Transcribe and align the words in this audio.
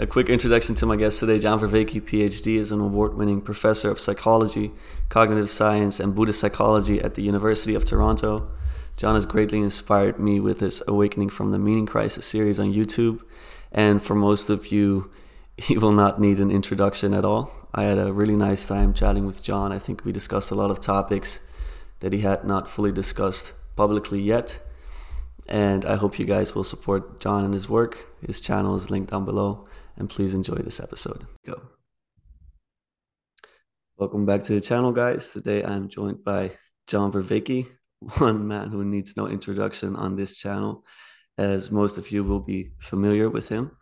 A 0.00 0.06
quick 0.06 0.30
introduction 0.30 0.74
to 0.76 0.86
my 0.86 0.96
guest 0.96 1.20
today. 1.20 1.38
John 1.38 1.60
Vervaeke, 1.60 2.00
PhD, 2.00 2.56
is 2.56 2.72
an 2.72 2.80
award 2.80 3.12
winning 3.12 3.42
professor 3.42 3.90
of 3.90 4.00
psychology, 4.00 4.72
cognitive 5.10 5.50
science, 5.50 6.00
and 6.00 6.14
Buddhist 6.14 6.40
psychology 6.40 7.02
at 7.02 7.16
the 7.16 7.22
University 7.22 7.74
of 7.74 7.84
Toronto. 7.84 8.48
John 8.96 9.14
has 9.14 9.26
greatly 9.26 9.58
inspired 9.58 10.18
me 10.18 10.40
with 10.40 10.60
his 10.60 10.82
Awakening 10.88 11.28
from 11.28 11.50
the 11.50 11.58
Meaning 11.58 11.84
Crisis 11.84 12.24
series 12.24 12.58
on 12.58 12.72
YouTube. 12.72 13.20
And 13.72 14.02
for 14.02 14.14
most 14.14 14.48
of 14.48 14.68
you, 14.72 15.10
he 15.58 15.76
will 15.76 15.92
not 15.92 16.18
need 16.18 16.40
an 16.40 16.50
introduction 16.50 17.12
at 17.12 17.26
all. 17.26 17.52
I 17.74 17.82
had 17.82 17.98
a 17.98 18.10
really 18.10 18.36
nice 18.36 18.64
time 18.64 18.94
chatting 18.94 19.26
with 19.26 19.42
John. 19.42 19.70
I 19.70 19.78
think 19.78 20.06
we 20.06 20.12
discussed 20.12 20.50
a 20.50 20.54
lot 20.54 20.70
of 20.70 20.80
topics 20.80 21.46
that 21.98 22.14
he 22.14 22.20
had 22.20 22.44
not 22.46 22.70
fully 22.70 22.90
discussed 22.90 23.52
publicly 23.76 24.22
yet. 24.22 24.60
And 25.46 25.84
I 25.84 25.96
hope 25.96 26.18
you 26.18 26.24
guys 26.24 26.54
will 26.54 26.64
support 26.64 27.20
John 27.20 27.44
and 27.44 27.52
his 27.52 27.68
work. 27.68 28.06
His 28.26 28.40
channel 28.40 28.76
is 28.76 28.88
linked 28.88 29.10
down 29.10 29.26
below. 29.26 29.66
And 30.00 30.08
please 30.08 30.32
enjoy 30.32 30.54
this 30.54 30.80
episode. 30.80 31.26
Go. 31.44 31.60
Welcome 33.98 34.24
back 34.24 34.42
to 34.44 34.54
the 34.54 34.60
channel, 34.62 34.92
guys. 34.92 35.28
Today 35.28 35.62
I'm 35.62 35.90
joined 35.90 36.24
by 36.24 36.52
John 36.86 37.12
Vervaeke, 37.12 37.66
one 38.16 38.48
man 38.48 38.70
who 38.70 38.82
needs 38.82 39.14
no 39.18 39.28
introduction 39.28 39.94
on 39.96 40.16
this 40.16 40.38
channel, 40.38 40.86
as 41.36 41.70
most 41.70 41.98
of 41.98 42.10
you 42.10 42.24
will 42.24 42.40
be 42.40 42.70
familiar 42.78 43.28
with 43.28 43.50
him. 43.50 43.72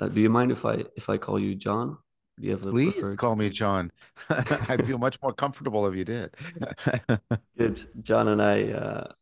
Uh, 0.00 0.08
do 0.08 0.22
you 0.22 0.30
mind 0.30 0.52
if 0.52 0.64
I 0.64 0.86
if 0.96 1.10
I 1.10 1.18
call 1.18 1.38
you 1.38 1.54
John? 1.54 1.98
Do 2.40 2.46
you 2.46 2.52
have 2.52 2.62
Please 2.62 2.94
preferred... 2.94 3.18
call 3.18 3.36
me 3.36 3.50
John. 3.50 3.92
I 4.30 4.78
feel 4.78 4.96
much 4.96 5.20
more 5.20 5.34
comfortable 5.34 5.86
if 5.86 5.94
you 5.94 6.06
did. 6.06 6.34
Good. 7.58 7.78
John 8.00 8.28
and 8.28 8.40
I 8.40 8.72
uh, 8.72 9.12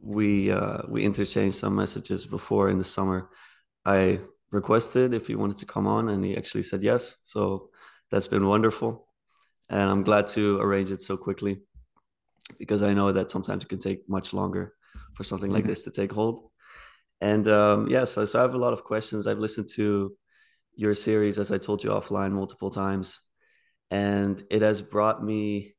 we 0.00 0.50
uh, 0.50 0.84
we 0.88 1.04
interchanged 1.04 1.58
some 1.58 1.76
messages 1.76 2.24
before 2.24 2.70
in 2.70 2.78
the 2.78 2.84
summer. 2.84 3.28
I 3.84 4.20
requested 4.50 5.14
if 5.14 5.26
he 5.26 5.34
wanted 5.34 5.58
to 5.58 5.66
come 5.66 5.86
on, 5.86 6.08
and 6.08 6.24
he 6.24 6.36
actually 6.36 6.62
said 6.64 6.82
yes. 6.82 7.16
So 7.22 7.70
that's 8.10 8.28
been 8.28 8.46
wonderful, 8.46 9.06
and 9.68 9.88
I'm 9.90 10.02
glad 10.02 10.26
to 10.28 10.60
arrange 10.60 10.90
it 10.90 11.02
so 11.02 11.16
quickly 11.16 11.60
because 12.58 12.82
I 12.82 12.94
know 12.94 13.12
that 13.12 13.30
sometimes 13.30 13.64
it 13.64 13.68
can 13.68 13.78
take 13.78 14.08
much 14.08 14.34
longer 14.34 14.74
for 15.14 15.24
something 15.24 15.50
like 15.50 15.62
mm-hmm. 15.62 15.70
this 15.70 15.84
to 15.84 15.90
take 15.90 16.12
hold. 16.12 16.50
And 17.20 17.46
um, 17.48 17.86
yes, 17.86 17.92
yeah, 17.92 18.04
so, 18.04 18.24
so 18.24 18.38
I 18.38 18.42
have 18.42 18.54
a 18.54 18.58
lot 18.58 18.72
of 18.72 18.82
questions. 18.84 19.26
I've 19.26 19.38
listened 19.38 19.68
to 19.74 20.16
your 20.74 20.94
series, 20.94 21.38
as 21.38 21.52
I 21.52 21.58
told 21.58 21.84
you 21.84 21.90
offline, 21.90 22.32
multiple 22.32 22.70
times, 22.70 23.20
and 23.90 24.42
it 24.50 24.62
has 24.62 24.80
brought 24.80 25.22
me 25.22 25.74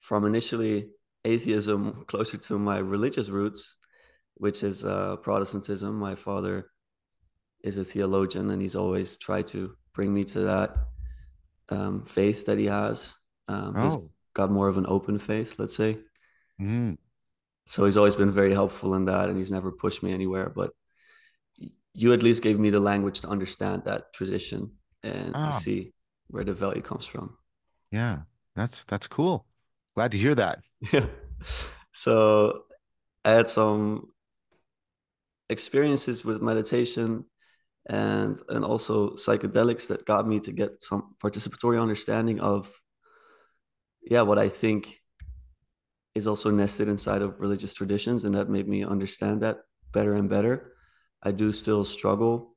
from 0.00 0.24
initially 0.24 0.88
atheism 1.24 2.04
closer 2.06 2.38
to 2.38 2.58
my 2.58 2.78
religious 2.78 3.28
roots, 3.28 3.76
which 4.34 4.62
is 4.62 4.84
uh, 4.84 5.16
Protestantism. 5.16 5.98
My 5.98 6.14
father 6.14 6.70
is 7.66 7.76
a 7.76 7.84
theologian, 7.84 8.50
and 8.50 8.62
he's 8.62 8.76
always 8.76 9.18
tried 9.18 9.48
to 9.48 9.74
bring 9.92 10.14
me 10.14 10.22
to 10.24 10.40
that 10.40 10.76
um, 11.68 12.04
faith 12.04 12.46
that 12.46 12.58
he 12.58 12.66
has. 12.66 13.16
Um, 13.48 13.74
oh. 13.76 13.84
He's 13.84 13.96
got 14.34 14.50
more 14.50 14.68
of 14.68 14.76
an 14.76 14.86
open 14.86 15.18
faith, 15.18 15.56
let's 15.58 15.74
say. 15.74 15.98
Mm. 16.60 16.96
So 17.64 17.84
he's 17.84 17.96
always 17.96 18.14
been 18.14 18.30
very 18.30 18.54
helpful 18.54 18.94
in 18.94 19.06
that, 19.06 19.28
and 19.28 19.36
he's 19.36 19.50
never 19.50 19.72
pushed 19.72 20.02
me 20.02 20.12
anywhere. 20.12 20.48
But 20.48 20.70
you 21.92 22.12
at 22.12 22.22
least 22.22 22.42
gave 22.42 22.60
me 22.60 22.70
the 22.70 22.80
language 22.80 23.22
to 23.22 23.28
understand 23.28 23.82
that 23.84 24.12
tradition 24.12 24.70
and 25.02 25.32
oh. 25.34 25.46
to 25.46 25.52
see 25.52 25.92
where 26.28 26.44
the 26.44 26.54
value 26.54 26.82
comes 26.82 27.04
from. 27.04 27.36
Yeah, 27.90 28.20
that's 28.54 28.84
that's 28.84 29.08
cool. 29.08 29.44
Glad 29.94 30.12
to 30.12 30.18
hear 30.18 30.34
that. 30.36 30.60
Yeah. 30.92 31.06
So 31.92 32.64
I 33.24 33.32
had 33.32 33.48
some 33.48 34.12
experiences 35.48 36.24
with 36.24 36.42
meditation 36.42 37.24
and 37.88 38.40
and 38.48 38.64
also 38.64 39.10
psychedelics 39.10 39.88
that 39.88 40.04
got 40.04 40.26
me 40.26 40.40
to 40.40 40.52
get 40.52 40.82
some 40.82 41.14
participatory 41.22 41.80
understanding 41.80 42.40
of 42.40 42.72
yeah 44.02 44.22
what 44.22 44.38
i 44.38 44.48
think 44.48 45.00
is 46.16 46.26
also 46.26 46.50
nested 46.50 46.88
inside 46.88 47.20
of 47.20 47.38
religious 47.38 47.74
traditions 47.74 48.24
and 48.24 48.34
that 48.34 48.48
made 48.48 48.66
me 48.66 48.82
understand 48.82 49.42
that 49.42 49.58
better 49.92 50.14
and 50.14 50.30
better. 50.30 50.72
I 51.22 51.30
do 51.32 51.52
still 51.52 51.84
struggle 51.84 52.56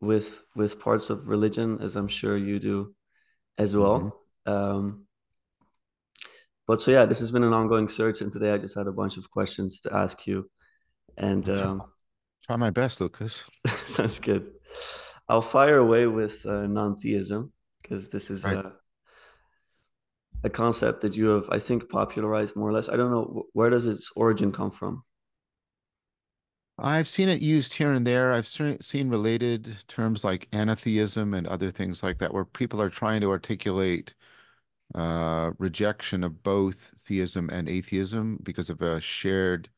with 0.00 0.42
with 0.56 0.80
parts 0.80 1.10
of 1.10 1.28
religion 1.28 1.78
as 1.82 1.94
i'm 1.94 2.08
sure 2.08 2.36
you 2.36 2.58
do 2.58 2.94
as 3.58 3.76
well. 3.76 3.98
Mm-hmm. 4.00 4.52
um 4.52 5.06
but 6.66 6.80
so 6.80 6.90
yeah 6.90 7.04
this 7.04 7.20
has 7.20 7.30
been 7.30 7.44
an 7.44 7.52
ongoing 7.52 7.88
search 7.88 8.22
and 8.22 8.32
today 8.32 8.50
i 8.52 8.58
just 8.58 8.76
had 8.78 8.86
a 8.86 8.92
bunch 9.00 9.16
of 9.18 9.30
questions 9.30 9.80
to 9.82 9.94
ask 9.94 10.26
you. 10.26 10.50
And 11.16 11.48
um 11.48 11.82
Try 12.50 12.56
my 12.56 12.70
best, 12.70 13.00
Lucas. 13.00 13.44
Sounds 13.86 14.18
good. 14.18 14.50
I'll 15.28 15.40
fire 15.40 15.78
away 15.78 16.08
with 16.08 16.44
uh, 16.44 16.66
non-theism 16.66 17.52
because 17.80 18.08
this 18.08 18.28
is 18.28 18.42
right. 18.42 18.56
a, 18.56 18.72
a 20.42 20.50
concept 20.50 21.02
that 21.02 21.16
you 21.16 21.26
have, 21.26 21.48
I 21.50 21.60
think, 21.60 21.88
popularized 21.88 22.56
more 22.56 22.68
or 22.68 22.72
less. 22.72 22.88
I 22.88 22.96
don't 22.96 23.12
know 23.12 23.44
where 23.52 23.70
does 23.70 23.86
its 23.86 24.10
origin 24.16 24.50
come 24.50 24.72
from. 24.72 25.04
I've 26.76 27.06
seen 27.06 27.28
it 27.28 27.40
used 27.40 27.74
here 27.74 27.92
and 27.92 28.04
there. 28.04 28.32
I've 28.32 28.48
seen 28.48 29.08
related 29.08 29.84
terms 29.86 30.24
like 30.24 30.48
anatheism 30.52 31.34
and 31.34 31.46
other 31.46 31.70
things 31.70 32.02
like 32.02 32.18
that, 32.18 32.34
where 32.34 32.44
people 32.44 32.82
are 32.82 32.90
trying 32.90 33.20
to 33.20 33.30
articulate 33.30 34.16
uh, 34.96 35.52
rejection 35.58 36.24
of 36.24 36.42
both 36.42 36.94
theism 36.98 37.48
and 37.50 37.68
atheism 37.68 38.40
because 38.42 38.70
of 38.70 38.82
a 38.82 39.00
shared 39.00 39.68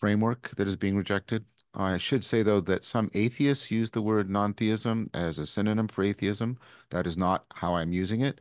framework 0.00 0.50
that 0.56 0.66
is 0.66 0.74
being 0.74 0.96
rejected. 0.96 1.44
I 1.74 1.98
should 1.98 2.24
say, 2.24 2.42
though, 2.42 2.60
that 2.60 2.84
some 2.84 3.10
atheists 3.14 3.70
use 3.70 3.90
the 3.90 4.02
word 4.02 4.30
non-theism 4.30 5.10
as 5.14 5.38
a 5.38 5.46
synonym 5.46 5.88
for 5.88 6.02
atheism. 6.02 6.58
That 6.90 7.06
is 7.06 7.16
not 7.16 7.44
how 7.54 7.74
I'm 7.74 7.92
using 7.92 8.22
it. 8.22 8.40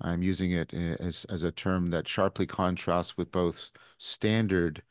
I'm 0.00 0.22
using 0.22 0.50
it 0.52 0.74
as, 0.74 1.24
as 1.28 1.44
a 1.44 1.52
term 1.52 1.90
that 1.90 2.08
sharply 2.08 2.46
contrasts 2.46 3.16
with 3.16 3.30
both 3.30 3.70
standard 3.98 4.82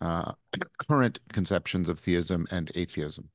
uh, 0.00 0.32
current 0.88 1.20
conceptions 1.32 1.88
of 1.88 1.98
theism 1.98 2.46
and 2.50 2.70
atheism. 2.74 3.30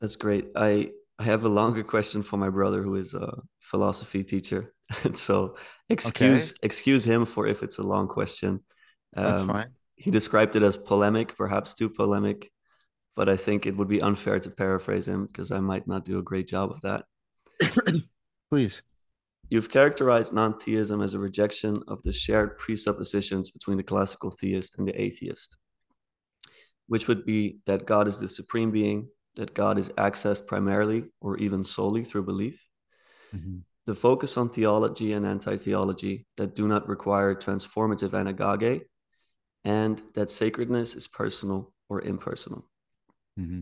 That's 0.00 0.16
great. 0.16 0.48
I, 0.56 0.90
I 1.18 1.24
have 1.24 1.44
a 1.44 1.48
longer 1.48 1.84
question 1.84 2.22
for 2.22 2.36
my 2.36 2.48
brother 2.48 2.82
who 2.82 2.96
is 2.96 3.14
a 3.14 3.40
philosophy 3.60 4.24
teacher. 4.24 4.74
so 5.14 5.56
excuse 5.88 6.50
okay. 6.50 6.58
excuse 6.62 7.04
him 7.04 7.26
for 7.26 7.46
if 7.46 7.62
it's 7.62 7.78
a 7.78 7.82
long 7.82 8.08
question. 8.08 8.64
That's 9.12 9.40
um, 9.40 9.48
fine 9.48 9.68
he 10.00 10.10
described 10.10 10.56
it 10.56 10.62
as 10.62 10.78
polemic, 10.78 11.36
perhaps 11.36 11.74
too 11.74 11.90
polemic, 11.90 12.50
but 13.16 13.28
I 13.28 13.36
think 13.36 13.66
it 13.66 13.76
would 13.76 13.88
be 13.88 14.00
unfair 14.00 14.40
to 14.40 14.50
paraphrase 14.50 15.06
him 15.06 15.26
because 15.26 15.52
I 15.52 15.60
might 15.60 15.86
not 15.86 16.06
do 16.06 16.18
a 16.18 16.22
great 16.22 16.48
job 16.48 16.70
of 16.70 16.80
that. 16.80 17.04
Please. 18.50 18.82
You've 19.50 19.68
characterized 19.68 20.32
non 20.32 20.58
theism 20.58 21.02
as 21.02 21.12
a 21.12 21.18
rejection 21.18 21.82
of 21.86 22.02
the 22.02 22.14
shared 22.14 22.56
presuppositions 22.56 23.50
between 23.50 23.76
the 23.76 23.82
classical 23.82 24.30
theist 24.30 24.78
and 24.78 24.88
the 24.88 24.98
atheist, 24.98 25.58
which 26.86 27.06
would 27.06 27.26
be 27.26 27.58
that 27.66 27.84
God 27.84 28.08
is 28.08 28.18
the 28.18 28.28
supreme 28.28 28.70
being, 28.70 29.08
that 29.36 29.52
God 29.52 29.76
is 29.76 29.90
accessed 29.98 30.46
primarily 30.46 31.04
or 31.20 31.36
even 31.36 31.62
solely 31.62 32.04
through 32.04 32.24
belief. 32.24 32.58
Mm-hmm. 33.36 33.58
The 33.84 33.94
focus 33.94 34.38
on 34.38 34.48
theology 34.48 35.12
and 35.12 35.26
anti 35.26 35.58
theology 35.58 36.24
that 36.38 36.54
do 36.54 36.66
not 36.66 36.88
require 36.88 37.34
transformative 37.34 38.12
anagoge 38.12 38.80
and 39.64 40.02
that 40.14 40.30
sacredness 40.30 40.94
is 40.94 41.08
personal 41.08 41.72
or 41.88 42.00
impersonal. 42.02 42.66
Mm-hmm. 43.38 43.60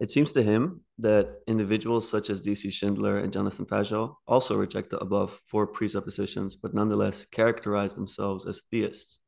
It 0.00 0.08
seems 0.08 0.32
to 0.32 0.42
him 0.42 0.80
that 0.98 1.40
individuals 1.46 2.08
such 2.08 2.30
as 2.30 2.40
D.C. 2.40 2.70
Schindler 2.70 3.18
and 3.18 3.32
Jonathan 3.32 3.66
Pageau 3.66 4.16
also 4.26 4.56
reject 4.56 4.90
the 4.90 4.98
above 4.98 5.42
four 5.46 5.66
presuppositions, 5.66 6.56
but 6.56 6.72
nonetheless 6.72 7.26
characterize 7.26 7.94
themselves 7.94 8.46
as 8.46 8.62
theists. 8.70 9.18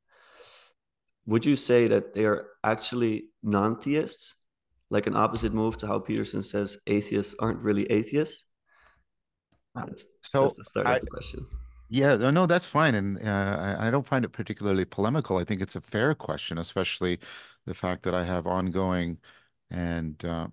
Would 1.27 1.45
you 1.45 1.57
say 1.57 1.89
that 1.89 2.15
they 2.15 2.25
are 2.25 2.49
actually 2.65 3.29
non 3.43 3.79
theists? 3.79 4.35
Like 4.91 5.07
an 5.07 5.17
opposite 5.17 5.55
move 5.55 5.79
to 5.79 5.87
how 5.87 5.99
Peterson 6.01 6.43
says 6.43 6.77
atheists 6.87 7.35
aren't 7.39 7.61
really 7.61 7.91
atheists? 7.91 8.47
That's, 9.75 10.07
so 10.21 10.43
that's 10.43 10.57
the 10.57 10.65
start 10.65 10.87
I, 10.87 10.97
of 10.97 11.01
the 11.01 11.07
question. 11.07 11.47
Yeah, 11.95 12.17
no, 12.17 12.47
that's 12.47 12.65
fine. 12.67 12.95
And 12.95 13.19
uh, 13.27 13.77
I, 13.79 13.89
I 13.89 13.91
don't 13.91 14.07
find 14.07 14.25
it 14.25 14.31
particularly 14.31 14.85
polemical. 14.87 15.37
I 15.37 15.45
think 15.45 15.61
it's 15.61 15.77
a 15.77 15.81
fair 15.81 16.15
question, 16.15 16.57
especially 16.57 17.19
the 17.67 17.75
fact 17.75 18.03
that 18.05 18.15
I 18.15 18.25
have 18.25 18.47
ongoing 18.47 19.19
and 19.71 20.25
uh, 20.25 20.49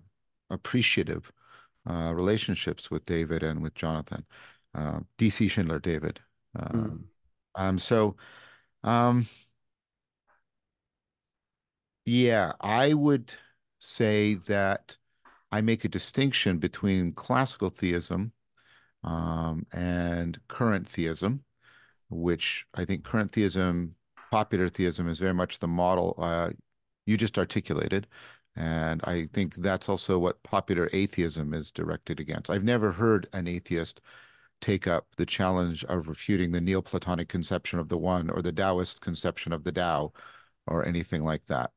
appreciative 0.50 1.32
uh, 1.88 2.12
relationships 2.14 2.90
with 2.90 3.06
David 3.06 3.42
and 3.42 3.62
with 3.62 3.74
Jonathan, 3.74 4.26
uh, 4.74 5.00
DC 5.18 5.48
Schindler, 5.48 5.78
David. 5.80 6.20
Mm. 6.58 6.74
Um, 6.74 7.08
um, 7.54 7.78
so, 7.78 8.16
um, 8.84 9.28
yeah, 12.04 12.52
I 12.60 12.94
would 12.94 13.34
say 13.78 14.34
that 14.34 14.96
I 15.52 15.60
make 15.62 15.84
a 15.84 15.88
distinction 15.88 16.58
between 16.58 17.12
classical 17.12 17.70
theism 17.70 18.32
um, 19.04 19.66
and 19.72 20.38
current 20.48 20.88
theism, 20.88 21.44
which 22.08 22.66
I 22.74 22.84
think 22.84 23.04
current 23.04 23.32
theism, 23.32 23.94
popular 24.30 24.68
theism, 24.68 25.08
is 25.08 25.18
very 25.18 25.34
much 25.34 25.58
the 25.58 25.68
model 25.68 26.14
uh, 26.18 26.50
you 27.06 27.16
just 27.16 27.38
articulated. 27.38 28.06
And 28.56 29.00
I 29.04 29.28
think 29.32 29.54
that's 29.56 29.88
also 29.88 30.18
what 30.18 30.42
popular 30.42 30.90
atheism 30.92 31.54
is 31.54 31.70
directed 31.70 32.20
against. 32.20 32.50
I've 32.50 32.64
never 32.64 32.92
heard 32.92 33.28
an 33.32 33.46
atheist 33.46 34.00
take 34.60 34.86
up 34.86 35.06
the 35.16 35.26
challenge 35.26 35.84
of 35.84 36.08
refuting 36.08 36.52
the 36.52 36.60
Neoplatonic 36.60 37.28
conception 37.28 37.78
of 37.78 37.88
the 37.88 37.98
one 37.98 38.28
or 38.28 38.42
the 38.42 38.52
Taoist 38.52 39.00
conception 39.00 39.52
of 39.52 39.64
the 39.64 39.72
Tao 39.72 40.12
or 40.66 40.86
anything 40.86 41.24
like 41.24 41.46
that. 41.46 41.70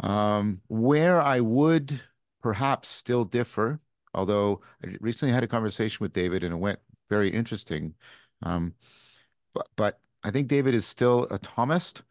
Um, 0.00 0.60
where 0.68 1.20
I 1.20 1.40
would 1.40 2.00
perhaps 2.42 2.88
still 2.88 3.24
differ, 3.24 3.80
although 4.18 4.60
I 4.84 4.96
recently 5.00 5.32
had 5.32 5.44
a 5.44 5.48
conversation 5.48 5.98
with 6.02 6.12
David 6.12 6.42
and 6.42 6.52
it 6.52 6.58
went 6.58 6.80
very 7.08 7.30
interesting. 7.30 7.94
Um, 8.42 8.74
but, 9.54 9.68
but 9.76 10.00
I 10.24 10.30
think 10.30 10.48
David 10.48 10.74
is 10.74 10.86
still 10.86 11.24
a 11.30 11.38
Thomist. 11.38 12.02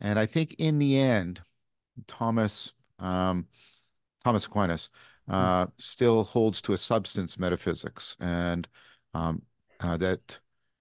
And 0.00 0.18
I 0.18 0.26
think 0.26 0.56
in 0.58 0.78
the 0.78 0.98
end, 0.98 1.42
Thomas, 2.08 2.72
um, 2.98 3.46
Thomas 4.24 4.46
Aquinas, 4.46 4.90
uh, 5.28 5.66
still 5.78 6.24
holds 6.24 6.62
to 6.62 6.72
a 6.72 6.78
substance 6.78 7.38
metaphysics. 7.38 8.16
And 8.18 8.66
um, 9.14 9.42
uh, 9.78 9.98
that, 9.98 10.40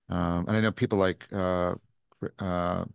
um, 0.10 0.46
and 0.48 0.58
I 0.58 0.62
know 0.62 0.72
people 0.72 0.98
like 0.98 1.28
uh, 1.34 1.76
uh, 2.40 2.86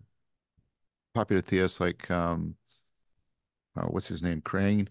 popular 1.14 1.42
theists 1.42 1.78
like 1.78 2.10
um, 2.10 2.56
uh, 3.76 3.86
what's 3.86 4.08
his 4.08 4.22
name, 4.22 4.40
Craig, 4.40 4.88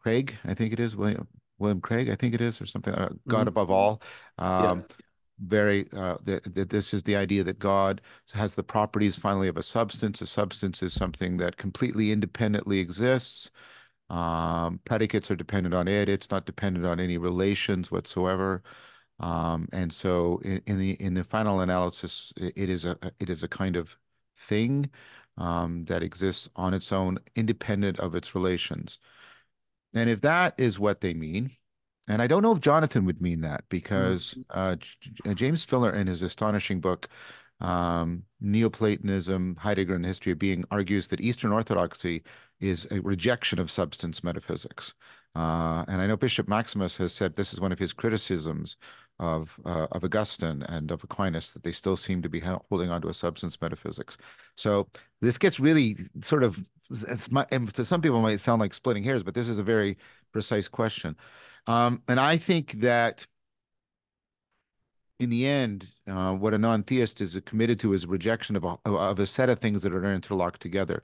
Craig, 0.00 0.36
I 0.44 0.54
think 0.54 0.72
it 0.72 0.80
is 0.80 0.96
William 0.96 1.26
William 1.58 1.80
Craig, 1.80 2.08
I 2.08 2.14
think 2.14 2.34
it 2.34 2.40
is, 2.40 2.60
or 2.60 2.66
something. 2.66 2.94
Uh, 2.94 3.10
God 3.28 3.40
mm-hmm. 3.40 3.48
above 3.48 3.70
all. 3.70 4.02
Um, 4.38 4.78
yeah. 4.78 4.96
Very 5.38 5.86
uh, 5.92 6.16
that, 6.24 6.54
that 6.54 6.70
this 6.70 6.94
is 6.94 7.02
the 7.02 7.14
idea 7.16 7.44
that 7.44 7.58
God 7.58 8.00
has 8.32 8.54
the 8.54 8.62
properties 8.62 9.16
finally 9.16 9.48
of 9.48 9.58
a 9.58 9.62
substance. 9.62 10.22
A 10.22 10.26
substance 10.26 10.82
is 10.82 10.94
something 10.94 11.36
that 11.36 11.58
completely 11.58 12.10
independently 12.10 12.78
exists. 12.78 13.50
Um, 14.08 14.80
predicates 14.86 15.30
are 15.30 15.36
dependent 15.36 15.74
on 15.74 15.88
it. 15.88 16.08
It's 16.08 16.30
not 16.30 16.46
dependent 16.46 16.86
on 16.86 17.00
any 17.00 17.18
relations 17.18 17.90
whatsoever. 17.90 18.62
Um, 19.20 19.68
and 19.72 19.92
so 19.92 20.40
in, 20.42 20.62
in, 20.66 20.78
the 20.78 20.92
in 20.92 21.12
the 21.12 21.24
final 21.24 21.60
analysis, 21.60 22.32
it 22.36 22.70
is 22.70 22.86
a 22.86 22.98
it 23.20 23.28
is 23.28 23.42
a 23.42 23.48
kind 23.48 23.76
of 23.76 23.96
thing 24.38 24.90
um, 25.38 25.84
that 25.86 26.02
exists 26.02 26.48
on 26.56 26.74
its 26.74 26.92
own, 26.92 27.18
independent 27.34 27.98
of 28.00 28.14
its 28.14 28.34
relations. 28.34 28.98
And 29.96 30.10
if 30.10 30.20
that 30.20 30.54
is 30.58 30.78
what 30.78 31.00
they 31.00 31.14
mean, 31.14 31.50
and 32.08 32.22
I 32.22 32.26
don't 32.26 32.42
know 32.42 32.52
if 32.52 32.60
Jonathan 32.60 33.04
would 33.06 33.20
mean 33.20 33.40
that 33.40 33.64
because 33.68 34.36
mm-hmm. 34.54 35.30
uh, 35.30 35.34
James 35.34 35.64
Filler, 35.64 35.94
in 35.94 36.06
his 36.06 36.22
astonishing 36.22 36.80
book, 36.80 37.08
um, 37.60 38.22
Neoplatonism, 38.40 39.56
Heidegger 39.56 39.94
and 39.94 40.04
the 40.04 40.08
History 40.08 40.32
of 40.32 40.38
Being, 40.38 40.64
argues 40.70 41.08
that 41.08 41.20
Eastern 41.20 41.52
Orthodoxy 41.52 42.22
is 42.60 42.86
a 42.90 43.00
rejection 43.00 43.58
of 43.58 43.70
substance 43.70 44.22
metaphysics. 44.22 44.94
Uh, 45.34 45.84
and 45.88 46.00
I 46.00 46.06
know 46.06 46.16
Bishop 46.16 46.48
Maximus 46.48 46.96
has 46.98 47.12
said 47.12 47.34
this 47.34 47.52
is 47.52 47.60
one 47.60 47.72
of 47.72 47.78
his 47.78 47.92
criticisms 47.92 48.76
of 49.18 49.58
uh, 49.64 49.86
of 49.92 50.04
Augustine 50.04 50.62
and 50.62 50.90
of 50.90 51.02
Aquinas 51.04 51.52
that 51.52 51.62
they 51.62 51.72
still 51.72 51.96
seem 51.96 52.22
to 52.22 52.28
be 52.28 52.40
holding 52.40 52.90
on 52.90 53.00
to 53.02 53.08
a 53.08 53.14
substance 53.14 53.60
metaphysics. 53.60 54.18
So 54.56 54.88
this 55.20 55.38
gets 55.38 55.58
really 55.58 55.96
sort 56.20 56.42
of 56.42 56.58
to 56.90 57.84
some 57.84 58.02
people 58.02 58.20
might 58.20 58.40
sound 58.40 58.60
like 58.60 58.74
splitting 58.74 59.04
hairs, 59.04 59.22
but 59.22 59.34
this 59.34 59.48
is 59.48 59.58
a 59.58 59.62
very 59.62 59.96
precise 60.32 60.68
question. 60.68 61.16
Um, 61.66 62.02
and 62.08 62.20
I 62.20 62.36
think 62.36 62.72
that 62.80 63.26
in 65.18 65.30
the 65.30 65.46
end, 65.46 65.88
uh, 66.06 66.34
what 66.34 66.52
a 66.52 66.58
non-theist 66.58 67.20
is 67.20 67.40
committed 67.46 67.80
to 67.80 67.94
is 67.94 68.06
rejection 68.06 68.54
of 68.54 68.64
a, 68.64 68.76
of 68.84 69.18
a 69.18 69.26
set 69.26 69.48
of 69.48 69.58
things 69.58 69.82
that 69.82 69.94
are 69.94 70.04
interlocked 70.12 70.60
together 70.60 71.02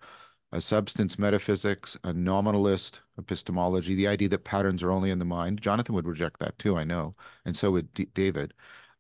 a 0.53 0.61
substance 0.61 1.19
metaphysics, 1.19 1.97
a 2.05 2.13
nominalist 2.13 3.01
epistemology, 3.19 3.95
the 3.95 4.09
idea 4.09 4.29
that 4.29 4.45
patterns 4.45 4.83
are 4.83 4.91
only 4.93 5.11
in 5.11 5.19
the 5.19 5.25
mind. 5.25 5.61
Jonathan 5.61 5.95
would 5.95 6.07
reject 6.07 6.41
that 6.41 6.59
too, 6.59 6.77
I 6.77 6.85
know, 6.85 7.15
and 7.45 7.57
so 7.57 7.71
would 7.73 7.93
D 7.95 8.07
David. 8.15 8.55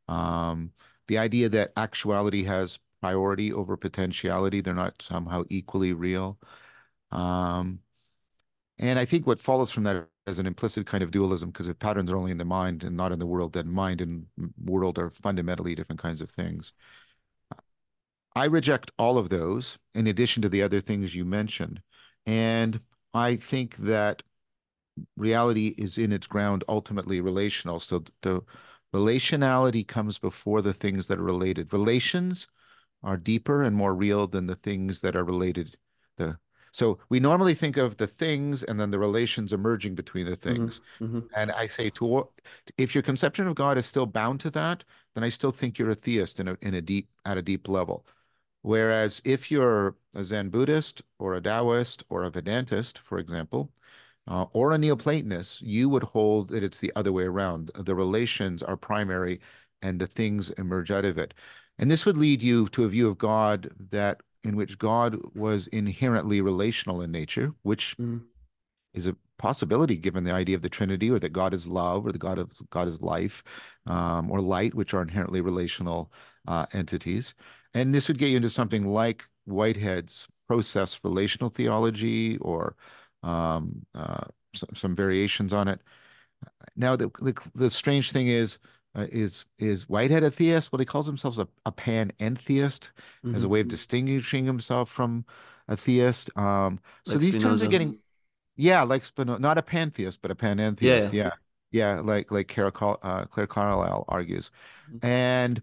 Um, 0.09 0.73
the 1.09 1.19
idea 1.19 1.49
that 1.51 1.73
actuality 1.77 2.45
has 2.45 2.79
priority 3.01 3.53
over 3.53 3.77
potentiality, 3.77 4.61
they're 4.61 4.75
not 4.75 5.03
somehow 5.03 5.45
equally 5.49 5.93
real. 5.93 6.39
Um, 7.11 7.81
and 8.79 8.99
I 8.99 9.05
think 9.05 9.27
what 9.27 9.39
follows 9.39 9.71
from 9.71 9.85
that 9.85 10.09
is 10.27 10.39
an 10.39 10.47
implicit 10.47 10.87
kind 10.87 11.03
of 11.05 11.11
dualism, 11.11 11.51
because 11.51 11.67
if 11.69 11.79
patterns 11.79 12.11
are 12.11 12.17
only 12.17 12.31
in 12.31 12.39
the 12.39 12.45
mind 12.45 12.85
and 12.85 12.97
not 12.97 13.13
in 13.13 13.19
the 13.19 13.27
world, 13.27 13.53
then 13.53 13.69
mind 13.69 14.01
and 14.01 14.27
world 14.65 14.99
are 14.99 15.11
fundamentally 15.11 15.75
different 15.75 16.01
kinds 16.01 16.21
of 16.21 16.31
things. 16.31 16.73
I 18.35 18.47
reject 18.47 18.91
all 18.99 19.19
of 19.19 19.29
those 19.29 19.79
in 19.95 20.07
addition 20.07 20.43
to 20.43 20.49
the 20.49 20.63
other 20.63 20.81
things 20.81 21.15
you 21.15 21.25
mentioned. 21.25 21.83
And 22.27 22.81
I 23.13 23.37
think 23.37 23.77
that 23.79 24.23
reality 25.17 25.75
is 25.79 25.99
in 25.99 26.13
its 26.13 26.27
ground 26.27 26.65
ultimately 26.69 27.21
relational. 27.21 27.81
So 27.81 28.05
the 28.23 28.43
relationality 28.95 29.87
comes 29.87 30.19
before 30.19 30.63
the 30.63 30.73
things 30.73 31.09
that 31.09 31.19
are 31.19 31.25
related. 31.25 31.73
Relations 31.73 32.49
are 33.03 33.17
deeper 33.17 33.63
and 33.63 33.77
more 33.77 33.95
real 33.95 34.27
than 34.27 34.47
the 34.47 34.55
things 34.55 35.01
that 35.01 35.17
are 35.17 35.25
related. 35.25 35.77
The 36.17 36.39
so 36.75 36.99
we 37.11 37.21
normally 37.21 37.53
think 37.53 37.77
of 37.77 37.99
the 37.99 38.07
things 38.07 38.63
and 38.63 38.81
then 38.81 38.89
the 38.89 38.99
relations 38.99 39.53
emerging 39.53 39.95
between 39.95 40.25
the 40.25 40.33
mm-hmm, 40.33 40.55
things. 40.57 40.81
Mm-hmm, 41.01 41.19
mm-hmm. 41.19 41.27
And 41.37 41.53
I 41.53 41.67
say 41.67 41.91
to 41.91 42.29
if 42.79 42.95
your 42.95 43.03
conception 43.03 43.47
of 43.47 43.55
God 43.55 43.77
is 43.77 43.85
still 43.85 44.07
bound 44.07 44.41
to 44.41 44.51
that, 44.53 44.83
then 45.15 45.23
I 45.23 45.29
still 45.29 45.53
think 45.53 45.79
you're 45.79 45.91
a 45.91 45.95
theist 45.95 46.41
in 46.41 46.49
a 46.49 46.57
in 46.63 46.75
a 46.75 46.81
deep 46.81 47.09
at 47.27 47.37
a 47.37 47.43
deep 47.43 47.69
level. 47.69 48.07
Whereas 48.63 49.21
if 49.25 49.51
you're 49.51 49.97
a 50.15 50.25
Zen 50.25 50.49
Buddhist 50.49 51.03
or 51.19 51.35
a 51.35 51.41
Taoist 51.41 52.05
or 52.09 52.25
a 52.25 52.31
Vedantist, 52.31 52.99
for 52.99 53.19
example, 53.19 53.73
uh, 54.29 54.47
or 54.53 54.73
a 54.73 54.79
Neoplatonist, 54.79 55.63
you 55.63 55.89
would 55.89 56.05
hold 56.05 56.49
that 56.49 56.63
it's 56.63 56.79
the 56.79 56.93
other 56.95 57.13
way 57.13 57.25
around. 57.25 57.71
The 57.75 57.95
relations 57.95 58.63
are 58.63 58.77
primary 58.77 59.41
and 59.83 60.01
the 60.01 60.07
things 60.07 60.51
emerge 60.51 60.91
out 60.91 61.05
of 61.05 61.19
it. 61.19 61.35
And 61.79 61.91
this 61.91 62.07
would 62.07 62.17
lead 62.17 62.43
you 62.43 62.69
to 62.69 62.85
a 62.85 62.89
view 62.89 63.09
of 63.09 63.19
God 63.19 63.71
that 63.91 64.21
in 64.45 64.57
which 64.57 64.79
God 64.79 65.19
was 65.35 65.67
inherently 65.69 66.41
relational 66.41 67.03
in 67.03 67.11
nature, 67.11 67.53
which 67.63 67.97
mm. 67.99 68.23
is 68.95 69.07
a 69.07 69.17
possibility 69.39 69.97
given 69.97 70.23
the 70.23 70.33
idea 70.33 70.55
of 70.55 70.63
the 70.63 70.69
Trinity, 70.69 71.11
or 71.11 71.19
that 71.19 71.33
God 71.33 71.53
is 71.53 71.67
love, 71.67 72.07
or 72.07 72.13
the 72.13 72.19
God 72.19 72.39
of 72.39 72.51
God 72.71 72.87
is 72.87 73.03
life, 73.03 73.43
um, 73.87 74.31
or 74.31 74.41
light, 74.41 74.75
which 74.75 74.95
are 74.95 75.03
inherently 75.03 75.41
relational 75.41 76.13
uh, 76.47 76.67
entities. 76.73 77.35
And 77.75 77.95
this 77.95 78.09
would 78.09 78.19
get 78.19 78.29
you 78.29 78.37
into 78.37 78.51
something 78.51 78.87
like 78.87 79.25
Whitehead's 79.45 80.29
process 80.49 81.01
relational 81.03 81.51
theology 81.51 82.37
or 82.39 82.77
um, 83.23 83.87
uh, 83.95 84.25
some, 84.55 84.71
some, 84.75 84.97
variations 84.97 85.53
on 85.53 85.69
it. 85.69 85.81
Now, 86.77 86.97
the, 86.97 87.09
the, 87.21 87.35
the 87.55 87.71
strange 87.71 88.13
thing 88.13 88.29
is, 88.29 88.59
uh, 88.95 89.07
is 89.11 89.47
is 89.59 89.89
Whitehead 89.89 90.23
a 90.23 90.31
theist? 90.31 90.71
Well, 90.71 90.79
he 90.79 90.85
calls 90.85 91.07
himself 91.07 91.39
a, 91.39 91.49
a 91.65 91.73
panentheist 91.73 92.91
mm-hmm. 93.25 93.35
as 93.35 93.45
a 93.45 93.49
way 93.49 93.61
of 93.61 93.65
mm-hmm. 93.65 93.71
distinguishing 93.71 94.45
himself 94.45 94.91
from 94.91 95.25
a 95.69 95.77
theist. 95.77 96.37
Um, 96.37 96.79
so 97.07 97.17
these 97.17 97.35
Spinoza. 97.35 97.49
terms 97.49 97.63
are 97.63 97.69
getting, 97.69 97.99
yeah, 98.57 98.83
like 98.83 99.05
Spinoza, 99.05 99.41
not 99.41 99.57
a 99.57 99.63
pantheist, 99.63 100.21
but 100.21 100.31
a 100.31 100.35
panentheist. 100.35 101.13
Yeah, 101.13 101.31
yeah, 101.71 101.95
yeah 101.95 102.01
like 102.01 102.31
like 102.31 102.49
Claire, 102.49 102.73
uh, 103.03 103.25
Clare 103.27 103.47
Carlisle 103.47 104.05
argues, 104.09 104.51
mm-hmm. 104.91 105.07
and 105.07 105.63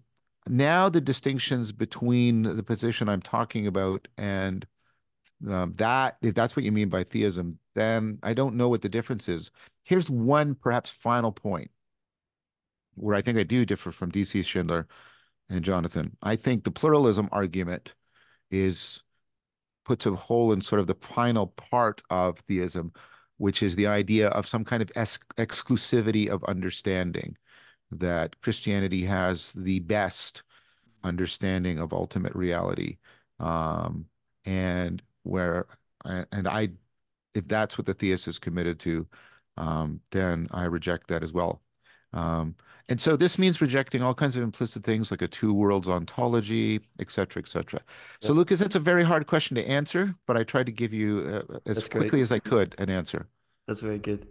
now 0.50 0.90
the 0.90 1.00
distinctions 1.00 1.72
between 1.72 2.42
the 2.42 2.64
position 2.64 3.08
I'm 3.08 3.22
talking 3.22 3.68
about 3.68 4.08
and 4.18 4.66
um, 5.48 5.74
that, 5.74 6.18
if 6.22 6.34
that's 6.34 6.56
what 6.56 6.66
you 6.66 6.72
mean 6.72 6.90
by 6.90 7.04
theism, 7.04 7.60
then 7.76 8.20
I 8.24 8.34
don't 8.34 8.56
know 8.56 8.68
what 8.68 8.82
the 8.82 8.90
difference 8.90 9.30
is. 9.30 9.52
Here's 9.84 10.10
one 10.10 10.56
perhaps 10.56 10.90
final 10.90 11.32
point 11.32 11.72
where 12.96 13.16
I 13.16 13.22
think 13.22 13.38
I 13.38 13.44
do 13.44 13.66
differ 13.66 13.92
from 13.92 14.12
DC 14.12 14.44
Schindler 14.44 14.88
and 15.50 15.64
Jonathan. 15.64 16.18
I 16.22 16.36
think 16.36 16.64
the 16.64 16.72
pluralism 16.72 17.30
argument 17.32 17.96
is 18.52 19.04
puts 19.86 20.06
a 20.06 20.12
hole 20.12 20.52
in 20.52 20.62
sort 20.62 20.82
of 20.82 20.88
the 20.88 20.96
final 20.96 21.48
part 21.48 22.02
of 22.10 22.40
theism, 22.40 22.92
which 23.38 23.64
is 23.64 23.76
the 23.76 23.88
idea 23.88 24.30
of 24.30 24.48
some 24.48 24.66
kind 24.66 24.82
of 24.82 24.92
ex 24.96 25.20
exclusivity 25.38 26.28
of 26.28 26.44
understanding 26.46 27.38
that 27.92 28.40
Christianity 28.42 29.06
has 29.06 29.54
the 29.54 29.80
best 29.80 30.44
understanding 31.04 31.80
of 31.80 31.94
ultimate 31.94 32.36
reality. 32.36 32.98
Um, 33.40 34.06
and 34.46 35.02
where, 35.24 35.66
and 36.04 36.48
I, 36.48 36.70
if 37.34 37.48
that's 37.48 37.78
what 37.78 37.86
the 37.86 37.94
theist 37.94 38.28
is 38.28 38.40
committed 38.40 38.80
to, 38.80 39.08
um, 39.58 40.02
then 40.12 40.48
I 40.52 40.66
reject 40.66 41.08
that 41.08 41.24
as 41.24 41.34
well. 41.34 41.62
Um, 42.14 42.56
and 42.90 43.00
so 43.00 43.16
this 43.16 43.38
means 43.38 43.62
rejecting 43.62 44.02
all 44.02 44.16
kinds 44.16 44.36
of 44.36 44.42
implicit 44.42 44.84
things 44.84 45.12
like 45.12 45.22
a 45.22 45.28
two 45.28 45.54
worlds 45.54 45.88
ontology, 45.88 46.82
et 47.00 47.12
cetera, 47.12 47.42
et 47.42 47.48
cetera. 47.48 47.82
So, 48.20 48.34
Lucas, 48.34 48.60
that's 48.60 48.76
a 48.76 48.80
very 48.80 49.04
hard 49.04 49.28
question 49.28 49.56
to 49.56 49.70
answer, 49.70 50.16
but 50.26 50.36
I 50.36 50.44
tried 50.44 50.66
to 50.66 50.72
give 50.72 50.92
you 50.92 51.44
uh, 51.50 51.58
as 51.68 51.76
that's 51.76 51.90
quickly 51.90 52.10
great. 52.10 52.22
as 52.22 52.32
I 52.32 52.40
could 52.40 52.74
an 52.80 52.90
answer. 52.90 53.28
That's 53.68 53.82
very 53.82 54.00
good. 54.00 54.28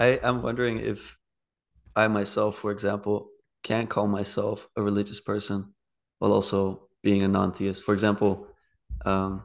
I, 0.00 0.18
I'm 0.24 0.42
wondering 0.42 0.80
if 0.80 1.16
I 1.94 2.08
myself, 2.08 2.58
for 2.58 2.70
example, 2.70 3.28
can't 3.62 3.88
call 3.88 4.08
myself 4.08 4.68
a 4.76 4.82
religious 4.82 5.20
person 5.20 5.74
while 6.18 6.32
also 6.32 6.88
being 7.02 7.22
a 7.22 7.28
non-theist. 7.28 7.84
For 7.84 7.94
example, 7.94 8.46
um, 9.04 9.44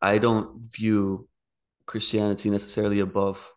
I 0.00 0.18
don't 0.18 0.70
view 0.70 1.28
Christianity 1.86 2.50
necessarily 2.50 3.00
above 3.00 3.52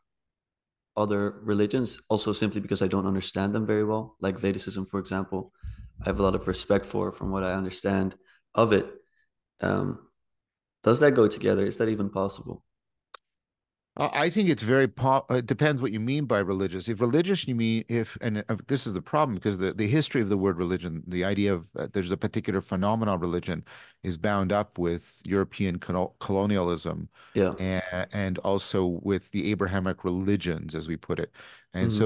other 0.97 1.39
religions, 1.43 2.01
also 2.09 2.33
simply 2.33 2.61
because 2.61 2.81
I 2.81 2.87
don't 2.87 3.05
understand 3.07 3.53
them 3.53 3.65
very 3.65 3.83
well. 3.83 4.15
Like 4.19 4.37
Vedicism, 4.37 4.89
for 4.89 4.99
example, 4.99 5.53
I 6.01 6.05
have 6.09 6.19
a 6.19 6.23
lot 6.23 6.35
of 6.35 6.47
respect 6.47 6.85
for 6.85 7.11
from 7.11 7.31
what 7.31 7.43
I 7.43 7.53
understand 7.53 8.15
of 8.55 8.73
it. 8.73 8.87
Um, 9.61 10.07
does 10.83 10.99
that 10.99 11.13
go 11.13 11.27
together? 11.27 11.65
Is 11.65 11.77
that 11.77 11.89
even 11.89 12.09
possible? 12.09 12.63
I 13.97 14.29
think 14.29 14.47
it's 14.47 14.63
very 14.63 14.87
po 14.87 15.25
it 15.29 15.45
depends 15.45 15.81
what 15.81 15.91
you 15.91 15.99
mean 15.99 16.23
by 16.23 16.39
religious. 16.39 16.87
If 16.87 17.01
religious, 17.01 17.45
you 17.45 17.55
mean 17.55 17.83
if, 17.89 18.17
and 18.21 18.41
uh, 18.47 18.55
this 18.67 18.87
is 18.87 18.93
the 18.93 19.01
problem 19.01 19.35
because 19.35 19.57
the, 19.57 19.73
the 19.73 19.87
history 19.87 20.21
of 20.21 20.29
the 20.29 20.37
word 20.37 20.57
religion, 20.57 21.03
the 21.07 21.25
idea 21.25 21.53
of 21.53 21.67
uh, 21.75 21.87
there's 21.91 22.11
a 22.11 22.17
particular 22.17 22.61
phenomenon 22.61 23.19
religion 23.19 23.65
is 24.03 24.17
bound 24.17 24.53
up 24.53 24.77
with 24.77 25.21
European 25.25 25.77
colonialism 25.77 27.09
yeah. 27.33 27.53
and, 27.59 28.07
and 28.13 28.37
also 28.39 28.85
with 29.03 29.29
the 29.31 29.51
Abrahamic 29.51 30.05
religions, 30.05 30.73
as 30.73 30.87
we 30.87 30.95
put 30.95 31.19
it. 31.19 31.31
And 31.73 31.91
mm 31.91 31.93
-hmm. 31.93 31.97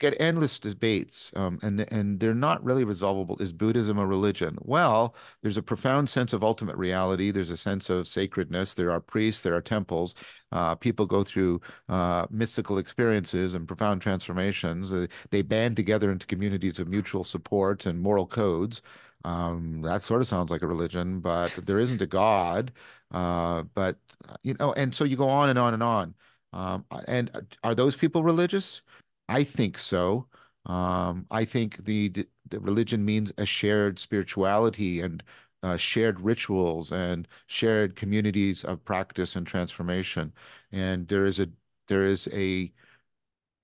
So 0.00 0.10
get 0.10 0.20
endless 0.20 0.58
debates, 0.58 1.32
um, 1.36 1.58
and 1.62 1.80
and 1.92 2.20
they're 2.20 2.34
not 2.34 2.62
really 2.64 2.84
resolvable. 2.84 3.36
Is 3.40 3.52
Buddhism 3.52 3.98
a 3.98 4.06
religion? 4.06 4.58
Well, 4.62 5.14
there's 5.42 5.56
a 5.56 5.62
profound 5.62 6.08
sense 6.08 6.32
of 6.32 6.44
ultimate 6.44 6.76
reality. 6.76 7.30
There's 7.30 7.50
a 7.50 7.56
sense 7.56 7.90
of 7.90 8.06
sacredness. 8.06 8.74
There 8.74 8.90
are 8.90 9.00
priests. 9.00 9.42
There 9.42 9.54
are 9.54 9.62
temples. 9.62 10.14
Uh, 10.52 10.74
people 10.74 11.06
go 11.06 11.22
through 11.22 11.60
uh, 11.88 12.26
mystical 12.30 12.78
experiences 12.78 13.54
and 13.54 13.68
profound 13.68 14.02
transformations. 14.02 14.92
Uh, 14.92 15.06
they 15.30 15.42
band 15.42 15.76
together 15.76 16.10
into 16.10 16.26
communities 16.26 16.78
of 16.78 16.88
mutual 16.88 17.24
support 17.24 17.86
and 17.86 18.00
moral 18.00 18.26
codes. 18.26 18.82
Um, 19.24 19.82
that 19.82 20.02
sort 20.02 20.20
of 20.20 20.28
sounds 20.28 20.50
like 20.50 20.62
a 20.62 20.66
religion, 20.66 21.20
but 21.20 21.52
there 21.66 21.78
isn't 21.78 22.02
a 22.02 22.06
God. 22.06 22.72
Uh, 23.10 23.64
but 23.74 23.96
you 24.42 24.54
know, 24.60 24.72
and 24.74 24.94
so 24.94 25.04
you 25.04 25.16
go 25.16 25.28
on 25.28 25.48
and 25.50 25.58
on 25.58 25.74
and 25.74 25.82
on. 25.82 26.14
Um, 26.52 26.86
and 27.08 27.30
are 27.62 27.74
those 27.74 27.96
people 27.96 28.22
religious? 28.22 28.82
I 29.28 29.44
think 29.44 29.78
so. 29.78 30.26
Um, 30.66 31.26
I 31.30 31.44
think 31.44 31.84
the, 31.84 32.26
the 32.48 32.60
religion 32.60 33.04
means 33.04 33.32
a 33.38 33.46
shared 33.46 33.98
spirituality 33.98 35.00
and 35.00 35.22
uh, 35.62 35.76
shared 35.76 36.20
rituals 36.20 36.92
and 36.92 37.26
shared 37.46 37.96
communities 37.96 38.64
of 38.64 38.84
practice 38.84 39.36
and 39.36 39.46
transformation. 39.46 40.32
And 40.72 41.08
there 41.08 41.24
is 41.24 41.40
a 41.40 41.48
there 41.88 42.04
is 42.04 42.28
a 42.32 42.70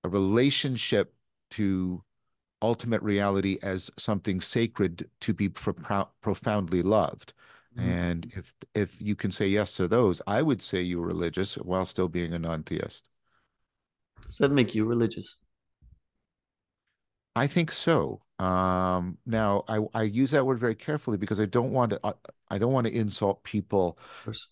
a 0.02 0.09
relationship 0.09 1.14
to 1.50 2.02
ultimate 2.62 3.02
reality 3.02 3.59
as 3.62 3.90
something 3.99 4.40
sacred 4.40 5.09
to 5.21 5.35
be 5.35 5.49
pro 5.49 6.09
profoundly 6.21 6.83
loved. 6.83 7.35
Mm-hmm. 7.76 7.90
And 7.90 8.33
if 8.35 8.54
if 8.75 9.00
you 9.00 9.14
can 9.14 9.30
say 9.30 9.47
yes 9.47 9.76
to 9.76 9.87
those, 9.87 10.21
I 10.26 10.42
would 10.42 10.62
say 10.62 10.83
you're 10.83 11.06
religious 11.06 11.54
while 11.56 11.85
still 11.85 12.09
being 12.09 12.33
a 12.33 12.38
non-theist. 12.38 13.09
Does 14.23 14.38
that 14.38 14.52
make 14.52 14.75
you 14.75 14.85
religious? 14.85 15.37
I 17.37 17.47
think 17.47 17.73
so. 17.73 18.21
Um, 18.38 19.19
now, 19.26 19.64
I, 19.69 19.81
I 19.95 20.03
use 20.03 20.31
that 20.33 20.45
word 20.45 20.59
very 20.59 20.75
carefully 20.75 21.17
because 21.17 21.41
I 21.41 21.47
don't 21.47 21.73
want 21.73 21.91
to 21.93 22.00
I, 22.05 22.12
I 22.50 22.59
don't 22.59 22.73
want 22.73 22.87
to 22.87 22.93
insult 22.93 23.43
people 23.45 23.99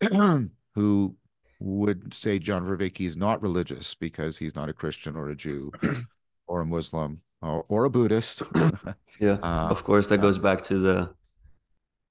who 0.74 1.16
would 1.60 2.12
say 2.14 2.38
John 2.38 2.64
Vervaeke 2.64 3.06
is 3.06 3.16
not 3.16 3.42
religious 3.42 3.94
because 3.94 4.36
he's 4.36 4.54
not 4.54 4.68
a 4.68 4.72
Christian 4.72 5.16
or 5.16 5.30
a 5.30 5.36
Jew 5.36 5.70
or 6.46 6.62
a 6.62 6.66
Muslim 6.66 7.20
or, 7.40 7.64
or 7.68 7.84
a 7.84 7.90
Buddhist. 7.90 8.42
yeah, 9.20 9.32
uh, 9.42 9.68
of 9.68 9.84
course, 9.84 10.08
that 10.08 10.18
goes 10.18 10.38
back 10.38 10.62
to 10.62 10.78
the 10.78 11.14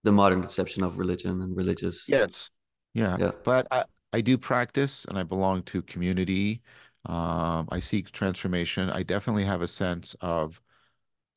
the 0.04 0.12
modern 0.12 0.42
conception 0.42 0.84
of 0.84 0.98
religion 0.98 1.42
and 1.42 1.56
religious. 1.56 2.08
Yes, 2.08 2.50
yeah, 2.94 3.18
yeah. 3.20 3.32
But 3.44 3.68
I 3.72 3.86
I 4.14 4.22
do 4.22 4.38
practice 4.38 5.06
and 5.06 5.18
I 5.18 5.24
belong 5.24 5.64
to 5.64 5.82
community 5.82 6.62
um, 7.06 7.68
I 7.72 7.80
seek 7.80 8.12
transformation. 8.12 8.90
I 8.90 9.04
definitely 9.04 9.46
have 9.46 9.62
a 9.62 9.68
sense 9.68 10.16
of 10.22 10.62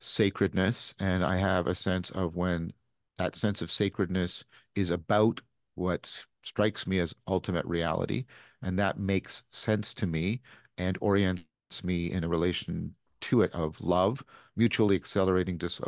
sacredness, 0.01 0.93
and 0.99 1.23
I 1.25 1.37
have 1.37 1.67
a 1.67 1.75
sense 1.75 2.09
of 2.11 2.35
when 2.35 2.73
that 3.17 3.35
sense 3.35 3.61
of 3.61 3.71
sacredness 3.71 4.45
is 4.75 4.91
about 4.91 5.41
what 5.75 6.25
strikes 6.43 6.85
me 6.87 6.99
as 6.99 7.15
ultimate 7.27 7.65
reality, 7.65 8.25
and 8.61 8.77
that 8.79 8.99
makes 8.99 9.43
sense 9.51 9.93
to 9.95 10.07
me 10.07 10.41
and 10.77 10.97
orients 11.01 11.45
me 11.83 12.11
in 12.11 12.23
a 12.23 12.29
relation 12.29 12.95
to 13.21 13.41
it 13.41 13.51
of 13.53 13.81
love, 13.81 14.23
mutually 14.55 14.95
accelerating 14.95 15.57
dis 15.57 15.81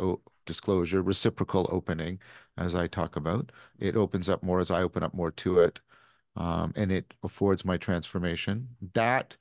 disclosure, 0.46 1.02
reciprocal 1.02 1.68
opening, 1.70 2.18
as 2.56 2.74
I 2.74 2.86
talk 2.86 3.16
about. 3.16 3.52
It 3.78 3.96
opens 3.96 4.28
up 4.28 4.42
more 4.42 4.60
as 4.60 4.70
I 4.70 4.82
open 4.82 5.02
up 5.02 5.14
more 5.14 5.30
to 5.32 5.58
it, 5.60 5.80
um, 6.36 6.72
and 6.76 6.92
it 6.92 7.14
affords 7.24 7.64
my 7.64 7.76
transformation. 7.78 8.68
That 8.94 9.36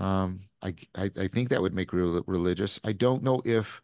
um, 0.00 0.40
I, 0.62 0.74
I, 0.94 1.10
I 1.16 1.28
think 1.28 1.48
that 1.50 1.62
would 1.62 1.74
make 1.74 1.92
religious. 1.92 2.80
I 2.84 2.92
don't 2.92 3.22
know 3.22 3.42
if 3.44 3.80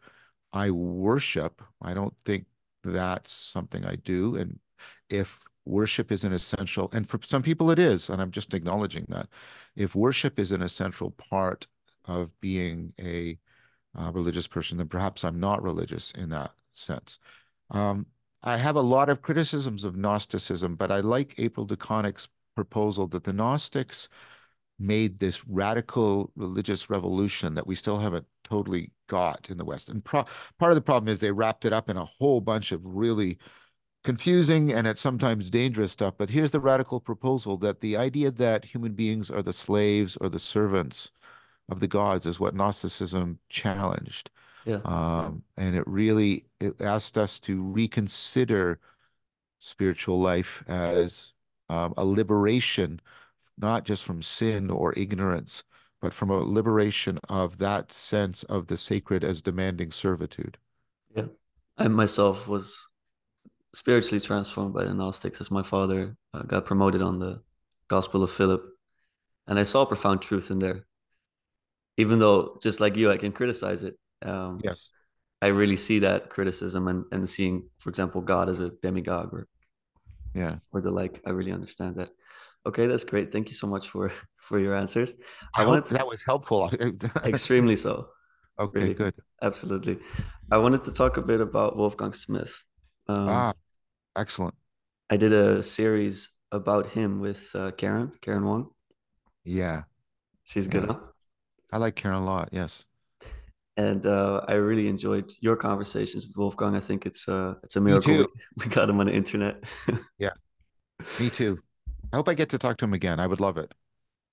I 0.51 0.71
worship. 0.71 1.61
I 1.81 1.93
don't 1.93 2.13
think 2.25 2.45
that's 2.83 3.31
something 3.31 3.85
I 3.85 3.95
do. 3.97 4.35
And 4.35 4.59
if 5.09 5.39
worship 5.65 6.11
is 6.11 6.23
an 6.23 6.33
essential, 6.33 6.89
and 6.93 7.07
for 7.07 7.19
some 7.23 7.43
people 7.43 7.69
it 7.71 7.79
is, 7.79 8.09
and 8.09 8.21
I'm 8.21 8.31
just 8.31 8.53
acknowledging 8.53 9.05
that. 9.09 9.27
If 9.75 9.95
worship 9.95 10.39
is 10.39 10.51
an 10.51 10.61
essential 10.61 11.11
part 11.11 11.67
of 12.05 12.37
being 12.39 12.93
a 12.99 13.37
uh, 13.97 14.11
religious 14.11 14.47
person, 14.47 14.77
then 14.77 14.87
perhaps 14.87 15.23
I'm 15.23 15.39
not 15.39 15.61
religious 15.61 16.11
in 16.11 16.29
that 16.29 16.51
sense. 16.71 17.19
Um, 17.69 18.07
I 18.43 18.57
have 18.57 18.75
a 18.75 18.81
lot 18.81 19.09
of 19.09 19.21
criticisms 19.21 19.83
of 19.83 19.97
Gnosticism, 19.97 20.75
but 20.75 20.91
I 20.91 21.01
like 21.01 21.35
April 21.37 21.67
DeConick's 21.67 22.29
proposal 22.55 23.07
that 23.07 23.23
the 23.23 23.33
Gnostics 23.33 24.09
made 24.79 25.19
this 25.19 25.45
radical 25.47 26.31
religious 26.35 26.89
revolution 26.89 27.55
that 27.55 27.67
we 27.67 27.75
still 27.75 27.99
haven't 27.99 28.25
totally 28.43 28.91
got 29.07 29.49
in 29.49 29.57
the 29.57 29.65
West. 29.65 29.89
And 29.89 30.03
part 30.03 30.27
of 30.59 30.75
the 30.75 30.81
problem 30.81 31.11
is 31.11 31.19
they 31.19 31.31
wrapped 31.31 31.65
it 31.65 31.73
up 31.73 31.89
in 31.89 31.97
a 31.97 32.05
whole 32.05 32.41
bunch 32.41 32.71
of 32.71 32.81
really 32.83 33.37
confusing 34.03 34.71
and 34.71 34.87
at 34.87 34.97
sometimes 34.97 35.49
dangerous 35.49 35.91
stuff. 35.91 36.13
But 36.17 36.29
here's 36.29 36.51
the 36.51 36.59
radical 36.59 36.99
proposal 36.99 37.57
that 37.57 37.81
the 37.81 37.97
idea 37.97 38.31
that 38.31 38.65
human 38.65 38.93
beings 38.93 39.29
are 39.29 39.41
the 39.41 39.53
slaves 39.53 40.15
or 40.17 40.29
the 40.29 40.39
servants 40.39 41.11
of 41.69 41.79
the 41.79 41.87
gods 41.87 42.25
is 42.25 42.39
what 42.39 42.55
Gnosticism 42.55 43.39
challenged. 43.49 44.29
Yeah. 44.65 44.79
Um, 44.85 45.43
and 45.57 45.75
it 45.75 45.87
really 45.87 46.45
it 46.59 46.81
asked 46.81 47.17
us 47.17 47.39
to 47.41 47.61
reconsider 47.61 48.79
spiritual 49.59 50.19
life 50.21 50.63
as 50.67 51.33
um, 51.69 51.93
a 51.97 52.05
liberation 52.05 53.01
not 53.57 53.85
just 53.85 54.03
from 54.03 54.21
sin 54.21 54.69
or 54.69 54.93
ignorance, 54.97 55.63
but 56.01 56.13
from 56.13 56.29
a 56.29 56.37
liberation 56.37 57.19
of 57.29 57.57
that 57.57 57.91
sense 57.91 58.43
of 58.43 58.67
the 58.67 58.77
sacred 58.77 59.23
as 59.23 59.41
demanding 59.41 59.91
servitude. 59.91 60.57
Yeah. 61.15 61.25
I 61.77 61.87
myself 61.87 62.47
was 62.47 62.87
spiritually 63.73 64.19
transformed 64.19 64.73
by 64.73 64.83
the 64.83 64.93
Gnostics 64.93 65.41
as 65.41 65.51
my 65.51 65.63
father 65.63 66.15
uh, 66.33 66.43
got 66.43 66.65
promoted 66.65 67.01
on 67.01 67.19
the 67.19 67.41
Gospel 67.87 68.23
of 68.23 68.31
Philip. 68.31 68.63
And 69.47 69.59
I 69.59 69.63
saw 69.63 69.85
profound 69.85 70.21
truth 70.21 70.51
in 70.51 70.59
there. 70.59 70.85
Even 71.97 72.19
though, 72.19 72.57
just 72.61 72.79
like 72.79 72.95
you, 72.95 73.11
I 73.11 73.17
can 73.17 73.31
criticize 73.31 73.83
it. 73.83 73.97
Um, 74.21 74.59
yes. 74.63 74.91
I 75.41 75.47
really 75.47 75.77
see 75.77 75.99
that 75.99 76.29
criticism 76.29 76.87
and, 76.87 77.05
and 77.11 77.29
seeing, 77.29 77.69
for 77.79 77.89
example, 77.89 78.21
God 78.21 78.49
as 78.49 78.59
a 78.59 78.71
demigod 78.81 79.29
or 79.31 79.47
yeah 80.33 80.55
or 80.71 80.81
the 80.81 80.91
like. 80.91 81.21
I 81.25 81.31
really 81.31 81.51
understand 81.51 81.95
that. 81.97 82.09
Okay, 82.67 82.85
that's 82.85 83.05
great. 83.05 83.31
Thank 83.31 83.47
you 83.47 83.55
so 83.55 83.65
much 83.65 83.89
for 83.89 84.11
for 84.37 84.59
your 84.59 84.75
answers. 84.75 85.15
I, 85.55 85.63
I 85.63 85.65
wanted 85.65 85.85
to, 85.85 85.93
that 85.93 86.07
was 86.07 86.23
helpful. 86.23 86.69
extremely 87.23 87.77
so. 87.77 88.09
Okay, 88.59 88.79
really. 88.79 88.93
good. 88.93 89.13
Absolutely. 89.41 89.99
I 90.51 90.57
wanted 90.57 90.83
to 90.83 90.91
talk 90.91 91.17
a 91.17 91.21
bit 91.21 91.41
about 91.41 91.77
Wolfgang 91.77 92.13
Smith. 92.13 92.63
Um, 93.07 93.29
ah, 93.29 93.53
excellent. 94.15 94.55
I 95.09 95.17
did 95.17 95.31
a 95.31 95.63
series 95.63 96.29
about 96.51 96.87
him 96.87 97.21
with 97.21 97.49
uh, 97.55 97.71
Karen, 97.71 98.11
Karen 98.21 98.45
Wong. 98.45 98.71
Yeah. 99.45 99.83
She's 100.43 100.67
good, 100.67 100.85
yes. 100.87 100.95
huh? 100.95 101.07
I 101.71 101.77
like 101.77 101.95
Karen 101.95 102.17
a 102.17 102.25
lot, 102.25 102.49
yes. 102.51 102.85
And 103.77 104.05
uh, 104.05 104.41
I 104.47 104.53
really 104.53 104.87
enjoyed 104.87 105.31
your 105.39 105.55
conversations 105.55 106.25
with 106.25 106.35
Wolfgang. 106.35 106.75
I 106.75 106.79
think 106.79 107.05
it's 107.05 107.29
uh, 107.29 107.53
it's 107.63 107.75
a 107.75 107.81
miracle 107.81 108.25
we 108.57 108.65
got 108.65 108.89
him 108.89 108.99
on 108.99 109.05
the 109.05 109.13
internet. 109.13 109.63
yeah, 110.17 110.31
me 111.19 111.29
too. 111.29 111.59
I 112.11 112.15
hope 112.15 112.29
I 112.29 112.33
get 112.33 112.49
to 112.49 112.57
talk 112.57 112.77
to 112.77 112.85
him 112.85 112.93
again. 112.93 113.19
I 113.19 113.27
would 113.27 113.39
love 113.39 113.57
it. 113.57 113.73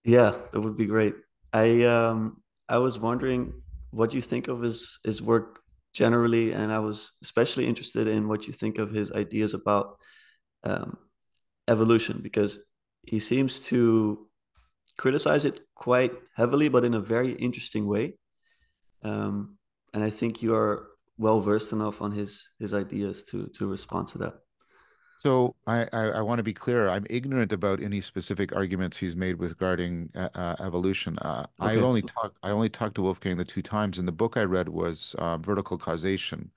Yeah, 0.04 0.34
that 0.52 0.60
would 0.60 0.76
be 0.76 0.86
great. 0.86 1.14
I 1.52 1.84
um 1.84 2.42
I 2.68 2.78
was 2.78 2.98
wondering 2.98 3.52
what 3.90 4.12
you 4.14 4.20
think 4.20 4.48
of 4.48 4.60
his 4.60 4.98
his 5.04 5.22
work 5.22 5.60
generally, 5.92 6.52
and 6.52 6.72
I 6.72 6.80
was 6.80 7.12
especially 7.22 7.66
interested 7.66 8.06
in 8.06 8.28
what 8.28 8.46
you 8.46 8.52
think 8.52 8.78
of 8.78 8.90
his 8.90 9.12
ideas 9.12 9.54
about 9.54 9.98
um, 10.64 10.98
evolution 11.68 12.20
because 12.22 12.58
he 13.02 13.18
seems 13.18 13.60
to 13.60 14.26
criticize 14.98 15.44
it 15.44 15.60
quite 15.74 16.12
heavily, 16.36 16.68
but 16.68 16.84
in 16.84 16.94
a 16.94 17.00
very 17.00 17.32
interesting 17.32 17.86
way. 17.86 18.14
Um, 19.02 19.56
and 19.92 20.02
I 20.02 20.10
think 20.10 20.42
you 20.42 20.54
are 20.54 20.88
well 21.18 21.40
versed 21.40 21.72
enough 21.72 22.02
on 22.02 22.12
his 22.12 22.50
his 22.58 22.74
ideas 22.74 23.24
to 23.24 23.46
to 23.54 23.66
respond 23.66 24.08
to 24.08 24.18
that. 24.18 24.34
So 25.16 25.56
I, 25.66 25.88
I, 25.92 26.02
I 26.10 26.20
want 26.22 26.38
to 26.38 26.42
be 26.42 26.52
clear. 26.52 26.88
I'm 26.88 27.06
ignorant 27.08 27.52
about 27.52 27.80
any 27.80 28.00
specific 28.00 28.54
arguments 28.54 28.96
he's 28.98 29.16
made 29.16 29.38
regarding 29.40 30.10
uh, 30.14 30.28
uh, 30.34 30.56
evolution. 30.60 31.18
Uh, 31.18 31.46
I've 31.60 31.82
only 31.82 32.02
talked 32.02 32.36
I 32.42 32.50
only 32.50 32.68
talked 32.68 32.96
to 32.96 33.02
Wolfgang 33.02 33.36
the 33.36 33.44
two 33.44 33.62
times, 33.62 33.98
and 33.98 34.06
the 34.08 34.12
book 34.12 34.36
I 34.36 34.42
read 34.42 34.68
was 34.68 35.14
uh, 35.18 35.38
Vertical 35.38 35.78
Causation, 35.78 36.50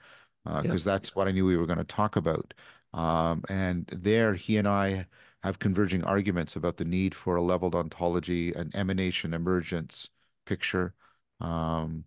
Yeah. 0.46 0.62
because 0.64 0.84
that's 0.84 1.16
what 1.16 1.28
I 1.28 1.32
knew 1.32 1.46
we 1.46 1.58
were 1.58 1.66
going 1.68 1.78
to 1.78 1.84
talk 1.84 2.16
about. 2.16 2.54
Um, 2.94 3.44
and 3.50 3.86
there, 3.96 4.34
he 4.34 4.58
and 4.58 4.68
I 4.68 5.08
have 5.44 5.60
converging 5.60 6.04
arguments 6.04 6.56
about 6.56 6.78
the 6.78 6.86
need 6.86 7.14
for 7.14 7.36
a 7.36 7.42
leveled 7.44 7.76
ontology, 7.76 8.54
an 8.54 8.72
emanation 8.74 9.34
emergence 9.34 10.10
picture. 10.46 10.94
Um, 11.40 12.06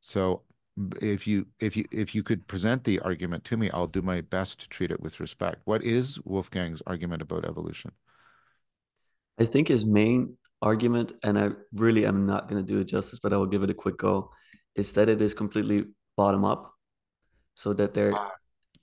so 0.00 0.42
if 1.00 1.26
you 1.26 1.46
if 1.60 1.76
you 1.76 1.84
if 1.92 2.14
you 2.14 2.22
could 2.22 2.46
present 2.48 2.84
the 2.84 3.00
argument 3.00 3.44
to 3.44 3.56
me, 3.56 3.70
I'll 3.70 3.86
do 3.86 4.02
my 4.02 4.20
best 4.20 4.60
to 4.60 4.68
treat 4.68 4.90
it 4.90 5.00
with 5.00 5.20
respect. 5.20 5.62
What 5.64 5.82
is 5.82 6.18
Wolfgang's 6.24 6.82
argument 6.86 7.22
about 7.22 7.44
evolution? 7.44 7.92
I 9.38 9.44
think 9.44 9.68
his 9.68 9.84
main 9.84 10.36
argument, 10.62 11.12
and 11.22 11.38
I 11.38 11.50
really 11.74 12.06
am 12.06 12.26
not 12.26 12.48
going 12.48 12.64
to 12.64 12.72
do 12.72 12.80
it 12.80 12.84
justice, 12.84 13.18
but 13.18 13.32
I 13.32 13.36
will 13.36 13.46
give 13.46 13.62
it 13.62 13.70
a 13.70 13.74
quick 13.74 13.98
go, 13.98 14.30
is 14.74 14.92
that 14.92 15.08
it 15.08 15.20
is 15.20 15.34
completely 15.34 15.86
bottom 16.16 16.44
up. 16.44 16.72
So 17.54 17.72
that 17.74 17.94
there, 17.94 18.12
Ah, 18.12 18.32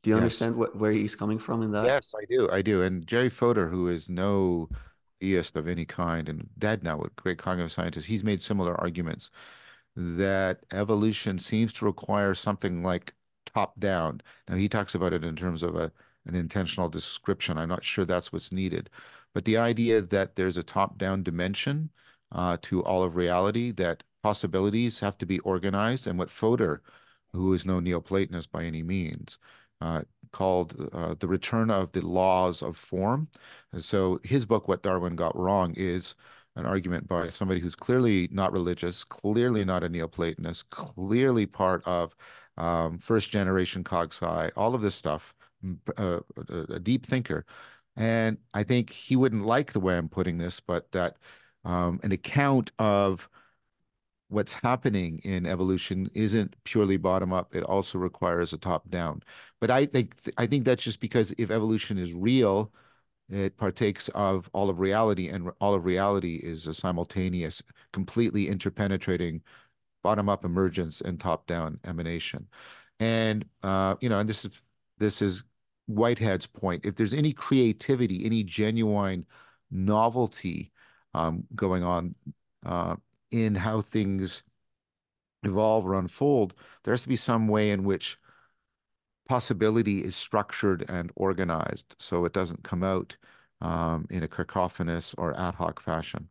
do 0.02 0.10
you 0.12 0.16
yes. 0.16 0.24
understand 0.24 0.56
what 0.56 0.76
where 0.78 0.94
he's 0.94 1.16
coming 1.16 1.40
from 1.40 1.62
in 1.62 1.72
that? 1.74 1.86
Yes, 1.86 2.14
I 2.18 2.24
do. 2.30 2.50
I 2.50 2.62
do. 2.62 2.84
And 2.84 3.06
Jerry 3.06 3.30
Fodor, 3.30 3.68
who 3.68 3.90
is 3.90 4.10
no 4.10 4.70
theist 5.20 5.58
of 5.58 5.68
any 5.68 5.86
kind 5.86 6.30
and 6.30 6.50
dead 6.58 6.84
now, 6.84 7.02
a 7.02 7.10
great 7.18 7.38
cognitive 7.38 7.72
scientist, 7.72 8.08
he's 8.08 8.24
made 8.24 8.42
similar 8.42 8.80
arguments. 8.80 9.30
That 9.96 10.60
evolution 10.72 11.38
seems 11.40 11.74
to 11.74 11.86
require 11.86 12.34
something 12.34 12.84
like 12.84 13.14
top 13.46 13.80
down. 13.80 14.22
Now, 14.48 14.56
he 14.56 14.70
talks 14.70 14.96
about 14.96 15.14
it 15.14 15.26
in 15.26 15.36
terms 15.36 15.64
of 15.64 15.76
a, 15.76 15.92
an 16.26 16.36
intentional 16.36 16.90
description. 16.90 17.58
I'm 17.58 17.70
not 17.70 17.84
sure 17.84 18.06
that's 18.06 18.32
what's 18.32 18.52
needed. 18.52 18.90
But 19.34 19.46
the 19.46 19.58
idea 19.58 20.02
that 20.02 20.36
there's 20.36 20.58
a 20.58 20.64
top 20.64 20.98
down 20.98 21.24
dimension 21.24 21.90
uh, 22.32 22.58
to 22.64 22.84
all 22.84 23.04
of 23.04 23.16
reality, 23.16 23.72
that 23.72 24.04
possibilities 24.24 25.00
have 25.00 25.18
to 25.18 25.26
be 25.26 25.40
organized, 25.40 26.08
and 26.08 26.18
what 26.18 26.30
Fodor, 26.30 26.82
who 27.34 27.54
is 27.54 27.66
no 27.66 27.80
Neoplatonist 27.80 28.52
by 28.52 28.64
any 28.64 28.84
means, 28.84 29.40
uh, 29.82 30.02
called 30.32 30.90
uh, 30.94 31.16
the 31.20 31.28
return 31.28 31.70
of 31.70 31.92
the 31.92 32.06
laws 32.06 32.62
of 32.62 32.78
form. 32.78 33.28
And 33.74 33.84
so 33.84 34.20
his 34.24 34.46
book, 34.46 34.68
What 34.68 34.84
Darwin 34.84 35.16
Got 35.16 35.36
Wrong, 35.36 35.74
is 35.76 36.16
an 36.56 36.66
argument 36.66 37.08
by 37.08 37.30
somebody 37.30 37.60
who's 37.60 37.76
clearly 37.76 38.28
not 38.32 38.52
religious, 38.52 39.04
clearly 39.04 39.64
not 39.64 39.84
a 39.84 39.90
Neoplatonist, 39.90 40.70
clearly 40.70 41.46
part 41.46 41.82
of 41.86 42.16
um, 42.58 42.98
first 42.98 43.30
generation 43.30 43.84
cog 43.84 44.14
sci, 44.14 44.52
all 44.56 44.76
of 44.76 44.82
this 44.82 44.96
stuff, 44.96 45.34
uh, 45.98 46.20
a, 46.50 46.74
a 46.74 46.80
deep 46.80 47.06
thinker. 47.06 47.46
And 47.96 48.38
I 48.54 48.64
think 48.64 48.90
he 48.90 49.16
wouldn't 49.16 49.46
like 49.46 49.74
the 49.74 49.80
way 49.80 49.98
I'm 49.98 50.10
putting 50.10 50.38
this, 50.38 50.60
but 50.60 50.92
that 50.92 51.18
um, 51.64 52.00
an 52.04 52.12
account 52.12 52.72
of 52.80 53.30
what's 54.30 54.54
happening 54.54 55.20
in 55.24 55.46
evolution 55.46 56.10
isn't 56.14 56.56
purely 56.64 56.98
bottom 56.98 57.34
up. 57.34 57.54
It 57.54 57.64
also 57.64 57.98
requires 57.98 58.54
a 58.54 58.58
top 58.58 58.90
down. 58.90 59.22
But 59.60 59.72
I 59.72 59.86
think 59.86 60.16
I 60.38 60.48
think 60.48 60.66
that's 60.66 60.84
just 60.84 61.02
because 61.02 61.32
if 61.38 61.52
evolution 61.52 61.98
is 61.98 62.14
real, 62.14 62.72
it 63.32 63.58
partakes 63.58 64.10
of 64.10 64.50
all 64.54 64.70
of 64.70 64.80
reality, 64.80 65.30
and 65.30 65.50
all 65.60 65.74
of 65.74 65.86
reality 65.86 66.36
is 66.44 66.68
a 66.68 66.74
simultaneous, 66.74 67.64
completely 67.94 68.48
interpenetrating 68.48 69.42
bottom-up 70.04 70.46
emergence 70.46 71.02
and 71.02 71.20
top-down 71.20 71.80
emanation. 71.86 72.48
And 73.00 73.46
uh, 73.64 73.96
you 74.02 74.10
know, 74.10 74.20
and 74.20 74.30
this 74.30 74.46
is 74.46 74.52
this 74.98 75.22
is 75.22 75.44
Whitehead's 75.88 76.48
point. 76.48 76.86
If 76.86 76.96
there's 76.96 77.14
any 77.14 77.34
creativity, 77.34 78.26
any 78.26 78.44
genuine 78.44 79.26
novelty 79.72 80.72
um, 81.14 81.44
going 81.56 81.84
on 81.84 82.16
uh, 82.66 82.96
in 83.32 83.56
how 83.56 83.82
things 83.82 84.44
evolve 85.44 85.86
or 85.86 85.96
unfold, 85.96 86.54
there 86.84 86.94
has 86.94 87.04
to 87.04 87.10
be 87.10 87.16
some 87.16 87.48
way 87.48 87.72
in 87.72 87.84
which 87.84 88.20
possibility 89.32 90.04
is 90.04 90.16
structured 90.16 90.86
and 90.90 91.12
organized 91.16 91.96
so 92.00 92.26
it 92.26 92.34
doesn't 92.34 92.64
come 92.64 92.84
out 92.84 93.16
um, 93.62 94.06
in 94.10 94.24
a 94.24 94.28
cacophonous 94.28 95.14
or 95.18 95.40
ad 95.40 95.56
hoc 95.56 95.80
fashion. 95.82 96.30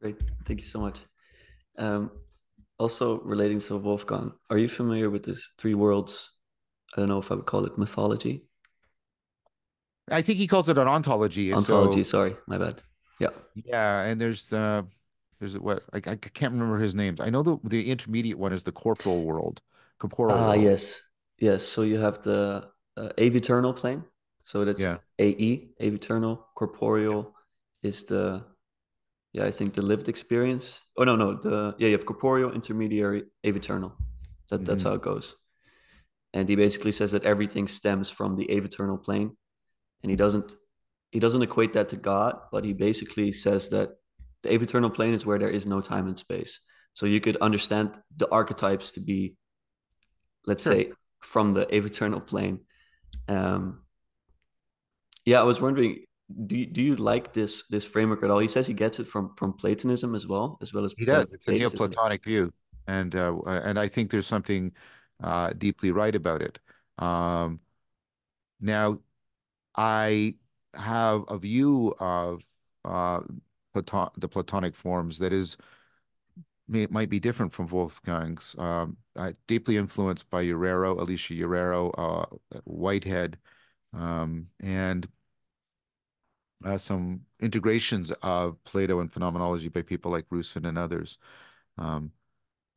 Great. 0.00 0.16
Thank 0.44 0.60
you 0.60 0.66
so 0.66 0.80
much. 0.80 1.04
Um, 1.78 2.10
also 2.78 3.20
relating 3.20 3.60
to 3.60 3.76
Wolfgang, 3.76 4.32
are 4.50 4.58
you 4.58 4.68
familiar 4.68 5.10
with 5.10 5.24
this 5.24 5.52
three 5.58 5.74
worlds? 5.74 6.32
I 6.96 7.00
don't 7.00 7.08
know 7.08 7.18
if 7.18 7.30
I 7.32 7.36
would 7.36 7.46
call 7.46 7.66
it 7.66 7.78
mythology. 7.78 8.44
I 10.10 10.22
think 10.22 10.38
he 10.38 10.46
calls 10.46 10.68
it 10.68 10.78
an 10.78 10.88
ontology. 10.88 11.56
Ontology, 11.56 12.02
So 12.02 12.04
sorry, 12.04 12.36
my 12.46 12.58
bad. 12.58 12.82
Yeah. 13.20 13.30
yeah, 13.54 14.02
and 14.02 14.20
there's 14.20 14.52
uh 14.52 14.82
there's 15.38 15.58
what 15.58 15.82
I, 15.92 15.98
I 15.98 16.16
can't 16.16 16.52
remember 16.52 16.78
his 16.78 16.94
names. 16.94 17.20
I 17.20 17.30
know 17.30 17.42
the 17.42 17.58
the 17.64 17.90
intermediate 17.90 18.38
one 18.38 18.52
is 18.52 18.62
the 18.64 18.72
corporal 18.72 19.24
world, 19.24 19.62
corporal 19.98 20.38
Ah, 20.38 20.52
world. 20.52 20.64
yes. 20.64 21.09
Yes. 21.40 21.64
So 21.64 21.82
you 21.82 21.98
have 21.98 22.22
the 22.22 22.68
uh, 22.96 23.08
aeviternal 23.18 23.72
plane. 23.72 24.04
So 24.44 24.64
that's 24.64 24.82
Yeah. 24.82 24.98
AE, 25.18 25.70
aeviternal. 25.80 26.46
Corporeal 26.54 27.34
is 27.82 28.04
the, 28.04 28.44
yeah, 29.32 29.46
I 29.46 29.50
think 29.50 29.74
the 29.74 29.82
lived 29.82 30.08
experience. 30.08 30.80
Oh, 30.96 31.04
no, 31.04 31.16
no. 31.16 31.34
The, 31.34 31.74
yeah, 31.78 31.88
you 31.88 31.92
have 31.96 32.06
corporeal, 32.06 32.52
intermediary, 32.52 33.24
aeviternal. 33.44 33.92
That, 34.50 34.64
that's 34.64 34.82
hmm 34.82 34.88
how 34.88 34.94
it 34.94 35.02
goes. 35.02 35.36
And 36.32 36.48
he 36.48 36.56
basically 36.56 36.92
says 36.92 37.10
that 37.12 37.24
everything 37.24 37.68
stems 37.68 38.10
from 38.10 38.36
the 38.36 38.50
aeviternal 38.52 38.98
plane. 38.98 39.36
And 40.02 40.10
he 40.10 40.16
doesn't, 40.16 40.54
he 41.10 41.18
doesn't 41.20 41.42
equate 41.42 41.72
that 41.72 41.88
to 41.90 41.96
God, 41.96 42.38
but 42.52 42.64
he 42.64 42.72
basically 42.72 43.32
says 43.32 43.68
that 43.70 43.90
the 44.42 44.52
aeviternal 44.54 44.90
plane 44.90 45.14
is 45.14 45.26
where 45.26 45.38
there 45.38 45.50
is 45.50 45.66
no 45.66 45.80
time 45.80 46.06
and 46.06 46.18
space. 46.18 46.60
So 46.94 47.06
you 47.06 47.20
could 47.20 47.36
understand 47.40 48.00
the 48.16 48.28
archetypes 48.30 48.92
to 48.92 49.00
be 49.00 49.36
let's 50.46 50.64
Sure. 50.64 50.72
say 50.72 50.92
from 51.20 51.54
the 51.54 51.66
aeviternal 51.74 52.20
plane 52.20 52.60
um 53.28 53.82
yeah 55.24 55.40
i 55.40 55.44
was 55.44 55.60
wondering 55.60 56.04
do 56.46 56.56
you, 56.56 56.66
do 56.66 56.82
you 56.82 56.96
like 56.96 57.32
this 57.32 57.64
this 57.70 57.84
framework 57.84 58.22
at 58.22 58.30
all 58.30 58.38
he 58.38 58.48
says 58.48 58.66
he 58.66 58.74
gets 58.74 59.00
it 59.00 59.08
from 59.08 59.34
from 59.36 59.52
platonism 59.52 60.14
as 60.14 60.26
well 60.26 60.58
as 60.62 60.72
well 60.72 60.84
as 60.84 60.94
He 60.96 61.04
does. 61.04 61.32
It's 61.32 61.48
a 61.48 61.52
Neoplatonic 61.52 62.24
view, 62.24 62.52
and 62.86 63.14
uh, 63.14 63.40
and 63.46 63.78
I 63.78 63.88
think 63.88 64.10
there's 64.10 64.26
something 64.26 64.72
uh, 65.22 65.52
deeply 65.56 65.90
right 65.90 66.14
about 66.14 66.42
it. 66.42 66.58
Um, 66.98 67.60
now, 68.60 69.00
I 69.76 70.34
have 70.74 71.24
a 71.28 71.38
view 71.38 71.94
of 71.98 72.44
uh, 72.84 73.20
Platon 73.72 74.10
the 74.18 74.28
Platonic 74.28 74.74
forms 74.74 75.18
that 75.18 75.32
is 75.32 75.56
may, 76.70 76.86
might 76.90 77.10
be 77.10 77.20
different 77.20 77.52
from 77.52 77.66
Wolfgang's. 77.66 78.56
Um, 78.58 78.96
uh, 79.16 79.32
deeply 79.46 79.76
influenced 79.76 80.30
by 80.30 80.42
Juarrero, 80.42 81.00
Alicia 81.00 81.34
Juarrero, 81.34 81.90
uh, 81.98 82.26
Whitehead, 82.64 83.36
um, 83.92 84.46
and 84.60 85.06
uh, 86.64 86.78
some 86.78 87.22
integrations 87.40 88.12
of 88.22 88.62
Plato 88.64 89.00
and 89.00 89.12
phenomenology 89.12 89.68
by 89.68 89.82
people 89.82 90.10
like 90.10 90.28
Rusin 90.30 90.66
and 90.66 90.78
others. 90.78 91.18
Um, 91.76 92.12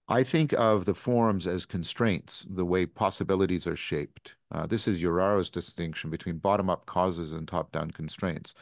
I 0.08 0.24
think 0.24 0.54
of 0.54 0.86
the 0.86 0.94
forms 0.94 1.48
as 1.48 1.66
constraints, 1.66 2.46
the 2.50 2.66
way 2.66 2.86
possibilities 2.86 3.66
are 3.68 3.76
shaped. 3.76 4.36
Uh, 4.52 4.66
this 4.68 4.88
is 4.88 5.02
Juarrero's 5.02 5.50
distinction 5.50 6.10
between 6.10 6.38
bottom-up 6.40 6.86
causes 6.86 7.32
and 7.32 7.48
top-down 7.48 7.92
constraints. 7.92 8.54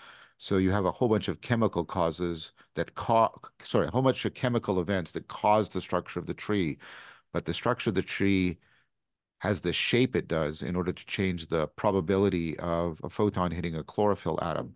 So 0.43 0.57
you 0.57 0.71
have 0.71 0.85
a 0.85 0.91
whole 0.91 1.07
bunch 1.07 1.27
of 1.27 1.39
chemical 1.41 1.85
causes 1.85 2.53
that 2.73 2.95
cause, 2.95 3.29
sorry, 3.61 3.85
a 3.85 3.91
whole 3.91 4.01
bunch 4.01 4.25
of 4.25 4.33
chemical 4.33 4.79
events 4.79 5.11
that 5.11 5.27
cause 5.27 5.69
the 5.69 5.79
structure 5.79 6.17
of 6.17 6.25
the 6.25 6.33
tree, 6.33 6.79
but 7.31 7.45
the 7.45 7.53
structure 7.53 7.91
of 7.91 7.93
the 7.93 8.01
tree 8.01 8.57
has 9.41 9.61
the 9.61 9.71
shape 9.71 10.15
it 10.15 10.27
does 10.27 10.63
in 10.63 10.75
order 10.75 10.91
to 10.91 11.05
change 11.05 11.45
the 11.45 11.67
probability 11.67 12.57
of 12.57 12.99
a 13.03 13.09
photon 13.09 13.51
hitting 13.51 13.75
a 13.75 13.83
chlorophyll 13.83 14.39
atom. 14.41 14.73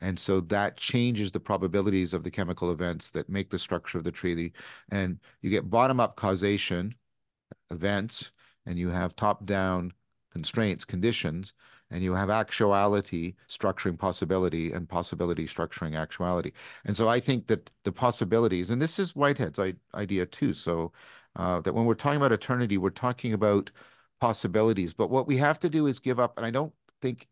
And 0.00 0.18
so 0.18 0.40
that 0.40 0.76
changes 0.76 1.30
the 1.30 1.38
probabilities 1.38 2.12
of 2.12 2.24
the 2.24 2.30
chemical 2.30 2.72
events 2.72 3.12
that 3.12 3.28
make 3.28 3.50
the 3.50 3.58
structure 3.58 3.98
of 3.98 4.02
the 4.02 4.10
tree. 4.10 4.52
And 4.90 5.20
you 5.42 5.48
get 5.48 5.70
bottom-up 5.70 6.16
causation 6.16 6.92
events, 7.70 8.32
and 8.66 8.80
you 8.80 8.88
have 8.88 9.14
top-down 9.14 9.92
constraints, 10.32 10.84
conditions, 10.84 11.54
and 11.90 12.02
you 12.02 12.14
have 12.14 12.30
actuality 12.30 13.34
structuring 13.48 13.98
possibility 13.98 14.72
and 14.72 14.88
possibility 14.88 15.46
structuring 15.46 15.96
actuality. 15.96 16.52
And 16.84 16.96
so 16.96 17.08
I 17.08 17.20
think 17.20 17.46
that 17.48 17.70
the 17.84 17.92
possibilities, 17.92 18.70
and 18.70 18.80
this 18.80 18.98
is 18.98 19.14
Whitehead's 19.14 19.60
idea 19.94 20.26
too, 20.26 20.52
so 20.52 20.92
uh, 21.36 21.60
that 21.60 21.72
when 21.72 21.84
we're 21.84 21.94
talking 21.94 22.16
about 22.16 22.32
eternity, 22.32 22.78
we're 22.78 22.90
talking 22.90 23.32
about 23.32 23.70
possibilities. 24.20 24.92
But 24.94 25.10
what 25.10 25.26
we 25.26 25.36
have 25.36 25.60
to 25.60 25.68
do 25.68 25.86
is 25.86 25.98
give 25.98 26.18
up, 26.18 26.36
and 26.36 26.46
I 26.46 26.50
don't 26.50 26.72
think 27.00 27.28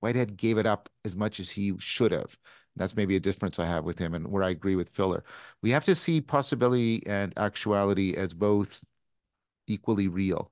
Whitehead 0.00 0.36
gave 0.36 0.58
it 0.58 0.66
up 0.66 0.88
as 1.04 1.16
much 1.16 1.40
as 1.40 1.50
he 1.50 1.74
should 1.78 2.12
have. 2.12 2.38
That's 2.76 2.96
maybe 2.96 3.16
a 3.16 3.20
difference 3.20 3.58
I 3.58 3.66
have 3.66 3.84
with 3.84 3.98
him 3.98 4.14
and 4.14 4.28
where 4.28 4.42
I 4.42 4.50
agree 4.50 4.76
with 4.76 4.90
Filler. 4.90 5.24
We 5.60 5.70
have 5.70 5.84
to 5.86 5.94
see 5.94 6.20
possibility 6.20 7.04
and 7.06 7.32
actuality 7.36 8.14
as 8.16 8.32
both 8.32 8.80
equally 9.66 10.08
real. 10.08 10.50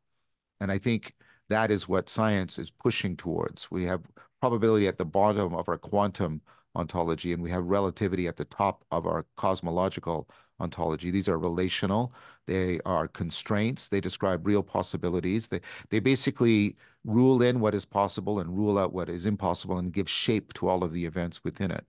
And 0.60 0.70
I 0.72 0.78
think 0.78 1.14
that 1.48 1.70
is 1.70 1.88
what 1.88 2.08
science 2.08 2.58
is 2.58 2.70
pushing 2.70 3.16
towards. 3.16 3.70
We 3.70 3.84
have 3.84 4.02
probability 4.40 4.86
at 4.86 4.98
the 4.98 5.04
bottom 5.04 5.54
of 5.54 5.68
our 5.68 5.78
quantum 5.78 6.40
ontology, 6.74 7.32
and 7.32 7.42
we 7.42 7.50
have 7.50 7.64
relativity 7.64 8.28
at 8.28 8.36
the 8.36 8.44
top 8.44 8.84
of 8.90 9.06
our 9.06 9.26
cosmological 9.36 10.28
ontology. 10.60 11.10
These 11.10 11.28
are 11.28 11.38
relational. 11.38 12.12
They 12.46 12.80
are 12.84 13.08
constraints. 13.08 13.88
They 13.88 14.00
describe 14.00 14.46
real 14.46 14.62
possibilities. 14.62 15.48
They 15.48 15.60
they 15.90 16.00
basically 16.00 16.76
rule 17.04 17.42
in 17.42 17.60
what 17.60 17.74
is 17.74 17.84
possible 17.84 18.40
and 18.40 18.56
rule 18.56 18.78
out 18.78 18.92
what 18.92 19.08
is 19.08 19.26
impossible 19.26 19.78
and 19.78 19.92
give 19.92 20.08
shape 20.08 20.52
to 20.54 20.68
all 20.68 20.84
of 20.84 20.92
the 20.92 21.04
events 21.04 21.42
within 21.44 21.70
it. 21.70 21.86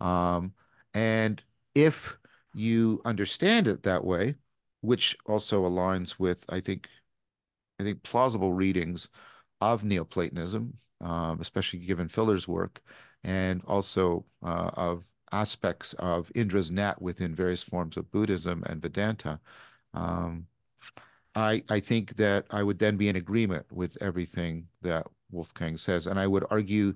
Um, 0.00 0.52
and 0.94 1.42
if 1.74 2.16
you 2.54 3.00
understand 3.04 3.66
it 3.66 3.82
that 3.84 4.04
way, 4.04 4.34
which 4.80 5.16
also 5.26 5.64
aligns 5.64 6.18
with, 6.18 6.44
I 6.48 6.60
think, 6.60 6.88
I 7.80 7.84
think 7.84 8.02
plausible 8.02 8.52
readings 8.52 9.08
of 9.60 9.84
Neoplatonism, 9.84 10.76
um, 11.00 11.40
especially 11.40 11.80
given 11.80 12.08
Filler's 12.08 12.46
work, 12.46 12.80
and 13.24 13.62
also 13.66 14.24
uh, 14.42 14.70
of 14.74 15.04
aspects 15.32 15.94
of 15.94 16.30
Indra's 16.34 16.70
net 16.70 17.00
within 17.00 17.34
various 17.34 17.62
forms 17.62 17.96
of 17.96 18.10
Buddhism 18.10 18.62
and 18.66 18.82
Vedanta. 18.82 19.40
Um, 19.94 20.46
I 21.34 21.62
I 21.70 21.80
think 21.80 22.16
that 22.16 22.46
I 22.50 22.62
would 22.62 22.78
then 22.78 22.96
be 22.96 23.08
in 23.08 23.16
agreement 23.16 23.66
with 23.70 23.96
everything 24.00 24.68
that 24.82 25.06
Wolfgang 25.30 25.76
says, 25.76 26.06
and 26.06 26.18
I 26.18 26.26
would 26.26 26.44
argue, 26.50 26.94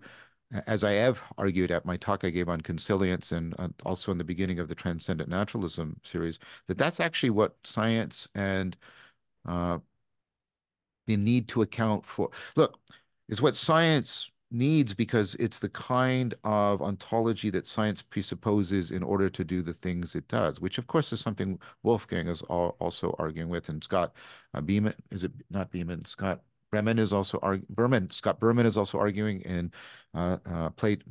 as 0.67 0.85
I 0.85 0.93
have 0.93 1.21
argued 1.39 1.71
at 1.71 1.87
my 1.87 1.97
talk 1.97 2.25
I 2.25 2.31
gave 2.31 2.49
on 2.49 2.61
consilience 2.61 3.33
and 3.33 3.55
uh, 3.59 3.69
also 3.85 4.13
in 4.13 4.19
the 4.19 4.25
beginning 4.25 4.59
of 4.59 4.69
the 4.69 4.75
Transcendent 4.75 5.31
Naturalism 5.31 6.01
series, 6.03 6.39
that 6.67 6.79
that's 6.79 7.01
actually 7.01 7.31
what 7.31 7.57
science 7.65 8.29
and 8.35 8.77
uh, 9.47 9.79
the 11.07 11.17
need 11.17 11.49
to 11.49 11.63
account 11.63 12.07
for. 12.07 12.31
Look, 12.57 12.79
is 13.29 13.43
what 13.43 13.57
science 13.57 14.31
needs 14.51 14.95
because 14.95 15.35
it's 15.37 15.59
the 15.59 15.69
kind 15.71 16.35
of 16.45 16.81
ontology 16.81 17.51
that 17.51 17.67
science 17.67 18.03
presupposes 18.03 18.93
in 18.93 19.03
order 19.03 19.29
to 19.29 19.45
do 19.45 19.63
the 19.63 19.75
things 19.75 20.15
it 20.15 20.29
does, 20.29 20.61
which 20.61 20.79
of 20.79 20.87
course 20.87 21.13
is 21.13 21.21
something 21.21 21.59
Wolfgang 21.83 22.29
is 22.29 22.43
also 22.43 23.15
arguing 23.19 23.49
with, 23.49 23.69
and 23.69 23.83
Scott 23.83 24.15
uh, 24.55 24.61
Beeman 24.61 24.95
is 25.11 25.25
it 25.25 25.33
not 25.51 25.71
Beeman 25.71 26.05
Scott 26.05 26.41
Breman 26.73 26.99
is 26.99 27.13
also 27.13 27.41
Berman 27.71 28.11
Scott 28.11 28.41
Berman 28.41 28.67
is 28.67 28.77
also 28.77 28.99
arguing 28.99 29.41
in 29.43 29.73
uh, 30.15 30.39
uh, 30.47 30.71
Plate 30.71 31.03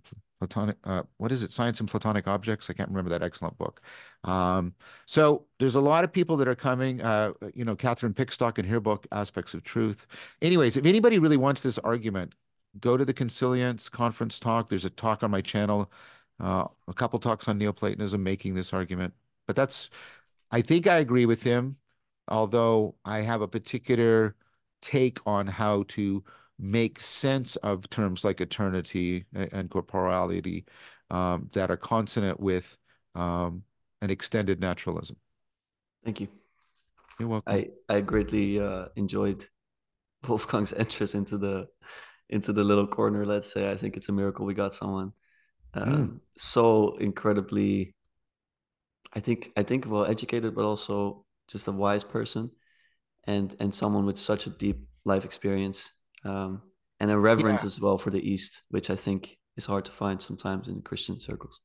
Platonic 0.47 0.77
uh, 0.83 1.03
what 1.17 1.31
is 1.31 1.43
it 1.43 1.51
Science 1.51 1.79
and 1.79 1.89
Platonic 1.89 2.27
Objects 2.27 2.69
I 2.69 2.73
can't 2.73 2.89
remember 2.89 3.09
that 3.09 3.23
excellent 3.23 3.57
book. 3.57 3.81
Um, 4.23 4.73
so 5.05 5.45
there's 5.59 5.75
a 5.75 5.81
lot 5.81 6.03
of 6.03 6.11
people 6.11 6.37
that 6.37 6.47
are 6.47 6.55
coming. 6.55 7.01
Uh, 7.01 7.33
you 7.53 7.65
know 7.65 7.75
Catherine 7.75 8.13
Pickstock 8.13 8.59
in 8.59 8.65
her 8.65 8.79
book 8.79 9.07
Aspects 9.11 9.53
of 9.53 9.63
Truth. 9.63 10.07
Anyways, 10.41 10.77
if 10.77 10.85
anybody 10.85 11.19
really 11.19 11.37
wants 11.37 11.63
this 11.63 11.77
argument, 11.79 12.33
go 12.79 12.97
to 12.97 13.05
the 13.05 13.13
Consilience 13.13 13.89
conference 13.89 14.39
talk. 14.39 14.69
There's 14.69 14.85
a 14.85 14.89
talk 14.89 15.23
on 15.23 15.31
my 15.31 15.41
channel, 15.41 15.91
uh, 16.39 16.65
a 16.87 16.93
couple 16.93 17.19
talks 17.19 17.47
on 17.47 17.57
Neoplatonism 17.57 18.21
making 18.21 18.55
this 18.55 18.73
argument. 18.73 19.13
But 19.47 19.55
that's, 19.55 19.89
I 20.51 20.61
think 20.61 20.87
I 20.87 20.97
agree 20.97 21.25
with 21.25 21.43
him, 21.43 21.77
although 22.27 22.95
I 23.05 23.21
have 23.21 23.41
a 23.41 23.47
particular 23.47 24.35
take 24.81 25.19
on 25.25 25.47
how 25.47 25.83
to 25.89 26.23
make 26.59 26.99
sense 26.99 27.55
of 27.57 27.89
terms 27.89 28.23
like 28.23 28.41
eternity 28.41 29.25
and 29.33 29.69
corporality 29.69 30.65
um, 31.09 31.49
that 31.53 31.71
are 31.71 31.77
consonant 31.77 32.39
with 32.39 32.77
um, 33.15 33.63
an 34.01 34.09
extended 34.09 34.59
naturalism. 34.59 35.17
Thank 36.03 36.21
you. 36.21 36.27
You're 37.19 37.29
welcome. 37.29 37.53
I, 37.53 37.69
I 37.89 38.01
greatly 38.01 38.59
uh, 38.59 38.85
enjoyed 38.95 39.45
Wolfgang's 40.27 40.73
entrance 40.73 41.15
into 41.15 41.37
the 41.37 41.67
into 42.29 42.53
the 42.53 42.63
little 42.63 42.87
corner. 42.87 43.25
Let's 43.25 43.51
say 43.51 43.71
I 43.71 43.75
think 43.75 43.97
it's 43.97 44.09
a 44.09 44.13
miracle 44.13 44.45
we 44.45 44.53
got 44.53 44.73
someone 44.73 45.13
um, 45.73 45.87
mm. 45.87 46.19
so 46.37 46.97
incredibly. 46.97 47.93
I 49.13 49.19
think 49.19 49.51
I 49.55 49.63
think 49.63 49.85
well 49.87 50.05
educated, 50.05 50.55
but 50.55 50.65
also 50.65 51.25
just 51.47 51.67
a 51.67 51.71
wise 51.71 52.03
person, 52.03 52.51
and 53.25 53.55
and 53.59 53.73
someone 53.73 54.05
with 54.05 54.17
such 54.17 54.47
a 54.47 54.49
deep 54.49 54.87
life 55.05 55.25
experience 55.25 55.91
um, 56.23 56.61
and 56.99 57.11
a 57.11 57.17
reverence 57.17 57.63
yeah. 57.63 57.67
as 57.67 57.79
well 57.79 57.97
for 57.97 58.09
the 58.09 58.27
East, 58.27 58.63
which 58.69 58.89
I 58.89 58.95
think 58.95 59.37
is 59.57 59.65
hard 59.65 59.85
to 59.85 59.91
find 59.91 60.21
sometimes 60.21 60.67
in 60.67 60.81
Christian 60.81 61.19
circles. 61.19 61.59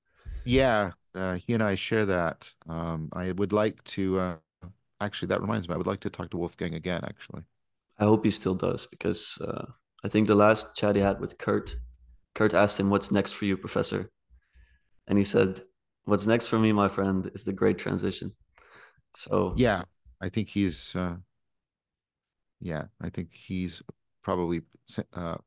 Yeah, 0.44 0.92
uh, 1.14 1.34
he 1.34 1.54
and 1.54 1.62
I 1.62 1.74
share 1.74 2.06
that. 2.06 2.48
Um, 2.68 3.08
I 3.12 3.32
would 3.32 3.52
like 3.52 3.82
to. 3.84 4.18
Uh, 4.18 4.36
actually, 5.00 5.28
that 5.28 5.40
reminds 5.40 5.68
me. 5.68 5.74
I 5.74 5.78
would 5.78 5.86
like 5.86 6.00
to 6.00 6.10
talk 6.10 6.30
to 6.30 6.36
Wolfgang 6.36 6.74
again. 6.74 7.00
Actually, 7.04 7.42
I 7.98 8.04
hope 8.04 8.24
he 8.24 8.30
still 8.30 8.54
does 8.54 8.86
because 8.86 9.38
uh, 9.40 9.66
I 10.04 10.08
think 10.08 10.28
the 10.28 10.34
last 10.34 10.76
chat 10.76 10.94
he 10.94 11.02
had 11.02 11.20
with 11.20 11.38
Kurt, 11.38 11.74
Kurt 12.34 12.54
asked 12.54 12.78
him, 12.78 12.90
What's 12.90 13.10
next 13.10 13.32
for 13.32 13.44
you, 13.44 13.56
Professor? 13.56 14.10
And 15.08 15.18
he 15.18 15.24
said, 15.24 15.62
What's 16.04 16.26
next 16.26 16.46
for 16.46 16.58
me, 16.58 16.72
my 16.72 16.88
friend, 16.88 17.30
is 17.34 17.44
the 17.44 17.52
great 17.52 17.78
transition. 17.78 18.32
So, 19.14 19.54
yeah, 19.56 19.82
I 20.20 20.28
think 20.28 20.48
he's, 20.48 20.94
uh, 20.94 21.16
yeah, 22.60 22.84
I 23.00 23.10
think 23.10 23.30
he's 23.32 23.82
probably 24.28 24.60
uh, 25.14 25.38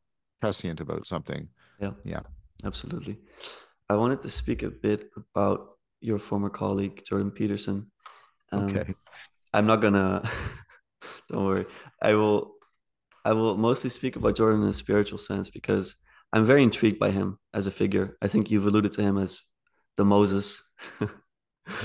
prescient 0.41 0.79
about 0.81 1.05
something. 1.05 1.47
Yeah. 1.79 1.91
Yeah. 2.03 2.21
Absolutely. 2.65 3.19
I 3.87 3.95
wanted 3.95 4.21
to 4.21 4.29
speak 4.29 4.63
a 4.63 4.71
bit 4.71 5.11
about 5.17 5.77
your 5.99 6.17
former 6.17 6.49
colleague, 6.49 7.03
Jordan 7.07 7.29
Peterson. 7.29 7.91
Um, 8.51 8.75
okay. 8.75 8.95
I'm 9.53 9.67
not 9.67 9.81
gonna, 9.81 10.27
don't 11.29 11.45
worry. 11.45 11.65
I 12.01 12.15
will 12.15 12.55
I 13.23 13.33
will 13.33 13.55
mostly 13.55 13.91
speak 13.91 14.15
about 14.15 14.35
Jordan 14.35 14.63
in 14.63 14.69
a 14.69 14.73
spiritual 14.73 15.19
sense 15.19 15.47
because 15.51 15.95
I'm 16.33 16.45
very 16.45 16.63
intrigued 16.63 16.97
by 16.97 17.11
him 17.11 17.37
as 17.53 17.67
a 17.67 17.71
figure. 17.71 18.17
I 18.19 18.27
think 18.27 18.49
you've 18.49 18.65
alluded 18.65 18.93
to 18.93 19.03
him 19.03 19.19
as 19.19 19.41
the 19.97 20.05
Moses. 20.05 20.63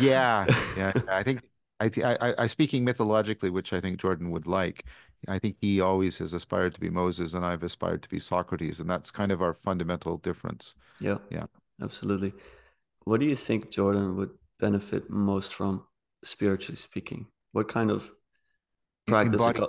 yeah, 0.01 0.47
yeah. 0.79 0.93
I 1.11 1.23
think 1.23 1.43
I, 1.79 1.91
I, 2.05 2.35
I 2.39 2.47
speaking 2.47 2.85
mythologically, 2.85 3.51
which 3.51 3.73
I 3.73 3.81
think 3.81 4.01
Jordan 4.01 4.31
would 4.31 4.47
like. 4.47 4.87
I 5.29 5.39
think 5.39 5.57
he 5.61 5.81
always 5.81 6.19
has 6.19 6.33
aspired 6.33 6.75
to 6.75 6.81
be 6.81 6.91
Moses, 6.91 7.35
and 7.35 7.45
I've 7.45 7.63
aspired 7.63 8.03
to 8.03 8.09
be 8.09 8.21
Socrates, 8.21 8.81
and 8.81 8.89
that's 8.89 9.11
kind 9.11 9.33
of 9.33 9.43
our 9.43 9.55
fundamental 9.55 10.19
difference. 10.19 10.75
Yeah, 11.01 11.19
yeah, 11.31 11.47
absolutely. 11.83 12.33
What 13.05 13.21
do 13.21 13.27
you 13.27 13.37
think 13.37 13.71
Jordan 13.71 14.17
would 14.17 14.31
benefit 14.59 15.11
most 15.11 15.55
from, 15.55 15.85
spiritually 16.25 16.77
speaking? 16.77 17.27
What 17.53 17.69
kind 17.69 17.91
of 17.91 18.11
practice? 19.07 19.41
Embody, 19.41 19.67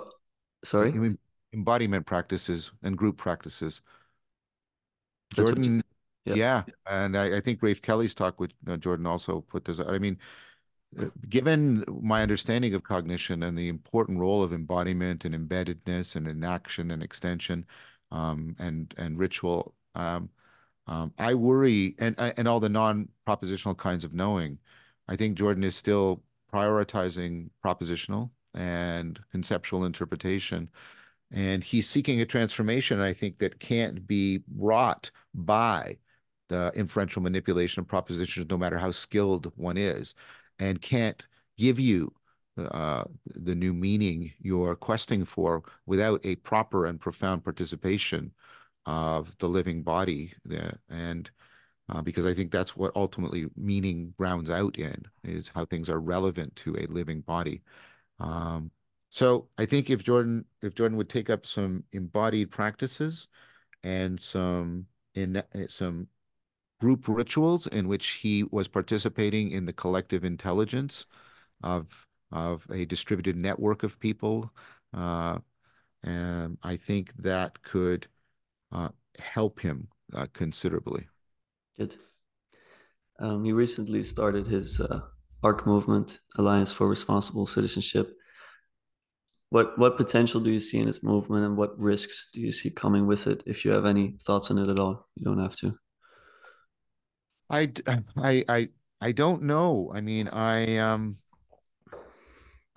Sorry, 0.64 0.92
you 0.92 1.00
mean 1.00 1.18
embodiment 1.52 2.06
practices 2.06 2.72
and 2.82 2.96
group 2.96 3.16
practices. 3.16 3.82
Jordan, 5.34 5.82
you, 6.24 6.34
yeah. 6.34 6.34
yeah. 6.34 6.62
and 6.86 7.16
I, 7.16 7.36
I, 7.36 7.40
think 7.40 7.62
Rafe 7.62 7.82
Kelly's 7.82 8.14
talk 8.14 8.40
with 8.40 8.52
uh, 8.66 8.76
Jordan 8.76 9.06
also 9.06 9.40
put 9.40 9.64
this. 9.64 9.80
I 9.80 9.98
mean, 9.98 10.18
given 11.28 11.84
my 12.02 12.22
understanding 12.22 12.74
of 12.74 12.82
cognition 12.82 13.42
and 13.42 13.56
the 13.56 13.68
important 13.68 14.18
role 14.18 14.42
of 14.42 14.52
embodiment 14.52 15.24
and 15.24 15.34
embeddedness 15.34 16.16
and 16.16 16.26
enaction 16.26 16.90
and 16.90 17.02
extension, 17.02 17.66
um, 18.10 18.56
and 18.58 18.94
and 18.98 19.18
ritual, 19.18 19.74
um, 19.94 20.30
um, 20.86 21.12
I 21.18 21.34
worry, 21.34 21.94
and 21.98 22.14
and 22.18 22.48
all 22.48 22.60
the 22.60 22.68
non-propositional 22.68 23.76
kinds 23.76 24.04
of 24.04 24.14
knowing. 24.14 24.58
I 25.08 25.16
think 25.16 25.38
Jordan 25.38 25.64
is 25.64 25.76
still 25.76 26.22
prioritizing 26.52 27.50
propositional 27.64 28.30
and 28.54 29.20
conceptual 29.30 29.84
interpretation 29.84 30.70
and 31.30 31.62
he's 31.62 31.88
seeking 31.88 32.20
a 32.20 32.26
transformation, 32.26 33.00
I 33.00 33.12
think, 33.12 33.38
that 33.38 33.60
can't 33.60 34.06
be 34.06 34.40
wrought 34.56 35.10
by 35.34 35.98
the 36.48 36.72
inferential 36.74 37.20
manipulation 37.22 37.80
of 37.80 37.88
propositions, 37.88 38.46
no 38.48 38.56
matter 38.56 38.78
how 38.78 38.90
skilled 38.90 39.52
one 39.56 39.76
is, 39.76 40.14
and 40.58 40.80
can't 40.80 41.26
give 41.56 41.78
you 41.78 42.12
uh, 42.56 43.04
the 43.26 43.54
new 43.54 43.72
meaning 43.72 44.32
you're 44.40 44.74
questing 44.74 45.24
for 45.24 45.62
without 45.86 46.20
a 46.24 46.36
proper 46.36 46.86
and 46.86 47.00
profound 47.00 47.44
participation 47.44 48.32
of 48.86 49.36
the 49.38 49.48
living 49.48 49.82
body. 49.82 50.32
There. 50.44 50.78
And 50.88 51.30
uh, 51.88 52.02
because 52.02 52.24
I 52.24 52.34
think 52.34 52.50
that's 52.50 52.76
what 52.76 52.96
ultimately 52.96 53.46
meaning 53.56 54.12
grounds 54.18 54.50
out 54.50 54.78
in 54.78 55.04
is 55.24 55.50
how 55.54 55.64
things 55.64 55.88
are 55.88 56.00
relevant 56.00 56.54
to 56.56 56.76
a 56.76 56.86
living 56.86 57.20
body. 57.20 57.62
Um, 58.20 58.70
so 59.10 59.48
I 59.56 59.64
think 59.64 59.88
if 59.88 60.02
Jordan 60.02 60.44
if 60.60 60.74
Jordan 60.74 60.98
would 60.98 61.08
take 61.08 61.30
up 61.30 61.46
some 61.46 61.84
embodied 61.92 62.50
practices 62.50 63.28
and 63.82 64.20
some 64.20 64.86
in 65.14 65.42
some 65.68 66.08
group 66.80 67.08
rituals 67.08 67.66
in 67.66 67.88
which 67.88 68.06
he 68.08 68.44
was 68.44 68.68
participating 68.68 69.50
in 69.50 69.66
the 69.66 69.72
collective 69.72 70.24
intelligence 70.24 71.06
of 71.62 72.06
of 72.30 72.66
a 72.70 72.84
distributed 72.84 73.36
network 73.36 73.82
of 73.82 73.98
people, 73.98 74.52
uh, 74.94 75.38
and 76.02 76.58
I 76.62 76.76
think 76.76 77.14
that 77.16 77.62
could 77.62 78.06
uh, 78.70 78.90
help 79.18 79.60
him 79.60 79.88
uh, 80.14 80.26
considerably. 80.34 81.08
Good. 81.78 81.96
Um, 83.18 83.44
he 83.44 83.52
recently 83.52 84.02
started 84.02 84.46
his 84.46 84.80
uh, 84.80 85.00
ARC 85.42 85.66
movement, 85.66 86.20
Alliance 86.36 86.72
for 86.72 86.88
Responsible 86.88 87.46
Citizenship, 87.46 88.14
What 89.50 89.78
what 89.78 89.96
potential 89.96 90.40
do 90.40 90.50
you 90.50 90.60
see 90.60 90.78
in 90.78 90.86
this 90.86 91.02
movement, 91.02 91.44
and 91.44 91.56
what 91.56 91.78
risks 91.78 92.28
do 92.32 92.40
you 92.40 92.52
see 92.52 92.70
coming 92.70 93.06
with 93.06 93.26
it? 93.26 93.42
If 93.46 93.64
you 93.64 93.72
have 93.72 93.86
any 93.86 94.16
thoughts 94.22 94.50
on 94.50 94.58
it 94.58 94.68
at 94.68 94.78
all, 94.78 95.08
you 95.16 95.24
don't 95.24 95.40
have 95.40 95.56
to. 95.56 95.78
I, 97.50 97.72
I, 98.16 98.44
I, 98.48 98.68
I 99.00 99.12
don't 99.12 99.42
know. 99.42 99.90
I 99.94 100.00
mean, 100.00 100.28
I 100.28 100.76
um, 100.78 101.18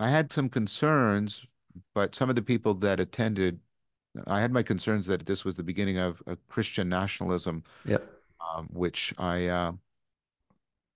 I 0.00 0.08
had 0.08 0.32
some 0.32 0.48
concerns, 0.48 1.46
but 1.94 2.14
some 2.14 2.28
of 2.28 2.36
the 2.36 2.42
people 2.42 2.74
that 2.74 3.00
attended, 3.00 3.60
I 4.26 4.40
had 4.40 4.52
my 4.52 4.62
concerns 4.62 5.06
that 5.06 5.26
this 5.26 5.44
was 5.44 5.56
the 5.56 5.62
beginning 5.62 5.98
of 5.98 6.22
a 6.26 6.36
Christian 6.48 6.88
nationalism, 6.88 7.62
Yeah. 7.84 7.98
um, 8.54 8.68
which 8.72 9.14
I 9.18 9.46
uh, 9.46 9.72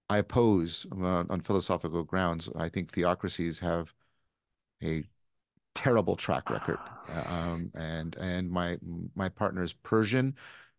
I 0.09 0.19
oppose 0.19 0.87
uh, 0.93 1.25
on 1.29 1.41
philosophical 1.41 2.05
grounds. 2.05 2.49
I 2.57 2.69
think 2.69 2.93
theocracies 2.93 3.59
have 3.59 3.93
a 4.83 5.05
terrible 5.75 6.17
track 6.17 6.51
record, 6.51 6.79
uh, 7.09 7.25
um, 7.27 7.73
and 7.75 8.17
and 8.17 8.51
my 8.51 8.79
my 9.17 9.29
partner 9.29 9.63
is 9.65 9.73
Persian, 9.73 10.37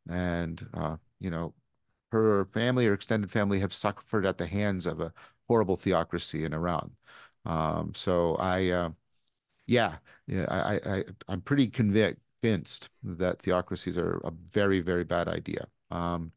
and 0.10 0.66
uh, 0.74 0.98
you 1.20 1.30
know 1.32 1.54
her 2.12 2.46
family 2.46 2.88
or 2.88 2.94
extended 2.94 3.32
family 3.32 3.60
have 3.60 3.74
suffered 3.74 4.26
at 4.26 4.38
the 4.38 4.48
hands 4.48 4.86
of 4.86 5.00
a 5.02 5.14
horrible 5.48 5.76
theocracy 5.76 6.46
in 6.46 6.54
Iran. 6.54 6.92
Um, 7.46 7.94
so 7.96 8.36
I, 8.36 8.70
uh, 8.70 8.90
yeah, 9.66 9.98
yeah, 10.28 10.46
I, 10.50 10.98
I, 10.98 11.04
I'm 11.28 11.42
pretty 11.42 11.68
convinced 11.68 12.90
that 13.04 13.42
theocracies 13.42 13.98
are 13.98 14.18
a 14.24 14.32
very, 14.52 14.82
very 14.82 15.04
bad 15.04 15.28
idea. 15.28 15.68
Um, 15.92 16.32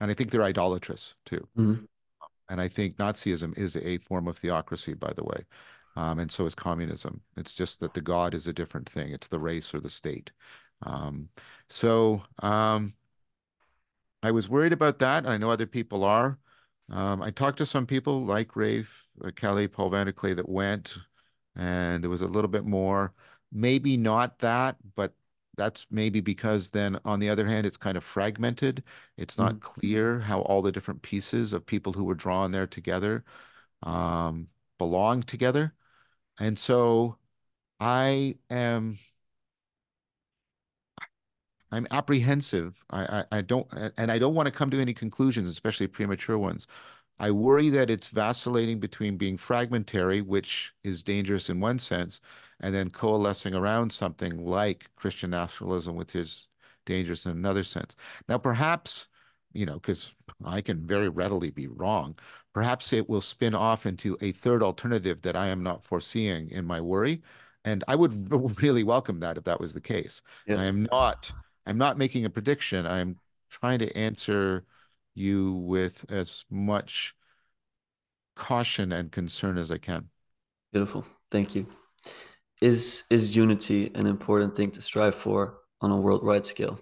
and 0.00 0.10
I 0.10 0.14
think 0.14 0.30
they're 0.30 0.42
idolatrous 0.42 1.14
too. 1.24 1.48
Mhm. 1.56 1.86
And 2.48 2.60
I 2.60 2.68
think 2.68 2.96
Nazism 2.96 3.56
is 3.58 3.76
a 3.76 3.98
form 3.98 4.28
of 4.28 4.38
theocracy, 4.38 4.94
by 4.94 5.12
the 5.14 5.24
way. 5.24 5.44
Um, 5.96 6.18
and 6.18 6.30
so 6.30 6.46
is 6.46 6.54
communism. 6.54 7.22
It's 7.36 7.54
just 7.54 7.80
that 7.80 7.94
the 7.94 8.02
God 8.02 8.34
is 8.34 8.46
a 8.46 8.52
different 8.52 8.88
thing. 8.88 9.12
It's 9.12 9.28
the 9.28 9.38
race 9.38 9.74
or 9.74 9.80
the 9.80 9.90
state. 9.90 10.30
Um, 10.82 11.30
so, 11.68 12.22
um, 12.40 12.94
I 14.22 14.30
was 14.30 14.48
worried 14.48 14.72
about 14.72 14.98
that. 15.00 15.26
I 15.26 15.36
know 15.36 15.50
other 15.50 15.66
people 15.66 16.04
are. 16.04 16.38
Um, 16.90 17.22
I 17.22 17.30
talked 17.30 17.58
to 17.58 17.66
some 17.66 17.86
people 17.86 18.24
like 18.24 18.56
Rafe, 18.56 19.04
uh, 19.24 19.30
Kelly, 19.34 19.68
Paul 19.68 19.90
Vanderklay 19.90 20.34
that 20.36 20.48
went, 20.48 20.96
and 21.56 22.02
there 22.02 22.10
was 22.10 22.22
a 22.22 22.26
little 22.26 22.48
bit 22.48 22.64
more. 22.64 23.14
Maybe 23.52 23.96
not 23.96 24.38
that, 24.40 24.76
but 24.94 25.14
that's 25.56 25.86
maybe 25.90 26.20
because 26.20 26.70
then 26.70 26.98
on 27.04 27.18
the 27.20 27.30
other 27.30 27.46
hand, 27.46 27.66
it's 27.66 27.76
kind 27.76 27.96
of 27.96 28.04
fragmented. 28.04 28.84
It's 29.16 29.38
not 29.38 29.54
Mhm. 29.56 29.60
clear 29.60 30.20
how 30.20 30.40
all 30.42 30.62
the 30.62 30.72
different 30.72 31.02
pieces 31.02 31.52
of 31.52 31.64
people 31.66 31.92
who 31.92 32.04
were 32.04 32.14
drawn 32.14 32.52
there 32.52 32.66
together 32.66 33.24
um, 33.82 34.48
belong 34.78 35.22
together. 35.22 35.74
And 36.40 36.58
so 36.58 37.18
I 37.80 38.38
am 38.50 38.98
I'm 41.72 41.86
apprehensive. 41.90 42.84
I, 42.90 43.02
I, 43.02 43.38
I 43.38 43.40
don't, 43.42 43.66
and 43.96 44.10
I 44.10 44.18
don't 44.18 44.34
want 44.34 44.46
to 44.46 44.52
come 44.52 44.70
to 44.70 44.80
any 44.80 44.94
conclusions, 44.94 45.48
especially 45.50 45.86
premature 45.88 46.38
ones. 46.38 46.66
I 47.18 47.30
worry 47.30 47.70
that 47.70 47.90
it's 47.90 48.08
vacillating 48.08 48.78
between 48.78 49.16
being 49.16 49.38
fragmentary, 49.38 50.20
which 50.20 50.72
is 50.84 51.02
dangerous 51.02 51.48
in 51.48 51.60
one 51.60 51.78
sense, 51.78 52.20
and 52.60 52.74
then 52.74 52.90
coalescing 52.90 53.54
around 53.54 53.92
something 53.92 54.38
like 54.38 54.90
Christian 54.96 55.30
nationalism, 55.30 55.96
which 55.96 56.14
is 56.14 56.48
dangerous 56.84 57.24
in 57.24 57.32
another 57.32 57.64
sense. 57.64 57.96
Now, 58.28 58.38
perhaps, 58.38 59.08
you 59.54 59.64
know, 59.64 59.74
because 59.74 60.12
I 60.44 60.60
can 60.60 60.86
very 60.86 61.08
readily 61.08 61.50
be 61.50 61.68
wrong, 61.68 62.16
perhaps 62.52 62.92
it 62.92 63.08
will 63.08 63.22
spin 63.22 63.54
off 63.54 63.86
into 63.86 64.16
a 64.20 64.32
third 64.32 64.62
alternative 64.62 65.22
that 65.22 65.36
I 65.36 65.48
am 65.48 65.62
not 65.62 65.84
foreseeing 65.84 66.50
in 66.50 66.66
my 66.66 66.80
worry. 66.80 67.22
And 67.64 67.82
I 67.88 67.96
would 67.96 68.30
really 68.62 68.84
welcome 68.84 69.20
that 69.20 69.38
if 69.38 69.44
that 69.44 69.60
was 69.60 69.72
the 69.72 69.80
case. 69.80 70.22
Yeah. 70.46 70.56
I 70.56 70.64
am 70.64 70.86
not 70.92 71.32
I'm 71.66 71.78
not 71.78 71.98
making 71.98 72.24
a 72.24 72.30
prediction. 72.30 72.86
I'm 72.86 73.16
trying 73.50 73.78
to 73.80 73.96
answer 73.96 74.64
you 75.14 75.54
with 75.54 76.04
as 76.10 76.44
much 76.50 77.14
caution 78.36 78.92
and 78.92 79.10
concern 79.10 79.58
as 79.58 79.70
I 79.70 79.78
can. 79.78 80.10
Beautiful. 80.72 81.04
Thank 81.30 81.54
you. 81.54 81.66
Is 82.60 83.04
is 83.10 83.36
unity 83.36 83.90
an 83.94 84.06
important 84.06 84.56
thing 84.56 84.70
to 84.72 84.82
strive 84.82 85.14
for 85.14 85.58
on 85.80 85.90
a 85.90 85.96
worldwide 85.96 86.46
scale? 86.46 86.80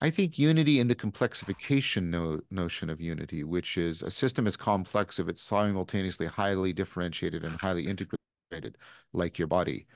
I 0.00 0.10
think 0.10 0.38
unity 0.38 0.78
in 0.78 0.88
the 0.88 0.94
complexification 0.94 2.04
no 2.04 2.40
notion 2.50 2.90
of 2.90 3.00
unity, 3.00 3.44
which 3.44 3.78
is 3.78 4.02
a 4.02 4.10
system 4.10 4.46
is 4.46 4.56
complex 4.56 5.18
if 5.18 5.28
it's 5.28 5.42
simultaneously 5.42 6.26
highly 6.26 6.72
differentiated 6.72 7.44
and 7.44 7.58
highly 7.60 7.86
integrated, 7.86 8.76
like 9.12 9.38
your 9.38 9.48
body. 9.48 9.86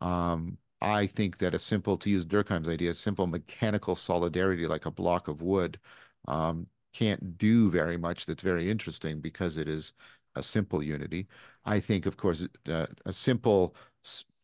Um, 0.00 0.58
I 0.80 1.06
think 1.06 1.38
that 1.38 1.54
a 1.54 1.58
simple, 1.58 1.96
to 1.98 2.10
use 2.10 2.24
Durkheim's 2.24 2.68
idea, 2.68 2.90
a 2.92 2.94
simple 2.94 3.26
mechanical 3.26 3.94
solidarity 3.96 4.66
like 4.66 4.86
a 4.86 4.90
block 4.90 5.28
of 5.28 5.42
wood 5.42 5.78
um, 6.28 6.66
can't 6.92 7.36
do 7.38 7.70
very 7.70 7.96
much 7.96 8.26
that's 8.26 8.42
very 8.42 8.70
interesting 8.70 9.20
because 9.20 9.56
it 9.56 9.68
is 9.68 9.92
a 10.36 10.42
simple 10.42 10.82
unity. 10.82 11.26
I 11.64 11.80
think, 11.80 12.06
of 12.06 12.16
course, 12.16 12.46
uh, 12.68 12.86
a 13.06 13.12
simple 13.12 13.74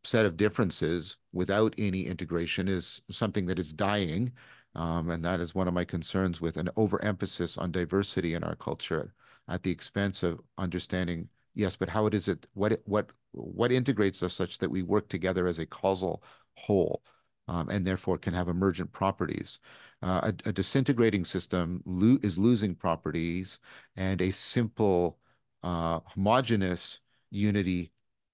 set 0.03 0.27
of 0.27 0.37
differences 0.37 1.19
without 1.33 1.75
any 1.79 2.07
integration 2.07 2.69
is 2.69 3.03
something 3.11 3.47
that 3.47 3.59
is 3.59 3.73
dying. 3.73 4.33
Um, 4.75 5.11
and 5.11 5.23
that 5.23 5.41
is 5.41 5.55
one 5.55 5.69
of 5.69 5.75
my 5.75 5.85
concerns 5.85 6.41
with 6.41 6.57
an 6.57 6.69
overemphasis 6.77 7.57
on 7.59 7.71
diversity 7.71 8.35
in 8.35 8.43
our 8.43 8.57
culture 8.57 9.15
at 9.49 9.63
the 9.63 9.71
expense 9.71 10.23
of 10.23 10.41
understanding 10.59 11.29
yes, 11.55 11.77
but 11.77 11.89
how 11.89 12.07
it 12.07 12.15
is 12.15 12.29
it 12.29 12.47
what 12.55 12.81
what 12.85 13.11
what 13.33 13.73
integrates 13.73 14.23
us 14.23 14.35
such 14.35 14.59
that 14.59 14.71
we 14.71 14.83
work 14.83 15.09
together 15.09 15.47
as 15.47 15.59
a 15.59 15.67
causal 15.67 16.23
whole, 16.55 17.03
um, 17.49 17.69
and 17.69 17.87
therefore 17.87 18.19
can 18.19 18.35
have 18.35 18.49
emergent 18.49 18.93
properties. 18.93 19.59
Uh, 20.03 20.33
a, 20.45 20.49
a, 20.49 20.53
disintegrating 20.53 21.25
system 21.25 21.83
lo 21.87 22.19
is 22.23 22.39
losing 22.39 22.75
properties, 22.75 23.61
and 23.97 24.21
a 24.21 24.31
simple 24.31 25.19
uh, 25.63 26.01
homogeneous 26.07 27.01
unity 27.31 27.91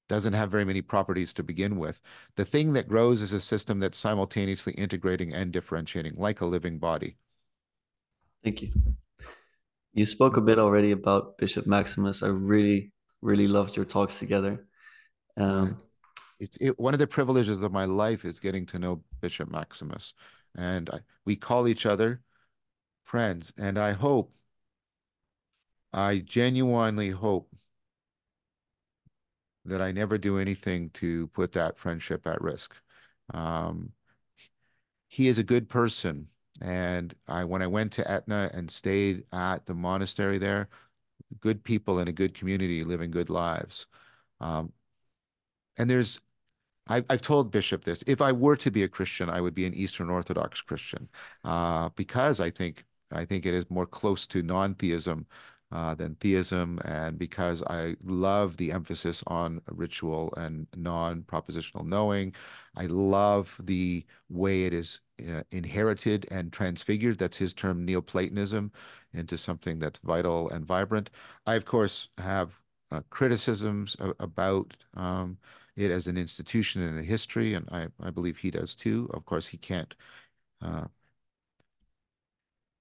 doesn't 0.09 0.33
have 0.33 0.51
very 0.51 0.65
many 0.65 0.83
properties 0.83 1.33
to 1.33 1.43
begin 1.45 1.79
with. 1.79 2.03
The 2.35 2.45
thing 2.45 2.73
that 2.73 2.89
grows 2.89 3.23
is 3.23 3.33
a 3.33 3.41
system 3.41 3.79
that's 3.79 3.97
simultaneously 3.97 4.73
integrating 4.73 5.33
and 5.33 5.53
differentiating, 5.53 6.15
like 6.17 6.41
a 6.41 6.47
living 6.47 6.79
body. 6.79 7.17
Thank 8.43 8.63
you. 8.63 8.71
You 9.93 10.05
spoke 10.05 10.37
a 10.37 10.41
bit 10.41 10.59
already 10.59 10.91
about 10.91 11.39
Bishop 11.39 11.67
Maximus. 11.67 12.25
I 12.25 12.29
really 12.29 12.93
really 13.23 13.49
loved 13.49 13.77
your 13.77 13.85
talks 13.85 14.19
together. 14.19 14.67
Um, 15.37 15.81
it, 16.39 16.79
one 16.79 16.95
of 16.95 17.01
the 17.01 17.07
privileges 17.07 17.63
of 17.63 17.73
my 17.73 17.85
life 17.85 18.25
is 18.25 18.41
getting 18.41 18.67
to 18.67 18.79
know 18.79 19.03
Bishop 19.21 19.51
Maximus, 19.51 20.15
and 20.57 20.89
I, 20.91 21.01
we 21.25 21.37
call 21.37 21.69
each 21.69 21.87
other 21.87 22.21
friends. 23.05 23.53
And 23.59 23.79
I 23.79 23.93
hope, 23.93 24.33
I 25.93 26.19
genuinely 26.19 27.11
hope 27.11 27.51
that 29.65 29.83
I 29.83 29.93
never 29.93 30.17
do 30.17 30.39
anything 30.39 30.91
to 30.95 31.27
put 31.29 31.53
that 31.53 31.79
friendship 31.79 32.27
at 32.27 32.41
risk. 32.41 32.75
Um, 33.35 33.93
he 35.09 35.29
is 35.29 35.39
a 35.39 35.45
good 35.45 35.69
person, 35.69 36.29
and 36.63 37.15
I 37.29 37.45
when 37.45 37.63
I 37.63 37.67
went 37.67 37.93
to 37.95 38.11
Etna 38.11 38.51
and 38.55 38.71
stayed 38.71 39.25
at 39.33 39.67
the 39.67 39.75
monastery 39.75 40.39
there, 40.39 40.69
good 41.39 41.63
people 41.63 42.01
in 42.01 42.09
a 42.09 42.13
good 42.13 42.35
community 42.35 42.83
living 42.85 43.11
good 43.11 43.31
lives. 43.31 43.87
Um, 44.41 44.73
and 45.77 45.89
there's, 45.89 46.21
I've, 46.89 47.05
I've 47.09 47.23
told 47.23 47.53
Bishop 47.53 47.85
this, 47.85 48.03
if 48.07 48.21
I 48.21 48.33
were 48.33 48.57
to 48.57 48.71
be 48.71 48.83
a 48.83 48.89
Christian, 48.89 49.31
I 49.31 49.41
would 49.41 49.55
be 49.55 49.67
an 49.67 49.75
Eastern 49.75 50.11
Orthodox 50.11 50.61
Christian 50.61 51.09
uh, 51.45 51.91
because 51.95 52.41
I 52.41 52.51
think, 52.51 52.85
I 53.13 53.25
think 53.25 53.47
it 53.47 53.55
is 53.55 53.71
more 53.71 53.87
close 53.87 54.27
to 54.29 54.43
non-theism 54.43 55.27
uh, 55.73 55.95
than 55.95 56.17
theism, 56.17 56.81
and 56.85 57.19
because 57.19 57.63
I 57.63 57.95
love 58.03 58.57
the 58.57 58.73
emphasis 58.73 59.23
on 59.29 59.61
ritual 59.71 60.35
and 60.37 60.67
non-propositional 60.75 61.87
knowing. 61.87 62.35
I 62.77 62.87
love 62.87 63.57
the 63.63 64.05
way 64.29 64.65
it 64.65 64.75
is 64.75 65.01
uh, 65.29 65.43
inherited 65.51 66.27
and 66.31 66.53
transfigured. 66.53 67.19
That's 67.19 67.37
his 67.37 67.55
term, 67.55 67.85
Neoplatonism, 67.85 68.73
into 69.13 69.37
something 69.39 69.79
that's 69.79 69.99
vital 70.01 70.49
and 70.51 70.65
vibrant. 70.67 71.11
I, 71.47 71.55
of 71.55 71.65
course, 71.65 72.09
have 72.19 72.59
uh, 72.91 73.03
criticisms 73.11 73.97
about 74.19 74.77
um, 74.95 75.39
it 75.77 75.91
as 75.91 76.07
an 76.07 76.17
institution 76.17 76.83
and 76.83 76.99
a 76.99 77.03
history, 77.03 77.55
and 77.55 77.69
I, 77.71 77.89
I 78.03 78.11
believe 78.11 78.39
he 78.39 78.51
does 78.51 78.75
too. 78.75 79.11
Of 79.15 79.25
course, 79.25 79.47
he 79.49 79.57
can't. 79.57 79.95
Uh, 80.63 80.87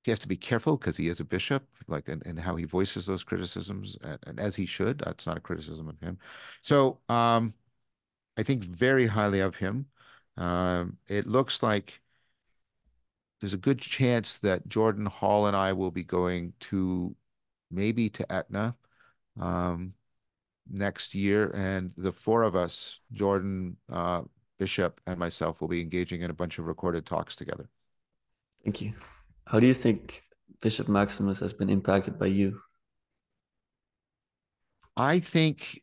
he 0.03 0.11
has 0.11 0.19
to 0.19 0.27
be 0.27 0.37
careful 0.37 0.77
because 0.77 0.97
he 0.97 1.07
is 1.07 1.19
a 1.19 1.25
bishop, 1.25 1.63
like 1.87 2.07
and, 2.07 2.25
and 2.25 2.39
how 2.39 2.55
he 2.55 2.65
voices 2.65 3.05
those 3.05 3.23
criticisms, 3.23 3.97
and, 4.01 4.19
and, 4.25 4.39
as 4.39 4.55
he 4.55 4.65
should. 4.65 4.99
That's 4.99 5.27
not 5.27 5.37
a 5.37 5.41
criticism 5.41 5.89
of 5.89 5.99
him. 5.99 6.17
So 6.61 6.99
um, 7.09 7.53
I 8.37 8.43
think 8.43 8.63
very 8.63 9.07
highly 9.07 9.41
of 9.41 9.57
him. 9.57 9.87
Um, 10.37 10.97
it 11.07 11.27
looks 11.27 11.61
like 11.61 12.01
there's 13.39 13.53
a 13.53 13.57
good 13.57 13.79
chance 13.79 14.37
that 14.39 14.67
Jordan 14.67 15.05
Hall 15.05 15.47
and 15.47 15.55
I 15.55 15.73
will 15.73 15.91
be 15.91 16.03
going 16.03 16.53
to 16.61 17.15
maybe 17.71 18.09
to 18.09 18.31
Etna. 18.31 18.75
Um, 19.39 19.93
next 20.69 21.15
year, 21.15 21.49
and 21.51 21.91
the 21.97 22.11
four 22.11 22.43
of 22.43 22.55
us, 22.55 22.99
Jordan, 23.11 23.77
uh, 23.91 24.21
Bishop, 24.57 25.01
and 25.07 25.17
myself, 25.17 25.61
will 25.61 25.67
be 25.67 25.81
engaging 25.81 26.21
in 26.21 26.29
a 26.29 26.33
bunch 26.33 26.59
of 26.59 26.65
recorded 26.65 27.05
talks 27.05 27.35
together. 27.35 27.69
Thank 28.63 28.81
you. 28.81 28.93
How 29.47 29.59
do 29.59 29.67
you 29.67 29.73
think 29.73 30.23
Bishop 30.61 30.87
Maximus 30.87 31.39
has 31.39 31.53
been 31.53 31.69
impacted 31.69 32.19
by 32.19 32.27
you? 32.27 32.59
I 34.95 35.19
think 35.19 35.81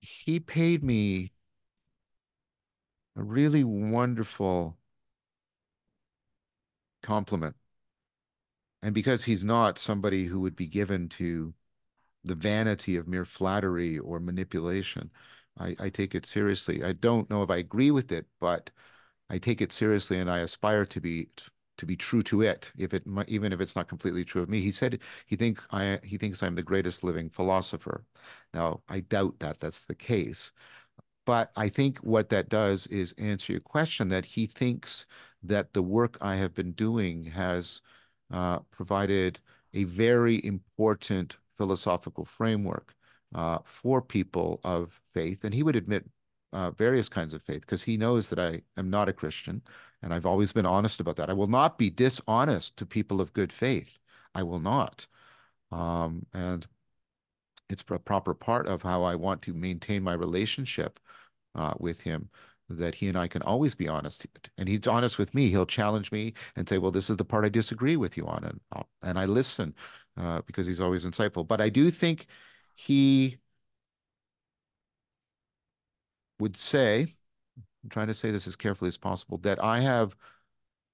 he 0.00 0.40
paid 0.40 0.82
me 0.82 1.32
a 3.16 3.22
really 3.22 3.64
wonderful 3.64 4.76
compliment. 7.04 7.56
And 8.82 8.94
because 8.94 9.24
he's 9.24 9.44
not 9.44 9.78
somebody 9.78 10.26
who 10.26 10.40
would 10.40 10.56
be 10.56 10.66
given 10.66 11.08
to 11.10 11.54
the 12.24 12.34
vanity 12.34 12.96
of 12.96 13.08
mere 13.08 13.24
flattery 13.24 13.98
or 13.98 14.20
manipulation, 14.20 15.10
I, 15.58 15.76
I 15.80 15.90
take 15.90 16.14
it 16.14 16.26
seriously. 16.26 16.82
I 16.84 16.92
don't 16.92 17.30
know 17.30 17.42
if 17.42 17.50
I 17.50 17.58
agree 17.58 17.90
with 17.90 18.12
it, 18.12 18.26
but 18.40 18.70
I 19.30 19.38
take 19.38 19.62
it 19.62 19.72
seriously 19.72 20.18
and 20.20 20.30
I 20.30 20.40
aspire 20.40 20.86
to 20.86 21.00
be 21.00 21.28
to 21.78 21.86
be 21.86 21.96
true 21.96 22.22
to 22.22 22.42
it, 22.42 22.72
if 22.78 22.94
it 22.94 23.04
even 23.28 23.52
if 23.52 23.60
it's 23.60 23.76
not 23.76 23.88
completely 23.88 24.24
true 24.24 24.42
of 24.42 24.48
me. 24.48 24.60
He 24.60 24.70
said 24.70 25.00
he 25.26 25.36
think 25.36 25.62
I 25.70 26.00
he 26.04 26.18
thinks 26.18 26.42
I'm 26.42 26.54
the 26.54 26.62
greatest 26.62 27.04
living 27.04 27.30
philosopher. 27.30 28.04
Now 28.52 28.82
I 28.88 29.00
doubt 29.00 29.40
that 29.40 29.60
that's 29.60 29.86
the 29.86 29.94
case, 29.94 30.52
but 31.26 31.52
I 31.56 31.68
think 31.68 31.98
what 31.98 32.28
that 32.30 32.48
does 32.48 32.86
is 32.88 33.14
answer 33.18 33.52
your 33.52 33.60
question 33.60 34.08
that 34.08 34.24
he 34.26 34.46
thinks 34.46 35.06
that 35.44 35.72
the 35.72 35.82
work 35.82 36.18
I 36.20 36.36
have 36.36 36.54
been 36.54 36.72
doing 36.72 37.24
has 37.26 37.80
uh, 38.32 38.60
provided 38.70 39.40
a 39.72 39.84
very 39.84 40.44
important 40.44 41.36
philosophical 41.56 42.24
framework 42.24 42.94
uh, 43.34 43.58
for 43.64 44.00
people 44.00 44.60
of 44.64 45.00
faith. 45.12 45.44
And 45.44 45.54
he 45.54 45.62
would 45.62 45.76
admit 45.76 46.04
uh, 46.52 46.70
various 46.70 47.08
kinds 47.08 47.34
of 47.34 47.42
faith 47.42 47.62
because 47.62 47.82
he 47.82 47.96
knows 47.96 48.30
that 48.30 48.38
I 48.38 48.62
am 48.76 48.88
not 48.90 49.08
a 49.08 49.12
Christian. 49.12 49.62
And 50.02 50.14
I've 50.14 50.26
always 50.26 50.52
been 50.52 50.66
honest 50.66 51.00
about 51.00 51.16
that. 51.16 51.30
I 51.30 51.34
will 51.34 51.48
not 51.48 51.78
be 51.78 51.90
dishonest 51.90 52.76
to 52.76 52.86
people 52.86 53.20
of 53.20 53.32
good 53.32 53.52
faith. 53.52 53.98
I 54.34 54.42
will 54.42 54.60
not. 54.60 55.06
Um, 55.72 56.26
and 56.32 56.66
it's 57.68 57.82
a 57.82 57.98
proper 57.98 58.34
part 58.34 58.68
of 58.68 58.82
how 58.82 59.02
I 59.02 59.16
want 59.16 59.42
to 59.42 59.52
maintain 59.54 60.02
my 60.02 60.12
relationship 60.12 61.00
uh, 61.54 61.74
with 61.78 62.00
him 62.02 62.28
that 62.68 62.94
he 62.94 63.08
and 63.08 63.18
I 63.18 63.28
can 63.28 63.42
always 63.42 63.74
be 63.74 63.88
honest. 63.88 64.26
And 64.58 64.68
he's 64.68 64.86
honest 64.86 65.18
with 65.18 65.34
me. 65.34 65.50
He'll 65.50 65.66
challenge 65.66 66.10
me 66.10 66.34
and 66.56 66.68
say, 66.68 66.78
well, 66.78 66.90
this 66.90 67.10
is 67.10 67.16
the 67.16 67.24
part 67.24 67.44
I 67.44 67.48
disagree 67.48 67.96
with 67.96 68.16
you 68.16 68.26
on. 68.26 68.44
And, 68.44 68.60
I'll, 68.72 68.88
and 69.02 69.18
I 69.18 69.26
listen 69.26 69.74
uh, 70.16 70.42
because 70.46 70.66
he's 70.66 70.80
always 70.80 71.04
insightful. 71.04 71.46
But 71.46 71.60
I 71.60 71.68
do 71.68 71.90
think 71.90 72.26
he 72.74 73.38
would 76.38 76.56
say, 76.56 77.06
I'm 77.82 77.90
trying 77.90 78.06
to 78.08 78.14
say 78.14 78.30
this 78.30 78.46
as 78.46 78.56
carefully 78.56 78.88
as 78.88 78.96
possible, 78.96 79.38
that 79.38 79.62
I 79.62 79.80
have 79.80 80.16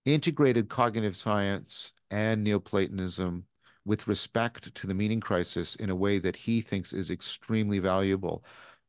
integrated 0.04 0.68
cognitive 0.68 1.16
science 1.16 1.92
and 2.10 2.42
Neoplatonism 2.42 3.44
with 3.84 4.08
respect 4.08 4.74
to 4.74 4.86
the 4.86 4.94
meaning 4.94 5.20
crisis 5.20 5.76
in 5.76 5.90
a 5.90 5.94
way 5.94 6.18
that 6.18 6.36
he 6.36 6.60
thinks 6.60 6.92
is 6.92 7.10
extremely 7.10 7.78
valuable. 7.78 8.44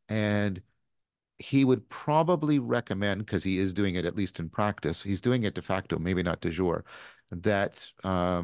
And 0.10 0.62
he 1.42 1.66
would 1.66 1.88
probably 1.90 2.60
recommend, 2.60 3.26
because 3.26 3.44
he 3.44 3.58
is 3.58 3.74
doing 3.74 3.96
it 3.96 4.06
at 4.06 4.16
least 4.16 4.40
in 4.40 4.50
practice, 4.50 5.04
he's 5.04 5.22
doing 5.22 5.44
it 5.44 5.56
de 5.56 5.62
facto, 5.62 5.98
maybe 5.98 6.24
not 6.24 6.42
de 6.42 6.50
jure, 6.50 6.86
that 7.32 7.92
uh, 8.04 8.44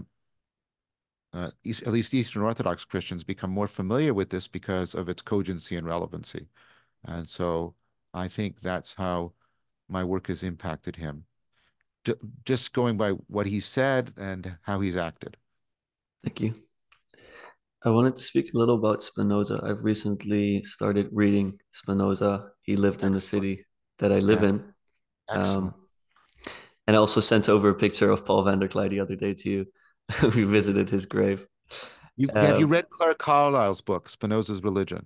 uh, 1.33 1.51
East, 1.63 1.83
at 1.83 1.93
least 1.93 2.13
Eastern 2.13 2.41
Orthodox 2.41 2.86
Christians 2.86 3.23
become 3.23 3.51
more 3.51 3.67
familiar 3.67 4.13
with 4.13 4.29
this 4.29 4.47
because 4.47 4.95
of 4.95 5.10
its 5.10 5.21
cogency 5.21 5.75
and 5.75 5.86
relevancy. 5.86 6.47
And 7.05 7.27
so 7.27 7.75
I 8.13 8.27
think 8.27 8.62
that's 8.62 8.95
how 8.95 9.33
my 9.88 10.03
work 10.03 10.27
has 10.27 10.43
impacted 10.43 10.95
him. 10.95 11.25
Just 12.45 12.73
going 12.73 12.97
by 12.97 13.12
what 13.27 13.47
he 13.47 13.60
said 13.60 14.13
and 14.17 14.57
how 14.62 14.79
he's 14.79 14.95
acted. 14.95 15.38
Thank 16.23 16.41
you. 16.41 16.66
I 17.83 17.89
wanted 17.89 18.15
to 18.15 18.23
speak 18.23 18.53
a 18.53 18.57
little 18.57 18.75
about 18.75 19.03
Spinoza. 19.03 19.61
I've 19.63 19.83
recently 19.83 20.63
started 20.63 21.09
reading 21.11 21.59
Spinoza. 21.71 22.49
He 22.63 22.75
lived 22.75 22.95
Excellent. 22.95 23.11
in 23.11 23.13
the 23.13 23.21
city 23.21 23.65
that 23.99 24.11
I 24.11 24.19
live 24.19 24.41
yeah. 24.41 24.49
in. 24.49 24.73
Um, 25.29 25.75
and 26.87 26.95
I 26.95 26.99
also 26.99 27.19
sent 27.19 27.49
over 27.49 27.69
a 27.69 27.75
picture 27.75 28.09
of 28.09 28.25
Paul 28.25 28.45
VanderKlay 28.45 28.89
the 28.89 28.99
other 28.99 29.15
day 29.15 29.33
to 29.33 29.49
you. 29.49 29.65
we 30.35 30.43
visited 30.43 30.89
his 30.89 31.05
grave. 31.05 31.45
You, 32.15 32.29
um, 32.33 32.45
have 32.45 32.59
you 32.59 32.67
read 32.67 32.89
Clare 32.89 33.13
Carlisle's 33.13 33.81
book, 33.81 34.09
Spinoza's 34.09 34.63
Religion? 34.63 35.05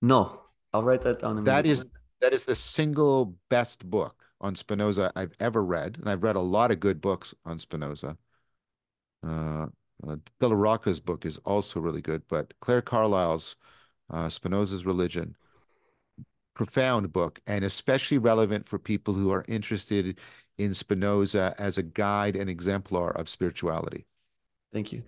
No, 0.00 0.40
I'll 0.72 0.84
write 0.84 1.02
that 1.02 1.18
down. 1.18 1.44
That 1.44 1.66
is 1.66 1.90
that 2.20 2.32
is 2.32 2.44
the 2.44 2.54
single 2.54 3.34
best 3.50 3.88
book 3.88 4.24
on 4.40 4.54
Spinoza 4.54 5.12
I've 5.14 5.34
ever 5.40 5.62
read, 5.64 5.96
and 5.98 6.08
I've 6.08 6.22
read 6.22 6.36
a 6.36 6.40
lot 6.40 6.70
of 6.70 6.80
good 6.80 7.00
books 7.00 7.34
on 7.44 7.58
Spinoza. 7.58 8.16
Uh, 9.26 9.66
uh, 10.06 10.16
Rocca's 10.40 11.00
book 11.00 11.24
is 11.24 11.38
also 11.38 11.80
really 11.80 12.02
good, 12.02 12.22
but 12.28 12.52
Clare 12.60 12.82
Carlisle's 12.82 13.56
uh, 14.10 14.28
Spinoza's 14.28 14.86
Religion, 14.86 15.36
profound 16.54 17.12
book, 17.12 17.40
and 17.46 17.64
especially 17.64 18.18
relevant 18.18 18.66
for 18.66 18.78
people 18.78 19.14
who 19.14 19.30
are 19.30 19.44
interested 19.48 20.18
in 20.58 20.74
Spinoza 20.74 21.54
as 21.58 21.78
a 21.78 21.82
guide 21.82 22.36
and 22.36 22.48
exemplar 22.48 23.10
of 23.10 23.28
spirituality. 23.28 24.06
Thank 24.72 24.92
you. 24.92 25.02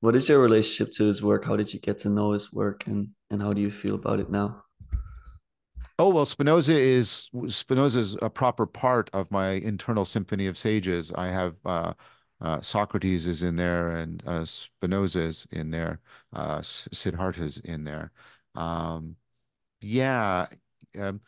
What 0.00 0.14
is 0.14 0.28
your 0.28 0.40
relationship 0.40 0.92
to 0.96 1.04
his 1.04 1.22
work? 1.22 1.44
How 1.44 1.56
did 1.56 1.72
you 1.72 1.80
get 1.80 1.98
to 1.98 2.08
know 2.08 2.32
his 2.32 2.52
work, 2.52 2.86
and 2.86 3.08
and 3.30 3.40
how 3.40 3.52
do 3.52 3.60
you 3.60 3.70
feel 3.70 3.94
about 3.94 4.20
it 4.20 4.30
now? 4.30 4.62
Oh 5.98 6.10
well, 6.10 6.26
Spinoza 6.26 6.76
is 6.76 7.30
Spinoza 7.46 8.00
is 8.00 8.16
a 8.20 8.28
proper 8.28 8.66
part 8.66 9.08
of 9.12 9.30
my 9.30 9.52
internal 9.52 10.04
symphony 10.04 10.46
of 10.46 10.58
sages. 10.58 11.12
I 11.12 11.28
have 11.28 11.54
uh, 11.64 11.94
uh, 12.40 12.60
Socrates 12.60 13.26
is 13.26 13.42
in 13.42 13.56
there, 13.56 13.90
and 13.90 14.22
uh, 14.26 14.44
Spinoza 14.44 15.20
is 15.20 15.46
in 15.50 15.70
there. 15.70 16.00
Uh, 16.32 16.62
Siddhartha 16.62 17.42
is 17.42 17.58
in 17.58 17.84
there. 17.84 18.12
Um, 18.54 19.16
yeah, 19.80 20.46
um, 20.98 21.20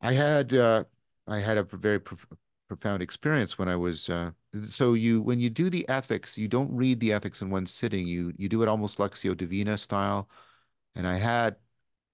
I 0.00 0.12
had 0.12 0.52
uh, 0.54 0.84
I 1.26 1.40
had 1.40 1.58
a 1.58 1.62
very 1.64 2.00
prof 2.00 2.26
profound 2.68 3.02
experience 3.02 3.58
when 3.58 3.68
I 3.68 3.76
was. 3.76 4.08
Uh, 4.08 4.30
so 4.64 4.94
you 4.94 5.22
when 5.22 5.40
you 5.40 5.50
do 5.50 5.70
the 5.70 5.88
ethics, 5.88 6.38
you 6.38 6.48
don't 6.48 6.74
read 6.74 7.00
the 7.00 7.12
ethics 7.12 7.42
in 7.42 7.50
one 7.50 7.66
sitting. 7.66 8.06
You 8.06 8.32
you 8.36 8.48
do 8.48 8.62
it 8.62 8.68
almost 8.68 8.98
Lectio 8.98 9.36
Divina 9.36 9.76
style. 9.78 10.28
And 10.94 11.06
I 11.06 11.18
had 11.18 11.56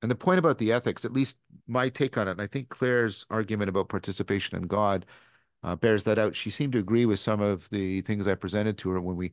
and 0.03 0.11
the 0.11 0.17
point 0.17 0.39
about 0.39 0.59
the 0.59 0.73
ethics, 0.73 1.05
at 1.05 1.13
least 1.13 1.37
my 1.67 1.89
take 1.89 2.19
on 2.19 2.29
it, 2.29 2.33
and 2.33 2.43
I 2.43 2.47
think 2.47 2.69
Clare's 2.69 3.27
argument 3.31 3.69
about 3.71 3.89
participation 3.89 4.57
in 4.57 4.67
God 4.67 5.07
uh, 5.63 5.77
bears 5.77 6.05
that 6.05 6.19
out. 6.19 6.35
She 6.35 6.51
seemed 6.51 6.73
to 6.75 6.79
agree 6.79 7.07
with 7.07 7.19
some 7.19 7.41
of 7.41 7.69
the 7.71 8.01
things 8.03 8.27
I 8.27 8.35
presented 8.35 8.79
to 8.79 8.91
her 8.91 9.01
when 9.01 9.17
we, 9.17 9.33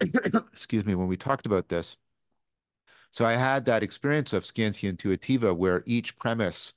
excuse 0.00 0.84
me, 0.84 0.94
when 0.94 1.08
we 1.08 1.16
talked 1.16 1.46
about 1.46 1.68
this. 1.68 1.96
So 3.10 3.24
I 3.24 3.32
had 3.32 3.64
that 3.64 3.82
experience 3.82 4.32
of 4.32 4.44
Scientia 4.44 4.92
Intuitiva 4.92 5.56
where 5.56 5.82
each 5.86 6.16
premise, 6.16 6.74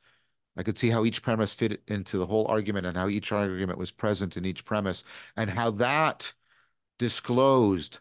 I 0.58 0.64
could 0.64 0.80
see 0.80 0.90
how 0.90 1.06
each 1.06 1.22
premise 1.22 1.54
fit 1.54 1.82
into 1.88 2.18
the 2.18 2.26
whole 2.26 2.48
argument 2.48 2.86
and 2.86 2.96
how 2.98 3.10
each 3.10 3.32
argument 3.32 3.78
was 3.78 3.92
present 3.92 4.38
in 4.38 4.46
each 4.46 4.66
premise 4.66 5.04
and 5.36 5.50
how 5.50 5.72
that 5.72 6.34
disclosed 7.00 8.00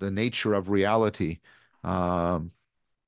the 0.00 0.10
nature 0.10 0.54
of 0.54 0.68
reality. 0.68 1.40
Um, 1.84 2.52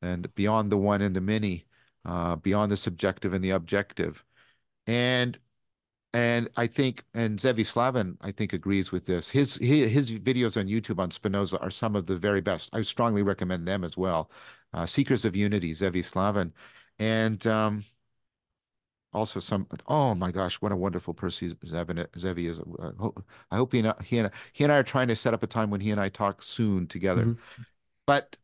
and 0.03 0.33
beyond 0.35 0.71
the 0.71 0.77
one 0.77 1.03
and 1.03 1.15
the 1.17 1.21
many, 1.21 1.67
uh, 2.05 2.37
beyond 2.37 2.71
the 2.71 2.77
subjective 2.77 3.33
and 3.33 3.43
the 3.43 3.51
objective. 3.51 4.25
And 4.87 5.39
and 6.17 6.49
I 6.57 6.67
think, 6.67 7.05
and 7.13 7.39
Zevi 7.39 7.63
Slavin, 7.63 8.17
I 8.23 8.31
think, 8.31 8.55
agrees 8.55 8.91
with 8.91 9.05
this. 9.05 9.29
His, 9.29 9.57
his, 9.57 9.91
his 9.91 10.13
videos 10.13 10.59
on 10.59 10.67
YouTube 10.67 10.99
on 10.99 11.11
Spinoza 11.11 11.59
are 11.61 11.69
some 11.69 11.95
of 11.95 12.07
the 12.07 12.17
very 12.17 12.41
best. 12.41 12.71
I 12.73 12.81
strongly 12.81 13.23
recommend 13.23 13.69
them 13.69 13.85
as 13.85 13.99
well. 13.99 14.31
Uh, 14.73 14.87
Seekers 14.87 15.27
of 15.27 15.37
Unity, 15.37 15.75
Zevi 15.75 16.01
Slavin, 16.01 16.55
and 16.99 17.47
um, 17.47 17.85
also 19.13 19.41
some. 19.41 19.67
Oh 19.89 20.15
my 20.15 20.33
gosh, 20.33 20.55
what 20.63 20.73
a 20.73 20.77
wonderful 20.77 21.13
person 21.13 21.55
Zevi, 21.67 22.07
Zevi 22.17 22.47
is. 22.47 22.61
Uh, 22.61 23.11
I 23.51 23.57
hope 23.57 23.75
he 23.75 23.81
and, 23.81 23.93
he 24.03 24.19
and 24.19 24.31
he 24.55 24.65
and 24.65 24.73
I 24.73 24.79
are 24.79 24.83
trying 24.83 25.09
to 25.09 25.17
set 25.17 25.35
up 25.35 25.43
a 25.43 25.47
time 25.47 25.69
when 25.69 25.83
he 25.83 25.91
and 25.91 26.01
I 26.01 26.09
talk 26.09 26.43
soon 26.43 26.87
together. 26.87 27.27
Mm-hmm. 27.27 27.63
But 28.07 28.39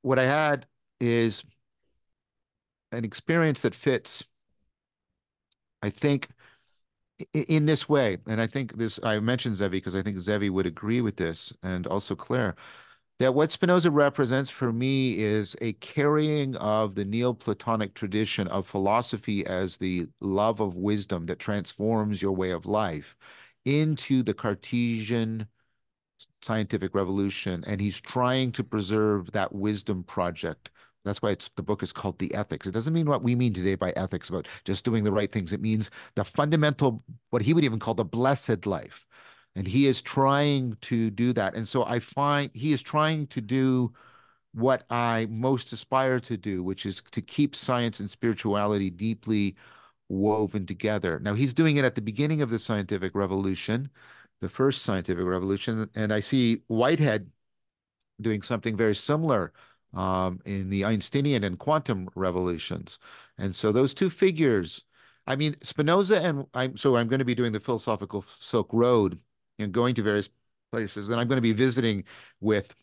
what 0.00 0.18
I 0.18 0.24
had 0.24 0.64
is 0.98 1.44
an 2.90 3.04
experience 3.04 3.60
that 3.62 3.74
fits, 3.74 4.24
I 5.82 5.90
think, 5.90 6.28
in 7.32 7.66
this 7.66 7.88
way. 7.88 8.18
And 8.26 8.40
I 8.40 8.46
think 8.46 8.76
this, 8.76 8.98
I 9.02 9.18
mentioned 9.20 9.56
Zevi 9.56 9.78
because 9.78 9.94
I 9.94 10.02
think 10.02 10.18
Zevi 10.18 10.50
would 10.50 10.66
agree 10.66 11.00
with 11.00 11.16
this 11.16 11.52
and 11.62 11.86
also 11.86 12.14
Clare, 12.14 12.54
that 13.18 13.34
what 13.34 13.52
Spinoza 13.52 13.90
represents 13.90 14.50
for 14.50 14.72
me 14.72 15.18
is 15.18 15.54
a 15.60 15.74
carrying 15.74 16.56
of 16.56 16.94
the 16.94 17.04
Neoplatonic 17.04 17.94
tradition 17.94 18.48
of 18.48 18.66
philosophy 18.66 19.46
as 19.46 19.76
the 19.76 20.06
love 20.20 20.60
of 20.60 20.76
wisdom 20.76 21.26
that 21.26 21.38
transforms 21.38 22.20
your 22.20 22.32
way 22.32 22.50
of 22.50 22.66
life 22.66 23.16
into 23.64 24.22
the 24.22 24.34
Cartesian 24.34 25.46
scientific 26.42 26.94
revolution. 26.94 27.62
And 27.66 27.80
he's 27.80 28.00
trying 28.00 28.50
to 28.52 28.64
preserve 28.64 29.30
that 29.32 29.54
wisdom 29.54 30.02
project 30.02 30.70
That's 31.04 31.20
why 31.20 31.30
it's 31.30 31.48
the 31.56 31.62
book 31.62 31.82
is 31.82 31.92
called 31.92 32.18
The 32.18 32.34
Ethics. 32.34 32.66
It 32.66 32.72
doesn't 32.72 32.92
mean 32.92 33.06
what 33.06 33.22
we 33.22 33.34
mean 33.34 33.52
today 33.52 33.74
by 33.74 33.90
ethics 33.96 34.28
about 34.28 34.46
just 34.64 34.84
doing 34.84 35.04
the 35.04 35.12
right 35.12 35.30
things. 35.30 35.52
It 35.52 35.60
means 35.60 35.90
the 36.14 36.24
fundamental, 36.24 37.02
what 37.30 37.42
he 37.42 37.54
would 37.54 37.64
even 37.64 37.78
call 37.78 37.94
the 37.94 38.04
blessed 38.04 38.66
life. 38.66 39.06
And 39.54 39.66
he 39.66 39.86
is 39.86 40.00
trying 40.00 40.76
to 40.82 41.10
do 41.10 41.32
that. 41.34 41.54
And 41.54 41.66
so 41.66 41.84
I 41.84 41.98
find 41.98 42.50
he 42.54 42.72
is 42.72 42.82
trying 42.82 43.26
to 43.28 43.40
do 43.40 43.92
what 44.54 44.84
I 44.90 45.26
most 45.30 45.72
aspire 45.72 46.20
to 46.20 46.36
do, 46.36 46.62
which 46.62 46.86
is 46.86 47.02
to 47.12 47.20
keep 47.20 47.56
science 47.56 48.00
and 48.00 48.08
spirituality 48.08 48.90
deeply 48.90 49.56
woven 50.08 50.66
together. 50.66 51.18
Now, 51.20 51.34
he's 51.34 51.54
doing 51.54 51.76
it 51.76 51.84
at 51.84 51.94
the 51.94 52.02
beginning 52.02 52.42
of 52.42 52.50
the 52.50 52.58
scientific 52.58 53.14
revolution, 53.14 53.90
the 54.40 54.48
first 54.48 54.82
scientific 54.82 55.24
revolution. 55.24 55.88
And 55.94 56.12
I 56.12 56.20
see 56.20 56.62
Whitehead 56.68 57.30
doing 58.20 58.42
something 58.42 58.76
very 58.76 58.94
similar 58.94 59.52
um, 59.94 60.40
in 60.44 60.70
the 60.70 60.84
Einsteinian 60.84 61.44
and 61.44 61.58
quantum 61.58 62.08
revolutions. 62.14 62.98
And 63.38 63.54
so 63.54 63.72
those 63.72 63.94
two 63.94 64.10
figures, 64.10 64.84
I 65.26 65.36
mean, 65.36 65.56
Spinoza 65.62 66.22
and 66.22 66.46
I'm 66.54 66.76
so 66.76 66.96
I'm 66.96 67.08
going 67.08 67.18
to 67.20 67.24
be 67.24 67.34
doing 67.34 67.52
the 67.52 67.60
philosophical 67.60 68.22
Silk 68.22 68.72
Road 68.72 69.18
and 69.58 69.72
going 69.72 69.94
to 69.96 70.02
various 70.02 70.28
places, 70.72 71.10
and 71.10 71.20
I'm 71.20 71.28
going 71.28 71.36
to 71.36 71.42
be 71.42 71.52
visiting 71.52 72.04
with 72.40 72.74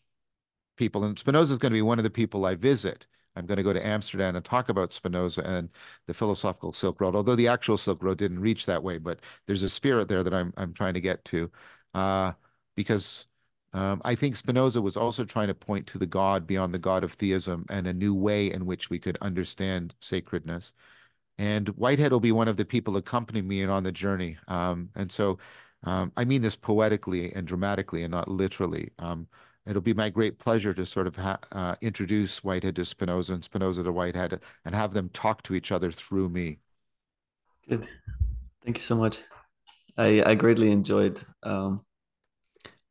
people. 0.76 1.04
And 1.04 1.18
Spinoza 1.18 1.54
is 1.54 1.58
going 1.58 1.72
to 1.72 1.76
be 1.78 1.82
one 1.82 1.98
of 1.98 2.04
the 2.04 2.10
people 2.10 2.46
I 2.46 2.54
visit. 2.54 3.06
I'm 3.36 3.46
going 3.46 3.58
to 3.58 3.62
go 3.62 3.72
to 3.72 3.86
Amsterdam 3.86 4.36
and 4.36 4.44
talk 4.44 4.68
about 4.68 4.92
Spinoza 4.92 5.42
and 5.46 5.70
the 6.06 6.14
philosophical 6.14 6.72
Silk 6.72 7.00
Road, 7.00 7.14
although 7.14 7.36
the 7.36 7.48
actual 7.48 7.76
Silk 7.76 8.02
Road 8.02 8.18
didn't 8.18 8.40
reach 8.40 8.66
that 8.66 8.82
way, 8.82 8.98
but 8.98 9.20
there's 9.46 9.62
a 9.62 9.68
spirit 9.68 10.08
there 10.08 10.22
that 10.24 10.34
I'm 10.34 10.52
I'm 10.56 10.72
trying 10.72 10.94
to 10.94 11.00
get 11.00 11.24
to, 11.26 11.50
uh, 11.94 12.32
because 12.76 13.28
um, 13.72 14.02
I 14.04 14.14
think 14.14 14.36
Spinoza 14.36 14.82
was 14.82 14.96
also 14.96 15.24
trying 15.24 15.48
to 15.48 15.54
point 15.54 15.86
to 15.88 15.98
the 15.98 16.06
God 16.06 16.46
beyond 16.46 16.74
the 16.74 16.78
God 16.78 17.04
of 17.04 17.12
theism 17.12 17.66
and 17.70 17.86
a 17.86 17.92
new 17.92 18.14
way 18.14 18.52
in 18.52 18.66
which 18.66 18.90
we 18.90 18.98
could 18.98 19.16
understand 19.20 19.94
sacredness. 20.00 20.74
And 21.38 21.68
Whitehead 21.70 22.12
will 22.12 22.20
be 22.20 22.32
one 22.32 22.48
of 22.48 22.56
the 22.56 22.64
people 22.64 22.96
accompanying 22.96 23.46
me 23.46 23.64
on 23.64 23.84
the 23.84 23.92
journey. 23.92 24.36
Um, 24.48 24.90
and 24.96 25.10
so 25.10 25.38
um, 25.84 26.12
I 26.16 26.24
mean 26.24 26.42
this 26.42 26.56
poetically 26.56 27.32
and 27.32 27.46
dramatically 27.46 28.02
and 28.02 28.10
not 28.10 28.28
literally. 28.28 28.90
Um, 28.98 29.28
it'll 29.66 29.80
be 29.80 29.94
my 29.94 30.10
great 30.10 30.38
pleasure 30.38 30.74
to 30.74 30.84
sort 30.84 31.06
of 31.06 31.16
uh, 31.52 31.76
introduce 31.80 32.42
Whitehead 32.42 32.76
to 32.76 32.84
Spinoza 32.84 33.34
and 33.34 33.44
Spinoza 33.44 33.84
to 33.84 33.92
Whitehead 33.92 34.40
and 34.64 34.74
have 34.74 34.92
them 34.92 35.08
talk 35.10 35.42
to 35.44 35.54
each 35.54 35.70
other 35.70 35.92
through 35.92 36.28
me. 36.28 36.58
Good. 37.68 37.86
Thank 38.64 38.78
you 38.78 38.82
so 38.82 38.96
much. 38.96 39.22
I, 39.96 40.22
I 40.24 40.34
greatly 40.34 40.72
enjoyed 40.72 41.20
um, 41.42 41.84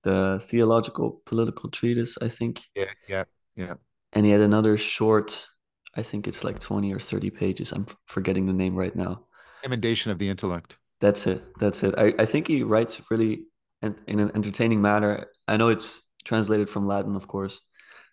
the 0.04 0.40
theological 0.42 1.22
political 1.26 1.70
treatise, 1.70 2.18
I 2.22 2.28
think. 2.28 2.64
Yeah, 2.76 2.86
yeah, 3.08 3.24
yeah. 3.56 3.74
And 4.14 4.26
he 4.26 4.32
had 4.32 4.42
another 4.42 4.78
short, 4.78 5.48
I 5.96 6.04
think 6.04 6.28
it's 6.28 6.44
like 6.44 6.60
20 6.60 6.94
or 6.94 7.00
30 7.00 7.30
pages. 7.30 7.72
I'm 7.72 7.86
forgetting 8.06 8.46
the 8.46 8.54
name 8.54 8.76
right 8.76 8.96
now. 8.96 9.26
Emendation 9.64 10.12
of 10.12 10.20
the 10.20 10.30
Intellect. 10.30 10.78
That's 11.02 11.28
it. 11.28 11.42
That's 11.60 11.84
it. 11.84 11.96
I, 11.98 12.14
I 12.20 12.26
think 12.26 12.48
he 12.48 12.64
writes 12.64 13.02
really 13.10 13.46
in, 13.82 13.96
in 14.08 14.20
an 14.20 14.32
entertaining 14.36 14.82
manner. 14.82 15.26
I 15.48 15.58
know 15.58 15.70
it's 15.70 16.02
translated 16.26 16.70
from 16.70 16.86
Latin, 16.86 17.16
of 17.16 17.28
course, 17.28 17.62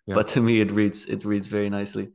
yeah. 0.06 0.14
but 0.14 0.28
to 0.28 0.40
me 0.40 0.60
it 0.60 0.70
reads 0.70 1.06
it 1.06 1.24
reads 1.24 1.48
very 1.48 1.70
nicely. 1.70 2.12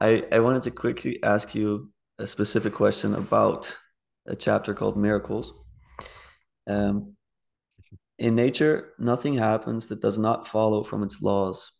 I, 0.00 0.24
I 0.32 0.40
wanted 0.40 0.62
to 0.64 0.70
quickly 0.70 1.22
ask 1.22 1.54
you 1.54 1.90
a 2.18 2.26
specific 2.26 2.74
question 2.74 3.14
about 3.14 3.76
a 4.26 4.36
chapter 4.36 4.74
called 4.74 4.96
Miracles. 4.96 5.52
Um, 6.66 7.16
in 8.20 8.34
nature, 8.34 8.92
nothing 8.98 9.34
happens 9.34 9.86
that 9.86 10.02
does 10.02 10.18
not 10.18 10.46
follow 10.46 10.84
from 10.84 11.02
its 11.02 11.22
laws. 11.22 11.72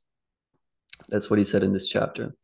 That's 1.10 1.28
what 1.28 1.38
he 1.38 1.44
said 1.44 1.62
in 1.62 1.74
this 1.74 1.86
chapter. 1.86 2.34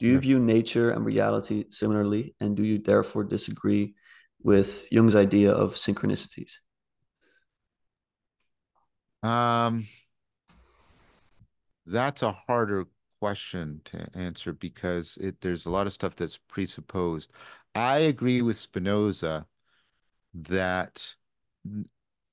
Do 0.00 0.06
you 0.06 0.18
view 0.18 0.40
nature 0.40 0.90
and 0.90 1.04
reality 1.04 1.66
similarly? 1.68 2.34
And 2.40 2.56
do 2.56 2.64
you 2.64 2.78
therefore 2.78 3.22
disagree 3.22 3.94
with 4.42 4.90
Jung's 4.90 5.14
idea 5.14 5.52
of 5.52 5.74
synchronicities? 5.74 6.52
Um, 9.22 9.86
that's 11.86 12.22
a 12.22 12.32
harder 12.32 12.86
question 13.20 13.82
to 13.86 14.08
answer 14.14 14.54
because 14.54 15.18
it, 15.18 15.42
there's 15.42 15.66
a 15.66 15.70
lot 15.70 15.86
of 15.86 15.92
stuff 15.92 16.16
that's 16.16 16.38
presupposed. 16.48 17.30
I 17.74 17.98
agree 17.98 18.40
with 18.40 18.56
Spinoza 18.56 19.46
that 20.34 21.14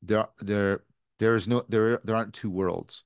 there 0.02 0.28
there 0.40 0.82
there 1.22 1.36
is 1.36 1.48
no 1.48 1.64
there 1.70 2.02
there 2.04 2.16
aren't 2.16 2.34
two 2.34 2.50
worlds 2.50 3.04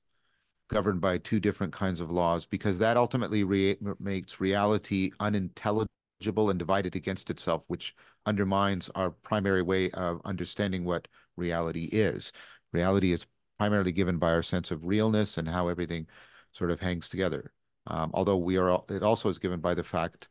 governed 0.68 1.00
by 1.00 1.18
two 1.18 1.38
different 1.38 1.72
kinds 1.72 2.00
of 2.00 2.10
laws 2.10 2.46
because 2.46 2.78
that 2.78 2.96
ultimately 2.96 3.44
re 3.44 3.76
makes 4.00 4.40
reality 4.40 5.12
unintelligible 5.20 6.48
and 6.50 6.58
divided 6.58 6.96
against 6.96 7.28
itself 7.28 7.62
which 7.66 7.94
undermines 8.24 8.88
our 8.94 9.10
primary 9.10 9.62
way 9.62 9.90
of 9.90 10.20
understanding 10.24 10.82
what 10.84 11.06
reality 11.36 11.84
is 11.92 12.32
reality 12.72 13.12
is 13.12 13.26
primarily 13.58 13.92
given 13.92 14.16
by 14.18 14.32
our 14.32 14.42
sense 14.42 14.70
of 14.70 14.86
realness 14.86 15.36
and 15.36 15.46
how 15.46 15.68
everything 15.68 16.06
sort 16.52 16.70
of 16.70 16.80
hangs 16.80 17.10
together 17.10 17.52
um, 17.86 18.10
although 18.14 18.38
we 18.38 18.56
are 18.56 18.82
it 18.88 19.02
also 19.02 19.28
is 19.28 19.38
given 19.38 19.60
by 19.60 19.74
the 19.74 19.84
fact 19.84 20.28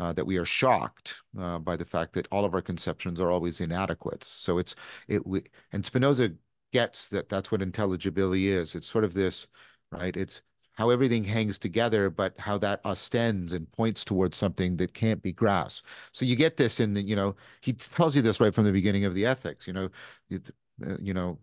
uh, 0.00 0.12
that 0.14 0.26
we 0.26 0.36
are 0.38 0.46
shocked 0.46 1.22
uh, 1.38 1.58
by 1.58 1.76
the 1.76 1.84
fact 1.84 2.14
that 2.14 2.26
all 2.32 2.44
of 2.44 2.54
our 2.54 2.62
conceptions 2.62 3.20
are 3.20 3.30
always 3.30 3.60
inadequate. 3.60 4.24
So 4.24 4.56
it's 4.56 4.74
it 5.08 5.26
we 5.26 5.42
and 5.72 5.84
Spinoza 5.84 6.30
gets 6.72 7.08
that 7.08 7.28
that's 7.28 7.50
what 7.50 7.62
intelligibility 7.62 8.48
is. 8.48 8.74
It's 8.74 8.86
sort 8.86 9.04
of 9.04 9.14
this, 9.14 9.48
right? 9.90 10.16
It's 10.16 10.42
how 10.74 10.90
everything 10.90 11.24
hangs 11.24 11.58
together, 11.58 12.08
but 12.08 12.38
how 12.38 12.56
that 12.58 12.80
ostends 12.84 13.52
and 13.52 13.70
points 13.72 14.04
towards 14.04 14.38
something 14.38 14.76
that 14.78 14.94
can't 14.94 15.22
be 15.22 15.32
grasped. 15.32 15.86
So 16.12 16.24
you 16.24 16.36
get 16.36 16.56
this 16.56 16.80
in 16.80 16.94
the, 16.94 17.02
you 17.02 17.16
know, 17.16 17.36
he 17.60 17.74
tells 17.74 18.16
you 18.16 18.22
this 18.22 18.40
right 18.40 18.54
from 18.54 18.64
the 18.64 18.72
beginning 18.72 19.04
of 19.04 19.14
the 19.14 19.26
ethics, 19.26 19.66
you 19.66 19.72
know, 19.72 19.90
it, 20.30 20.50
uh, 20.86 20.96
you 21.00 21.12
know, 21.12 21.38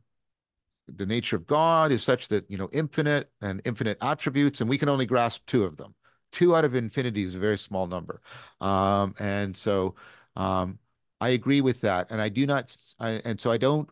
the 0.87 1.05
nature 1.05 1.35
of 1.35 1.45
God 1.45 1.91
is 1.91 2.01
such 2.01 2.29
that, 2.29 2.49
you 2.49 2.57
know, 2.57 2.69
infinite 2.71 3.29
and 3.41 3.61
infinite 3.65 3.97
attributes, 4.01 4.61
and 4.61 4.69
we 4.69 4.77
can 4.77 4.89
only 4.89 5.05
grasp 5.05 5.45
two 5.45 5.65
of 5.65 5.77
them. 5.77 5.93
Two 6.31 6.55
out 6.55 6.65
of 6.65 6.75
infinity 6.75 7.23
is 7.23 7.35
a 7.35 7.39
very 7.39 7.57
small 7.57 7.87
number. 7.87 8.21
Um, 8.59 9.13
and 9.19 9.55
so 9.55 9.95
um, 10.35 10.79
I 11.19 11.29
agree 11.29 11.61
with 11.61 11.81
that. 11.81 12.09
And 12.09 12.21
I 12.21 12.29
do 12.29 12.45
not, 12.45 12.75
I, 12.99 13.21
and 13.25 13.39
so 13.39 13.51
I 13.51 13.57
don't 13.57 13.89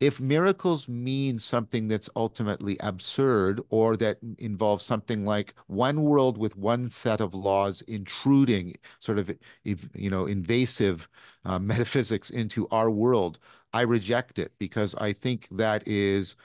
if 0.00 0.18
miracles 0.20 0.88
mean 0.88 1.38
something 1.38 1.86
that's 1.88 2.08
ultimately 2.16 2.76
absurd 2.80 3.60
or 3.68 3.96
that 3.96 4.18
involves 4.38 4.84
something 4.84 5.24
like 5.26 5.54
one 5.66 6.02
world 6.02 6.38
with 6.38 6.56
one 6.56 6.88
set 6.90 7.20
of 7.20 7.34
laws 7.34 7.82
intruding 7.82 8.74
sort 8.98 9.18
of 9.18 9.30
you 9.64 10.10
know 10.10 10.26
invasive 10.26 11.08
uh, 11.44 11.58
metaphysics 11.72 12.30
into 12.30 12.66
our 12.70 12.90
world 12.90 13.38
i 13.72 13.82
reject 13.82 14.38
it 14.38 14.52
because 14.58 14.94
i 14.96 15.12
think 15.12 15.48
that 15.50 15.86
is 15.86 16.36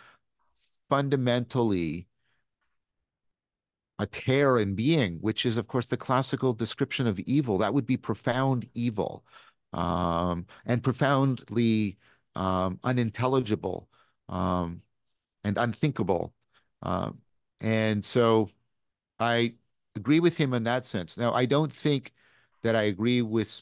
fundamentally 0.90 2.08
a 4.00 4.06
tear 4.06 4.58
in 4.58 4.76
being 4.76 5.18
which 5.22 5.46
is 5.46 5.58
of 5.58 5.68
course 5.68 5.86
the 5.86 5.98
classical 5.98 6.54
description 6.54 7.08
of 7.08 7.20
evil. 7.22 7.58
That 7.58 7.74
would 7.74 7.86
be 7.86 7.98
profound 7.98 8.68
evil 8.74 9.26
um, 9.74 10.46
and 10.66 10.84
profoundly 10.84 11.98
um, 12.36 12.80
unintelligible 12.84 13.90
um, 14.30 14.82
and 15.44 15.58
unthinkable. 15.58 16.34
Uh, 16.82 17.12
and 17.62 18.04
so 18.04 18.50
I 19.20 19.56
agree 19.96 20.20
with 20.20 20.38
him 20.38 20.54
in 20.54 20.64
that 20.64 20.86
sense. 20.86 21.18
Now, 21.18 21.34
I 21.34 21.46
don't 21.46 21.72
think 21.72 22.14
that 22.64 22.76
I 22.76 22.84
agree 22.84 23.22
with 23.22 23.62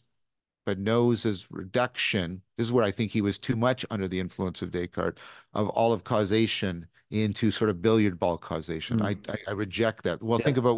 Spinoza's 0.65 1.47
reduction. 1.51 2.41
This 2.57 2.67
is 2.67 2.71
where 2.71 2.85
I 2.85 2.91
think 2.91 3.11
he 3.11 3.21
was 3.21 3.37
too 3.37 3.55
much 3.55 3.85
under 3.89 4.07
the 4.07 4.19
influence 4.19 4.61
of 4.61 4.71
Descartes 4.71 5.19
of 5.53 5.69
all 5.69 5.93
of 5.93 6.03
causation 6.03 6.87
into 7.13 7.51
sort 7.51 7.69
of 7.69 7.81
billiard 7.81 8.17
ball 8.19 8.37
causation. 8.37 8.99
Mm. 8.99 9.05
I, 9.05 9.31
I, 9.31 9.37
I 9.49 9.51
reject 9.51 10.03
that. 10.03 10.21
Well, 10.21 10.39
yeah. 10.39 10.45
think 10.45 10.57
about 10.57 10.77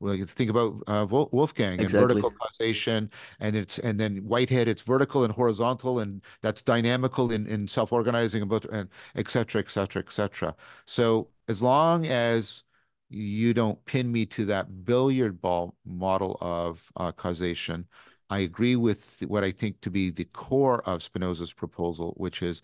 well, 0.00 0.16
think 0.26 0.50
about 0.50 0.82
uh, 0.86 1.06
Wolfgang 1.08 1.80
exactly. 1.80 1.98
and 1.98 2.08
vertical 2.08 2.30
causation, 2.32 3.10
and 3.40 3.56
it's 3.56 3.78
and 3.78 3.98
then 3.98 4.16
Whitehead, 4.18 4.68
it's 4.68 4.82
vertical 4.82 5.24
and 5.24 5.32
horizontal, 5.32 6.00
and 6.00 6.22
that's 6.42 6.62
dynamical 6.62 7.32
in, 7.32 7.46
in 7.46 7.68
self-organizing 7.68 8.42
and 8.42 8.50
both 8.50 8.64
and 8.66 8.88
et 9.14 9.30
cetera, 9.30 9.60
et 9.60 9.70
cetera, 9.70 10.02
et 10.06 10.12
cetera. 10.12 10.54
So 10.84 11.28
as 11.48 11.62
long 11.62 12.06
as 12.06 12.64
you 13.08 13.54
don't 13.54 13.82
pin 13.86 14.12
me 14.12 14.26
to 14.26 14.44
that 14.46 14.84
billiard 14.84 15.40
ball 15.40 15.74
model 15.86 16.36
of 16.40 16.92
uh, 16.96 17.12
causation, 17.12 17.86
I 18.30 18.40
agree 18.40 18.76
with 18.76 19.22
what 19.26 19.44
I 19.44 19.52
think 19.52 19.80
to 19.80 19.90
be 19.90 20.10
the 20.10 20.24
core 20.24 20.82
of 20.86 21.02
Spinoza's 21.02 21.52
proposal, 21.52 22.14
which 22.18 22.42
is 22.42 22.62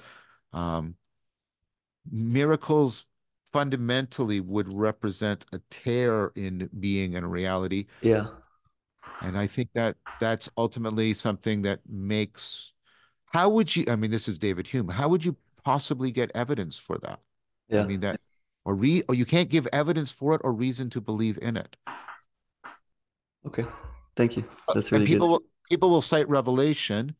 um, 0.52 0.94
miracles 2.10 3.06
fundamentally 3.52 4.40
would 4.40 4.72
represent 4.72 5.46
a 5.52 5.60
tear 5.70 6.32
in 6.34 6.68
being 6.80 7.14
and 7.14 7.30
reality. 7.30 7.86
Yeah. 8.02 8.26
And 9.22 9.38
I 9.38 9.46
think 9.46 9.70
that 9.74 9.96
that's 10.20 10.50
ultimately 10.56 11.14
something 11.14 11.62
that 11.62 11.80
makes 11.88 12.72
how 13.26 13.48
would 13.50 13.74
you 13.74 13.84
I 13.88 13.96
mean 13.96 14.10
this 14.10 14.28
is 14.28 14.38
David 14.38 14.66
Hume, 14.66 14.88
how 14.88 15.08
would 15.08 15.24
you 15.24 15.36
possibly 15.64 16.10
get 16.10 16.30
evidence 16.34 16.78
for 16.78 16.98
that? 16.98 17.20
Yeah. 17.68 17.82
I 17.82 17.86
mean 17.86 18.00
that 18.00 18.20
or 18.64 18.74
re 18.74 19.02
or 19.08 19.14
you 19.14 19.24
can't 19.24 19.48
give 19.48 19.66
evidence 19.72 20.10
for 20.10 20.34
it 20.34 20.40
or 20.44 20.52
reason 20.52 20.90
to 20.90 21.00
believe 21.00 21.38
in 21.40 21.56
it. 21.56 21.76
Okay, 23.46 23.64
thank 24.16 24.36
you. 24.36 24.44
Uh, 24.68 24.74
That's 24.74 24.90
And 24.92 25.00
really 25.00 25.06
good. 25.06 25.12
people 25.12 25.28
will 25.28 25.42
people 25.68 25.90
will 25.90 26.02
cite 26.02 26.28
Revelation 26.28 27.14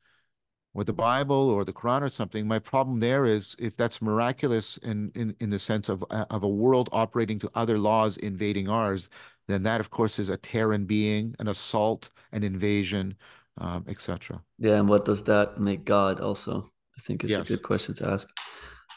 or 0.75 0.85
the 0.85 0.93
Bible 0.93 1.51
or 1.51 1.65
the 1.65 1.73
Quran 1.73 2.03
or 2.03 2.09
something. 2.09 2.47
My 2.47 2.59
problem 2.59 3.01
there 3.01 3.25
is 3.25 3.57
if 3.59 3.77
that's 3.77 4.03
miraculous 4.03 4.77
in 4.79 5.11
in 5.15 5.35
in 5.41 5.51
the 5.51 5.59
sense 5.59 5.89
of 5.89 6.05
uh, 6.11 6.27
of 6.31 6.43
a 6.43 6.49
world 6.49 6.89
operating 6.93 7.39
to 7.41 7.51
other 7.55 7.79
laws 7.79 8.17
invading 8.19 8.69
ours, 8.69 9.09
then 9.47 9.63
that 9.63 9.81
of 9.81 9.91
course 9.91 10.19
is 10.19 10.29
a 10.29 10.37
Terran 10.37 10.85
being, 10.85 11.35
an 11.39 11.49
assault, 11.49 12.11
an 12.33 12.43
invasion, 12.43 13.17
um, 13.59 13.85
etc. 13.89 14.43
Yeah, 14.59 14.79
and 14.79 14.89
what 14.89 15.05
does 15.05 15.23
that 15.25 15.61
make 15.61 15.85
God 15.85 16.21
also? 16.21 16.71
I 16.97 17.01
think 17.01 17.25
is 17.25 17.37
a 17.37 17.43
good 17.43 17.63
question 17.63 17.95
to 17.97 18.09
ask. 18.09 18.29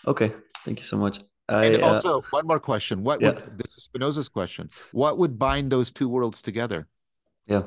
Okay, 0.06 0.32
thank 0.66 0.80
you 0.80 0.86
so 0.86 0.98
much. 0.98 1.20
And 1.50 1.78
I 1.78 1.80
uh, 1.80 1.94
also 1.94 2.22
one 2.32 2.46
more 2.48 2.60
question: 2.60 3.04
What 3.04 3.22
yeah, 3.22 3.32
would 3.32 3.58
this 3.58 3.78
is 3.78 3.84
Spinoza's 3.84 4.30
question? 4.30 4.70
What 4.92 5.18
would 5.18 5.38
bind 5.40 5.72
those 5.72 5.92
two 5.92 6.10
worlds 6.10 6.42
together? 6.42 6.88
yeah, 7.48 7.64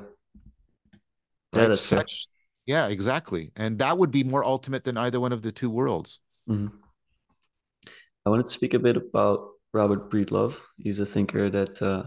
yeah, 1.53 1.63
Right? 1.63 1.69
that's. 1.69 1.81
Such, 1.81 2.29
yeah, 2.67 2.89
exactly. 2.89 3.53
And 3.57 3.79
that 3.79 3.99
would 3.99 4.11
be 4.11 4.25
more 4.25 4.45
ultimate 4.45 4.85
than 4.85 4.97
either 4.97 5.21
one 5.21 5.33
of 5.33 5.43
the 5.43 5.53
two 5.53 5.71
worlds. 5.71 6.21
Mhm. 6.49 6.73
I 8.27 8.31
wanted 8.31 8.45
to 8.45 8.51
speak 8.53 8.75
a 8.75 8.79
bit 8.79 8.97
about 8.97 9.49
Robert 9.73 10.11
Breedlove. 10.11 10.59
He's 10.77 10.99
a 11.01 11.07
thinker 11.07 11.49
that 11.51 11.81
uh 11.83 12.05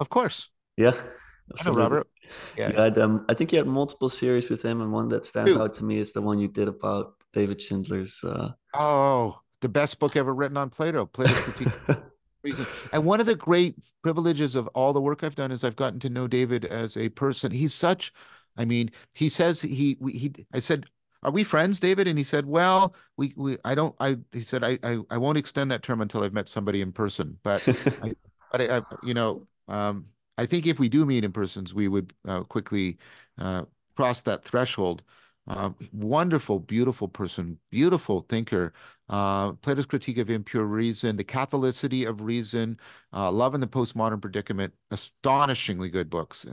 Of 0.00 0.08
course. 0.08 0.50
yeah, 0.76 0.90
I 0.90 0.94
know 0.94 1.52
absolutely. 1.54 1.82
Robert. 1.82 2.06
You 2.22 2.28
Yeah. 2.64 2.82
had 2.82 2.98
um 2.98 3.24
I 3.28 3.34
think 3.34 3.52
you 3.52 3.58
had 3.58 3.66
multiple 3.66 4.08
series 4.08 4.50
with 4.50 4.62
him, 4.62 4.80
and 4.80 4.92
one 4.92 5.08
that 5.08 5.24
stands 5.24 5.52
Two. 5.54 5.62
out 5.62 5.74
to 5.74 5.84
me 5.84 5.98
is 5.98 6.12
the 6.12 6.22
one 6.22 6.38
you 6.38 6.48
did 6.48 6.68
about 6.68 7.14
David 7.32 7.60
Schindler's 7.60 8.22
uh 8.24 8.52
Oh, 8.74 9.38
the 9.60 9.68
best 9.68 9.98
book 9.98 10.16
ever 10.16 10.34
written 10.34 10.56
on 10.56 10.70
Plato, 10.70 11.06
Plato's 11.06 11.40
Critique 11.40 11.68
Reason. 12.42 12.66
And 12.92 13.04
one 13.04 13.20
of 13.20 13.26
the 13.26 13.36
great 13.36 13.76
privileges 14.02 14.56
of 14.56 14.66
all 14.68 14.92
the 14.92 15.00
work 15.00 15.22
I've 15.22 15.36
done 15.36 15.52
is 15.52 15.62
I've 15.62 15.76
gotten 15.76 16.00
to 16.00 16.10
know 16.10 16.26
David 16.26 16.64
as 16.64 16.96
a 16.96 17.08
person. 17.10 17.52
He's 17.52 17.72
such, 17.72 18.12
I 18.56 18.64
mean, 18.64 18.90
he 19.14 19.28
says 19.28 19.60
he 19.60 19.96
we, 20.00 20.12
he 20.12 20.32
I 20.52 20.58
said, 20.60 20.86
"Are 21.22 21.30
we 21.32 21.44
friends, 21.44 21.80
David?" 21.80 22.08
And 22.08 22.18
he 22.18 22.24
said, 22.24 22.46
"Well, 22.46 22.94
we 23.16 23.32
we 23.36 23.58
I 23.64 23.74
don't 23.74 23.94
I 24.00 24.18
he 24.32 24.42
said 24.42 24.64
I 24.64 24.78
I, 24.82 24.98
I 25.10 25.18
won't 25.18 25.38
extend 25.38 25.70
that 25.70 25.82
term 25.82 26.00
until 26.00 26.24
I've 26.24 26.32
met 26.34 26.48
somebody 26.48 26.80
in 26.80 26.92
person, 26.92 27.38
but 27.42 27.66
I 28.02 28.14
but 28.50 28.60
I, 28.60 28.78
I 28.78 28.82
you 29.02 29.14
know, 29.14 29.46
um 29.68 30.06
I 30.38 30.46
think 30.46 30.66
if 30.66 30.78
we 30.78 30.88
do 30.88 31.04
meet 31.06 31.24
in 31.24 31.32
persons, 31.32 31.74
we 31.74 31.88
would 31.88 32.12
uh, 32.26 32.42
quickly 32.44 32.98
uh 33.38 33.64
cross 33.96 34.22
that 34.22 34.44
threshold. 34.44 35.02
Uh, 35.48 35.70
wonderful, 35.92 36.60
beautiful 36.60 37.08
person, 37.08 37.58
beautiful 37.68 38.20
thinker 38.28 38.72
uh, 39.08 39.52
Plato's 39.54 39.86
Critique 39.86 40.18
of 40.18 40.30
Impure 40.30 40.64
Reason, 40.64 41.16
The 41.16 41.24
Catholicity 41.24 42.08
of 42.08 42.22
Reason, 42.22 42.78
uh, 43.12 43.30
Love 43.30 43.54
in 43.54 43.60
the 43.60 43.66
Postmodern 43.66 44.20
Predicament, 44.20 44.72
astonishingly 44.90 45.90
good 45.90 46.08
books. 46.08 46.46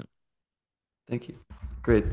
Thank 1.10 1.28
you. 1.28 1.40
Great. 1.82 2.06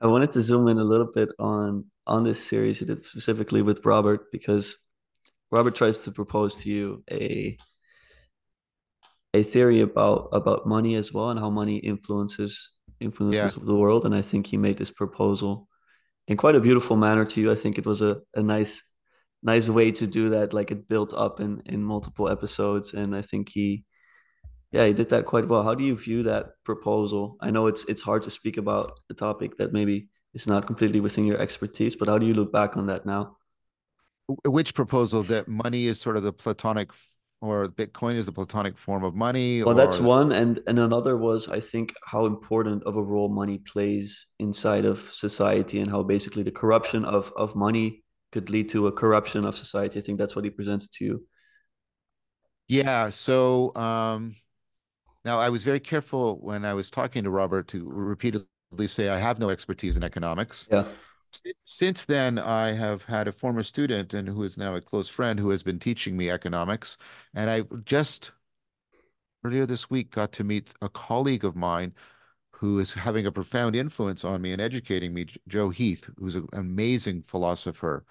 I 0.00 0.06
wanted 0.06 0.32
to 0.32 0.40
zoom 0.40 0.68
in 0.68 0.78
a 0.78 0.84
little 0.84 1.10
bit 1.12 1.28
on 1.38 1.84
on 2.06 2.24
this 2.24 2.44
series 2.44 2.80
you 2.80 2.86
did 2.86 3.04
specifically 3.04 3.62
with 3.62 3.84
Robert 3.84 4.32
because 4.32 4.76
Robert 5.50 5.74
tries 5.74 5.98
to 6.00 6.12
propose 6.12 6.56
to 6.58 6.70
you 6.70 7.04
a 7.10 7.56
a 9.34 9.42
theory 9.42 9.80
about 9.80 10.28
about 10.32 10.66
money 10.66 10.94
as 10.96 11.12
well 11.12 11.30
and 11.30 11.38
how 11.38 11.50
money 11.50 11.76
influences 11.78 12.70
Yeah, 12.98 13.06
influences 13.06 13.54
the 13.54 13.76
world. 13.76 14.06
And 14.06 14.14
I 14.14 14.22
think 14.22 14.46
he 14.46 14.56
made 14.56 14.78
this 14.78 14.90
proposal 14.90 15.68
in 16.28 16.36
quite 16.36 16.56
a 16.56 16.60
beautiful 16.60 16.96
manner 16.96 17.24
to 17.24 17.40
you. 17.40 17.52
I 17.52 17.54
think 17.56 17.78
it 17.78 17.86
was 17.86 18.02
a, 18.02 18.20
a 18.34 18.42
nice 18.42 18.82
nice 19.42 19.68
way 19.68 19.92
to 19.92 20.06
do 20.06 20.30
that. 20.30 20.52
Like 20.52 20.70
it 20.70 20.88
built 20.88 21.12
up 21.14 21.40
in 21.40 21.62
in 21.66 21.82
multiple 21.82 22.28
episodes, 22.28 22.94
and 22.94 23.14
I 23.14 23.22
think 23.22 23.50
he 23.50 23.84
yeah 24.72 24.86
he 24.86 24.92
did 24.92 25.10
that 25.10 25.26
quite 25.26 25.48
well. 25.48 25.62
How 25.62 25.74
do 25.74 25.84
you 25.84 25.96
view 25.96 26.22
that 26.24 26.62
proposal? 26.64 27.36
I 27.40 27.50
know 27.50 27.66
it's 27.66 27.84
it's 27.86 28.02
hard 28.02 28.22
to 28.24 28.30
speak 28.30 28.56
about 28.56 29.00
a 29.10 29.14
topic 29.14 29.58
that 29.58 29.72
maybe 29.72 30.08
is 30.34 30.46
not 30.46 30.66
completely 30.66 31.00
within 31.00 31.26
your 31.26 31.38
expertise, 31.38 31.96
but 31.96 32.08
how 32.08 32.18
do 32.18 32.26
you 32.26 32.34
look 32.34 32.52
back 32.52 32.76
on 32.76 32.86
that 32.86 33.06
now? 33.06 33.36
which 34.44 34.74
proposal 34.74 35.22
that 35.24 35.48
money 35.48 35.86
is 35.86 36.00
sort 36.00 36.16
of 36.16 36.22
the 36.22 36.32
Platonic 36.32 36.90
or 37.40 37.68
Bitcoin 37.68 38.14
is 38.14 38.26
the 38.26 38.32
Platonic 38.32 38.76
form 38.76 39.02
of 39.02 39.14
money, 39.14 39.62
Well, 39.62 39.74
that's 39.74 39.98
one, 39.98 40.32
and 40.32 40.60
and 40.66 40.78
another 40.78 41.16
was 41.16 41.48
I 41.48 41.60
think 41.60 41.94
how 42.04 42.26
important 42.26 42.84
of 42.84 42.96
a 42.96 43.02
role 43.02 43.28
money 43.28 43.58
plays 43.58 44.26
inside 44.38 44.84
of 44.84 45.00
society 45.12 45.80
and 45.80 45.90
how 45.90 46.02
basically 46.02 46.42
the 46.42 46.50
corruption 46.52 47.04
of 47.04 47.32
of 47.36 47.56
money 47.56 48.04
could 48.32 48.50
lead 48.50 48.68
to 48.70 48.86
a 48.86 48.92
corruption 48.92 49.44
of 49.44 49.56
society. 49.56 49.98
I 49.98 50.02
think 50.02 50.18
that's 50.18 50.36
what 50.36 50.44
he 50.44 50.50
presented 50.50 50.90
to 50.92 51.04
you. 51.04 51.26
yeah. 52.68 53.10
So 53.10 53.74
um, 53.74 54.36
now 55.24 55.38
I 55.38 55.48
was 55.48 55.64
very 55.64 55.80
careful 55.80 56.38
when 56.40 56.64
I 56.64 56.74
was 56.74 56.90
talking 56.90 57.24
to 57.24 57.30
Robert 57.30 57.68
to 57.68 57.88
repeatedly 57.88 58.46
say 58.86 59.08
I 59.08 59.18
have 59.18 59.38
no 59.38 59.50
expertise 59.50 59.96
in 59.96 60.02
economics. 60.02 60.68
Yeah. 60.70 60.86
Since 61.62 62.06
then, 62.06 62.38
I 62.38 62.72
have 62.72 63.04
had 63.04 63.28
a 63.28 63.32
former 63.32 63.62
student 63.62 64.14
and 64.14 64.28
who 64.28 64.42
is 64.42 64.58
now 64.58 64.74
a 64.74 64.80
close 64.80 65.08
friend 65.08 65.38
who 65.38 65.50
has 65.50 65.62
been 65.62 65.78
teaching 65.78 66.16
me 66.16 66.28
economics. 66.28 66.98
And 67.34 67.48
I 67.48 67.62
just 67.84 68.32
earlier 69.44 69.66
this 69.66 69.88
week 69.88 70.10
got 70.10 70.32
to 70.32 70.44
meet 70.44 70.74
a 70.82 70.88
colleague 70.88 71.44
of 71.44 71.56
mine 71.56 71.94
who 72.52 72.78
is 72.78 72.92
having 72.92 73.26
a 73.26 73.32
profound 73.32 73.74
influence 73.74 74.24
on 74.24 74.42
me 74.42 74.52
and 74.52 74.60
educating 74.60 75.14
me, 75.14 75.26
Joe 75.48 75.70
Heath, 75.70 76.10
who's 76.18 76.34
an 76.34 76.46
amazing 76.52 77.22
philosopher 77.22 78.04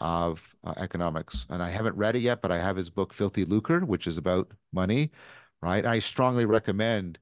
of 0.00 0.56
uh, 0.64 0.72
economics. 0.78 1.46
And 1.50 1.62
I 1.62 1.68
haven't 1.70 1.96
read 1.96 2.16
it 2.16 2.20
yet, 2.20 2.40
but 2.40 2.50
I 2.50 2.58
have 2.58 2.76
his 2.76 2.90
book, 2.90 3.12
Filthy 3.12 3.44
Lucre, 3.44 3.84
which 3.84 4.06
is 4.06 4.16
about 4.16 4.50
money, 4.72 5.10
right? 5.62 5.86
I 5.86 5.98
strongly 5.98 6.44
recommend 6.44 7.18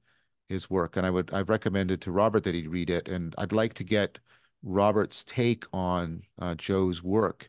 his 0.49 0.68
work. 0.68 0.97
And 0.97 1.07
I 1.07 1.11
would, 1.11 1.32
I've 1.32 1.49
recommended 1.49 2.01
to 2.03 2.12
Robert 2.12 2.45
that 2.45 2.55
he 2.55 2.66
read 2.66 2.91
it. 2.91 3.09
And 3.09 3.34
I'd 3.38 3.53
like 3.53 3.74
to 3.74 3.84
get 3.84 4.18
Robert's 4.62 5.24
take 5.24 5.64
on 5.72 6.22
uh, 6.41 6.55
Joe's 6.57 7.03
work. 7.03 7.49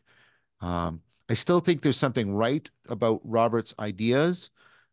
Um, 0.60 1.02
I 1.28 1.34
still 1.34 1.60
think 1.60 1.82
there's 1.82 1.96
something 1.96 2.34
right 2.34 2.70
about 2.88 3.20
Robert's 3.24 3.74
ideas 3.78 4.50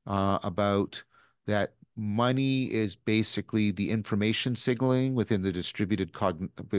uh, 0.08 0.40
about 0.44 1.04
that 1.48 1.74
money 1.96 2.64
is 2.72 2.96
basically 2.96 3.72
the 3.72 3.90
information 3.90 4.56
signaling 4.56 5.14
within 5.16 5.42
the 5.42 5.52
distributed 5.52 6.16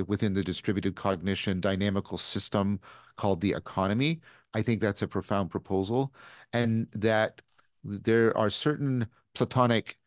within 0.07 0.33
the 0.33 0.43
distributed 0.43 0.97
cognition 0.97 1.61
dynamical 1.61 2.17
system 2.17 2.81
called 3.17 3.41
the 3.41 3.53
economy. 3.53 4.21
I 4.55 4.63
think 4.63 4.81
that's 4.81 5.03
a 5.03 5.09
profound 5.09 5.51
proposal, 5.51 6.13
and 6.53 6.89
that 6.95 7.43
there 7.85 8.37
are 8.37 8.51
certain 8.51 9.09
Platonic 9.35 9.99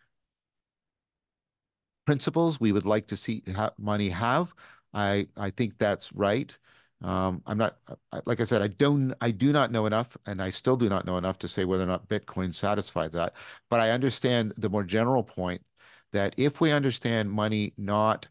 principles 2.05 2.59
we 2.59 2.71
would 2.71 2.85
like 2.85 3.07
to 3.07 3.15
see 3.15 3.43
ha 3.55 3.71
money 3.77 4.09
have. 4.09 4.53
I 4.93 5.27
I 5.37 5.49
think 5.51 5.77
that's 5.77 6.11
right. 6.13 6.55
Um, 7.01 7.41
I'm 7.45 7.57
not 7.57 7.77
like 8.25 8.39
I 8.41 8.45
said, 8.45 8.61
I 8.61 8.67
don't 8.67 9.13
I 9.21 9.31
do 9.31 9.51
not 9.51 9.71
know 9.71 9.85
enough, 9.85 10.17
and 10.25 10.41
I 10.41 10.49
still 10.49 10.77
do 10.77 10.89
not 10.89 11.05
know 11.05 11.17
enough 11.17 11.37
to 11.39 11.47
say 11.47 11.65
whether 11.65 11.83
or 11.83 11.87
not 11.87 12.07
Bitcoin 12.09 12.53
satisfies 12.53 13.11
that. 13.13 13.33
But 13.69 13.79
I 13.79 13.91
understand 13.91 14.53
the 14.57 14.69
more 14.69 14.83
general 14.83 15.23
point 15.23 15.61
that 16.11 16.33
if 16.37 16.61
we 16.61 16.71
understand 16.71 17.31
money 17.31 17.73
not 17.77 18.27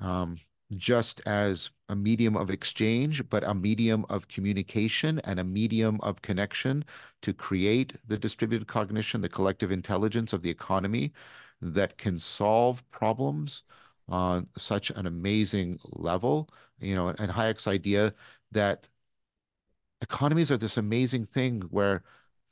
um, 0.00 0.38
just 0.72 1.22
as 1.26 1.70
a 1.88 1.96
medium 1.96 2.36
of 2.36 2.50
exchange, 2.50 3.28
but 3.30 3.44
a 3.44 3.54
medium 3.54 4.04
of 4.08 4.28
communication 4.28 5.20
and 5.20 5.38
a 5.40 5.44
medium 5.44 6.00
of 6.02 6.22
connection 6.22 6.84
to 7.22 7.32
create 7.32 7.94
the 8.08 8.18
distributed 8.18 8.66
cognition, 8.68 9.20
the 9.20 9.28
collective 9.28 9.70
intelligence 9.70 10.32
of 10.32 10.42
the 10.42 10.50
economy 10.50 11.12
that 11.60 11.96
can 11.98 12.18
solve 12.18 12.88
problems 12.90 13.62
on 14.08 14.48
such 14.56 14.90
an 14.90 15.06
amazing 15.06 15.78
level. 15.84 16.48
You 16.80 16.94
know, 16.94 17.08
and 17.08 17.30
Hayek's 17.30 17.66
idea 17.68 18.14
that 18.52 18.88
economies 20.02 20.50
are 20.50 20.56
this 20.56 20.76
amazing 20.76 21.24
thing 21.24 21.62
where 21.70 22.02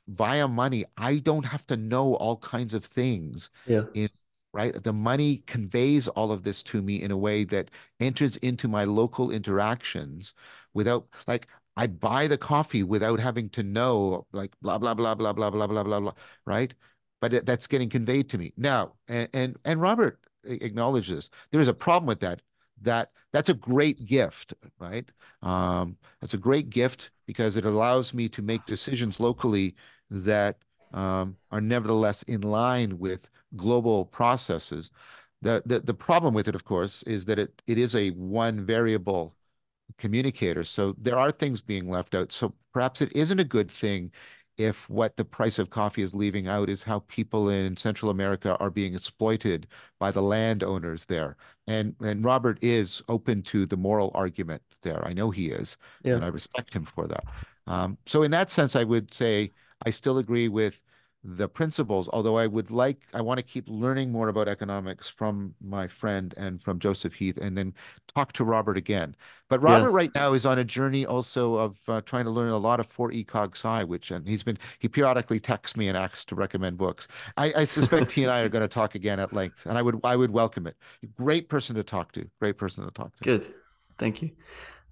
via 0.07 0.47
money, 0.47 0.85
I 0.97 1.19
don't 1.19 1.45
have 1.45 1.65
to 1.67 1.77
know 1.77 2.15
all 2.15 2.37
kinds 2.37 2.73
of 2.73 2.85
things 2.85 3.49
Yeah. 3.65 3.83
in 3.93 4.09
right? 4.55 4.81
The 4.81 4.93
money 4.93 5.43
conveys 5.47 6.07
all 6.07 6.31
of 6.31 6.43
this 6.43 6.63
to 6.63 6.81
me 6.81 7.01
in 7.01 7.11
a 7.11 7.17
way 7.17 7.43
that 7.43 7.69
enters 7.99 8.37
into 8.37 8.69
my 8.69 8.85
local 8.85 9.29
interactions 9.29 10.33
without 10.73 11.07
like 11.27 11.47
I 11.75 11.87
buy 11.87 12.27
the 12.27 12.37
coffee 12.37 12.81
without 12.81 13.19
having 13.19 13.49
to 13.49 13.63
know 13.63 14.25
like 14.31 14.53
blah 14.61 14.77
blah 14.77 14.93
blah 14.93 15.13
blah 15.13 15.33
blah 15.33 15.49
blah 15.49 15.67
blah 15.67 15.83
blah 15.83 15.99
blah, 15.99 16.13
right? 16.45 16.73
But 17.19 17.45
that's 17.45 17.67
getting 17.67 17.89
conveyed 17.89 18.29
to 18.29 18.37
me 18.37 18.53
now. 18.55 18.93
And 19.09 19.27
and, 19.33 19.57
and 19.65 19.81
Robert 19.81 20.21
acknowledges 20.45 21.15
this, 21.15 21.29
there 21.51 21.61
is 21.61 21.67
a 21.67 21.73
problem 21.73 22.07
with 22.07 22.21
that. 22.21 22.41
That 22.81 23.11
that's 23.33 23.49
a 23.49 23.53
great 23.53 24.05
gift, 24.05 24.53
right? 24.79 25.09
Um, 25.41 25.97
that's 26.21 26.33
a 26.33 26.37
great 26.37 26.69
gift 26.69 27.11
because 27.25 27.57
it 27.57 27.65
allows 27.65 28.13
me 28.13 28.29
to 28.29 28.41
make 28.41 28.65
decisions 28.65 29.19
locally 29.19 29.75
that 30.09 30.59
um, 30.93 31.35
are 31.51 31.61
nevertheless 31.61 32.23
in 32.23 32.39
line 32.41 32.97
with 32.99 33.29
global 33.55 34.05
processes. 34.05 34.91
The, 35.41 35.61
the 35.65 35.79
the 35.81 35.93
problem 35.93 36.33
with 36.33 36.47
it, 36.47 36.55
of 36.55 36.63
course, 36.65 37.03
is 37.03 37.25
that 37.25 37.39
it 37.39 37.61
it 37.67 37.77
is 37.77 37.95
a 37.95 38.11
one 38.11 38.65
variable 38.65 39.35
communicator. 39.97 40.63
So 40.63 40.93
there 40.97 41.17
are 41.17 41.31
things 41.31 41.61
being 41.61 41.89
left 41.89 42.15
out. 42.15 42.31
So 42.31 42.53
perhaps 42.73 43.01
it 43.01 43.15
isn't 43.15 43.39
a 43.39 43.43
good 43.43 43.69
thing 43.71 44.11
if 44.57 44.89
what 44.89 45.17
the 45.17 45.25
price 45.25 45.59
of 45.59 45.69
coffee 45.69 46.01
is 46.01 46.15
leaving 46.15 46.47
out 46.47 46.69
is 46.69 46.83
how 46.83 46.99
people 47.07 47.49
in 47.49 47.75
Central 47.77 48.09
America 48.09 48.55
are 48.59 48.69
being 48.71 48.93
exploited 48.95 49.67
by 49.99 50.11
the 50.11 50.21
landowners 50.21 51.05
there. 51.05 51.35
And 51.67 51.95
and 52.01 52.23
Robert 52.23 52.57
is 52.63 53.01
open 53.09 53.41
to 53.43 53.65
the 53.65 53.77
moral 53.77 54.11
argument 54.15 54.61
there. 54.81 55.05
I 55.05 55.13
know 55.13 55.29
he 55.31 55.49
is, 55.49 55.77
Yeah. 56.03 56.15
and 56.15 56.23
I 56.25 56.27
respect 56.29 56.73
him 56.73 56.85
for 56.85 57.07
that. 57.07 57.25
Um, 57.67 57.97
so 58.05 58.23
in 58.23 58.31
that 58.31 58.49
sense, 58.51 58.75
I 58.75 58.83
would 58.83 59.13
say 59.13 59.51
I 59.85 59.89
still 59.89 60.17
agree 60.19 60.47
with 60.47 60.83
the 61.27 61.49
principles, 61.49 62.07
although 62.13 62.37
I 62.37 62.45
would 62.45 62.69
like, 62.69 62.99
I 63.11 63.21
want 63.21 63.39
to 63.39 63.43
keep 63.43 63.65
learning 63.67 64.11
more 64.11 64.27
about 64.27 64.47
economics 64.47 65.09
from 65.09 65.55
my 65.59 65.87
friend 65.87 66.35
and 66.37 66.61
from 66.61 66.77
Joseph 66.77 67.15
Heath 67.15 67.37
and 67.37 67.57
then 67.57 67.73
talk 68.13 68.31
to 68.33 68.43
Robert 68.43 68.77
again. 68.77 69.15
But 69.49 69.59
Yeah. 69.63 69.73
Robert 69.73 69.91
right 69.91 70.11
now 70.13 70.33
is 70.33 70.45
on 70.45 70.59
a 70.59 70.63
journey 70.63 71.03
also 71.03 71.55
of 71.55 71.79
uh, 71.87 72.01
trying 72.01 72.25
to 72.25 72.29
learn 72.29 72.49
a 72.49 72.57
lot 72.57 72.79
of 72.79 72.87
4E 72.87 73.25
Cog 73.25 73.55
Sci, 73.55 73.83
which, 73.85 74.11
and 74.11 74.27
he's 74.27 74.43
been, 74.43 74.59
he 74.77 74.87
periodically 74.87 75.39
texts 75.39 75.75
me 75.75 75.87
and 75.87 75.97
asks 75.97 76.25
to 76.25 76.35
recommend 76.35 76.77
books. 76.77 77.07
I, 77.37 77.53
I 77.55 77.63
suspect 77.63 78.11
he 78.11 78.21
and 78.21 78.31
I 78.31 78.41
are 78.41 78.49
going 78.49 78.61
to 78.61 78.67
talk 78.67 78.93
again 78.93 79.19
at 79.19 79.33
length, 79.33 79.65
and 79.65 79.79
I 79.79 79.81
would, 79.81 79.99
I 80.03 80.15
would 80.15 80.29
welcome 80.31 80.67
it. 80.67 80.75
Great 81.17 81.49
person 81.49 81.75
to 81.75 81.83
talk 81.83 82.11
to. 82.11 82.29
Great 82.39 82.59
person 82.59 82.85
to 82.85 82.91
talk 82.91 83.15
to. 83.15 83.23
Good. 83.23 83.51
Thank 83.97 84.21
you. 84.21 84.29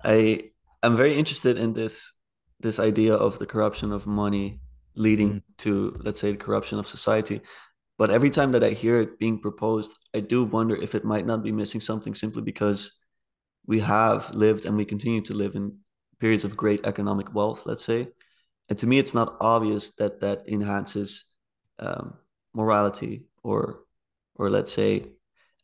I 0.04 0.50
I'm 0.82 0.98
very 0.98 1.14
interested 1.14 1.58
in 1.58 1.74
this 1.74 2.14
this 2.60 2.80
idea 2.80 3.14
of 3.16 3.40
the 3.40 3.46
corruption 3.46 3.92
of 3.92 4.08
money 4.08 4.60
leading 4.96 5.30
Mm. 5.34 5.42
to, 5.60 5.96
let's 6.04 6.20
say, 6.20 6.32
the 6.32 6.38
corruption 6.38 6.80
of 6.80 6.88
society. 6.88 7.42
But 7.98 8.10
every 8.10 8.30
time 8.30 8.52
that 8.54 8.64
I 8.64 8.72
hear 8.72 9.00
it 9.02 9.20
being 9.20 9.40
proposed, 9.40 9.98
I 10.14 10.20
do 10.20 10.44
wonder 10.44 10.76
if 10.76 10.96
it 10.96 11.06
might 11.06 11.26
not 11.26 11.44
be 11.44 11.52
missing 11.52 11.82
something 11.82 12.16
simply 12.16 12.42
because 12.42 12.92
we 13.66 13.80
have 13.80 14.34
lived 14.34 14.66
and 14.66 14.76
we 14.76 14.86
continue 14.86 15.22
to 15.22 15.34
live 15.34 15.56
in 15.56 15.78
periods 16.20 16.44
of 16.46 16.58
great 16.58 16.86
economic 16.86 17.34
wealth, 17.34 17.66
let's 17.66 17.86
say. 17.86 18.10
And 18.70 18.78
to 18.80 18.88
me, 18.88 18.98
it's 18.98 19.14
not 19.14 19.36
obvious 19.40 19.92
that 19.96 20.20
that 20.22 20.44
enhances 20.48 21.26
um, 21.80 22.16
morality 22.54 23.26
or, 23.44 23.82
or 24.36 24.50
let's 24.50 24.72
say, 24.72 25.08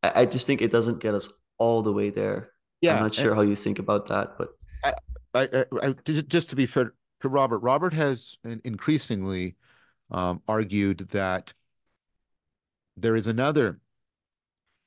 I, 0.03 0.21
I 0.21 0.25
just 0.25 0.45
think 0.47 0.61
it 0.61 0.71
doesn't 0.71 0.99
get 0.99 1.15
us 1.15 1.30
all 1.57 1.82
the 1.82 1.93
way 1.93 2.09
there. 2.09 2.51
yeah 2.82 2.95
I'm 2.95 3.03
not 3.03 3.15
sure 3.15 3.36
how 3.36 3.41
you 3.41 3.55
think 3.55 3.80
about 3.80 4.07
that, 4.07 4.38
but 4.38 4.49
I, 4.84 4.93
I, 5.34 5.65
I- 5.84 5.95
just 6.27 6.49
to 6.51 6.55
be 6.55 6.65
fair 6.65 6.93
to 7.22 7.30
Robert, 7.30 7.59
Robert 7.59 7.93
has 7.93 8.38
increasingly 8.63 9.55
um, 10.11 10.41
argued 10.47 11.09
that 11.09 11.53
there 12.97 13.15
is 13.15 13.28
another 13.28 13.80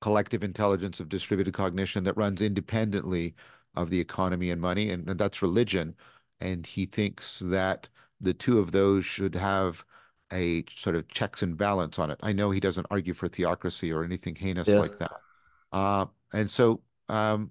collective 0.00 0.42
intelligence 0.42 1.00
of 1.00 1.08
distributed 1.08 1.54
cognition 1.54 2.04
that 2.04 2.16
runs 2.16 2.42
independently 2.42 3.34
of 3.74 3.90
the 3.90 4.00
economy 4.00 4.50
and 4.50 4.60
money, 4.60 4.90
and, 4.90 5.08
and 5.08 5.18
that's 5.18 5.42
religion. 5.42 5.94
And 6.40 6.66
he 6.66 6.86
thinks 6.86 7.38
that 7.38 7.88
the 8.20 8.34
two 8.34 8.58
of 8.58 8.72
those 8.72 9.04
should 9.04 9.34
have 9.34 9.84
a 10.32 10.64
sort 10.70 10.96
of 10.96 11.08
checks 11.08 11.42
and 11.42 11.56
balance 11.56 11.98
on 11.98 12.10
it. 12.10 12.18
I 12.22 12.32
know 12.32 12.50
he 12.50 12.60
doesn't 12.60 12.86
argue 12.90 13.14
for 13.14 13.28
theocracy 13.28 13.92
or 13.92 14.04
anything 14.04 14.34
heinous 14.34 14.68
yeah. 14.68 14.78
like 14.78 14.98
that. 14.98 15.12
Uh, 15.72 16.06
and 16.32 16.50
so 16.50 16.80
um, 17.08 17.50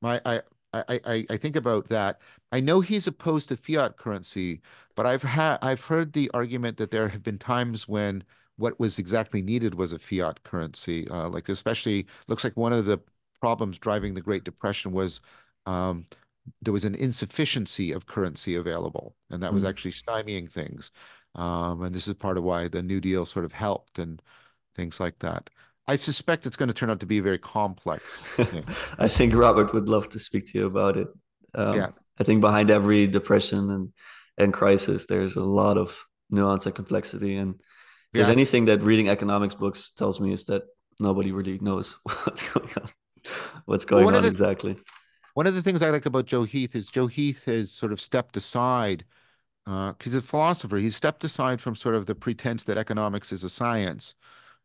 my 0.00 0.20
I, 0.24 0.40
I 0.72 1.00
I 1.04 1.26
I 1.30 1.36
think 1.36 1.56
about 1.56 1.88
that. 1.88 2.20
I 2.52 2.60
know 2.60 2.80
he's 2.80 3.06
opposed 3.06 3.48
to 3.50 3.56
fiat 3.56 3.96
currency, 3.96 4.60
but 4.94 5.06
I've 5.06 5.22
had 5.22 5.58
I've 5.62 5.84
heard 5.84 6.12
the 6.12 6.30
argument 6.34 6.76
that 6.78 6.90
there 6.90 7.08
have 7.08 7.22
been 7.22 7.38
times 7.38 7.88
when 7.88 8.24
what 8.56 8.78
was 8.80 8.98
exactly 8.98 9.42
needed 9.42 9.74
was 9.74 9.92
a 9.92 9.98
fiat 9.98 10.42
currency. 10.44 11.08
Uh, 11.08 11.28
like 11.28 11.48
especially 11.48 12.06
looks 12.28 12.44
like 12.44 12.56
one 12.56 12.72
of 12.72 12.86
the 12.86 13.00
problems 13.40 13.78
driving 13.78 14.14
the 14.14 14.20
Great 14.22 14.44
Depression 14.44 14.92
was 14.92 15.20
um, 15.66 16.06
there 16.62 16.72
was 16.72 16.84
an 16.84 16.94
insufficiency 16.94 17.92
of 17.92 18.06
currency 18.06 18.54
available, 18.56 19.16
and 19.30 19.42
that 19.42 19.52
was 19.54 19.62
Mm. 19.62 19.68
actually 19.68 19.92
stymieing 19.92 20.50
things. 20.50 20.90
Um, 21.34 21.82
and 21.82 21.94
this 21.94 22.08
is 22.08 22.14
part 22.14 22.36
of 22.38 22.44
why 22.44 22.68
the 22.68 22.82
New 22.82 23.00
Deal 23.00 23.26
sort 23.26 23.44
of 23.44 23.52
helped 23.52 23.98
and 23.98 24.20
things 24.74 25.00
like 25.00 25.18
that. 25.20 25.50
I 25.86 25.96
suspect 25.96 26.46
it's 26.46 26.56
going 26.56 26.68
to 26.68 26.74
turn 26.74 26.90
out 26.90 27.00
to 27.00 27.06
be 27.06 27.18
a 27.18 27.22
very 27.22 27.38
complex. 27.38 28.04
I 28.98 29.08
think 29.08 29.34
Robert 29.34 29.74
would 29.74 29.88
love 29.88 30.08
to 30.10 30.18
speak 30.18 30.44
to 30.46 30.58
you 30.58 30.66
about 30.66 30.96
it. 30.96 31.08
Yeah. 31.56 31.86
Um, 31.86 31.94
I 32.18 32.24
think 32.24 32.40
behind 32.40 32.70
every 32.70 33.06
depression 33.06 33.70
and 33.70 33.92
and 34.38 34.52
crisis, 34.52 35.06
there's 35.06 35.36
a 35.36 35.42
lot 35.42 35.76
of 35.76 36.06
nuance 36.30 36.66
and 36.66 36.74
complexity. 36.74 37.36
And 37.36 37.54
if 37.56 37.60
there's 38.14 38.28
Yeah. 38.28 38.32
anything 38.32 38.66
that 38.66 38.82
reading 38.82 39.08
economics 39.08 39.54
books 39.54 39.90
tells 39.90 40.20
me 40.20 40.32
is 40.32 40.44
that 40.46 40.62
nobody 41.00 41.32
really 41.32 41.58
knows 41.58 41.98
what's 42.02 42.48
going 42.48 42.70
on, 42.80 42.88
what's 43.66 43.84
going 43.84 44.08
of 44.08 44.14
on 44.14 44.22
the 44.22 44.28
exactly. 44.28 44.76
one 45.34 45.46
of 45.46 45.54
the 45.54 45.62
things 45.62 45.82
I 45.82 45.90
like 45.90 46.06
about 46.06 46.26
Joe 46.26 46.44
Heath 46.44 46.74
is 46.74 46.88
Joe 46.88 47.06
Heath 47.06 47.44
has 47.46 47.70
sort 47.72 47.92
of 47.92 48.00
stepped 48.00 48.36
aside 48.36 49.04
uh, 49.66 49.94
he's 50.02 50.14
a 50.14 50.22
philosopher. 50.22 50.78
He's 50.78 50.96
stepped 50.96 51.24
aside 51.24 51.60
from 51.60 51.76
sort 51.76 51.94
of 51.94 52.06
the 52.06 52.14
pretense 52.14 52.64
that 52.64 52.78
economics 52.78 53.32
is 53.32 53.44
a 53.44 53.50
science 53.50 54.14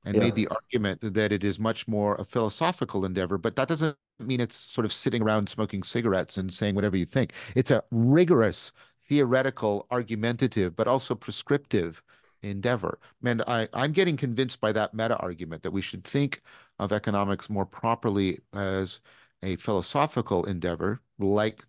and 0.07 0.15
Yeah. 0.15 0.23
made 0.23 0.35
the 0.35 0.47
argument 0.47 1.01
that 1.01 1.31
it 1.31 1.43
is 1.43 1.59
much 1.59 1.87
more 1.87 2.15
a 2.15 2.25
philosophical 2.25 3.05
endeavor. 3.05 3.37
But 3.37 3.55
that 3.57 3.67
doesn't 3.67 3.97
mean 4.19 4.39
it's 4.39 4.55
sort 4.55 4.85
of 4.85 4.93
sitting 4.93 5.21
around 5.21 5.49
smoking 5.49 5.83
cigarettes 5.83 6.37
and 6.37 6.53
saying 6.53 6.75
whatever 6.75 6.97
you 6.97 7.05
think. 7.05 7.33
It's 7.55 7.71
a 7.71 7.83
rigorous, 7.91 8.71
theoretical, 9.09 9.87
argumentative, 9.91 10.75
but 10.75 10.87
also 10.87 11.15
prescriptive 11.15 12.01
endeavor. 12.41 12.99
And 13.23 13.41
I, 13.47 13.67
I'm 13.73 13.91
getting 13.91 14.17
convinced 14.17 14.61
by 14.61 14.71
that 14.73 14.93
meta 14.93 15.17
argument 15.17 15.63
that 15.63 15.71
we 15.71 15.81
should 15.81 16.03
think 16.03 16.41
of 16.79 16.91
economics 16.91 17.49
more 17.49 17.65
properly 17.65 18.39
as 18.53 19.01
a 19.43 19.55
philosophical 19.57 20.45
endeavor, 20.45 21.01
like 21.19 21.65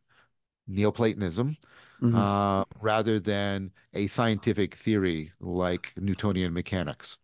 Neoplatonism, 0.68 1.56
Mhm. 2.00 2.14
uh, 2.16 2.64
rather 2.80 3.18
than 3.20 3.72
a 3.94 4.06
scientific 4.06 4.74
theory 4.74 5.32
like 5.40 5.92
Newtonian 5.96 6.52
mechanics. 6.52 7.18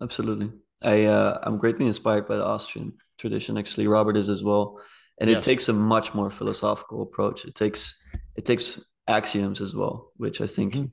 Absolutely. 0.00 0.50
I 0.82 1.04
uh, 1.04 1.38
I'm 1.42 1.58
greatly 1.58 1.86
inspired 1.86 2.26
by 2.26 2.36
the 2.36 2.44
Austrian 2.44 2.92
tradition. 3.18 3.56
Actually, 3.56 3.86
Robert 3.86 4.16
is 4.16 4.28
as 4.28 4.42
well, 4.42 4.80
and 5.20 5.30
it 5.30 5.42
takes 5.42 5.68
a 5.68 5.72
much 5.72 6.12
more 6.14 6.30
philosophical 6.30 7.02
approach. 7.02 7.44
It 7.44 7.54
takes 7.54 8.00
it 8.36 8.44
takes 8.44 8.80
axioms 9.06 9.60
as 9.60 9.74
well, 9.74 10.10
which 10.16 10.40
I 10.40 10.46
think 10.46 10.74
Mhm. 10.74 10.90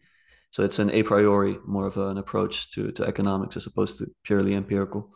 so. 0.51 0.63
It's 0.63 0.79
an 0.79 0.89
a 0.91 1.01
priori 1.03 1.57
more 1.65 1.87
of 1.87 1.97
an 1.97 2.17
approach 2.17 2.69
to 2.71 2.91
to 2.91 3.03
economics 3.05 3.57
as 3.57 3.65
opposed 3.65 3.97
to 3.99 4.05
purely 4.23 4.53
empirical. 4.53 5.09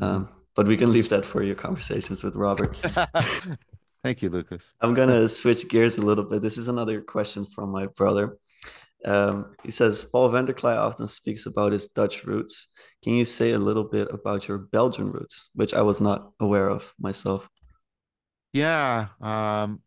Um, 0.00 0.28
but 0.56 0.66
we 0.66 0.76
can 0.76 0.92
leave 0.92 1.08
that 1.10 1.24
for 1.24 1.42
your 1.44 1.54
conversations 1.56 2.24
with 2.24 2.34
Robert. 2.36 2.76
Thank 4.04 4.22
you, 4.22 4.30
Lucas. 4.30 4.74
I'm 4.80 4.94
gonna 4.94 5.28
switch 5.28 5.68
gears 5.68 5.98
a 5.98 6.02
little 6.02 6.24
bit. 6.24 6.42
This 6.42 6.58
is 6.58 6.68
another 6.68 7.00
question 7.00 7.46
from 7.46 7.70
my 7.70 7.86
brother. 7.86 8.36
Um, 9.04 9.54
he 9.62 9.70
says 9.70 10.04
Paul 10.04 10.30
Vanderklay 10.30 10.76
often 10.76 11.06
speaks 11.06 11.46
about 11.46 11.72
his 11.72 11.88
Dutch 11.88 12.24
roots. 12.24 12.68
Can 13.02 13.14
you 13.14 13.24
say 13.24 13.52
a 13.52 13.58
little 13.58 13.84
bit 13.84 14.08
about 14.12 14.48
your 14.48 14.58
Belgian 14.58 15.10
roots, 15.12 15.50
which 15.54 15.72
I 15.72 15.82
was 15.82 16.00
not 16.00 16.32
aware 16.40 16.68
of 16.68 16.92
myself? 16.98 17.48
Yeah, 18.52 19.08
um, 19.20 19.80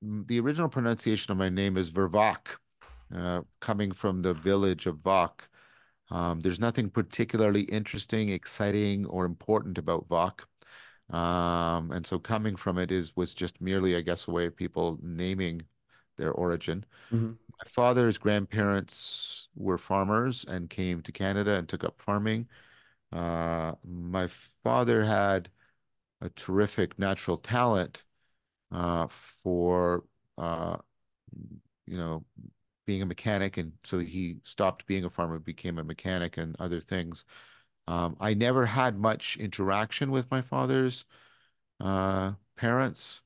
the 0.00 0.40
original 0.40 0.68
pronunciation 0.68 1.32
of 1.32 1.38
my 1.38 1.48
name 1.48 1.76
is 1.76 1.90
Vervak, 1.90 2.56
uh, 3.14 3.42
coming 3.60 3.92
from 3.92 4.22
the 4.22 4.34
village 4.34 4.86
of 4.86 4.96
Vak. 4.96 5.42
Um, 6.10 6.40
there's 6.40 6.60
nothing 6.60 6.90
particularly 6.90 7.62
interesting, 7.62 8.30
exciting, 8.30 9.06
or 9.06 9.24
important 9.24 9.78
about 9.78 10.08
Vak. 10.08 10.44
Um, 11.14 11.90
and 11.90 12.06
so 12.06 12.18
coming 12.18 12.56
from 12.56 12.78
it 12.78 12.90
is 12.90 13.14
was 13.16 13.34
just 13.34 13.60
merely, 13.60 13.96
I 13.96 14.00
guess, 14.00 14.28
a 14.28 14.30
way 14.30 14.46
of 14.46 14.56
people 14.56 14.98
naming 15.02 15.62
their 16.16 16.32
origin. 16.32 16.84
Mhm. 17.10 17.38
My 17.60 17.70
father's 17.70 18.18
grandparents 18.18 19.48
were 19.56 19.78
farmers 19.78 20.44
and 20.46 20.70
came 20.70 21.02
to 21.02 21.12
Canada 21.12 21.58
and 21.58 21.68
took 21.68 21.84
up 21.84 22.00
farming. 22.02 22.48
Uh, 23.12 23.74
my 23.84 24.28
father 24.64 25.04
had 25.04 25.50
a 26.22 26.30
terrific 26.30 26.98
natural 26.98 27.38
talent 27.38 28.04
uh, 28.72 29.08
for 29.08 30.04
uh, 30.38 30.78
you 31.86 31.96
know 31.96 32.24
being 32.86 33.02
a 33.02 33.06
mechanic, 33.06 33.58
and 33.58 33.72
so 33.84 33.98
he 34.00 34.36
stopped 34.44 34.86
being 34.86 35.04
a 35.04 35.10
farmer, 35.10 35.38
became 35.38 35.78
a 35.78 35.84
mechanic 35.84 36.36
and 36.38 36.56
other 36.58 36.80
things. 36.80 37.24
Um, 37.88 38.16
I 38.20 38.34
never 38.34 38.66
had 38.66 38.98
much 38.98 39.36
interaction 39.38 40.10
with 40.10 40.30
my 40.30 40.42
father's 40.42 41.04
uh, 41.80 42.32
parents. 42.56 43.22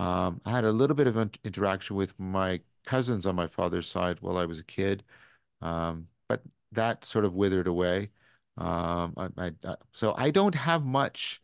Um, 0.00 0.40
I 0.44 0.50
had 0.52 0.64
a 0.64 0.72
little 0.72 0.96
bit 0.96 1.06
of 1.06 1.16
in- 1.16 1.30
interaction 1.44 1.96
with 1.96 2.18
my 2.18 2.60
cousins 2.86 3.26
on 3.26 3.34
my 3.36 3.46
father's 3.46 3.88
side 3.88 4.18
while 4.20 4.38
I 4.38 4.46
was 4.46 4.58
a 4.58 4.64
kid, 4.64 5.04
um, 5.62 6.08
but 6.28 6.42
that 6.72 7.04
sort 7.04 7.24
of 7.24 7.34
withered 7.34 7.66
away. 7.66 8.10
Um, 8.58 9.14
I, 9.16 9.52
I, 9.64 9.76
so 9.92 10.14
I 10.16 10.30
don't 10.30 10.54
have 10.54 10.84
much 10.84 11.42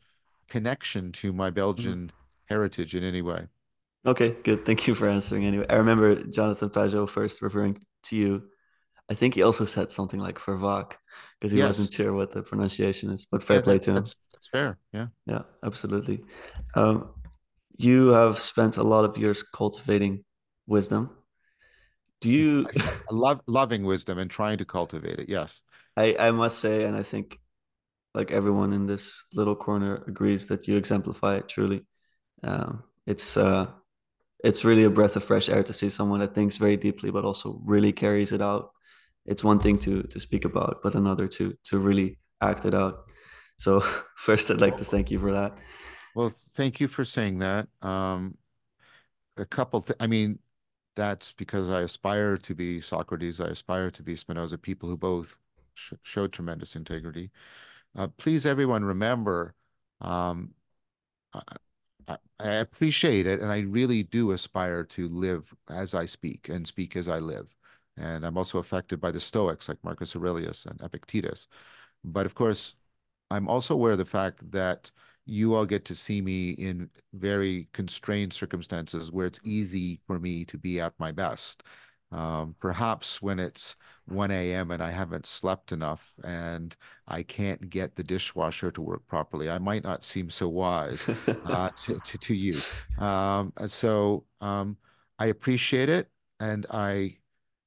connection 0.49 1.13
to 1.13 1.33
my 1.33 1.51
Mhm. 1.51 1.55
Belgian 1.55 2.13
heritage 2.47 2.95
in 2.95 3.05
any 3.05 3.23
way. 3.23 3.49
Okay, 4.05 4.37
good. 4.45 4.65
Thank 4.65 4.87
you 4.87 4.95
for 4.95 5.09
answering 5.09 5.45
anyway. 5.45 5.67
I 5.69 5.77
remember 5.77 6.15
Jonathan 6.15 6.71
Pageau 6.71 7.09
first 7.09 7.43
referring 7.43 7.79
to 8.05 8.17
you. 8.17 8.43
I 9.11 9.15
think 9.15 9.35
he 9.35 9.43
also 9.43 9.65
said 9.65 9.91
something 9.91 10.21
like 10.21 10.39
Vervaak 10.39 10.93
because 11.41 11.53
he 11.53 11.63
wasn't 11.63 11.93
sure 11.93 12.13
what 12.13 12.33
the 12.33 12.43
pronunciation 12.43 13.11
is, 13.11 13.27
but 13.31 13.43
fair 13.43 13.59
yeah, 13.59 13.63
play 13.63 13.75
that, 13.75 13.83
to 13.85 13.91
him. 13.91 13.97
that's 13.97 14.15
that's 14.33 14.49
fair. 14.49 14.79
Yeah. 14.93 15.09
Yeah, 15.27 15.43
absolutely. 15.65 16.25
Um, 16.75 17.11
you 17.79 18.09
have 18.09 18.39
spent 18.39 18.77
a 18.77 18.83
lot 18.83 19.05
of 19.05 19.19
years 19.19 19.43
cultivating 19.43 20.25
wisdom. 20.67 21.11
do 22.21 22.31
you 22.31 22.67
love 23.11 23.41
loving 23.47 23.85
wisdom 23.85 24.19
and 24.19 24.31
trying 24.31 24.59
to 24.59 24.65
cultivate 24.65 25.21
it? 25.21 25.29
Yes. 25.29 25.63
I, 25.97 26.17
I 26.19 26.31
must 26.31 26.59
say, 26.59 26.85
and 26.85 26.97
I 26.97 27.03
think 27.03 27.39
like 28.15 28.31
everyone 28.31 28.73
in 28.73 28.87
this 28.87 29.25
little 29.35 29.55
corner 29.55 30.03
agrees 30.07 30.47
that 30.47 30.67
you 30.67 30.77
exemplify 30.77 31.37
it 31.37 31.49
truly. 31.49 31.87
Um, 32.43 32.83
it's 33.07 33.37
uh, 33.37 33.67
it's 34.43 34.65
really 34.65 34.85
a 34.85 34.91
breath 34.91 35.17
of 35.17 35.25
fresh 35.25 35.49
air 35.49 35.63
to 35.63 35.73
see 35.73 35.91
someone 35.91 36.21
that 36.21 36.35
thinks 36.35 36.57
very 36.57 36.77
deeply, 36.77 37.11
but 37.11 37.25
also 37.25 37.61
really 37.65 37.93
carries 37.93 38.33
it 38.33 38.41
out. 38.41 38.71
It's 39.27 39.45
one 39.45 39.59
thing 39.59 39.79
to 39.81 40.03
to 40.05 40.21
speak 40.21 40.45
about, 40.45 40.81
but 40.83 40.95
another 40.95 41.29
to 41.29 41.55
to 41.65 41.79
really 41.79 42.19
act 42.41 42.65
it 42.65 42.75
out. 42.75 43.05
So 43.59 43.81
first, 44.17 44.51
I'd 44.51 44.61
like 44.61 44.79
to 44.79 44.85
thank 44.85 45.11
you 45.11 45.19
for 45.19 45.33
that. 45.33 45.59
Well, 46.17 46.31
thank 46.31 46.81
you 46.81 46.89
for 46.89 47.05
saying 47.05 47.41
that. 47.41 47.69
Um, 47.83 48.39
a 49.37 49.47
couple, 49.47 49.85
I 50.01 50.07
mean, 50.07 50.39
that's 50.97 51.33
because 51.33 51.71
I 51.71 51.83
aspire 51.83 52.39
to 52.39 52.55
be 52.55 52.81
Socrates. 52.81 53.41
I 53.41 53.49
aspire 53.49 53.91
to 53.93 54.03
be 54.03 54.17
Spinoza, 54.17 54.59
people 54.59 54.89
who 54.89 54.97
both 54.97 55.37
sh 55.75 55.93
showed 56.03 56.33
tremendous 56.33 56.77
integrity. 56.77 57.31
Uh, 57.97 58.09
please, 58.19 58.47
everyone, 58.47 58.85
remember, 58.85 59.55
um, 60.03 60.55
I, 62.09 62.19
I, 62.41 62.49
appreciate 62.55 63.27
it, 63.27 63.41
and 63.41 63.51
I 63.51 63.61
really 63.61 64.03
do 64.03 64.31
aspire 64.33 64.85
to 64.85 65.09
live 65.09 65.55
as 65.69 65.95
I 65.95 66.07
speak 66.07 66.49
and 66.49 66.67
speak 66.67 66.97
as 66.97 67.09
I 67.09 67.19
live. 67.19 67.49
And 67.97 68.25
I'm 68.27 68.37
also 68.39 68.59
affected 68.59 69.01
by 69.01 69.11
the 69.11 69.21
Stoics 69.21 69.69
like 69.69 69.83
Marcus 69.85 70.15
Aurelius 70.17 70.67
and 70.67 70.81
Epictetus. 70.83 71.49
But 72.05 72.27
of 72.27 72.35
course, 72.35 72.77
I'm 73.31 73.49
also 73.49 73.75
aware 73.75 73.93
of 73.93 73.99
the 73.99 74.05
fact 74.07 74.51
that 74.53 74.91
you 75.27 75.55
all 75.55 75.67
get 75.67 75.85
to 75.85 75.95
see 75.95 76.23
me 76.23 76.51
in 76.51 76.89
very 77.13 77.69
constrained 77.73 78.33
circumstances 78.33 79.11
where 79.11 79.27
it's 79.27 79.41
easy 79.45 80.01
for 80.07 80.19
me 80.19 80.45
to 80.47 80.57
be 80.57 80.81
at 80.81 80.95
my 80.99 81.13
best. 81.13 81.65
Um, 82.13 82.55
perhaps 82.61 83.21
when 83.21 83.41
it's 83.41 83.75
1 84.07 84.31
a.m. 84.31 84.71
and 84.71 84.81
I 84.81 84.91
haven't 84.91 85.27
slept 85.27 85.73
enough 85.73 86.13
and 86.23 86.77
I 87.09 87.25
can't 87.25 87.69
get 87.69 87.97
the 87.97 88.05
dishwasher 88.05 88.71
to 88.71 88.81
work 88.81 89.05
properly, 89.09 89.51
I 89.51 89.59
might 89.59 89.83
not 89.83 90.05
seem 90.05 90.31
so 90.31 90.49
wise 90.49 91.09
uh, 91.47 91.71
to, 91.77 91.99
to, 91.99 92.19
to, 92.19 92.35
you. 92.35 93.05
Um, 93.05 93.53
so 93.67 94.25
um, 94.41 94.77
I 95.19 95.27
appreciate 95.27 95.89
it 95.89 96.09
and 96.39 96.67
I 96.71 97.17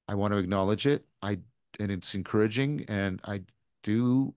I 0.07 0.16
want 0.16 0.34
to 0.34 0.39
acknowledge 0.39 0.88
it. 0.88 1.05
I 1.22 1.39
and 1.80 1.91
it's 1.91 2.16
encouraging 2.16 2.86
and 2.88 3.22
I 3.26 3.41
do 3.84 4.34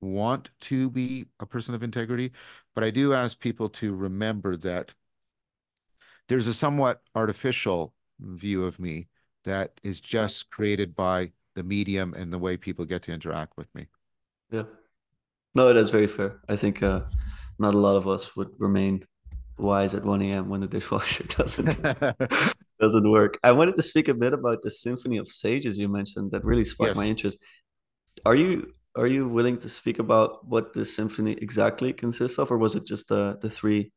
want 0.00 0.50
to 0.60 0.90
be 0.90 1.26
a 1.40 1.46
person 1.46 1.74
of 1.74 1.82
integrity, 1.82 2.32
but 2.74 2.84
I 2.84 2.90
do 2.90 3.12
ask 3.12 3.38
people 3.38 3.68
to 3.70 3.94
remember 3.94 4.56
that 4.58 4.94
there's 6.28 6.46
a 6.46 6.54
somewhat 6.54 7.02
artificial 7.14 7.94
view 8.20 8.64
of 8.64 8.78
me 8.78 9.08
that 9.44 9.72
is 9.82 10.00
just 10.00 10.50
created 10.50 10.94
by 10.94 11.32
the 11.54 11.62
medium 11.62 12.14
and 12.14 12.32
the 12.32 12.38
way 12.38 12.56
people 12.56 12.84
get 12.84 13.02
to 13.02 13.12
interact 13.12 13.56
with 13.56 13.74
me. 13.74 13.86
Yeah. 14.50 14.64
No, 15.54 15.68
it 15.68 15.76
is 15.76 15.90
very 15.90 16.06
fair. 16.06 16.40
I 16.48 16.56
think 16.56 16.82
uh, 16.82 17.00
not 17.58 17.74
a 17.74 17.78
lot 17.78 17.96
of 17.96 18.06
us 18.06 18.36
would 18.36 18.50
remain 18.58 19.04
wise 19.56 19.94
at 19.94 20.04
1 20.04 20.22
a.m. 20.22 20.48
when 20.48 20.60
the 20.60 20.68
dishwasher 20.68 21.24
doesn't 21.36 21.82
doesn't 22.80 23.10
work. 23.10 23.38
I 23.42 23.52
wanted 23.52 23.74
to 23.74 23.82
speak 23.82 24.08
a 24.08 24.14
bit 24.14 24.32
about 24.32 24.62
the 24.62 24.70
Symphony 24.70 25.16
of 25.16 25.28
Sages 25.28 25.78
you 25.78 25.88
mentioned 25.88 26.30
that 26.32 26.44
really 26.44 26.64
sparked 26.64 26.90
yes. 26.90 26.96
my 26.96 27.06
interest. 27.06 27.40
Are 28.24 28.34
you 28.34 28.72
are 28.98 29.06
you 29.06 29.28
willing 29.28 29.56
to 29.58 29.68
speak 29.68 30.00
about 30.00 30.46
what 30.46 30.72
the 30.72 30.84
symphony 30.84 31.32
exactly 31.32 31.92
consists 31.92 32.38
of, 32.38 32.50
or 32.50 32.58
was 32.58 32.74
it 32.74 32.84
just 32.84 33.08
the 33.08 33.38
the 33.40 33.48
three? 33.48 33.92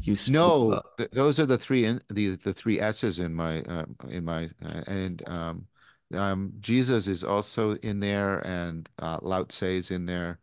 You 0.00 0.16
no, 0.28 0.82
th 0.98 1.10
those 1.12 1.40
are 1.40 1.46
the 1.46 1.56
three 1.56 1.84
in 1.84 2.02
the 2.10 2.36
the 2.36 2.52
three 2.52 2.80
S's 2.80 3.18
in 3.18 3.32
my 3.32 3.62
uh, 3.62 3.86
in 4.08 4.24
my 4.24 4.50
uh, 4.64 4.82
and 4.86 5.28
um, 5.28 5.66
um, 6.12 6.52
Jesus 6.60 7.06
is 7.06 7.22
also 7.22 7.76
in 7.76 8.00
there, 8.00 8.44
and 8.46 8.88
uh, 8.98 9.18
Lao 9.22 9.44
Tse 9.44 9.78
is 9.78 9.90
in 9.90 10.06
there. 10.06 10.40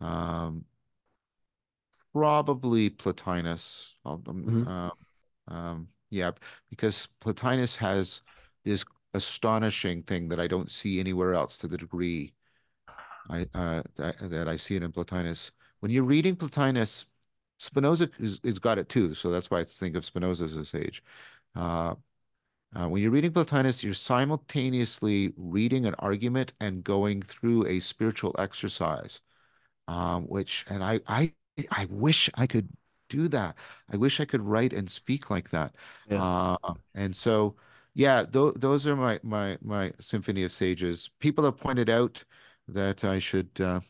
Um, 0.00 0.64
probably 2.12 2.90
Plotinus. 2.90 3.96
Um, 4.04 4.22
mm 4.24 4.46
-hmm. 4.46 4.64
uh, 4.66 4.92
um, 5.48 5.88
yeah, 6.10 6.32
because 6.70 7.08
Plotinus 7.20 7.76
has 7.76 8.22
this 8.62 8.84
astonishing 9.12 10.04
thing 10.04 10.30
that 10.30 10.38
I 10.38 10.46
don't 10.46 10.70
see 10.70 11.00
anywhere 11.00 11.34
else 11.34 11.58
to 11.58 11.68
the 11.68 11.76
degree 11.76 12.35
I, 13.28 13.46
uh, 13.54 13.82
that 13.96 14.46
I 14.48 14.56
see 14.56 14.76
it 14.76 14.82
in 14.82 14.92
Plotinus. 14.92 15.52
When 15.80 15.90
you're 15.90 16.04
reading 16.04 16.36
Plotinus, 16.36 17.06
Spinoza 17.58 18.10
is, 18.18 18.40
is 18.42 18.58
got 18.58 18.78
it 18.78 18.88
too, 18.88 19.14
so 19.14 19.30
that's 19.30 19.50
why 19.50 19.60
I 19.60 19.64
think 19.64 19.96
of 19.96 20.04
Spinoza 20.04 20.44
as 20.44 20.56
a 20.56 20.64
sage. 20.64 21.02
Uh, 21.54 21.94
uh, 22.74 22.88
when 22.88 23.02
you're 23.02 23.10
reading 23.10 23.32
Plotinus, 23.32 23.82
you're 23.82 23.94
simultaneously 23.94 25.32
reading 25.36 25.86
an 25.86 25.94
argument 25.98 26.52
and 26.60 26.84
going 26.84 27.22
through 27.22 27.66
a 27.66 27.80
spiritual 27.80 28.34
exercise, 28.38 29.22
um, 29.88 30.24
which, 30.24 30.64
and 30.68 30.82
I, 30.84 31.00
I, 31.06 31.32
I 31.70 31.86
wish 31.90 32.28
I 32.34 32.46
could 32.46 32.68
do 33.08 33.28
that. 33.28 33.56
I 33.92 33.96
wish 33.96 34.20
I 34.20 34.24
could 34.24 34.42
write 34.42 34.72
and 34.72 34.90
speak 34.90 35.30
like 35.30 35.50
that. 35.50 35.74
Yeah. 36.10 36.22
Uh, 36.22 36.74
and 36.94 37.14
so, 37.14 37.56
yeah, 37.94 38.24
th 38.24 38.54
those 38.56 38.86
are 38.86 38.96
my 38.96 39.18
my 39.22 39.56
my 39.62 39.92
symphony 40.00 40.42
of 40.44 40.52
sages. 40.52 41.08
People 41.20 41.44
have 41.44 41.56
pointed 41.56 41.88
out 41.88 42.24
that 42.68 43.04
I 43.04 43.18
should 43.18 43.50
uh, 43.60 43.80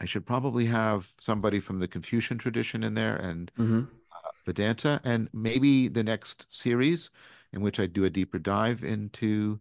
I 0.00 0.06
should 0.06 0.26
probably 0.26 0.66
have 0.66 1.12
somebody 1.18 1.60
from 1.60 1.78
the 1.78 1.88
Confucian 1.88 2.38
tradition 2.38 2.82
in 2.82 2.94
there 2.94 3.16
and 3.16 3.52
mm-hmm. 3.58 3.80
uh, 3.80 4.30
Vedanta, 4.46 5.00
and 5.04 5.28
maybe 5.32 5.88
the 5.88 6.02
next 6.02 6.46
series 6.48 7.10
in 7.52 7.60
which 7.60 7.78
I 7.78 7.86
do 7.86 8.04
a 8.04 8.10
deeper 8.10 8.38
dive 8.38 8.82
into 8.82 9.60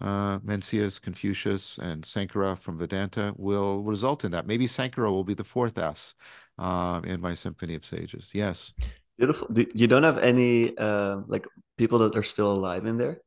uh, 0.00 0.38
Mencius, 0.40 1.00
Confucius, 1.00 1.78
and 1.78 2.04
Sankara 2.04 2.56
from 2.56 2.78
Vedanta 2.78 3.34
will 3.36 3.82
result 3.82 4.24
in 4.24 4.32
that. 4.32 4.46
Maybe 4.46 4.66
Sankara 4.66 5.10
will 5.10 5.24
be 5.24 5.34
the 5.34 5.44
fourth 5.44 5.78
S 5.78 6.14
uh, 6.58 7.00
in 7.04 7.20
my 7.20 7.34
Symphony 7.34 7.74
of 7.74 7.84
Sages. 7.84 8.28
Yes. 8.32 8.72
Beautiful. 9.16 9.48
You 9.74 9.86
don't 9.86 10.02
have 10.02 10.18
any 10.18 10.76
uh, 10.76 11.20
like 11.26 11.46
people 11.78 12.00
that 12.00 12.16
are 12.16 12.22
still 12.22 12.52
alive 12.52 12.86
in 12.86 12.98
there? 12.98 13.20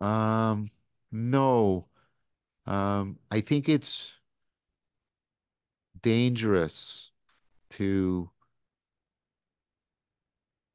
Um, 0.00 0.68
no. 1.10 1.88
Um, 2.66 3.18
I 3.30 3.40
think 3.40 3.68
it's 3.68 4.14
dangerous 6.02 7.10
to 7.70 8.30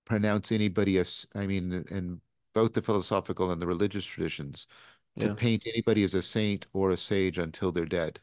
pronounce 0.05 0.51
anybody 0.51 0.97
as, 0.97 1.27
I 1.35 1.45
mean, 1.47 1.85
in 1.89 2.21
both 2.53 2.73
the 2.73 2.81
philosophical 2.81 3.51
and 3.51 3.61
the 3.61 3.67
religious 3.67 4.05
traditions, 4.05 4.67
to 5.19 5.27
yeah. 5.27 5.33
paint 5.33 5.63
anybody 5.67 6.03
as 6.03 6.13
a 6.13 6.21
saint 6.21 6.65
or 6.73 6.91
a 6.91 6.97
sage 6.97 7.37
until 7.37 7.71
they're 7.71 7.85
dead. 7.85 8.19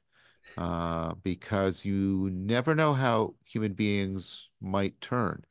Uh, 0.59 1.15
because 1.23 1.85
you 1.85 2.29
never 2.33 2.75
know 2.75 2.93
how 2.93 3.35
human 3.45 3.73
beings 3.73 4.49
might 4.61 5.01
turn. 5.01 5.45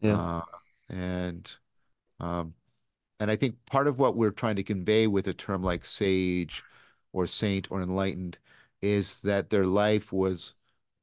Yeah. 0.00 0.18
Uh, 0.18 0.42
and 0.88 1.52
um, 2.20 2.54
and 3.20 3.30
I 3.30 3.36
think 3.36 3.56
part 3.66 3.86
of 3.88 3.98
what 3.98 4.16
we're 4.16 4.30
trying 4.30 4.56
to 4.56 4.62
convey 4.62 5.06
with 5.06 5.26
a 5.28 5.34
term 5.34 5.62
like 5.62 5.84
sage 5.84 6.62
or 7.12 7.26
saint 7.26 7.70
or 7.70 7.80
enlightened 7.82 8.38
is 8.82 9.22
that 9.22 9.50
their 9.50 9.66
life 9.66 10.12
was 10.12 10.54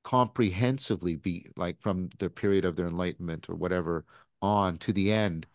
comprehensively 0.03 1.15
be 1.15 1.47
like 1.57 1.79
from 1.81 2.09
the 2.19 2.29
period 2.29 2.65
of 2.65 2.75
their 2.75 2.87
enlightenment 2.87 3.49
or 3.49 3.55
whatever 3.55 4.05
on 4.41 4.77
to 4.77 4.93
the 4.93 5.11
end. 5.11 5.47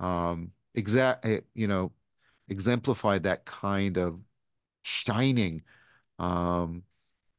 Um 0.00 0.52
exact 0.74 1.24
eh, 1.26 1.40
you 1.54 1.68
know 1.68 1.92
exemplified 2.48 3.24
that 3.24 3.44
kind 3.46 3.98
of 3.98 4.20
shining 4.82 5.62
um 6.18 6.82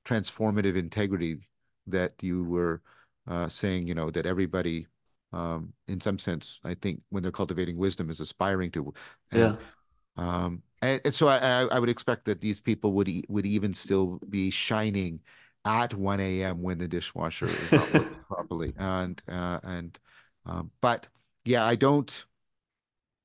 transformative 0.06 0.76
integrity 0.78 1.40
that 1.88 2.14
you 2.22 2.44
were 2.46 2.82
uh 3.28 3.48
saying 3.50 3.88
you 3.88 3.96
know 3.96 4.10
that 4.12 4.26
everybody 4.26 4.88
um, 5.32 5.74
in 5.88 6.02
some 6.02 6.18
sense, 6.18 6.60
I 6.64 6.74
think 6.74 7.02
when 7.10 7.24
they're 7.24 7.32
cultivating 7.32 7.78
wisdom 7.78 8.10
is 8.10 8.20
aspiring 8.20 8.72
to. 8.72 8.94
And, 9.32 9.40
yeah. 9.40 9.56
Um, 10.18 10.64
and, 10.82 11.02
and 11.06 11.16
so 11.16 11.28
I, 11.28 11.66
I 11.66 11.80
would 11.80 11.90
expect 11.90 12.26
that 12.26 12.42
these 12.42 12.60
people 12.60 12.94
would 12.94 13.08
e 13.08 13.24
would 13.30 13.46
even 13.46 13.74
still 13.74 14.20
be 14.30 14.50
shining 14.50 15.20
at 15.66 15.94
1 15.94 16.20
a.m. 16.20 16.62
when 16.62 16.78
the 16.78 16.88
dishwasher 16.88 17.46
is 17.46 17.72
not 17.72 17.94
working 17.94 18.18
properly. 18.28 18.74
And 18.78 19.22
uh, 19.28 19.60
and 19.64 20.00
um, 20.46 20.72
but 20.82 21.08
yeah, 21.46 21.66
I 21.66 21.76
don't. 21.76 22.26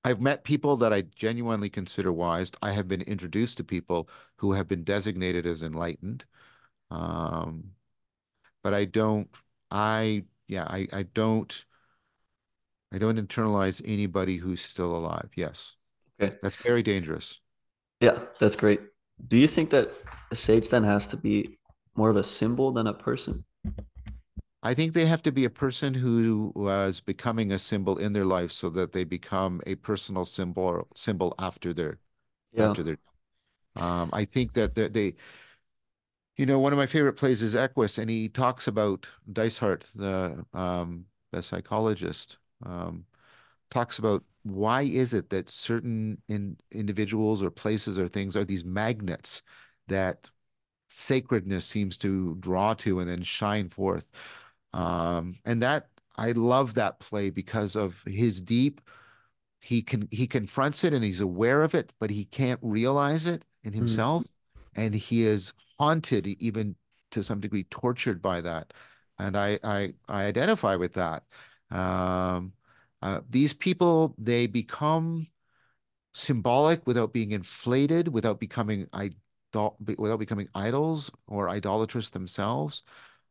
I've 0.06 0.20
met 0.20 0.44
people 0.44 0.76
that 0.78 0.92
I 0.92 1.02
genuinely 1.02 1.70
consider 1.70 2.12
wise. 2.12 2.50
I 2.60 2.72
have 2.72 2.86
been 2.88 3.00
introduced 3.02 3.56
to 3.56 3.64
people 3.64 4.10
who 4.36 4.52
have 4.52 4.68
been 4.68 4.84
designated 4.84 5.46
as 5.46 5.62
enlightened. 5.62 6.26
Um, 6.90 7.70
but 8.62 8.74
I 8.74 8.84
don't. 8.84 9.28
I 9.70 10.24
yeah. 10.46 10.64
I 10.64 10.86
I 10.92 11.02
don't 11.04 11.64
I 12.94 12.98
don't 12.98 13.18
internalize 13.18 13.82
anybody 13.84 14.36
who's 14.36 14.62
still 14.62 14.94
alive. 14.96 15.30
Yes. 15.34 15.74
Okay. 16.22 16.36
That's 16.42 16.54
very 16.56 16.80
dangerous. 16.82 17.40
Yeah, 18.00 18.20
that's 18.38 18.54
great. 18.54 18.80
Do 19.26 19.36
you 19.36 19.48
think 19.48 19.70
that 19.70 19.90
a 20.30 20.36
sage 20.36 20.68
then 20.68 20.84
has 20.84 21.04
to 21.08 21.16
be 21.16 21.58
more 21.96 22.10
of 22.10 22.16
a 22.16 22.22
symbol 22.22 22.70
than 22.70 22.86
a 22.86 22.94
person? 22.94 23.44
I 24.62 24.74
think 24.74 24.92
they 24.94 25.06
have 25.06 25.22
to 25.22 25.32
be 25.32 25.44
a 25.44 25.50
person 25.50 25.92
who 25.94 26.52
was 26.54 27.00
becoming 27.00 27.50
a 27.52 27.58
symbol 27.58 27.98
in 27.98 28.12
their 28.12 28.24
life 28.24 28.52
so 28.52 28.70
that 28.70 28.92
they 28.92 29.04
become 29.04 29.60
a 29.66 29.74
personal 29.74 30.24
symbol 30.24 30.86
symbol 30.94 31.34
after 31.38 31.74
their 31.74 31.98
Yeah. 32.52 32.66
after 32.66 32.82
their 32.82 32.98
um 33.76 34.10
I 34.12 34.24
think 34.24 34.54
that 34.54 34.74
they, 34.74 34.88
they 34.88 35.14
you 36.36 36.46
know 36.46 36.58
one 36.58 36.72
of 36.72 36.78
my 36.78 36.86
favorite 36.86 37.14
plays 37.14 37.42
is 37.42 37.54
Equus 37.54 37.98
and 37.98 38.10
he 38.10 38.28
talks 38.28 38.66
about 38.66 39.08
Dysart 39.32 39.86
the 39.94 40.44
um 40.52 41.06
the 41.32 41.42
psychologist 41.42 42.38
um 42.64 43.04
talks 43.70 43.98
about 43.98 44.24
why 44.44 44.82
is 44.82 45.14
it 45.14 45.30
that 45.30 45.50
certain 45.50 46.20
in 46.28 46.56
individuals 46.72 47.42
or 47.42 47.50
places 47.50 47.98
or 47.98 48.08
things 48.08 48.36
are 48.36 48.44
these 48.44 48.64
magnets 48.64 49.42
that 49.88 50.30
sacredness 50.88 51.66
seems 51.66 51.98
to 51.98 52.36
draw 52.36 52.74
to 52.74 53.00
and 53.00 53.08
then 53.08 53.22
shine 53.22 53.68
forth. 53.68 54.10
Um, 54.72 55.36
and 55.44 55.62
that 55.62 55.88
I 56.16 56.32
love 56.32 56.74
that 56.74 57.00
play 57.00 57.30
because 57.30 57.76
of 57.76 58.02
his 58.06 58.40
deep, 58.40 58.80
he 59.60 59.82
can 59.82 60.08
he 60.10 60.26
confronts 60.26 60.84
it 60.84 60.92
and 60.92 61.04
he's 61.04 61.20
aware 61.20 61.62
of 61.62 61.74
it, 61.74 61.92
but 61.98 62.10
he 62.10 62.24
can't 62.24 62.60
realize 62.62 63.26
it 63.26 63.44
in 63.64 63.72
Mm. 63.80 63.84
himself. 63.84 64.24
And 64.74 64.94
he 64.94 65.24
is 65.24 65.52
haunted, 65.78 66.26
even 66.26 66.76
to 67.12 67.22
some 67.22 67.40
degree, 67.40 67.64
tortured 67.64 68.20
by 68.22 68.40
that. 68.42 68.72
And 69.18 69.36
I 69.36 69.58
I 69.64 69.94
I 70.08 70.24
identify 70.24 70.76
with 70.76 70.94
that. 70.94 71.24
Um, 71.74 72.52
uh, 73.02 73.20
these 73.28 73.52
people, 73.54 74.14
they 74.18 74.46
become 74.46 75.26
symbolic 76.14 76.86
without 76.86 77.12
being 77.12 77.32
inflated, 77.32 78.08
without 78.08 78.40
becoming 78.40 78.88
idol 78.92 79.76
without 79.98 80.18
becoming 80.18 80.48
idols 80.54 81.10
or 81.28 81.48
idolatrous 81.48 82.10
themselves. 82.10 82.82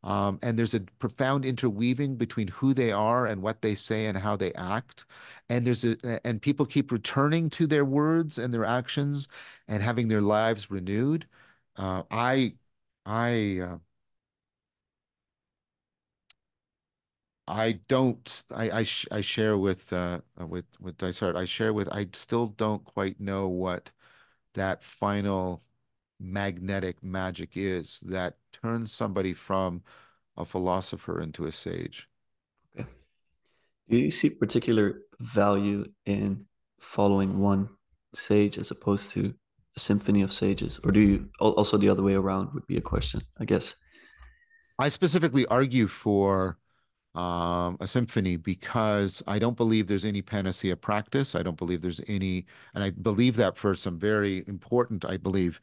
Um, 0.03 0.39
and 0.43 0.57
there's 0.59 0.73
a 0.73 0.81
profound 0.99 1.45
interweaving 1.45 2.17
between 2.17 2.49
who 2.49 2.73
they 2.73 2.91
are 2.91 3.25
and 3.25 3.41
what 3.41 3.61
they 3.61 3.75
say 3.75 4.05
and 4.07 4.17
how 4.17 4.35
they 4.35 4.53
act. 4.53 5.05
And 5.49 5.65
there's 5.65 5.85
a 5.85 5.97
and 6.27 6.41
people 6.41 6.65
keep 6.65 6.91
returning 6.91 7.49
to 7.51 7.67
their 7.67 7.85
words 7.85 8.37
and 8.37 8.53
their 8.53 8.65
actions 8.65 9.27
and 9.67 9.83
having 9.83 10.07
their 10.09 10.21
lives 10.21 10.71
renewed. 10.71 11.27
Uh, 11.77 12.03
I 12.11 12.55
I 13.05 13.59
uh, 13.61 13.77
I 17.47 17.79
don't 17.87 18.43
I 18.55 18.71
I, 18.71 18.83
sh 18.83 19.05
I 19.11 19.21
share 19.21 19.57
with 19.57 19.91
uh 19.91 20.21
with 20.47 20.65
with 20.79 20.97
Dysart 20.97 21.35
I 21.35 21.45
share 21.45 21.73
with 21.73 21.89
I 21.91 22.07
still 22.13 22.47
don't 22.47 22.83
quite 22.85 23.19
know 23.19 23.47
what 23.47 23.91
that 24.53 24.83
final 24.83 25.63
magnetic 26.19 27.03
magic 27.03 27.51
is 27.55 27.99
that 28.05 28.37
turns 28.51 28.93
somebody 28.93 29.33
from 29.33 29.83
a 30.37 30.45
philosopher 30.45 31.19
into 31.19 31.45
a 31.45 31.51
sage. 31.51 32.07
Okay. 32.79 32.87
Do 33.89 33.97
you 33.97 34.09
see 34.09 34.29
particular 34.29 35.01
value 35.19 35.85
in 36.05 36.45
following 36.79 37.39
one 37.39 37.69
sage 38.13 38.57
as 38.57 38.71
opposed 38.71 39.11
to 39.11 39.33
a 39.75 39.79
symphony 39.79 40.21
of 40.21 40.31
sages? 40.31 40.79
Or 40.83 40.91
do 40.91 40.99
you 40.99 41.29
also 41.39 41.77
the 41.77 41.89
other 41.89 42.03
way 42.03 42.13
around 42.13 42.53
would 42.53 42.67
be 42.67 42.77
a 42.77 42.81
question, 42.81 43.21
I 43.39 43.45
guess. 43.45 43.75
I 44.79 44.89
specifically 44.89 45.45
argue 45.47 45.87
for 45.87 46.57
um, 47.15 47.77
a 47.79 47.87
symphony 47.87 48.37
because 48.37 49.21
I 49.27 49.39
don't 49.39 49.57
believe 49.57 49.87
there's 49.87 50.05
any 50.05 50.21
panacea 50.21 50.75
practice. 50.75 51.35
I 51.35 51.43
don't 51.43 51.57
believe 51.57 51.81
there's 51.81 52.01
any, 52.07 52.45
and 52.73 52.83
I 52.83 52.89
believe 52.89 53.35
that 53.35 53.57
for 53.57 53.75
some 53.75 53.99
very 53.99 54.43
important, 54.47 55.05
I 55.05 55.17
believe, 55.17 55.61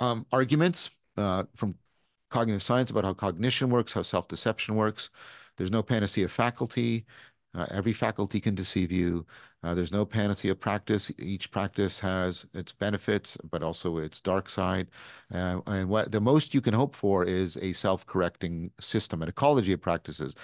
um, 0.00 0.26
arguments 0.32 0.90
uh, 1.16 1.44
from 1.54 1.74
cognitive 2.30 2.62
science 2.62 2.90
about 2.90 3.04
how 3.04 3.14
cognition 3.14 3.70
works, 3.70 3.92
how 3.92 4.02
self-deception 4.02 4.74
works. 4.74 5.10
There's 5.56 5.70
no 5.70 5.82
panacea 5.82 6.28
faculty. 6.28 7.06
Uh, 7.54 7.66
every 7.70 7.92
faculty 7.92 8.40
can 8.40 8.54
deceive 8.54 8.92
you. 8.92 9.26
Uh, 9.62 9.74
there's 9.74 9.92
no 9.92 10.04
panacea 10.04 10.54
practice. 10.54 11.10
Each 11.18 11.50
practice 11.50 11.98
has 12.00 12.46
its 12.52 12.72
benefits, 12.72 13.38
but 13.50 13.62
also 13.62 13.98
its 13.98 14.20
dark 14.20 14.48
side. 14.48 14.88
Uh, 15.32 15.60
and 15.66 15.88
what 15.88 16.12
the 16.12 16.20
most 16.20 16.54
you 16.54 16.60
can 16.60 16.74
hope 16.74 16.94
for 16.94 17.24
is 17.24 17.56
a 17.56 17.72
self-correcting 17.72 18.70
system, 18.80 19.22
an 19.22 19.28
ecology 19.28 19.72
of 19.72 19.80
practices. 19.80 20.34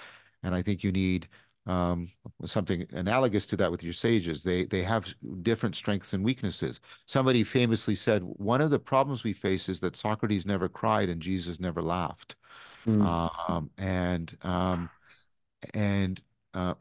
And 0.43 0.53
I 0.53 0.61
think 0.61 0.83
you 0.83 0.91
need 0.91 1.27
um, 1.65 2.09
something 2.45 2.85
analogous 2.91 3.45
to 3.47 3.57
that 3.57 3.71
with 3.71 3.83
your 3.83 3.93
sages. 3.93 4.43
They 4.43 4.65
they 4.65 4.83
have 4.83 5.13
different 5.41 5.75
strengths 5.75 6.13
and 6.13 6.23
weaknesses. 6.23 6.81
Somebody 7.05 7.43
famously 7.43 7.95
said 7.95 8.21
one 8.23 8.61
of 8.61 8.69
the 8.69 8.79
problems 8.79 9.23
we 9.23 9.33
face 9.33 9.69
is 9.69 9.79
that 9.79 9.95
Socrates 9.95 10.45
never 10.45 10.67
cried 10.67 11.09
and 11.09 11.21
Jesus 11.21 11.59
never 11.59 11.81
laughed. 11.81 12.35
Mm. 12.85 13.05
Um, 13.49 13.69
and 13.77 14.37
um, 14.41 14.89
and 15.73 16.21
uh, 16.53 16.73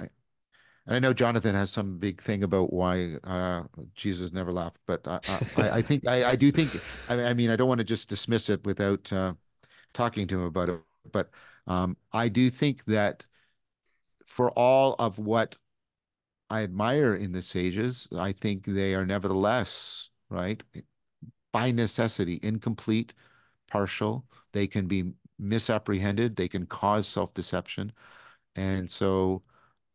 and 0.86 0.96
I 0.96 0.98
know 0.98 1.12
Jonathan 1.12 1.54
has 1.54 1.70
some 1.70 1.98
big 1.98 2.20
thing 2.20 2.42
about 2.42 2.72
why 2.72 3.14
uh, 3.22 3.62
Jesus 3.94 4.32
never 4.32 4.52
laughed, 4.52 4.78
but 4.86 5.06
I 5.06 5.20
I, 5.56 5.70
I 5.70 5.82
think 5.82 6.08
I, 6.08 6.30
I 6.30 6.36
do 6.36 6.50
think 6.50 6.70
I, 7.08 7.22
I 7.26 7.34
mean 7.34 7.50
I 7.50 7.56
don't 7.56 7.68
want 7.68 7.78
to 7.78 7.84
just 7.84 8.08
dismiss 8.08 8.50
it 8.50 8.64
without 8.66 9.12
uh, 9.12 9.34
talking 9.94 10.26
to 10.26 10.40
him 10.40 10.46
about 10.46 10.70
it, 10.70 10.80
but 11.12 11.30
um, 11.68 11.96
I 12.12 12.28
do 12.28 12.50
think 12.50 12.84
that 12.86 13.24
for 14.32 14.50
all 14.52 14.96
of 14.98 15.18
what 15.18 15.56
I 16.48 16.62
admire 16.62 17.16
in 17.16 17.32
the 17.32 17.42
sages, 17.42 18.08
I 18.16 18.32
think 18.32 18.64
they 18.64 18.94
are 18.94 19.04
nevertheless, 19.04 20.08
right, 20.30 20.62
by 21.52 21.70
necessity, 21.70 22.40
incomplete, 22.42 23.12
partial. 23.70 24.24
They 24.54 24.66
can 24.66 24.86
be 24.86 25.12
misapprehended. 25.38 26.34
They 26.34 26.48
can 26.48 26.64
cause 26.64 27.06
self-deception. 27.06 27.92
And 28.56 28.90
so 28.90 29.42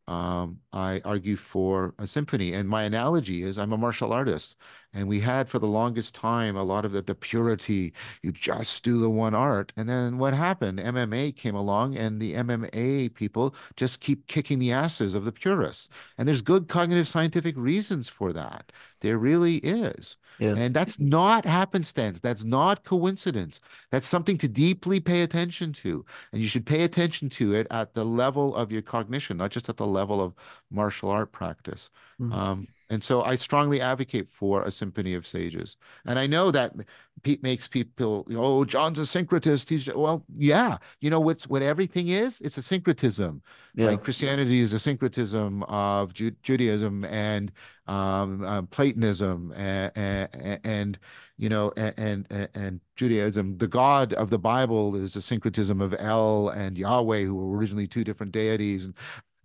um, 0.08 0.60
I 0.72 1.02
argue 1.04 1.36
for 1.36 1.96
a 1.98 2.06
symphony. 2.06 2.54
And 2.54 2.70
my 2.70 2.84
analogy 2.84 3.42
is 3.42 3.58
I'm 3.58 3.74
a 3.74 3.78
martial 3.78 4.14
artist. 4.14 4.58
And 4.98 5.08
we 5.08 5.20
had 5.20 5.48
for 5.48 5.60
the 5.60 5.68
longest 5.68 6.16
time 6.16 6.56
a 6.56 6.64
lot 6.64 6.84
of 6.84 6.92
the, 6.92 7.04
the 7.04 7.14
purity, 7.14 7.94
you 8.24 8.32
just 8.32 8.84
do 8.84 9.00
the 9.00 9.12
one 9.12 9.36
art. 9.36 9.72
And 9.78 9.88
then 9.88 10.18
what 10.18 10.34
happened? 10.34 10.80
MMA 10.80 11.36
came 11.36 11.54
along, 11.54 11.96
and 11.96 12.20
the 12.20 12.34
MMA 12.34 13.14
people 13.14 13.54
just 13.76 14.02
keep 14.02 14.26
kicking 14.26 14.58
the 14.58 14.72
asses 14.72 15.14
of 15.14 15.24
the 15.24 15.32
purists. 15.32 15.88
And 16.18 16.28
there's 16.28 16.42
good 16.42 16.68
cognitive 16.68 17.08
scientific 17.08 17.56
reasons 17.56 18.10
for 18.10 18.34
that. 18.34 18.72
There 19.02 19.20
really 19.20 19.58
is. 19.58 20.18
Yeah. 20.40 20.56
And 20.56 20.76
that's 20.76 21.00
not 21.00 21.46
happenstance. 21.46 22.20
That's 22.20 22.44
not 22.44 22.84
coincidence. 22.84 23.62
That's 23.92 24.08
something 24.08 24.40
to 24.40 24.48
deeply 24.48 25.00
pay 25.00 25.22
attention 25.22 25.74
to. 25.74 26.04
And 26.32 26.42
you 26.42 26.48
should 26.48 26.66
pay 26.66 26.82
attention 26.82 27.30
to 27.30 27.54
it 27.54 27.68
at 27.70 27.94
the 27.94 28.04
level 28.04 28.56
of 28.56 28.72
your 28.72 28.82
cognition, 28.82 29.38
not 29.38 29.52
just 29.52 29.70
at 29.70 29.78
the 29.78 29.86
level 29.86 30.20
of 30.20 30.34
martial 30.72 31.12
art 31.12 31.32
practice. 31.32 31.92
Mm. 32.20 32.34
Um, 32.34 32.68
and 32.90 33.04
so 33.04 33.22
I 33.22 33.36
strongly 33.36 33.82
advocate 33.82 34.30
for 34.30 34.64
a 34.64 34.72
symphony 34.72 35.14
of 35.14 35.28
sages. 35.28 35.76
And 36.06 36.18
I 36.18 36.26
know 36.26 36.52
that 36.52 36.74
Pete 37.22 37.44
makes 37.44 37.68
people, 37.68 38.26
oh, 38.32 38.64
John's 38.64 39.00
a 39.00 39.02
syncretist. 39.02 39.70
He's 39.70 39.94
well, 39.94 40.24
yeah. 40.38 40.78
You 41.02 41.10
know 41.10 41.20
what's 41.20 41.48
what 41.48 41.62
everything 41.62 42.10
is? 42.10 42.40
It's 42.40 42.58
a 42.58 42.62
syncretism. 42.62 43.42
Yeah. 43.76 43.88
Like 43.88 44.04
Christianity 44.04 44.62
is 44.62 44.72
a 44.72 44.80
syncretism 44.80 45.64
of 45.64 46.14
Ju 46.14 46.32
Judaism 46.44 47.04
and 47.06 47.52
um, 47.88 48.44
uh, 48.44 48.62
Platonism 48.64 49.54
and, 49.56 49.92
and, 49.96 50.60
and 50.64 51.00
you 51.38 51.50
know 51.50 51.74
and, 51.76 52.26
and 52.30 52.50
and 52.56 52.80
Judaism. 52.96 53.58
The 53.58 53.68
God 53.68 54.14
of 54.14 54.30
the 54.30 54.40
Bible 54.40 54.96
is 54.96 55.16
a 55.18 55.22
syncretism 55.22 55.82
of 55.82 55.94
El 56.00 56.50
and 56.50 56.78
Yahweh, 56.78 57.24
who 57.24 57.36
were 57.36 57.58
originally 57.58 57.88
two 57.88 58.06
different 58.06 58.32
deities. 58.32 58.86
And 58.86 58.94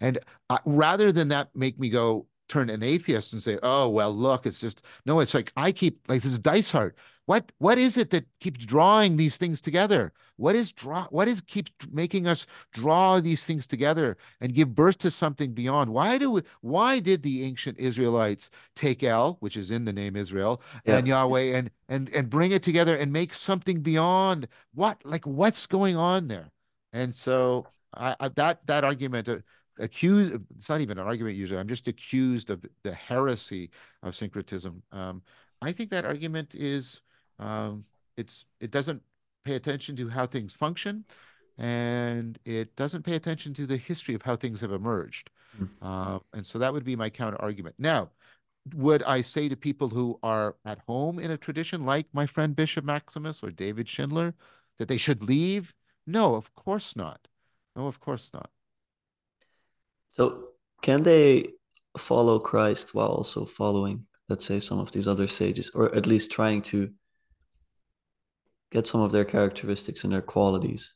and 0.02 0.18
uh, 0.50 0.58
rather 0.66 1.12
than 1.12 1.28
that, 1.28 1.48
make 1.54 1.78
me 1.78 1.88
go 1.88 2.26
turn 2.52 2.70
an 2.70 2.82
atheist 2.82 3.32
and 3.32 3.42
say, 3.42 3.58
"Oh 3.62 3.88
well, 3.88 4.12
look, 4.14 4.46
it's 4.46 4.60
just 4.60 4.82
no." 5.06 5.20
It's 5.20 5.34
like 5.34 5.52
I 5.56 5.72
keep 5.72 6.00
like 6.08 6.22
this 6.22 6.32
is 6.32 6.38
Dysart. 6.38 6.96
What 7.26 7.52
what 7.58 7.78
is 7.78 7.96
it 7.96 8.10
that 8.10 8.26
keeps 8.40 8.64
drawing 8.66 9.16
these 9.16 9.36
things 9.36 9.60
together? 9.60 10.12
What 10.36 10.54
is 10.56 10.72
draw? 10.72 11.06
What 11.10 11.28
is 11.28 11.40
keeps 11.40 11.70
making 11.92 12.26
us 12.26 12.46
draw 12.72 13.20
these 13.20 13.44
things 13.46 13.66
together 13.66 14.16
and 14.40 14.52
give 14.54 14.74
birth 14.74 14.98
to 14.98 15.10
something 15.10 15.52
beyond? 15.54 15.92
Why 15.92 16.18
do 16.18 16.30
we, 16.32 16.42
why 16.60 16.98
did 17.00 17.22
the 17.22 17.44
ancient 17.44 17.78
Israelites 17.78 18.50
take 18.74 19.02
El, 19.04 19.36
which 19.40 19.56
is 19.56 19.70
in 19.70 19.84
the 19.84 19.92
name 19.92 20.16
Israel, 20.16 20.60
Yeah. 20.84 20.98
and 20.98 21.06
Yahweh, 21.06 21.56
and 21.56 21.70
and 21.88 22.08
and 22.10 22.28
bring 22.28 22.50
it 22.52 22.62
together 22.62 22.96
and 22.96 23.12
make 23.12 23.32
something 23.34 23.80
beyond? 23.82 24.48
What 24.74 25.00
like 25.04 25.26
what's 25.26 25.66
going 25.66 25.96
on 25.96 26.26
there? 26.26 26.50
And 26.92 27.14
so 27.14 27.66
I, 27.94 28.16
I 28.20 28.28
that 28.30 28.66
that 28.66 28.84
argument. 28.84 29.28
Uh, 29.28 29.38
accused 29.82 30.40
it's 30.56 30.68
not 30.68 30.80
even 30.80 30.98
an 30.98 31.06
argument 31.06 31.36
usually 31.36 31.58
i'm 31.58 31.68
just 31.68 31.88
accused 31.88 32.50
of 32.50 32.64
the 32.82 32.92
heresy 32.92 33.70
of 34.02 34.14
syncretism. 34.14 34.82
Um, 34.92 35.22
i 35.60 35.72
think 35.72 35.90
that 35.90 36.04
argument 36.04 36.54
is 36.54 37.00
um, 37.38 37.84
it's 38.16 38.46
it 38.60 38.70
doesn't 38.70 39.02
pay 39.44 39.54
attention 39.54 39.96
to 39.96 40.08
how 40.08 40.26
things 40.26 40.54
function 40.54 41.04
and 41.58 42.38
it 42.44 42.74
doesn't 42.76 43.02
pay 43.02 43.14
attention 43.14 43.52
to 43.54 43.66
the 43.66 43.76
history 43.76 44.14
of 44.14 44.22
how 44.22 44.36
things 44.36 44.60
have 44.60 44.72
emerged. 44.72 45.30
Mm. 45.60 45.68
uh, 45.82 46.18
and 46.32 46.46
so 46.46 46.58
that 46.58 46.72
would 46.72 46.84
be 46.84 46.96
my 46.96 47.10
counter 47.10 47.40
argument 47.40 47.74
now 47.78 48.10
would 48.74 49.02
i 49.02 49.20
say 49.20 49.48
to 49.48 49.56
people 49.56 49.88
who 49.88 50.18
are 50.22 50.56
at 50.64 50.78
home 50.86 51.18
in 51.18 51.30
a 51.32 51.36
tradition 51.36 51.84
like 51.84 52.06
my 52.12 52.24
friend 52.24 52.56
bishop 52.56 52.84
maximus 52.84 53.42
or 53.42 53.50
david 53.50 53.88
schindler 53.88 54.34
that 54.78 54.88
they 54.88 54.96
should 54.96 55.22
leave? 55.22 55.74
No 56.06 56.34
of 56.34 56.54
course 56.54 56.96
not. 56.96 57.28
No, 57.76 57.86
of 57.86 58.00
course 58.00 58.30
not. 58.34 58.50
So 60.12 60.48
can 60.82 61.02
they 61.02 61.48
follow 61.96 62.38
Christ 62.38 62.94
while 62.94 63.08
also 63.08 63.44
following, 63.44 64.06
let's 64.28 64.46
say, 64.46 64.60
some 64.60 64.78
of 64.78 64.92
these 64.92 65.08
other 65.08 65.28
sages, 65.28 65.70
or 65.74 65.94
at 65.94 66.06
least 66.06 66.30
trying 66.30 66.62
to 66.62 66.90
get 68.70 68.86
some 68.86 69.02
of 69.02 69.12
their 69.12 69.24
characteristics 69.24 70.04
and 70.04 70.12
their 70.12 70.22
qualities 70.22 70.94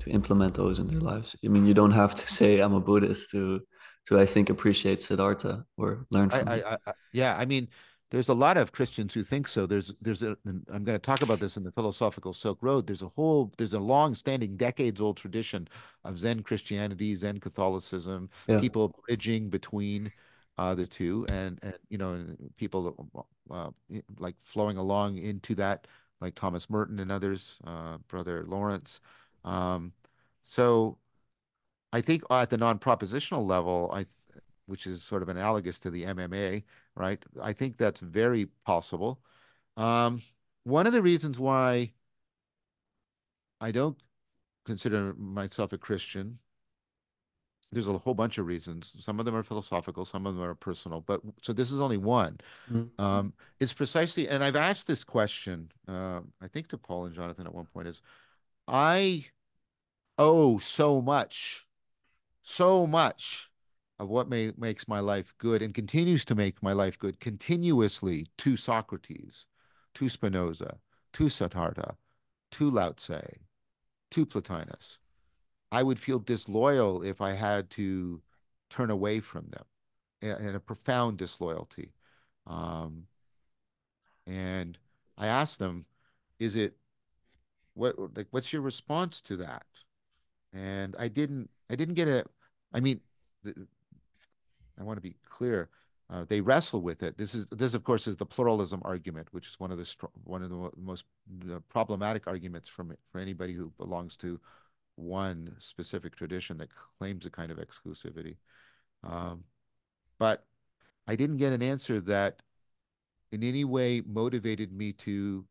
to 0.00 0.10
implement 0.10 0.54
those 0.54 0.78
in 0.78 0.88
their 0.88 1.00
lives? 1.00 1.36
I 1.44 1.48
mean, 1.48 1.66
you 1.66 1.74
don't 1.74 1.92
have 1.92 2.14
to 2.14 2.28
say 2.28 2.60
I'm 2.60 2.74
a 2.74 2.80
Buddhist 2.80 3.30
to 3.30 3.62
to 4.06 4.18
I 4.18 4.26
think 4.26 4.50
appreciate 4.50 5.00
Siddhartha 5.00 5.64
or 5.78 6.06
learn 6.10 6.28
from 6.28 6.48
I, 6.48 6.62
I, 6.62 6.78
I, 6.86 6.92
yeah, 7.12 7.34
I 7.36 7.46
mean, 7.46 7.68
there's 8.10 8.28
a 8.28 8.34
lot 8.34 8.56
of 8.56 8.72
Christians 8.72 9.14
who 9.14 9.22
think 9.22 9.48
so. 9.48 9.66
There's 9.66 9.92
there's 10.00 10.22
a 10.22 10.36
I'm 10.46 10.84
going 10.84 10.86
to 10.86 10.98
talk 10.98 11.22
about 11.22 11.40
this 11.40 11.56
in 11.56 11.64
the 11.64 11.72
philosophical 11.72 12.32
Silk 12.32 12.58
Road. 12.60 12.86
There's 12.86 13.02
a 13.02 13.08
whole 13.08 13.52
there's 13.58 13.74
a 13.74 13.80
long-standing 13.80 14.56
decades 14.56 15.00
old 15.00 15.16
tradition 15.16 15.68
of 16.04 16.18
Zen 16.18 16.42
Christianity, 16.42 17.14
Zen 17.16 17.40
Catholicism, 17.40 18.30
yeah. 18.46 18.60
people 18.60 18.94
bridging 19.06 19.48
between 19.48 20.12
uh, 20.58 20.74
the 20.74 20.86
two 20.86 21.26
and 21.32 21.58
and 21.62 21.74
you 21.88 21.98
know 21.98 22.24
people 22.56 23.26
uh, 23.50 23.70
like 24.18 24.36
flowing 24.40 24.76
along 24.76 25.18
into 25.18 25.54
that 25.56 25.86
like 26.20 26.34
Thomas 26.34 26.70
Merton 26.70 27.00
and 27.00 27.10
others, 27.10 27.58
uh, 27.66 27.98
brother 28.08 28.44
Lawrence. 28.46 29.00
Um, 29.44 29.92
so 30.42 30.98
I 31.92 32.00
think 32.00 32.22
at 32.30 32.50
the 32.50 32.58
non-propositional 32.58 33.46
level, 33.46 33.90
I 33.92 34.06
which 34.66 34.86
is 34.86 35.02
sort 35.02 35.22
of 35.22 35.28
analogous 35.28 35.78
to 35.80 35.90
the 35.90 36.04
MMA, 36.04 36.64
right? 36.96 37.22
I 37.40 37.52
think 37.52 37.76
that's 37.76 38.00
very 38.00 38.46
possible. 38.64 39.20
Um, 39.76 40.22
one 40.64 40.86
of 40.86 40.92
the 40.92 41.02
reasons 41.02 41.38
why 41.38 41.92
I 43.60 43.70
don't 43.70 43.98
consider 44.64 45.14
myself 45.14 45.72
a 45.72 45.78
Christian, 45.78 46.38
there's 47.72 47.88
a 47.88 47.98
whole 47.98 48.14
bunch 48.14 48.38
of 48.38 48.46
reasons. 48.46 48.94
Some 49.00 49.18
of 49.18 49.26
them 49.26 49.34
are 49.34 49.42
philosophical, 49.42 50.04
some 50.04 50.26
of 50.26 50.36
them 50.36 50.44
are 50.44 50.54
personal, 50.54 51.00
but 51.00 51.20
so 51.42 51.52
this 51.52 51.72
is 51.72 51.80
only 51.80 51.96
one. 51.96 52.38
Mm-hmm. 52.72 53.00
Um, 53.02 53.32
it's 53.60 53.72
precisely, 53.72 54.28
and 54.28 54.44
I've 54.44 54.56
asked 54.56 54.86
this 54.86 55.02
question, 55.02 55.70
uh, 55.88 56.20
I 56.40 56.48
think 56.48 56.68
to 56.68 56.78
Paul 56.78 57.06
and 57.06 57.14
Jonathan 57.14 57.46
at 57.46 57.54
one 57.54 57.66
point, 57.66 57.88
is 57.88 58.00
I 58.68 59.26
owe 60.18 60.58
so 60.58 61.02
much, 61.02 61.66
so 62.42 62.86
much 62.86 63.50
of 63.98 64.08
what 64.08 64.28
may, 64.28 64.52
makes 64.56 64.88
my 64.88 65.00
life 65.00 65.34
good 65.38 65.62
and 65.62 65.74
continues 65.74 66.24
to 66.24 66.34
make 66.34 66.62
my 66.62 66.72
life 66.72 66.98
good 66.98 67.20
continuously 67.20 68.26
to 68.38 68.56
Socrates, 68.56 69.46
to 69.94 70.08
Spinoza, 70.08 70.78
to 71.12 71.28
Siddhartha, 71.28 71.96
to 72.52 72.70
Lao 72.70 72.92
Tse, 72.92 73.22
to 74.10 74.26
Plotinus. 74.26 74.98
I 75.70 75.82
would 75.82 75.98
feel 75.98 76.18
disloyal 76.18 77.02
if 77.02 77.20
I 77.20 77.32
had 77.32 77.70
to 77.70 78.20
turn 78.70 78.90
away 78.90 79.20
from 79.20 79.46
them 79.50 79.64
and 80.22 80.56
a 80.56 80.60
profound 80.60 81.18
disloyalty. 81.18 81.92
Um, 82.46 83.06
and 84.26 84.78
I 85.18 85.26
asked 85.26 85.58
them, 85.58 85.84
is 86.38 86.56
it 86.56 86.74
what 87.74 87.96
like 88.16 88.28
what's 88.30 88.52
your 88.52 88.62
response 88.62 89.20
to 89.22 89.36
that? 89.38 89.66
And 90.52 90.94
I 90.98 91.08
didn't 91.08 91.50
I 91.70 91.76
didn't 91.76 91.94
get 91.94 92.08
a 92.08 92.24
I 92.72 92.80
mean 92.80 93.00
I 94.78 94.82
want 94.82 94.96
to 94.96 95.02
be 95.02 95.16
clear. 95.28 95.68
Uh, 96.10 96.24
they 96.28 96.40
wrestle 96.40 96.82
with 96.82 97.02
it. 97.02 97.16
This 97.16 97.34
is 97.34 97.46
this, 97.46 97.74
of 97.74 97.82
course, 97.82 98.06
is 98.06 98.16
the 98.16 98.26
pluralism 98.26 98.82
argument, 98.84 99.28
which 99.32 99.48
is 99.48 99.58
one 99.58 99.72
of 99.72 99.78
the 99.78 99.94
one 100.24 100.42
of 100.42 100.50
the 100.50 100.70
most 100.76 101.04
uh, 101.50 101.60
problematic 101.70 102.26
arguments 102.26 102.68
from 102.68 102.94
for 103.10 103.20
anybody 103.20 103.54
who 103.54 103.72
belongs 103.78 104.16
to 104.16 104.38
one 104.96 105.54
specific 105.58 106.14
tradition 106.14 106.58
that 106.58 106.68
claims 106.98 107.26
a 107.26 107.30
kind 107.30 107.50
of 107.50 107.58
exclusivity. 107.58 108.36
Um, 109.02 109.44
but 110.18 110.44
I 111.06 111.16
didn't 111.16 111.38
get 111.38 111.52
an 111.52 111.62
answer 111.62 112.00
that 112.02 112.42
in 113.32 113.42
any 113.42 113.64
way 113.64 114.02
motivated 114.06 114.72
me 114.72 114.92
to 114.92 115.44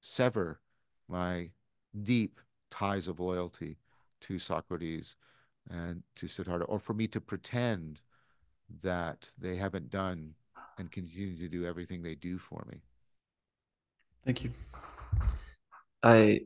sever 0.00 0.60
my 1.08 1.50
deep 2.02 2.40
ties 2.70 3.08
of 3.08 3.18
loyalty 3.18 3.78
to 4.20 4.38
Socrates 4.38 5.16
and 5.68 6.02
to 6.16 6.28
Siddhartha, 6.28 6.64
or 6.64 6.78
for 6.78 6.94
me 6.94 7.06
to 7.08 7.20
pretend 7.20 8.00
that 8.82 9.28
they 9.38 9.56
haven't 9.56 9.90
done 9.90 10.34
and 10.78 10.90
continue 10.90 11.36
to 11.38 11.48
do 11.48 11.64
everything 11.64 12.02
they 12.02 12.14
do 12.14 12.38
for 12.38 12.64
me. 12.70 12.80
Thank 14.24 14.44
you. 14.44 14.50
I 16.02 16.42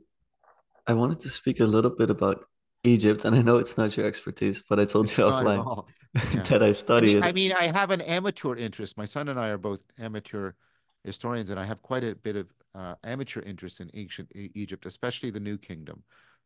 I 0.86 0.92
wanted 0.94 1.20
to 1.20 1.30
speak 1.30 1.60
a 1.60 1.64
little 1.64 1.90
bit 1.90 2.10
about 2.10 2.44
Egypt, 2.84 3.24
and 3.24 3.34
I 3.34 3.40
know 3.40 3.56
it's 3.56 3.78
not 3.78 3.96
your 3.96 4.06
expertise, 4.06 4.62
but 4.68 4.78
I 4.78 4.84
told 4.84 5.06
it's 5.06 5.16
you 5.16 5.24
offline 5.24 5.86
yeah. 6.34 6.42
that 6.42 6.62
I 6.62 6.72
study 6.72 7.10
I 7.10 7.14
mean, 7.14 7.22
it. 7.22 7.26
I 7.26 7.32
mean, 7.32 7.52
I 7.52 7.78
have 7.78 7.90
an 7.90 8.00
amateur 8.02 8.54
interest. 8.54 8.96
My 8.96 9.06
son 9.06 9.28
and 9.28 9.40
I 9.40 9.48
are 9.48 9.58
both 9.58 9.82
amateur 9.98 10.52
historians, 11.02 11.50
and 11.50 11.58
I 11.58 11.64
have 11.64 11.82
quite 11.82 12.04
a 12.04 12.14
bit 12.14 12.36
of 12.36 12.48
uh, 12.74 12.94
amateur 13.04 13.40
interest 13.40 13.80
in 13.80 13.90
ancient 13.94 14.30
Egypt, 14.34 14.86
especially 14.86 15.30
the 15.30 15.40
New 15.40 15.56
Kingdom. 15.56 16.02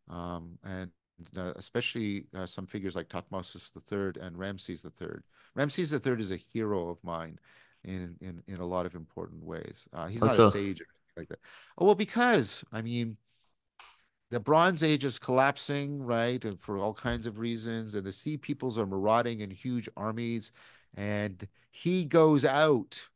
Um, 0.09 0.59
and 0.65 0.91
uh, 1.37 1.53
especially 1.57 2.27
uh, 2.35 2.47
some 2.47 2.67
figures 2.67 2.97
like 2.97 3.09
Thutmosis 3.09 3.73
III 3.77 4.23
and 4.23 4.39
Ramses 4.39 4.85
III. 4.85 5.09
Ramses 5.55 5.93
III 5.93 6.21
is 6.21 6.31
a 6.31 6.37
hero 6.37 6.89
of 6.89 7.03
mine 7.03 7.39
in 7.85 8.17
in, 8.21 8.43
in 8.47 8.61
a 8.61 8.67
lot 8.67 8.87
of 8.87 8.95
important 8.95 9.45
ways. 9.45 9.89
Uh, 9.93 10.07
he's 10.07 10.21
not 10.21 10.39
a 10.39 10.51
sage 10.51 10.81
or 10.81 10.87
anything 10.87 11.17
like 11.17 11.29
that. 11.29 11.41
Oh, 11.79 11.87
well, 11.87 11.95
because 11.95 12.65
I 12.73 12.83
mean, 12.83 13.17
the 14.31 14.41
Bronze 14.41 14.83
Age 14.83 15.05
is 15.05 15.19
collapsing, 15.19 16.03
right, 16.03 16.45
and 16.45 16.61
for 16.61 16.79
all 16.79 16.95
kinds 16.95 17.27
of 17.27 17.39
reasons, 17.39 17.95
and 17.95 18.05
the 18.05 18.13
sea 18.13 18.37
peoples 18.37 18.79
are 18.79 18.87
marauding 18.87 19.41
in 19.41 19.51
huge 19.51 19.89
armies, 19.97 20.53
and 20.97 21.47
he 21.71 22.05
goes 22.05 22.45
out 22.45 23.09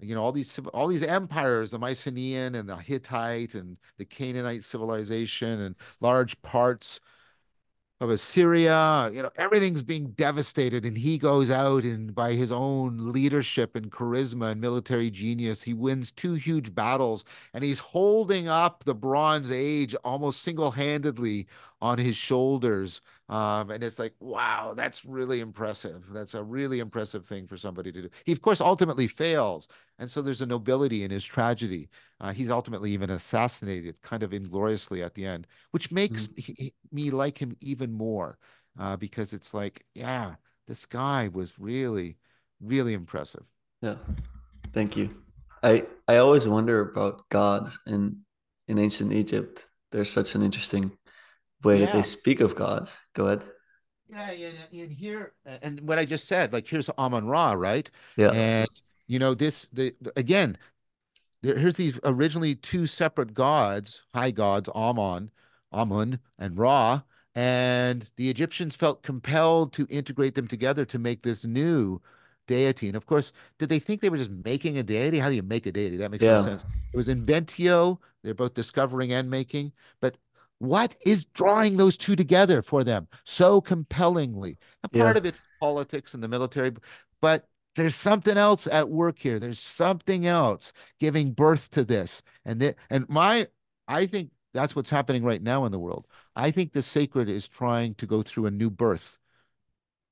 you 0.00 0.14
know 0.14 0.22
all 0.22 0.32
these 0.32 0.58
all 0.72 0.88
these 0.88 1.02
empires 1.02 1.70
the 1.70 1.78
mycenaean 1.78 2.54
and 2.56 2.68
the 2.68 2.76
hittite 2.76 3.54
and 3.54 3.76
the 3.96 4.04
canaanite 4.04 4.64
civilization 4.64 5.60
and 5.60 5.76
large 6.00 6.40
parts 6.42 7.00
of 8.00 8.10
Assyria. 8.10 9.10
You 9.12 9.22
know, 9.22 9.30
everything's 9.36 9.82
being 9.82 10.10
devastated, 10.12 10.84
and 10.84 10.96
he 10.96 11.18
goes 11.18 11.50
out 11.50 11.84
and 11.84 12.14
by 12.14 12.32
his 12.32 12.52
own 12.52 13.12
leadership 13.12 13.76
and 13.76 13.90
charisma 13.90 14.52
and 14.52 14.60
military 14.60 15.10
genius, 15.10 15.62
he 15.62 15.74
wins 15.74 16.12
two 16.12 16.34
huge 16.34 16.74
battles, 16.74 17.24
and 17.52 17.64
he's 17.64 17.78
holding 17.78 18.48
up 18.48 18.84
the 18.84 18.94
Bronze 18.94 19.50
Age 19.50 19.94
almost 20.04 20.42
single-handedly 20.42 21.46
on 21.80 21.98
his 21.98 22.16
shoulders. 22.16 23.00
Um, 23.28 23.70
and 23.70 23.82
it's 23.82 23.98
like, 23.98 24.12
wow, 24.20 24.74
that's 24.76 25.04
really 25.04 25.40
impressive. 25.40 26.04
That's 26.12 26.34
a 26.34 26.42
really 26.42 26.80
impressive 26.80 27.24
thing 27.24 27.46
for 27.46 27.56
somebody 27.56 27.90
to 27.90 28.02
do. 28.02 28.10
He, 28.24 28.32
of 28.32 28.42
course, 28.42 28.60
ultimately 28.60 29.06
fails. 29.06 29.68
And 29.98 30.10
so 30.10 30.20
there's 30.20 30.42
a 30.42 30.46
nobility 30.46 31.04
in 31.04 31.10
his 31.10 31.24
tragedy. 31.24 31.88
Uh, 32.20 32.32
he's 32.32 32.50
ultimately 32.50 32.90
even 32.90 33.10
assassinated 33.10 34.00
kind 34.02 34.22
of 34.22 34.34
ingloriously 34.34 35.02
at 35.02 35.14
the 35.14 35.24
end, 35.24 35.46
which 35.70 35.90
makes 35.90 36.28
he, 36.36 36.74
me 36.92 37.10
like 37.10 37.38
him 37.38 37.56
even 37.60 37.92
more 37.92 38.36
uh, 38.78 38.96
because 38.96 39.32
it's 39.32 39.54
like, 39.54 39.86
yeah, 39.94 40.34
this 40.66 40.84
guy 40.84 41.28
was 41.32 41.58
really, 41.58 42.18
really 42.60 42.92
impressive. 42.92 43.44
Yeah. 43.80 43.96
Thank 44.72 44.96
you. 44.96 45.16
I, 45.62 45.86
I 46.06 46.18
always 46.18 46.46
wonder 46.46 46.80
about 46.80 47.26
gods 47.30 47.78
in, 47.86 48.18
in 48.68 48.78
ancient 48.78 49.14
Egypt. 49.14 49.70
There's 49.92 50.12
such 50.12 50.34
an 50.34 50.42
interesting 50.42 50.92
way 51.64 51.80
yeah. 51.80 51.92
they 51.92 52.02
speak 52.02 52.40
of 52.40 52.54
gods. 52.54 52.98
Go 53.14 53.26
ahead. 53.26 53.44
Yeah, 54.08 54.30
yeah, 54.32 54.48
and 54.82 54.92
here, 54.92 55.32
and 55.62 55.80
what 55.80 55.98
I 55.98 56.04
just 56.04 56.28
said, 56.28 56.52
like 56.52 56.68
here's 56.68 56.90
Amon 56.90 57.26
Ra, 57.26 57.52
right? 57.52 57.90
Yeah. 58.16 58.30
And 58.30 58.68
you 59.06 59.18
know 59.18 59.34
this, 59.34 59.66
the 59.72 59.94
again, 60.14 60.56
there, 61.42 61.58
here's 61.58 61.76
these 61.76 61.98
originally 62.04 62.54
two 62.54 62.86
separate 62.86 63.34
gods, 63.34 64.02
high 64.14 64.30
gods, 64.30 64.68
Amon, 64.68 65.30
Amun, 65.72 66.20
and 66.38 66.56
Ra, 66.56 67.02
and 67.34 68.08
the 68.16 68.30
Egyptians 68.30 68.76
felt 68.76 69.02
compelled 69.02 69.72
to 69.72 69.86
integrate 69.90 70.34
them 70.34 70.46
together 70.46 70.84
to 70.84 70.98
make 70.98 71.22
this 71.22 71.44
new 71.44 72.00
deity. 72.46 72.88
And 72.88 72.96
of 72.96 73.06
course, 73.06 73.32
did 73.58 73.68
they 73.68 73.78
think 73.78 74.00
they 74.00 74.10
were 74.10 74.16
just 74.16 74.30
making 74.30 74.78
a 74.78 74.82
deity? 74.82 75.18
How 75.18 75.28
do 75.28 75.34
you 75.34 75.42
make 75.42 75.66
a 75.66 75.72
deity? 75.72 75.96
That 75.96 76.10
makes 76.10 76.22
yeah. 76.22 76.36
no 76.36 76.42
sense. 76.42 76.64
It 76.92 76.96
was 76.96 77.08
inventio. 77.08 77.98
They're 78.22 78.34
both 78.34 78.54
discovering 78.54 79.12
and 79.12 79.28
making. 79.28 79.72
But 80.00 80.16
what 80.58 80.96
is 81.04 81.24
drawing 81.26 81.76
those 81.76 81.96
two 81.96 82.16
together 82.16 82.62
for 82.62 82.84
them 82.84 83.08
so 83.24 83.60
compellingly? 83.60 84.58
And 84.82 84.92
part 84.92 85.14
yeah. 85.14 85.18
of 85.18 85.26
it's 85.26 85.42
politics 85.60 86.14
and 86.14 86.22
the 86.22 86.28
military, 86.28 86.72
but 87.20 87.48
there's 87.76 87.96
something 87.96 88.36
else 88.36 88.66
at 88.66 88.88
work 88.88 89.18
here. 89.18 89.38
There's 89.38 89.58
something 89.58 90.26
else 90.26 90.72
giving 91.00 91.32
birth 91.32 91.70
to 91.72 91.84
this. 91.84 92.22
And 92.44 92.60
th- 92.60 92.76
and 92.90 93.08
my 93.08 93.48
I 93.88 94.06
think 94.06 94.30
that's 94.52 94.76
what's 94.76 94.90
happening 94.90 95.24
right 95.24 95.42
now 95.42 95.64
in 95.64 95.72
the 95.72 95.78
world. 95.78 96.06
I 96.36 96.50
think 96.50 96.72
the 96.72 96.82
sacred 96.82 97.28
is 97.28 97.48
trying 97.48 97.94
to 97.96 98.06
go 98.06 98.22
through 98.22 98.46
a 98.46 98.50
new 98.50 98.70
birth 98.70 99.18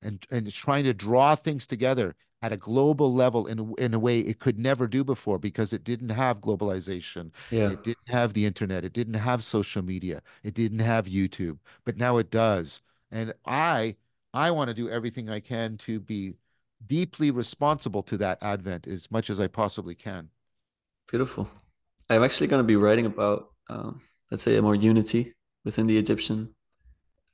and 0.03 0.25
and 0.29 0.47
it's 0.47 0.55
trying 0.55 0.83
to 0.83 0.93
draw 0.93 1.35
things 1.35 1.65
together 1.65 2.15
at 2.43 2.51
a 2.51 2.57
global 2.57 3.13
level 3.13 3.47
in, 3.47 3.73
in 3.77 3.93
a 3.93 3.99
way 3.99 4.19
it 4.19 4.37
could 4.37 4.59
never 4.59 4.85
do 4.85 5.01
before 5.01 5.39
because 5.39 5.71
it 5.71 5.85
didn't 5.85 6.09
have 6.09 6.41
globalization. 6.41 7.31
Yeah. 7.49 7.71
It 7.71 7.85
didn't 7.85 8.09
have 8.09 8.33
the 8.33 8.45
internet. 8.45 8.83
It 8.83 8.91
didn't 8.91 9.13
have 9.13 9.45
social 9.45 9.81
media. 9.81 10.21
It 10.43 10.53
didn't 10.53 10.79
have 10.79 11.05
YouTube, 11.05 11.57
but 11.85 11.95
now 11.95 12.17
it 12.17 12.29
does. 12.29 12.81
And 13.11 13.33
I 13.45 13.95
I 14.33 14.51
want 14.51 14.67
to 14.67 14.73
do 14.73 14.89
everything 14.89 15.29
I 15.29 15.39
can 15.39 15.77
to 15.77 16.01
be 16.01 16.33
deeply 16.85 17.31
responsible 17.31 18.03
to 18.03 18.17
that 18.17 18.39
advent 18.41 18.87
as 18.87 19.09
much 19.09 19.29
as 19.29 19.39
I 19.39 19.47
possibly 19.47 19.95
can. 19.95 20.27
Beautiful. 21.09 21.47
I'm 22.09 22.23
actually 22.23 22.47
going 22.47 22.61
to 22.61 22.67
be 22.67 22.75
writing 22.75 23.05
about, 23.05 23.51
um, 23.69 24.01
let's 24.31 24.43
say, 24.43 24.57
a 24.57 24.61
more 24.61 24.75
unity 24.75 25.33
within 25.63 25.87
the 25.87 25.97
Egyptian 25.97 26.53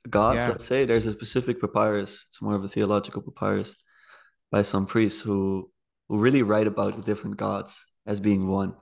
gods. 0.08 0.36
Yeah. 0.36 0.50
Let's 0.50 0.64
say 0.64 0.84
there's 0.84 1.06
a 1.06 1.12
specific 1.12 1.60
papyrus. 1.60 2.26
It's 2.28 2.40
more 2.40 2.54
of 2.54 2.62
a 2.62 2.68
theological 2.68 3.22
papyrus 3.22 3.74
by 4.50 4.62
some 4.62 4.86
priests 4.86 5.20
who 5.22 5.70
who 6.08 6.18
really 6.18 6.42
write 6.42 6.66
about 6.66 6.96
the 6.96 7.02
different 7.02 7.36
gods 7.36 7.86
as 8.06 8.20
being 8.20 8.48
one 8.48 8.74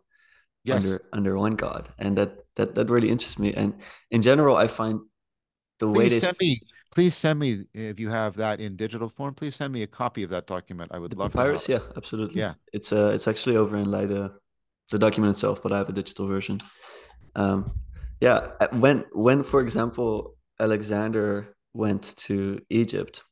Yes. 0.65 0.85
under 0.85 1.03
under 1.13 1.39
one 1.39 1.57
god, 1.57 1.89
and 1.99 2.19
that 2.19 2.45
that 2.57 2.75
that 2.75 2.91
really 2.91 3.09
interests 3.09 3.39
me. 3.39 3.55
And 3.55 3.75
in 4.11 4.21
general, 4.23 4.57
I 4.57 4.67
find 4.67 5.01
the 5.79 5.89
way 5.89 6.09
Please 6.09 6.11
they 6.11 6.27
send 6.27 6.37
me, 6.41 6.61
please 6.95 7.15
send 7.17 7.39
me 7.39 7.65
if 7.73 7.99
you 8.01 8.11
have 8.11 8.37
that 8.37 8.61
in 8.61 8.77
digital 8.77 9.09
form. 9.09 9.35
Please 9.35 9.57
send 9.57 9.73
me 9.73 9.83
a 9.83 9.87
copy 9.87 10.23
of 10.25 10.31
that 10.31 10.47
document. 10.47 10.91
I 10.93 10.99
would 10.99 11.13
the 11.13 11.17
love 11.17 11.33
to 11.33 11.39
have 11.39 11.47
papyrus, 11.47 11.69
yeah, 11.69 11.81
absolutely. 11.97 12.41
Yeah. 12.41 12.55
It's 12.73 12.93
uh 12.93 13.13
it's 13.15 13.29
actually 13.29 13.57
over 13.57 13.77
in 13.77 13.91
Leiden, 13.91 14.31
the 14.91 14.99
document 14.99 15.31
itself, 15.31 15.63
but 15.63 15.73
I 15.73 15.79
have 15.79 15.89
a 15.89 15.93
digital 15.93 16.27
version. 16.27 16.61
Um, 17.35 17.73
yeah, 18.21 18.51
uh, 18.61 18.69
when 18.73 19.05
when 19.13 19.43
for 19.43 19.61
example 19.61 20.37
Alexander 20.61 21.55
went 21.73 22.17
to 22.27 22.61
Egypt, 22.69 23.23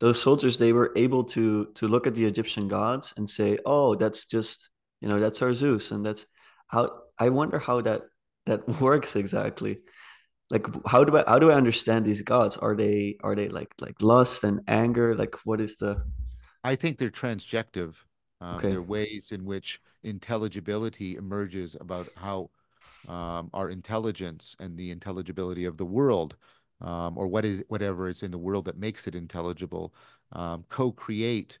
those 0.00 0.20
soldiers 0.20 0.58
they 0.58 0.72
were 0.72 0.92
able 0.96 1.24
to 1.24 1.66
to 1.74 1.88
look 1.88 2.06
at 2.06 2.14
the 2.14 2.24
Egyptian 2.26 2.68
gods 2.68 3.14
and 3.16 3.28
say, 3.28 3.58
"Oh, 3.64 3.94
that's 3.94 4.26
just 4.26 4.70
you 5.00 5.08
know 5.08 5.20
that's 5.20 5.42
our 5.42 5.52
Zeus," 5.54 5.90
and 5.90 6.04
that's 6.04 6.26
how 6.68 6.90
I 7.18 7.28
wonder 7.30 7.58
how 7.58 7.80
that 7.82 8.02
that 8.46 8.66
works 8.80 9.16
exactly. 9.16 9.80
Like, 10.50 10.66
how 10.86 11.04
do 11.04 11.16
I 11.16 11.24
how 11.26 11.38
do 11.38 11.50
I 11.50 11.54
understand 11.54 12.04
these 12.04 12.22
gods? 12.22 12.56
Are 12.56 12.76
they 12.76 13.16
are 13.22 13.34
they 13.34 13.48
like 13.48 13.72
like 13.80 14.00
lust 14.02 14.44
and 14.44 14.60
anger? 14.68 15.14
Like, 15.14 15.36
what 15.44 15.60
is 15.60 15.76
the 15.76 16.04
I 16.64 16.76
think 16.76 16.98
they're 16.98 17.10
transjective. 17.10 17.94
Um, 18.40 18.56
okay? 18.56 18.70
they're 18.70 18.82
ways 18.82 19.30
in 19.32 19.44
which 19.44 19.80
intelligibility 20.02 21.16
emerges 21.16 21.76
about 21.80 22.08
how 22.16 22.50
um, 23.08 23.50
our 23.52 23.68
intelligence 23.68 24.56
and 24.58 24.76
the 24.76 24.90
intelligibility 24.90 25.64
of 25.64 25.76
the 25.76 25.86
world, 25.86 26.36
um, 26.82 27.16
or 27.16 27.26
what 27.26 27.44
is 27.44 27.62
whatever 27.68 28.08
is 28.08 28.22
in 28.22 28.30
the 28.30 28.38
world 28.38 28.66
that 28.66 28.76
makes 28.78 29.06
it 29.06 29.14
intelligible, 29.14 29.94
um, 30.32 30.64
co-create 30.68 31.58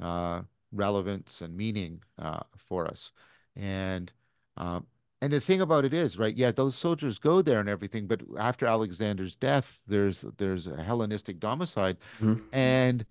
uh, 0.00 0.42
relevance 0.72 1.40
and 1.40 1.56
meaning 1.56 2.02
uh, 2.18 2.40
for 2.56 2.86
us. 2.86 3.12
And 3.56 4.12
um, 4.56 4.86
and 5.22 5.32
the 5.32 5.40
thing 5.40 5.62
about 5.62 5.84
it 5.86 5.94
is, 5.94 6.18
right? 6.18 6.36
Yeah, 6.36 6.52
those 6.52 6.76
soldiers 6.76 7.18
go 7.18 7.40
there 7.40 7.60
and 7.60 7.68
everything, 7.68 8.06
but 8.06 8.20
after 8.38 8.66
Alexander's 8.66 9.34
death, 9.36 9.80
there's 9.86 10.24
there's 10.36 10.66
a 10.66 10.82
Hellenistic 10.82 11.40
domicide, 11.40 11.96
Mhm, 12.20 12.40
and 12.52 13.06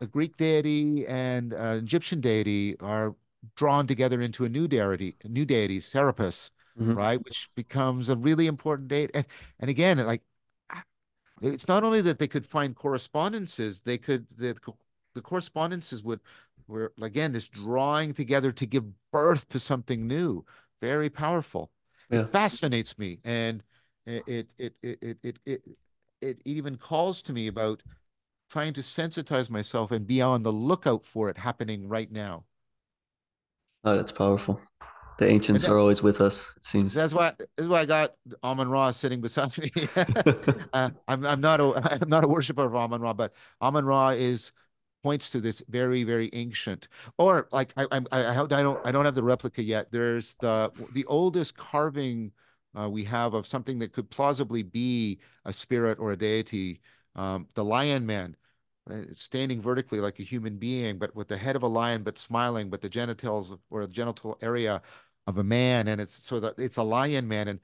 a 0.00 0.06
Greek 0.06 0.36
deity 0.36 1.06
and 1.06 1.52
an 1.52 1.78
Egyptian 1.78 2.20
deity 2.20 2.76
are 2.80 3.14
drawn 3.56 3.86
together 3.86 4.20
into 4.20 4.44
a 4.44 4.48
new 4.48 4.66
deity, 4.66 5.16
a 5.24 5.28
new 5.28 5.44
deity, 5.44 5.80
Serapis, 5.80 6.50
mhm. 6.78 6.96
right? 6.96 7.22
Which 7.24 7.48
becomes 7.54 8.08
a 8.08 8.16
really 8.16 8.46
important 8.46 8.88
date. 8.88 9.10
And, 9.14 9.26
and 9.60 9.70
again, 9.70 9.98
like 9.98 10.22
it's 11.40 11.68
not 11.68 11.84
only 11.84 12.00
that 12.00 12.18
they 12.18 12.28
could 12.28 12.46
find 12.46 12.74
correspondences, 12.74 13.80
they 13.80 13.98
could 13.98 14.26
the 14.36 14.56
the 15.14 15.22
correspondences 15.22 16.02
would 16.02 16.20
were 16.66 16.92
again 17.02 17.32
this 17.32 17.48
drawing 17.48 18.14
together 18.14 18.52
to 18.52 18.66
give 18.66 18.84
birth 19.10 19.48
to 19.48 19.60
something 19.60 20.06
new, 20.06 20.44
very 20.80 21.10
powerful. 21.10 21.70
It 22.10 22.24
fascinates 22.24 22.98
me, 22.98 23.20
and 23.24 23.62
it 24.06 24.52
it 24.58 24.74
it 24.82 24.98
it 25.02 25.18
it, 25.22 25.38
it, 25.44 25.62
it 26.20 26.42
even 26.44 26.76
calls 26.76 27.22
to 27.22 27.32
me 27.32 27.48
about 27.48 27.82
trying 28.50 28.74
to 28.74 28.80
sensitize 28.82 29.50
myself 29.50 29.90
and 29.90 30.06
be 30.06 30.22
on 30.22 30.42
the 30.42 30.52
lookout 30.52 31.04
for 31.04 31.28
it 31.30 31.38
happening 31.38 31.88
right 31.88 32.12
now. 32.12 32.44
Oh, 33.84 33.96
that's 33.96 34.12
powerful. 34.12 34.60
The 35.18 35.28
ancients 35.28 35.64
that, 35.64 35.72
are 35.72 35.78
always 35.78 36.02
with 36.02 36.20
us, 36.20 36.52
it 36.56 36.64
seems. 36.64 36.94
that's 36.94 37.14
why 37.14 37.32
this 37.38 37.48
is 37.58 37.68
why 37.68 37.80
I 37.80 37.86
got 37.86 38.14
Amon 38.42 38.68
Ra 38.68 38.90
sitting 38.90 39.20
beside 39.20 39.56
me. 39.58 39.70
uh, 40.72 40.90
I'm 41.06 41.24
I'm 41.24 41.40
not 41.40 41.60
a 41.60 41.98
I'm 42.02 42.08
not 42.08 42.24
a 42.24 42.28
worshiper 42.28 42.64
of 42.64 42.74
Amon 42.74 43.00
Ra, 43.00 43.12
but 43.12 43.32
Amon 43.62 43.84
Ra 43.84 44.10
is 44.10 44.52
points 45.04 45.30
to 45.30 45.40
this 45.40 45.62
very 45.68 46.02
very 46.02 46.30
ancient 46.32 46.88
or 47.18 47.46
like 47.52 47.72
I 47.76 47.86
I 47.92 48.00
I, 48.10 48.40
I 48.40 48.46
don't 48.46 48.86
I 48.86 48.90
don't 48.90 49.04
have 49.04 49.14
the 49.14 49.22
replica 49.22 49.62
yet. 49.62 49.92
There's 49.92 50.34
the 50.40 50.72
the 50.92 51.04
oldest 51.04 51.56
carving 51.56 52.32
uh, 52.76 52.88
we 52.88 53.04
have 53.04 53.34
of 53.34 53.46
something 53.46 53.78
that 53.78 53.92
could 53.92 54.10
plausibly 54.10 54.62
be 54.62 55.20
a 55.44 55.52
spirit 55.52 55.98
or 56.00 56.12
a 56.12 56.16
deity. 56.16 56.80
Um, 57.14 57.46
the 57.54 57.64
Lion 57.64 58.04
Man 58.04 58.34
uh, 58.90 59.02
standing 59.14 59.62
vertically 59.62 59.98
like 59.98 60.18
a 60.18 60.22
human 60.22 60.58
being, 60.58 60.98
but 60.98 61.14
with 61.16 61.28
the 61.28 61.36
head 61.36 61.56
of 61.56 61.62
a 61.62 61.66
lion, 61.66 62.02
but 62.02 62.18
smiling, 62.18 62.68
but 62.68 62.82
the 62.82 62.88
genitals 62.88 63.56
or 63.70 63.80
the 63.80 63.88
genital 63.88 64.36
area 64.42 64.82
of 65.26 65.38
a 65.38 65.44
man, 65.44 65.88
and 65.88 66.00
it's 66.00 66.14
so 66.14 66.40
that 66.40 66.54
it's 66.58 66.76
a 66.76 66.82
lion 66.82 67.28
man. 67.28 67.48
And 67.48 67.60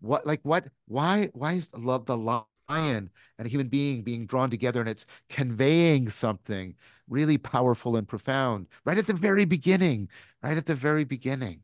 what, 0.00 0.26
like, 0.26 0.40
what, 0.42 0.66
why, 0.86 1.30
why 1.32 1.54
is 1.54 1.74
love 1.76 2.06
the 2.06 2.16
lion 2.16 2.44
and 2.68 3.46
a 3.46 3.48
human 3.48 3.68
being 3.68 4.02
being 4.02 4.26
drawn 4.26 4.50
together, 4.50 4.80
and 4.80 4.88
it's 4.88 5.06
conveying 5.28 6.08
something 6.10 6.74
really 7.08 7.38
powerful 7.38 7.96
and 7.96 8.06
profound 8.06 8.66
right 8.84 8.98
at 8.98 9.06
the 9.06 9.14
very 9.14 9.44
beginning, 9.44 10.08
right 10.42 10.56
at 10.58 10.66
the 10.66 10.74
very 10.74 11.04
beginning. 11.04 11.62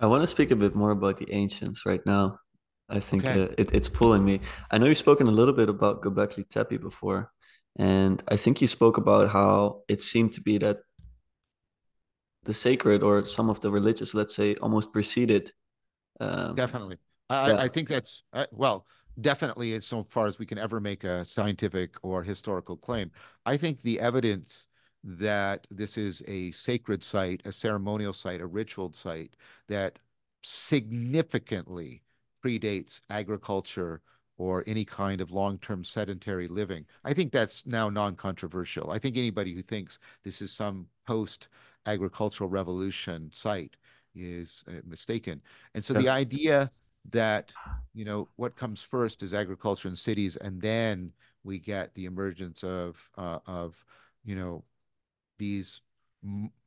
I 0.00 0.06
want 0.06 0.22
to 0.22 0.26
speak 0.26 0.50
a 0.50 0.56
bit 0.56 0.74
more 0.74 0.90
about 0.90 1.16
the 1.18 1.30
ancients 1.32 1.84
right 1.86 2.04
now. 2.06 2.38
I 2.88 3.00
think 3.00 3.24
Okay, 3.24 3.36
uh, 3.36 3.48
it, 3.58 3.72
it's 3.74 3.88
pulling 3.88 4.24
me. 4.24 4.40
I 4.70 4.78
know 4.78 4.86
you've 4.86 4.96
spoken 4.98 5.26
a 5.26 5.30
little 5.32 5.52
bit 5.54 5.68
about 5.68 6.02
Göbekli 6.02 6.48
Tepe 6.48 6.78
before, 6.80 7.30
and 7.76 8.22
I 8.28 8.36
think 8.36 8.60
you 8.60 8.66
spoke 8.66 8.96
about 8.96 9.28
how 9.28 9.82
it 9.88 10.02
seemed 10.02 10.32
to 10.34 10.40
be 10.40 10.58
that 10.58 10.78
the 12.48 12.54
sacred 12.54 13.02
or 13.02 13.26
some 13.26 13.50
of 13.50 13.60
the 13.60 13.70
religious, 13.70 14.14
let's 14.14 14.34
say, 14.34 14.54
almost 14.56 14.90
preceded. 14.90 15.52
Um, 16.18 16.54
definitely. 16.54 16.96
I 17.28 17.50
yeah, 17.50 17.58
I 17.58 17.68
think 17.68 17.88
that's 17.88 18.24
uh, 18.32 18.46
well. 18.50 18.86
Definitely, 19.20 19.74
as 19.74 19.84
so 19.84 20.04
far 20.04 20.28
as 20.28 20.38
we 20.38 20.46
can 20.46 20.58
ever 20.58 20.80
make 20.80 21.04
a 21.04 21.24
scientific 21.24 21.96
or 22.02 22.22
historical 22.22 22.76
claim. 22.76 23.10
I 23.44 23.56
think 23.56 23.82
the 23.82 24.00
evidence 24.00 24.68
that 25.04 25.66
this 25.70 25.98
is 25.98 26.22
a 26.26 26.52
sacred 26.52 27.04
site, 27.04 27.42
a 27.44 27.52
ceremonial 27.52 28.12
site, 28.14 28.40
a 28.40 28.46
ritual 28.46 28.92
site 28.94 29.34
that 29.66 29.98
significantly 30.42 32.02
predates 32.42 33.02
agriculture 33.10 34.00
or 34.38 34.64
any 34.66 34.84
kind 34.84 35.20
of 35.20 35.32
long-term 35.32 35.82
sedentary 35.84 36.48
living. 36.48 36.86
I 37.04 37.12
think 37.12 37.32
that's 37.32 37.66
now 37.66 37.90
non-controversial. 37.90 38.90
I 38.90 38.98
think 39.00 39.16
anybody 39.16 39.52
who 39.52 39.62
thinks 39.62 39.98
this 40.24 40.40
is 40.40 40.52
some 40.52 40.86
post-agricultural 41.88 42.50
revolution 42.50 43.30
site 43.32 43.76
is 44.14 44.64
uh, 44.68 44.72
mistaken. 44.86 45.40
And 45.74 45.84
so 45.84 45.94
yeah, 45.94 46.00
the 46.00 46.08
idea 46.08 46.70
that, 47.10 47.52
you 47.94 48.04
know, 48.04 48.28
what 48.36 48.56
comes 48.56 48.82
first 48.82 49.22
is 49.22 49.32
agriculture 49.32 49.88
in 49.88 49.96
cities, 49.96 50.36
and 50.36 50.60
then 50.60 51.12
we 51.44 51.58
get 51.58 51.94
the 51.94 52.04
emergence 52.04 52.62
of 52.64 52.96
uh, 53.16 53.38
of, 53.46 53.84
you 54.24 54.36
know, 54.36 54.64
these 55.38 55.80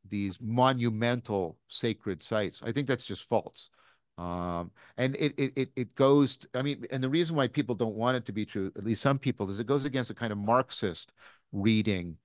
these 0.09 0.39
monumental 0.41 1.57
sacred 1.67 2.23
sites. 2.23 2.61
I 2.63 2.71
think 2.71 2.87
that's 2.87 3.05
just 3.05 3.27
false. 3.27 3.69
Um, 4.17 4.71
and 4.97 5.15
it, 5.17 5.33
it 5.37 5.53
it 5.55 5.69
it 5.75 5.95
goes. 5.95 6.37
To, 6.37 6.47
I 6.55 6.61
mean, 6.61 6.85
and 6.91 7.03
the 7.03 7.09
reason 7.09 7.35
why 7.35 7.47
people 7.47 7.75
don't 7.75 7.95
want 7.95 8.17
it 8.17 8.25
to 8.25 8.31
be 8.31 8.45
true, 8.45 8.71
at 8.77 8.85
least 8.85 9.01
some 9.01 9.19
people, 9.19 9.49
is 9.49 9.59
it 9.59 9.67
goes 9.67 9.85
against 9.85 10.09
a 10.09 10.15
kind 10.15 10.31
of 10.31 10.37
Marxist 10.37 11.11
reading 11.51 12.17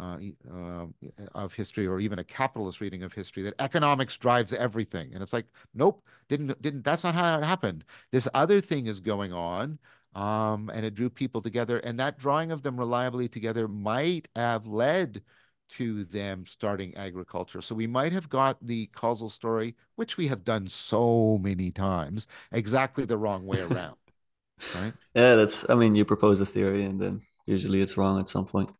uh, 0.00 0.18
uh, 0.52 0.86
of 1.34 1.54
history, 1.54 1.86
or 1.86 2.00
even 2.00 2.18
a 2.18 2.24
capitalist 2.24 2.80
reading 2.80 3.02
of 3.02 3.12
history, 3.12 3.42
that 3.42 3.54
economics 3.58 4.16
drives 4.16 4.52
everything. 4.52 5.12
And 5.12 5.22
it's 5.22 5.32
like, 5.32 5.46
nope, 5.74 6.02
didn't 6.28 6.60
didn't. 6.62 6.84
That's 6.84 7.04
not 7.04 7.14
how 7.14 7.38
it 7.38 7.44
happened. 7.44 7.84
This 8.12 8.28
other 8.34 8.60
thing 8.60 8.86
is 8.86 9.00
going 9.00 9.32
on. 9.32 9.78
Um, 10.14 10.70
and 10.74 10.84
it 10.84 10.94
drew 10.94 11.08
people 11.08 11.40
together, 11.40 11.78
and 11.78 12.00
that 12.00 12.18
drawing 12.18 12.50
of 12.50 12.62
them 12.62 12.76
reliably 12.76 13.28
together 13.28 13.68
might 13.68 14.28
have 14.34 14.66
led 14.66 15.22
to 15.70 16.04
them 16.04 16.44
starting 16.46 16.96
agriculture. 16.96 17.62
So 17.62 17.74
we 17.76 17.86
might 17.86 18.12
have 18.12 18.28
got 18.28 18.58
the 18.60 18.86
causal 18.88 19.28
story, 19.30 19.76
which 19.94 20.16
we 20.16 20.26
have 20.26 20.42
done 20.44 20.66
so 20.68 21.38
many 21.40 21.70
times, 21.70 22.26
exactly 22.52 23.04
the 23.04 23.18
wrong 23.18 23.46
way 23.46 23.60
around, 23.60 23.96
right? 24.72 24.94
yeah. 25.14 25.36
That's. 25.36 25.68
I 25.70 25.74
mean, 25.74 25.94
you 25.94 26.04
propose 26.04 26.40
a 26.40 26.46
theory, 26.46 26.84
and 26.84 27.00
then 27.00 27.22
usually 27.46 27.80
it's 27.80 27.96
wrong 27.96 28.18
at 28.20 28.28
some 28.28 28.46
point. 28.46 28.70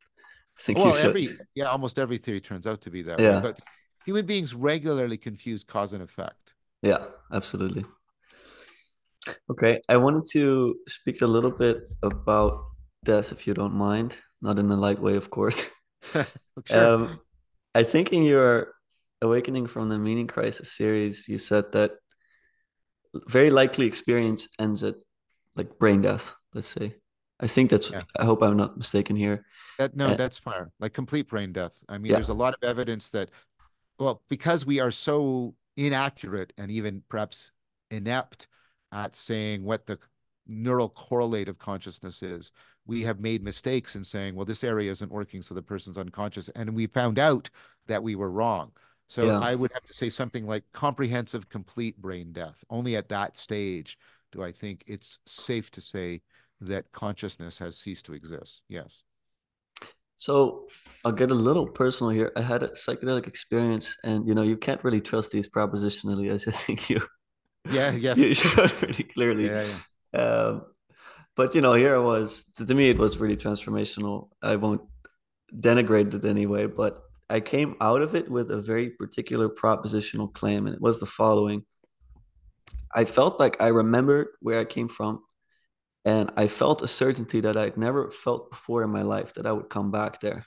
Think 0.61 0.79
Well, 0.79 0.95
every, 0.97 1.39
yeah, 1.55 1.67
almost 1.67 1.99
every 1.99 2.19
theory 2.19 2.41
turns 2.41 2.67
out 2.67 2.81
to 2.83 2.91
be 2.91 3.03
that 3.03 3.19
way, 3.19 3.25
Yeah, 3.25 3.41
but 3.41 3.61
human 4.05 4.27
beings 4.27 4.55
regularly 4.55 5.17
confuse 5.17 5.65
cause 5.65 5.93
and 5.93 6.03
effect. 6.03 6.55
yeah, 6.83 7.07
absolutely. 7.33 7.85
Okay, 9.51 9.81
I 9.89 9.97
wanted 9.97 10.25
to 10.33 10.77
speak 10.89 11.23
a 11.23 11.27
little 11.27 11.51
bit 11.51 11.79
about 12.03 12.65
death, 13.05 13.33
if 13.33 13.47
you 13.47 13.55
don't 13.55 13.75
mind. 13.75 14.17
Not 14.43 14.59
in 14.59 14.71
a 14.71 14.77
light 14.77 15.01
way, 15.01 15.17
of 15.17 15.31
course. 15.31 15.67
Sure. 16.67 16.95
Um, 16.95 17.21
I 17.75 17.83
think 17.85 18.13
in 18.13 18.23
your 18.25 18.75
Awakening 19.23 19.67
from 19.67 19.89
the 19.89 19.99
Meaning 19.99 20.27
Crisis 20.27 20.73
series, 20.73 21.29
you 21.29 21.39
said 21.39 21.73
that 21.73 21.93
very 23.29 23.51
likely 23.51 23.87
experience 23.87 24.49
ends 24.59 24.83
at 24.83 24.97
like 25.57 25.79
brain 25.79 26.03
death, 26.03 26.35
let's 26.55 26.69
say. 26.69 26.95
I 27.41 27.47
think 27.47 27.71
that's. 27.71 27.91
Yeah. 27.91 28.03
I 28.19 28.25
hope 28.25 28.43
I'm 28.43 28.57
not 28.57 28.77
mistaken 28.77 29.17
here. 29.17 29.45
That 29.79 29.97
no, 29.97 30.09
Uh, 30.09 30.15
that's 30.15 30.39
fine. 30.39 30.71
Like 30.79 30.93
complete 30.93 31.29
brain 31.29 31.53
death. 31.53 31.83
I 31.89 31.99
mean, 31.99 32.11
yeah, 32.11 32.17
there's 32.17 32.29
a 32.29 32.35
lot 32.35 32.55
of 32.55 32.63
evidence 32.63 33.11
that, 33.11 33.31
well, 33.99 34.23
because 34.29 34.67
we 34.67 34.79
are 34.81 34.91
so 34.91 35.55
inaccurate 35.77 36.53
and 36.59 36.71
even 36.71 37.03
perhaps 37.09 37.51
inept 37.91 38.49
at 38.93 39.15
saying 39.15 39.65
what 39.65 39.87
the 39.87 39.99
neural 40.47 40.89
correlate 40.89 41.49
of 41.49 41.59
consciousness 41.59 42.23
is, 42.23 42.53
we 42.87 43.03
have 43.03 43.21
made 43.21 43.43
mistakes 43.43 43.95
in 43.95 44.05
saying, 44.05 44.35
well, 44.35 44.45
this 44.45 44.65
area 44.65 44.91
isn't 44.91 45.13
working, 45.13 45.43
so 45.43 45.55
the 45.55 45.63
person's 45.63 45.97
unconscious. 45.97 46.49
And 46.51 46.75
we 46.75 46.87
found 46.89 47.19
out 47.19 47.49
that 47.87 48.03
we 48.03 48.17
were 48.17 48.31
wrong. 48.31 48.73
So 49.09 49.25
yeah. 49.25 49.41
I 49.41 49.55
would 49.55 49.73
have 49.73 49.85
to 49.87 49.95
say 49.95 50.11
something 50.11 50.47
like 50.47 50.65
comprehensive, 50.73 51.49
complete 51.49 51.97
brain 52.01 52.33
death. 52.33 52.65
Only 52.69 52.97
at 52.97 53.09
that 53.09 53.37
stage 53.37 53.99
do 54.33 54.43
I 54.43 54.53
think 54.53 54.85
it's 54.87 55.19
safe 55.27 55.71
to 55.73 55.81
say 55.81 56.23
that 56.61 56.93
consciousness 56.93 57.59
has 57.59 57.79
ceased 57.79 58.07
to 58.07 58.15
exist. 58.15 58.63
Yes. 58.69 59.03
So 60.17 60.69
I'll 61.05 61.13
get 61.13 61.31
a 61.31 61.35
little 61.35 61.67
personal 61.67 62.11
here. 62.11 62.31
I 62.37 62.43
had 62.43 62.63
a 62.63 62.69
psychedelic 62.69 63.27
experience, 63.27 63.97
and 64.05 64.29
you 64.29 64.35
know, 64.35 64.43
you 64.43 64.59
can't 64.59 64.85
really 64.85 65.01
trust 65.01 65.31
these 65.31 65.49
propositionally, 65.49 66.31
as 66.31 66.47
I 66.47 66.51
think 66.65 66.91
you 66.91 67.01
Yeah, 67.71 67.93
you 68.15 68.35
showed 68.35 68.71
pretty 68.71 69.05
clearly. 69.05 69.47
Yeah, 69.47 69.67
yeah. 70.13 70.21
Um, 70.21 70.63
but 71.37 71.55
you 71.55 71.63
know, 71.63 71.75
here 71.75 71.95
I 71.95 71.99
was. 71.99 72.45
To, 72.57 72.67
to 72.67 72.75
me, 72.75 72.91
it 72.91 72.99
was 72.99 73.19
really 73.19 73.37
transformational. 73.37 74.29
I 74.43 74.57
won't 74.57 74.83
denigrate 75.55 76.13
it 76.15 76.25
anyway, 76.25 76.67
but 76.67 77.03
I 77.31 77.41
came 77.41 77.77
out 77.81 78.03
of 78.03 78.15
it 78.15 78.31
with 78.31 78.51
a 78.51 78.61
very 78.61 78.91
particular 78.91 79.49
propositional 79.49 80.33
claim, 80.33 80.67
and 80.67 80.75
it 80.75 80.83
was 80.83 81.01
the 81.01 81.07
following: 81.07 81.65
I 82.95 83.05
felt 83.05 83.41
like 83.41 83.57
I 83.61 83.69
remembered 83.69 84.29
where 84.41 84.61
I 84.61 84.65
came 84.65 84.89
from, 84.89 85.23
and 86.05 86.31
I 86.37 86.47
felt 86.47 86.83
a 86.83 86.89
certainty 86.89 87.41
that 87.41 87.57
I'd 87.57 87.77
never 87.77 88.11
felt 88.11 88.51
before 88.51 88.83
in 88.83 88.91
my 88.91 89.03
life 89.03 89.35
that 89.35 89.47
I 89.47 89.53
would 89.53 89.69
come 89.69 89.91
back 89.91 90.21
there. 90.21 90.47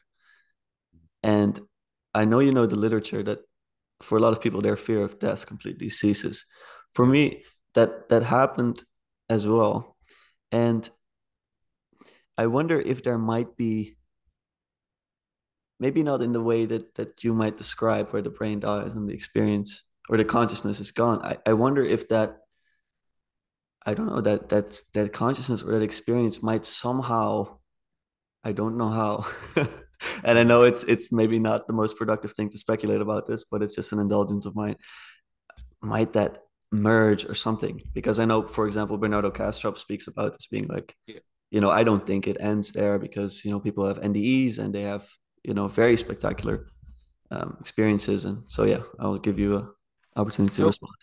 And 1.22 1.60
I 2.14 2.26
know 2.26 2.40
you 2.40 2.52
know 2.52 2.66
the 2.66 2.76
literature 2.76 3.24
that 3.24 3.40
for 4.02 4.18
a 4.18 4.22
lot 4.22 4.34
of 4.34 4.42
people 4.42 4.62
their 4.62 4.76
fear 4.76 5.02
of 5.02 5.20
death 5.20 5.46
completely 5.46 5.90
ceases. 5.90 6.46
For 6.94 7.06
me, 7.06 7.44
that 7.76 8.10
that 8.10 8.24
happened 8.24 8.84
as 9.30 9.48
well. 9.48 9.96
And 10.52 10.88
I 12.38 12.48
wonder 12.48 12.80
if 12.80 13.04
there 13.04 13.18
might 13.18 13.56
be 13.56 13.96
maybe 15.80 16.04
not 16.04 16.22
in 16.22 16.34
the 16.34 16.42
way 16.42 16.66
that 16.66 16.96
that 16.96 17.24
you 17.24 17.34
might 17.34 17.58
describe 17.58 18.10
where 18.10 18.22
the 18.22 18.30
brain 18.30 18.60
dies 18.60 18.94
and 18.94 19.08
the 19.08 19.14
experience 19.14 19.84
or 20.10 20.18
the 20.18 20.26
consciousness 20.26 20.80
is 20.80 20.92
gone. 20.92 21.22
I, 21.24 21.38
I 21.46 21.54
wonder 21.54 21.84
if 21.84 22.10
that 22.10 22.43
I 23.86 23.94
don't 23.94 24.08
know 24.08 24.22
that 24.22 24.50
that's 24.50 24.90
that 24.92 25.12
consciousness 25.14 25.62
or 25.64 25.72
that 25.74 25.82
experience 25.84 26.42
might 26.42 26.66
somehow 26.66 27.58
I 28.44 28.52
don't 28.52 28.78
know 28.78 28.90
how. 28.90 29.26
and 30.24 30.38
I 30.38 30.44
know 30.44 30.64
it's 30.64 30.84
it's 30.84 31.12
maybe 31.12 31.40
not 31.40 31.68
the 31.68 31.74
most 31.74 31.98
productive 31.98 32.34
thing 32.34 32.50
to 32.50 32.58
speculate 32.58 33.02
about 33.02 33.26
this, 33.28 33.46
but 33.50 33.62
it's 33.64 33.76
just 33.76 33.92
an 33.94 34.00
indulgence 34.00 34.46
of 34.46 34.56
mine. 34.56 34.76
Might 35.82 36.14
that 36.14 36.40
merge 36.72 37.26
or 37.26 37.34
something? 37.36 37.82
Because 37.94 38.20
I 38.20 38.26
know, 38.26 38.48
for 38.48 38.66
example, 38.68 38.98
Bernardo 38.98 39.32
Kastrup 39.32 39.78
speaks 39.78 40.08
about 40.08 40.34
this 40.34 40.48
being 40.48 40.68
like, 40.68 40.96
Yeah. 41.08 41.20
you 41.52 41.62
know, 41.62 41.70
I 41.70 41.84
don't 41.84 42.06
think 42.06 42.28
it 42.28 42.38
ends 42.40 42.72
there 42.72 42.98
because 43.00 43.44
you 43.46 43.52
know 43.52 43.60
people 43.60 43.86
have 43.88 44.00
NDEs 44.02 44.60
and 44.60 44.74
they 44.74 44.84
have 44.84 45.08
you 45.44 45.54
know 45.54 45.68
very 45.68 45.98
spectacular 45.98 46.68
um, 47.32 47.58
experiences, 47.62 48.26
and 48.26 48.44
so 48.48 48.64
yeah, 48.64 48.82
I'll 49.00 49.20
give 49.20 49.40
you 49.40 49.56
a 49.58 49.70
opportunity 50.20 50.52
to 50.56 50.62
So 50.62 50.68
respond. 50.68 50.94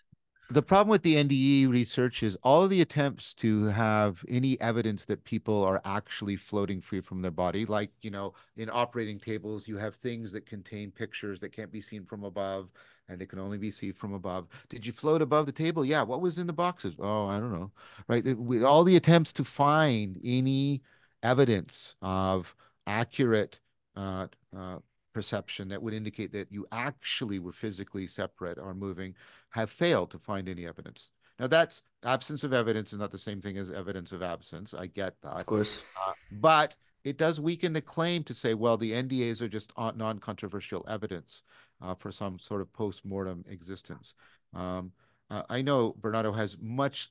The 0.51 0.63
problem 0.63 0.91
with 0.91 1.03
the 1.03 1.17
NDE 1.17 1.71
research 1.71 2.23
is 2.23 2.37
all 2.43 2.67
the 2.67 2.81
attempts 2.81 3.35
to 3.35 3.67
have 3.67 4.25
any 4.29 4.61
evidence 4.61 5.05
that 5.05 5.25
people 5.25 5.65
are 5.65 5.81
actually 5.85 6.37
floating 6.37 6.81
free 6.81 7.01
from 7.01 7.23
their 7.23 7.31
body, 7.31 7.65
like, 7.65 7.91
you 8.03 8.11
know, 8.11 8.35
in 8.57 8.69
operating 8.73 9.19
tables, 9.19 9.69
you 9.69 9.77
have 9.77 9.95
things 9.95 10.33
that 10.33 10.47
contain 10.47 10.91
pictures 10.91 11.41
that 11.41 11.53
can't 11.53 11.71
be 11.71 11.81
seen 11.81 12.05
from 12.05 12.25
above 12.25 12.71
and 13.09 13.21
they 13.21 13.27
can 13.27 13.39
only 13.39 13.59
be 13.59 13.71
seen 13.71 13.93
from 13.93 14.13
above. 14.13 14.49
Did 14.69 14.87
you 14.87 14.93
float 14.93 15.23
above 15.23 15.47
the 15.47 15.53
table? 15.53 15.85
Yeah. 15.85 16.03
What 16.03 16.21
was 16.21 16.39
in 16.39 16.47
the 16.47 16.53
boxes? 16.53 16.95
Oh, 16.99 17.27
I 17.27 17.39
don't 17.39 17.53
know. 17.53 17.71
Right. 18.09 18.37
With 18.37 18.63
all 18.63 18.85
the 18.85 18.97
attempts 18.97 19.33
to 19.35 19.45
find 19.45 20.19
any 20.25 20.83
evidence 21.23 21.97
of 22.03 22.55
accurate 22.87 23.61
uh, 23.97 24.29
uh, 24.57 24.79
perception 25.13 25.69
that 25.69 25.83
would 25.83 25.95
indicate 25.95 26.33
that 26.33 26.51
you 26.51 26.67
actually 26.73 27.39
were 27.39 27.53
physically 27.53 28.07
separate 28.07 28.59
or 28.59 28.75
moving 28.75 29.15
have 29.51 29.71
failed 29.71 30.11
to 30.11 30.19
find 30.19 30.49
any 30.49 30.67
evidence. 30.67 31.11
Now, 31.39 31.47
that's 31.47 31.83
absence 32.05 32.45
of 32.45 32.53
evidence 32.53 32.93
is 32.93 32.99
not 32.99 33.11
the 33.11 33.19
same 33.19 33.41
thing 33.41 33.57
as 33.57 33.71
evidence 33.71 34.13
of 34.13 34.23
absence. 34.23 34.75
I 34.75 34.87
get 34.87 35.15
that. 35.23 35.41
Of 35.41 35.47
course, 35.47 35.85
Uh, 36.07 36.13
but 36.41 36.77
it 37.05 37.17
does 37.17 37.41
weaken 37.41 37.73
the 37.73 37.81
claim 37.81 38.23
to 38.25 38.35
say, 38.35 38.55
well, 38.55 38.77
the 38.77 38.93
NDEs 38.93 39.41
are 39.41 39.49
just 39.49 39.73
non-controversial 39.77 40.85
evidence 40.87 41.43
uh, 41.81 41.95
for 41.95 42.13
some 42.13 42.39
sort 42.39 42.61
of 42.61 42.73
post-mortem 42.73 43.45
existence. 43.49 44.15
Um, 44.55 44.93
uh, 45.31 45.43
I 45.49 45.63
know 45.63 45.95
Bernardo 45.99 46.33
has 46.33 46.59
much, 46.61 47.11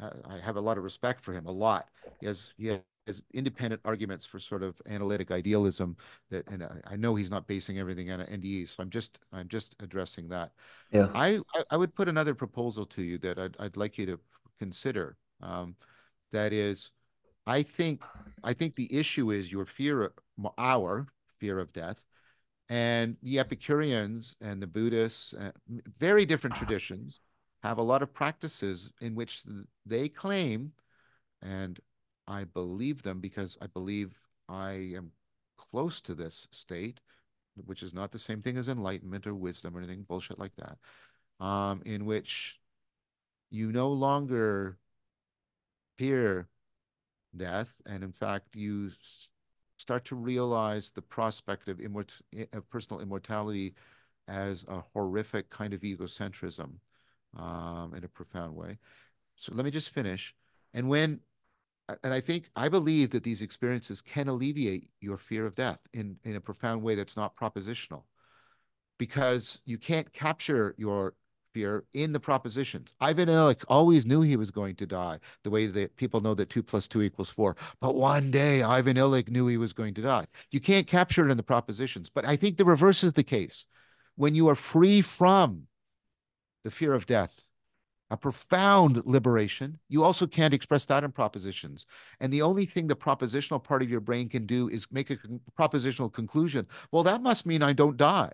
uh, 0.00 0.10
I 0.26 0.38
have 0.38 0.56
a 0.56 0.60
lot 0.60 0.78
of 0.78 0.84
respect 0.84 1.20
for 1.20 1.34
him, 1.34 1.46
a 1.46 1.50
lot. 1.50 1.88
He 2.20 2.26
has, 2.26 2.52
he 2.56 2.78
has 3.06 3.22
independent 3.32 3.80
arguments 3.84 4.26
for 4.26 4.38
sort 4.38 4.62
of 4.62 4.80
analytic 4.86 5.30
idealism 5.30 5.96
that, 6.30 6.46
and 6.48 6.62
I, 6.62 6.80
I 6.92 6.96
know 6.96 7.14
he's 7.14 7.30
not 7.30 7.46
basing 7.46 7.78
everything 7.78 8.10
on 8.10 8.20
NDEs, 8.20 8.68
so 8.68 8.82
I'm 8.82 8.90
just, 8.90 9.20
I'm 9.32 9.48
just 9.48 9.76
addressing 9.80 10.28
that. 10.28 10.52
yeah, 10.90 11.08
I, 11.14 11.38
I, 11.54 11.62
I 11.70 11.76
would 11.76 11.94
put 11.94 12.08
another 12.08 12.34
proposal 12.34 12.86
to 12.86 13.02
you 13.02 13.18
that 13.18 13.38
I'd, 13.38 13.56
I'd 13.58 13.76
like 13.76 13.98
you 13.98 14.06
to 14.06 14.20
consider. 14.58 15.16
Um, 15.40 15.76
that 16.32 16.52
is, 16.52 16.90
I 17.46 17.62
think 17.62 18.02
I 18.42 18.52
think 18.52 18.74
the 18.74 18.92
issue 18.92 19.30
is 19.30 19.52
your 19.52 19.66
fear 19.66 20.02
of 20.02 20.12
our 20.58 21.06
fear 21.38 21.58
of 21.58 21.72
death, 21.72 22.04
and 22.68 23.16
the 23.22 23.38
Epicureans 23.38 24.36
and 24.40 24.60
the 24.60 24.66
Buddhists, 24.66 25.34
uh, 25.34 25.52
very 25.98 26.26
different 26.26 26.56
traditions, 26.56 27.20
have 27.62 27.78
a 27.78 27.82
lot 27.82 28.02
of 28.02 28.12
practices 28.12 28.92
in 29.00 29.14
which 29.14 29.42
they 29.84 30.08
claim, 30.08 30.72
and 31.42 31.78
I 32.26 32.44
believe 32.44 33.02
them 33.02 33.20
because 33.20 33.56
I 33.60 33.66
believe 33.66 34.18
I 34.48 34.92
am 34.96 35.12
close 35.56 36.00
to 36.02 36.14
this 36.14 36.48
state, 36.52 37.00
which 37.64 37.82
is 37.82 37.94
not 37.94 38.10
the 38.12 38.18
same 38.18 38.42
thing 38.42 38.56
as 38.56 38.68
enlightenment 38.68 39.26
or 39.26 39.34
wisdom 39.34 39.76
or 39.76 39.78
anything 39.78 40.02
bullshit 40.02 40.38
like 40.38 40.54
that 40.56 40.78
um, 41.40 41.82
in 41.84 42.04
which 42.04 42.58
you 43.50 43.72
no 43.72 43.90
longer 43.90 44.78
fear 45.98 46.48
death, 47.36 47.74
and 47.86 48.02
in 48.02 48.12
fact, 48.12 48.54
you 48.54 48.90
start 49.76 50.04
to 50.06 50.16
realize 50.16 50.90
the 50.90 51.02
prospect 51.02 51.68
of, 51.68 51.78
immort- 51.78 52.20
of 52.52 52.68
personal 52.70 53.00
immortality 53.00 53.74
as 54.28 54.64
a 54.68 54.80
horrific 54.80 55.50
kind 55.50 55.72
of 55.74 55.80
egocentrism 55.80 56.72
um, 57.36 57.94
in 57.94 58.04
a 58.04 58.08
profound 58.08 58.54
way. 58.54 58.78
So 59.36 59.52
let 59.54 59.64
me 59.64 59.70
just 59.70 59.90
finish. 59.90 60.34
And 60.72 60.88
when, 60.88 61.20
and 62.02 62.12
I 62.12 62.20
think, 62.20 62.50
I 62.56 62.68
believe 62.68 63.10
that 63.10 63.24
these 63.24 63.42
experiences 63.42 64.02
can 64.02 64.28
alleviate 64.28 64.90
your 65.00 65.18
fear 65.18 65.46
of 65.46 65.54
death 65.54 65.78
in, 65.92 66.16
in 66.24 66.36
a 66.36 66.40
profound 66.40 66.82
way 66.82 66.94
that's 66.94 67.16
not 67.16 67.36
propositional 67.36 68.02
because 68.98 69.62
you 69.64 69.78
can't 69.78 70.12
capture 70.12 70.74
your 70.78 71.14
fear 71.54 71.84
in 71.94 72.12
the 72.12 72.20
propositions. 72.20 72.94
Ivan 73.00 73.28
Ilyich 73.28 73.64
always 73.68 74.04
knew 74.04 74.20
he 74.20 74.36
was 74.36 74.50
going 74.50 74.76
to 74.76 74.86
die, 74.86 75.18
the 75.42 75.50
way 75.50 75.66
that 75.66 75.96
people 75.96 76.20
know 76.20 76.34
that 76.34 76.50
two 76.50 76.62
plus 76.62 76.86
two 76.86 77.02
equals 77.02 77.30
four. 77.30 77.56
But 77.80 77.94
one 77.94 78.30
day, 78.30 78.62
Ivan 78.62 78.96
Ilyich 78.96 79.30
knew 79.30 79.46
he 79.46 79.56
was 79.56 79.72
going 79.72 79.94
to 79.94 80.02
die. 80.02 80.26
You 80.50 80.60
can't 80.60 80.86
capture 80.86 81.26
it 81.26 81.30
in 81.30 81.38
the 81.38 81.42
propositions. 81.42 82.10
But 82.10 82.26
I 82.26 82.36
think 82.36 82.56
the 82.56 82.64
reverse 82.66 83.02
is 83.02 83.14
the 83.14 83.22
case. 83.22 83.64
When 84.16 84.34
you 84.34 84.48
are 84.48 84.54
free 84.54 85.00
from 85.00 85.62
the 86.64 86.70
fear 86.70 86.92
of 86.92 87.06
death, 87.06 87.42
a 88.10 88.16
profound 88.16 89.02
liberation. 89.04 89.78
You 89.88 90.04
also 90.04 90.26
can't 90.26 90.54
express 90.54 90.84
that 90.86 91.04
in 91.04 91.12
propositions. 91.12 91.86
And 92.20 92.32
the 92.32 92.42
only 92.42 92.64
thing 92.64 92.86
the 92.86 92.96
propositional 92.96 93.62
part 93.62 93.82
of 93.82 93.90
your 93.90 94.00
brain 94.00 94.28
can 94.28 94.46
do 94.46 94.68
is 94.68 94.86
make 94.90 95.10
a 95.10 95.16
con- 95.16 95.40
propositional 95.58 96.12
conclusion. 96.12 96.66
Well, 96.92 97.02
that 97.02 97.22
must 97.22 97.46
mean 97.46 97.62
I 97.62 97.72
don't 97.72 97.96
die. 97.96 98.32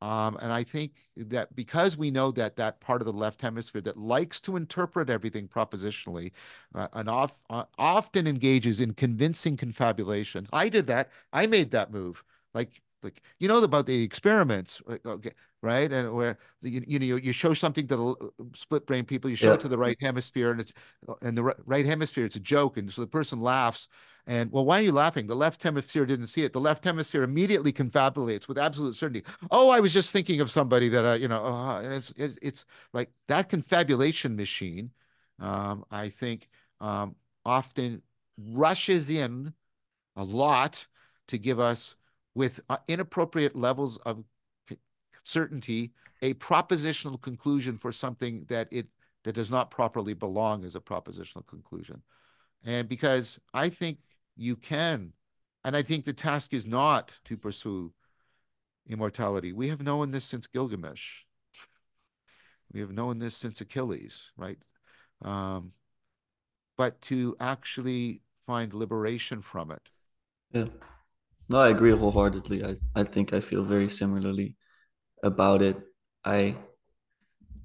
Um, 0.00 0.36
and 0.42 0.52
I 0.52 0.64
think 0.64 0.94
that 1.16 1.54
because 1.54 1.96
we 1.96 2.10
know 2.10 2.32
that 2.32 2.56
that 2.56 2.80
part 2.80 3.00
of 3.00 3.06
the 3.06 3.12
left 3.12 3.40
hemisphere 3.40 3.80
that 3.82 3.96
likes 3.96 4.40
to 4.40 4.56
interpret 4.56 5.08
everything 5.08 5.46
propositionally 5.46 6.32
uh, 6.74 6.88
and 6.94 7.08
off, 7.08 7.44
uh, 7.50 7.64
often 7.78 8.26
engages 8.26 8.80
in 8.80 8.94
convincing 8.94 9.56
confabulation. 9.56 10.48
I 10.52 10.68
did 10.68 10.88
that. 10.88 11.10
I 11.32 11.46
made 11.46 11.70
that 11.70 11.92
move. 11.92 12.24
Like, 12.52 12.82
like 13.04 13.22
you 13.38 13.46
know 13.46 13.62
about 13.62 13.86
the 13.86 14.02
experiments, 14.02 14.82
okay, 15.06 15.30
right? 15.62 15.90
And 15.92 16.12
where 16.14 16.38
you, 16.60 16.82
you 16.86 16.98
know 16.98 17.06
you 17.06 17.16
you 17.18 17.32
show 17.32 17.54
something 17.54 17.86
to 17.88 17.96
the 17.96 18.48
split 18.54 18.86
brain 18.86 19.04
people, 19.04 19.30
you 19.30 19.36
show 19.36 19.52
yeah, 19.52 19.54
it 19.54 19.60
to 19.60 19.68
the 19.68 19.78
right 19.78 19.96
hemisphere, 20.00 20.50
and 20.52 20.60
it's 20.60 20.72
and 21.22 21.36
the 21.36 21.42
ri- 21.44 21.54
right 21.64 21.86
hemisphere 21.86 22.24
it's 22.26 22.36
a 22.36 22.40
joke, 22.40 22.76
and 22.76 22.90
so 22.92 23.00
the 23.00 23.06
person 23.06 23.40
laughs. 23.40 23.88
And 24.26 24.52
well, 24.52 24.64
why 24.64 24.78
are 24.78 24.82
you 24.82 24.92
laughing? 24.92 25.26
The 25.26 25.34
left 25.34 25.62
hemisphere 25.64 26.06
didn't 26.06 26.28
see 26.28 26.44
it. 26.44 26.52
The 26.52 26.60
left 26.60 26.84
hemisphere 26.84 27.24
immediately 27.24 27.72
confabulates 27.72 28.46
with 28.46 28.56
absolute 28.56 28.94
certainty. 28.94 29.24
Oh, 29.50 29.70
I 29.70 29.80
was 29.80 29.92
just 29.92 30.12
thinking 30.12 30.40
of 30.40 30.50
somebody 30.50 30.88
that 30.90 31.04
uh, 31.04 31.14
you 31.14 31.28
know, 31.28 31.44
uh, 31.44 31.80
and 31.80 31.92
it's 31.92 32.12
it's, 32.16 32.38
it's 32.40 32.64
like 32.92 33.10
that 33.28 33.48
confabulation 33.48 34.36
machine. 34.36 34.90
Um, 35.40 35.84
I 35.90 36.08
think 36.08 36.48
um, 36.80 37.16
often 37.44 38.02
rushes 38.38 39.10
in 39.10 39.54
a 40.16 40.24
lot 40.24 40.86
to 41.28 41.38
give 41.38 41.60
us 41.60 41.96
with 42.34 42.60
uh, 42.68 42.78
inappropriate 42.88 43.56
levels 43.56 43.98
of 43.98 44.24
certainty 45.22 45.92
a 46.20 46.34
propositional 46.34 47.20
conclusion 47.20 47.76
for 47.76 47.92
something 47.92 48.44
that 48.48 48.68
it 48.70 48.86
that 49.24 49.34
does 49.34 49.50
not 49.50 49.70
properly 49.70 50.14
belong 50.14 50.64
as 50.64 50.74
a 50.74 50.80
propositional 50.80 51.46
conclusion. 51.46 52.02
And 52.64 52.88
because 52.88 53.38
I 53.54 53.68
think 53.68 53.98
you 54.36 54.56
can, 54.56 55.12
and 55.64 55.76
I 55.76 55.82
think 55.82 56.04
the 56.04 56.12
task 56.12 56.52
is 56.52 56.66
not 56.66 57.12
to 57.26 57.36
pursue 57.36 57.92
immortality. 58.88 59.52
We 59.52 59.68
have 59.68 59.82
known 59.82 60.10
this 60.10 60.24
since 60.24 60.46
Gilgamesh. 60.46 61.22
We 62.72 62.80
have 62.80 62.92
known 62.92 63.18
this 63.18 63.36
since 63.36 63.60
Achilles, 63.60 64.30
right? 64.36 64.58
Um, 65.24 65.72
but 66.76 67.00
to 67.02 67.36
actually 67.38 68.22
find 68.46 68.72
liberation 68.72 69.42
from 69.42 69.70
it. 69.70 69.82
Yeah. 70.52 70.66
No, 71.48 71.58
I 71.58 71.68
agree 71.68 71.94
wholeheartedly. 71.94 72.64
I, 72.64 72.76
I 72.94 73.04
think 73.04 73.32
I 73.32 73.40
feel 73.40 73.62
very 73.62 73.88
similarly 73.88 74.56
about 75.22 75.62
it. 75.62 75.76
I 76.24 76.56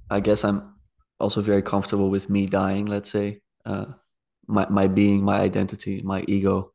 I 0.09 0.19
guess 0.19 0.43
I'm 0.43 0.75
also 1.19 1.41
very 1.41 1.61
comfortable 1.61 2.09
with 2.09 2.29
me 2.29 2.45
dying, 2.45 2.85
let's 2.85 3.09
say. 3.09 3.41
Uh, 3.65 3.85
my 4.47 4.67
my 4.69 4.87
being, 4.87 5.23
my 5.23 5.39
identity, 5.39 6.01
my 6.03 6.23
ego. 6.27 6.73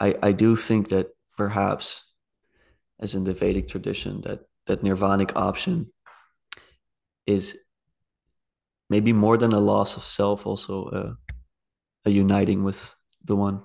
I 0.00 0.14
I 0.22 0.32
do 0.32 0.56
think 0.56 0.88
that 0.88 1.08
perhaps 1.36 2.12
as 3.00 3.14
in 3.14 3.24
the 3.24 3.34
Vedic 3.34 3.68
tradition 3.68 4.22
that 4.22 4.40
that 4.66 4.82
nirvanic 4.82 5.32
option 5.36 5.92
is 7.26 7.56
maybe 8.88 9.12
more 9.12 9.36
than 9.36 9.52
a 9.52 9.60
loss 9.60 9.96
of 9.96 10.02
self 10.02 10.46
also 10.46 10.84
uh, 10.84 11.14
a 12.04 12.10
uniting 12.10 12.62
with 12.64 12.94
the 13.24 13.36
one 13.36 13.62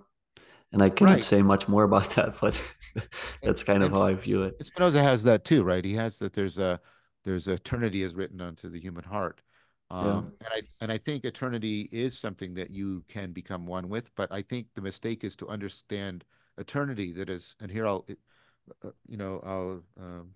and 0.72 0.81
i 0.81 0.89
cannot 0.89 1.15
right. 1.15 1.23
say 1.23 1.41
much 1.41 1.68
more 1.68 1.84
about 1.84 2.10
that 2.15 2.35
but 2.39 2.61
that's 3.43 3.64
kind 3.64 3.84
of 3.84 3.91
how 3.91 4.02
i 4.02 4.14
view 4.14 4.43
it 4.43 4.56
spinoza 4.65 5.02
has 5.02 5.23
that 5.23 5.43
too 5.43 5.64
right 5.64 5.85
he 5.85 5.93
has 5.93 6.19
that 6.19 6.34
there's 6.34 6.57
a 6.57 6.80
there's 7.23 7.48
eternity 7.48 8.02
is 8.02 8.15
written 8.15 8.41
onto 8.41 8.69
the 8.69 8.80
human 8.80 9.03
heart 9.03 9.41
um, 9.89 10.06
yeah. 10.06 10.48
and 10.48 10.49
i 10.53 10.61
and 10.81 10.91
i 10.91 10.98
think 10.98 11.26
eternity 11.26 11.89
is 11.91 12.18
something 12.18 12.53
that 12.53 12.72
you 12.72 13.03
can 13.07 13.31
become 13.31 13.65
one 13.65 13.89
with 13.89 14.14
but 14.15 14.31
i 14.31 14.41
think 14.41 14.68
the 14.76 14.81
mistake 14.81 15.23
is 15.23 15.35
to 15.35 15.48
understand 15.48 16.23
eternity 16.57 17.11
that 17.11 17.30
is 17.30 17.56
and 17.61 17.72
here 17.72 17.85
i'll 17.85 18.06
uh, 18.84 18.89
you 19.07 19.18
know 19.18 19.41
i'll 19.45 19.81
um, 20.03 20.31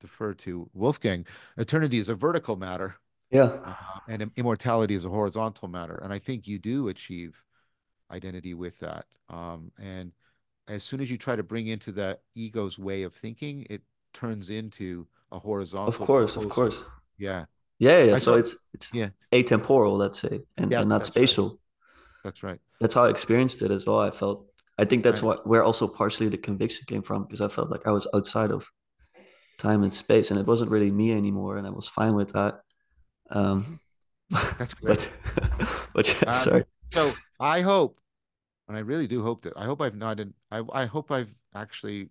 defer 0.00 0.32
to 0.32 0.68
wolfgang 0.74 1.24
eternity 1.56 1.98
is 1.98 2.08
a 2.08 2.14
vertical 2.14 2.56
matter 2.56 2.94
yeah. 3.30 3.42
Uh, 3.42 3.74
and 4.08 4.30
immortality 4.36 4.94
is 4.94 5.04
a 5.04 5.10
horizontal 5.10 5.68
matter. 5.68 6.00
And 6.02 6.12
I 6.12 6.18
think 6.18 6.46
you 6.46 6.58
do 6.58 6.88
achieve 6.88 7.42
identity 8.10 8.54
with 8.54 8.78
that. 8.80 9.06
Um, 9.28 9.72
and 9.80 10.12
as 10.68 10.82
soon 10.82 11.00
as 11.00 11.10
you 11.10 11.16
try 11.16 11.36
to 11.36 11.42
bring 11.42 11.68
into 11.68 11.92
the 11.92 12.18
ego's 12.34 12.78
way 12.78 13.02
of 13.02 13.14
thinking, 13.14 13.66
it 13.70 13.82
turns 14.12 14.50
into 14.50 15.06
a 15.32 15.38
horizontal. 15.38 15.88
Of 15.88 15.98
course, 15.98 16.32
proposal. 16.32 16.42
of 16.42 16.50
course. 16.50 16.84
Yeah. 17.18 17.44
Yeah, 17.78 18.04
yeah. 18.04 18.14
I 18.14 18.16
so 18.16 18.32
thought, 18.32 18.40
it's 18.40 18.56
it's 18.74 18.94
yeah. 18.94 19.10
atemporal, 19.32 19.96
let's 19.96 20.18
say, 20.18 20.40
and, 20.56 20.70
yeah, 20.70 20.80
and 20.80 20.88
not 20.88 21.06
spatial. 21.06 21.48
Right. 21.48 21.58
That's 22.24 22.42
right. 22.42 22.60
That's 22.80 22.94
how 22.94 23.04
I 23.04 23.10
experienced 23.10 23.62
it 23.62 23.70
as 23.70 23.86
well. 23.86 24.00
I 24.00 24.10
felt 24.10 24.46
I 24.78 24.84
think 24.84 25.04
that's 25.04 25.22
right. 25.22 25.28
what 25.28 25.46
where 25.46 25.62
also 25.62 25.86
partially 25.86 26.28
the 26.28 26.38
conviction 26.38 26.84
came 26.86 27.02
from 27.02 27.22
because 27.22 27.40
I 27.40 27.48
felt 27.48 27.70
like 27.70 27.86
I 27.86 27.90
was 27.90 28.06
outside 28.14 28.50
of 28.50 28.68
time 29.58 29.82
and 29.82 29.92
space 29.92 30.30
and 30.30 30.38
it 30.38 30.46
wasn't 30.46 30.70
really 30.70 30.90
me 30.90 31.12
anymore 31.12 31.56
and 31.56 31.66
I 31.66 31.70
was 31.70 31.88
fine 31.88 32.14
with 32.14 32.32
that. 32.32 32.60
Um, 33.30 33.80
That's 34.58 34.74
great. 34.82 35.08
But, 35.34 35.88
but 35.94 36.22
yeah, 36.22 36.30
um, 36.30 36.36
sorry. 36.36 36.64
So 36.92 37.12
I 37.40 37.60
hope, 37.60 38.00
and 38.68 38.76
I 38.76 38.80
really 38.80 39.06
do 39.06 39.22
hope 39.22 39.42
that 39.42 39.52
I 39.56 39.64
hope 39.64 39.80
I've 39.80 39.96
not, 39.96 40.20
in, 40.20 40.34
I, 40.50 40.62
I 40.72 40.86
hope 40.86 41.10
I've 41.10 41.32
actually 41.54 42.08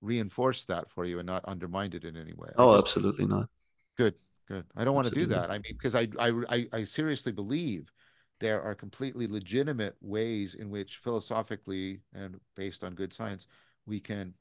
reinforced 0.00 0.68
that 0.68 0.90
for 0.90 1.04
you 1.04 1.18
and 1.18 1.26
not 1.26 1.44
undermined 1.44 1.94
it 1.94 2.04
in 2.04 2.16
any 2.16 2.32
way. 2.32 2.50
Oh, 2.56 2.72
just, 2.72 2.86
absolutely 2.86 3.26
not. 3.26 3.48
Good, 3.96 4.14
good. 4.48 4.64
I 4.76 4.84
don't 4.84 4.96
absolutely. 4.96 4.96
want 4.96 5.06
to 5.06 5.20
do 5.20 5.26
that. 5.26 5.50
I 5.50 5.54
mean, 5.54 5.72
because 5.72 5.94
I, 5.94 6.08
I, 6.18 6.42
I, 6.48 6.66
I 6.72 6.84
seriously 6.84 7.32
believe 7.32 7.92
there 8.40 8.62
are 8.62 8.74
completely 8.74 9.26
legitimate 9.26 9.96
ways 10.00 10.54
in 10.54 10.70
which 10.70 10.96
philosophically 10.96 12.00
and 12.14 12.40
based 12.56 12.82
on 12.82 12.94
good 12.94 13.12
science 13.12 13.46
we 13.86 14.00
can 14.00 14.32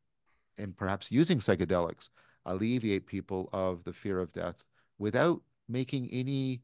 and 0.57 0.75
perhaps 0.75 1.11
using 1.11 1.39
psychedelics 1.39 2.09
alleviate 2.45 3.05
people 3.05 3.49
of 3.53 3.83
the 3.83 3.93
fear 3.93 4.19
of 4.19 4.31
death 4.31 4.63
without 4.97 5.41
making 5.67 6.09
any 6.11 6.61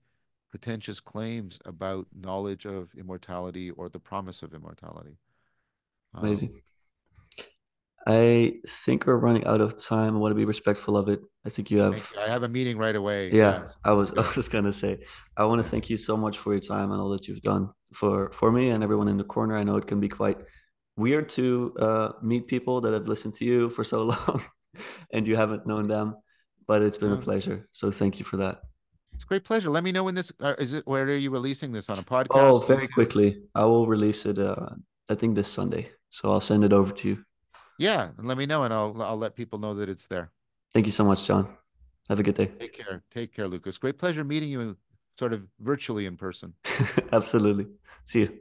pretentious 0.55 1.01
claims 1.01 1.59
about 1.65 2.07
knowledge 2.17 2.65
of 2.65 2.87
immortality 2.97 3.71
or 3.71 3.89
the 3.89 3.99
promise 3.99 4.41
of 4.41 4.53
immortality. 4.53 5.17
Amazing. 6.13 6.51
Um, 6.53 7.45
I 8.07 8.53
think 8.65 9.05
we're 9.05 9.17
running 9.17 9.43
out 9.45 9.59
of 9.59 9.77
time. 9.77 10.15
I 10.15 10.17
want 10.17 10.31
to 10.31 10.35
be 10.35 10.45
respectful 10.45 10.95
of 10.95 11.09
it. 11.09 11.19
I 11.45 11.49
think 11.49 11.69
you 11.69 11.79
have. 11.79 12.09
I 12.17 12.29
have 12.29 12.43
a 12.43 12.47
meeting 12.47 12.77
right 12.77 12.95
away. 12.95 13.31
Yeah. 13.31 13.67
I 13.83 13.91
was. 13.91 14.13
I 14.13 14.25
was 14.37 14.47
gonna 14.47 14.71
say. 14.71 14.99
I 15.35 15.43
want 15.43 15.61
to 15.61 15.69
thank 15.69 15.89
you 15.89 15.97
so 15.97 16.15
much 16.15 16.37
for 16.37 16.53
your 16.53 16.61
time 16.61 16.93
and 16.93 17.01
all 17.01 17.09
that 17.09 17.27
you've 17.27 17.41
done 17.41 17.71
for 17.91 18.31
for 18.31 18.49
me 18.49 18.69
and 18.69 18.81
everyone 18.81 19.09
in 19.09 19.17
the 19.17 19.25
corner. 19.25 19.57
I 19.57 19.63
know 19.63 19.75
it 19.75 19.87
can 19.87 19.99
be 19.99 20.07
quite 20.07 20.37
weird 20.95 21.27
to 21.29 21.75
uh, 21.81 22.09
meet 22.21 22.47
people 22.47 22.79
that 22.79 22.93
have 22.93 23.09
listened 23.09 23.33
to 23.39 23.45
you 23.45 23.69
for 23.71 23.83
so 23.83 24.03
long, 24.13 24.41
and 25.11 25.27
you 25.27 25.35
haven't 25.35 25.67
known 25.67 25.89
them. 25.89 26.15
But 26.65 26.81
it's 26.81 26.97
been 26.97 27.11
a 27.11 27.17
pleasure. 27.17 27.67
So 27.73 27.91
thank 27.91 28.19
you 28.19 28.25
for 28.25 28.37
that. 28.37 28.61
Great 29.27 29.43
pleasure. 29.43 29.69
Let 29.69 29.83
me 29.83 29.91
know 29.91 30.03
when 30.03 30.15
this 30.15 30.31
uh, 30.39 30.55
is 30.59 30.73
it. 30.73 30.85
Where 30.85 31.03
are 31.03 31.15
you 31.15 31.31
releasing 31.31 31.71
this 31.71 31.89
on 31.89 31.97
a 31.97 32.03
podcast? 32.03 32.27
Oh, 32.31 32.59
very 32.59 32.87
quickly. 32.87 33.41
I 33.55 33.65
will 33.65 33.87
release 33.87 34.25
it. 34.25 34.37
Uh, 34.37 34.69
I 35.09 35.15
think 35.15 35.35
this 35.35 35.47
Sunday. 35.47 35.89
So 36.09 36.31
I'll 36.31 36.41
send 36.41 36.63
it 36.63 36.71
over 36.71 36.93
to 36.93 37.07
you. 37.09 37.25
Yeah, 37.77 38.09
and 38.17 38.27
let 38.27 38.37
me 38.37 38.45
know, 38.45 38.63
and 38.63 38.73
I'll 38.73 39.01
I'll 39.01 39.17
let 39.17 39.35
people 39.35 39.59
know 39.59 39.73
that 39.75 39.89
it's 39.89 40.07
there. 40.07 40.31
Thank 40.73 40.85
you 40.85 40.91
so 40.91 41.03
much, 41.03 41.25
John. 41.25 41.47
Have 42.09 42.19
a 42.19 42.23
good 42.23 42.35
day. 42.35 42.47
Take 42.59 42.73
care. 42.73 43.03
Take 43.11 43.33
care, 43.33 43.47
Lucas. 43.47 43.77
Great 43.77 43.97
pleasure 43.97 44.23
meeting 44.23 44.49
you, 44.49 44.77
sort 45.17 45.33
of 45.33 45.47
virtually 45.59 46.05
in 46.05 46.17
person. 46.17 46.53
Absolutely. 47.11 47.67
See 48.05 48.21
you. 48.21 48.39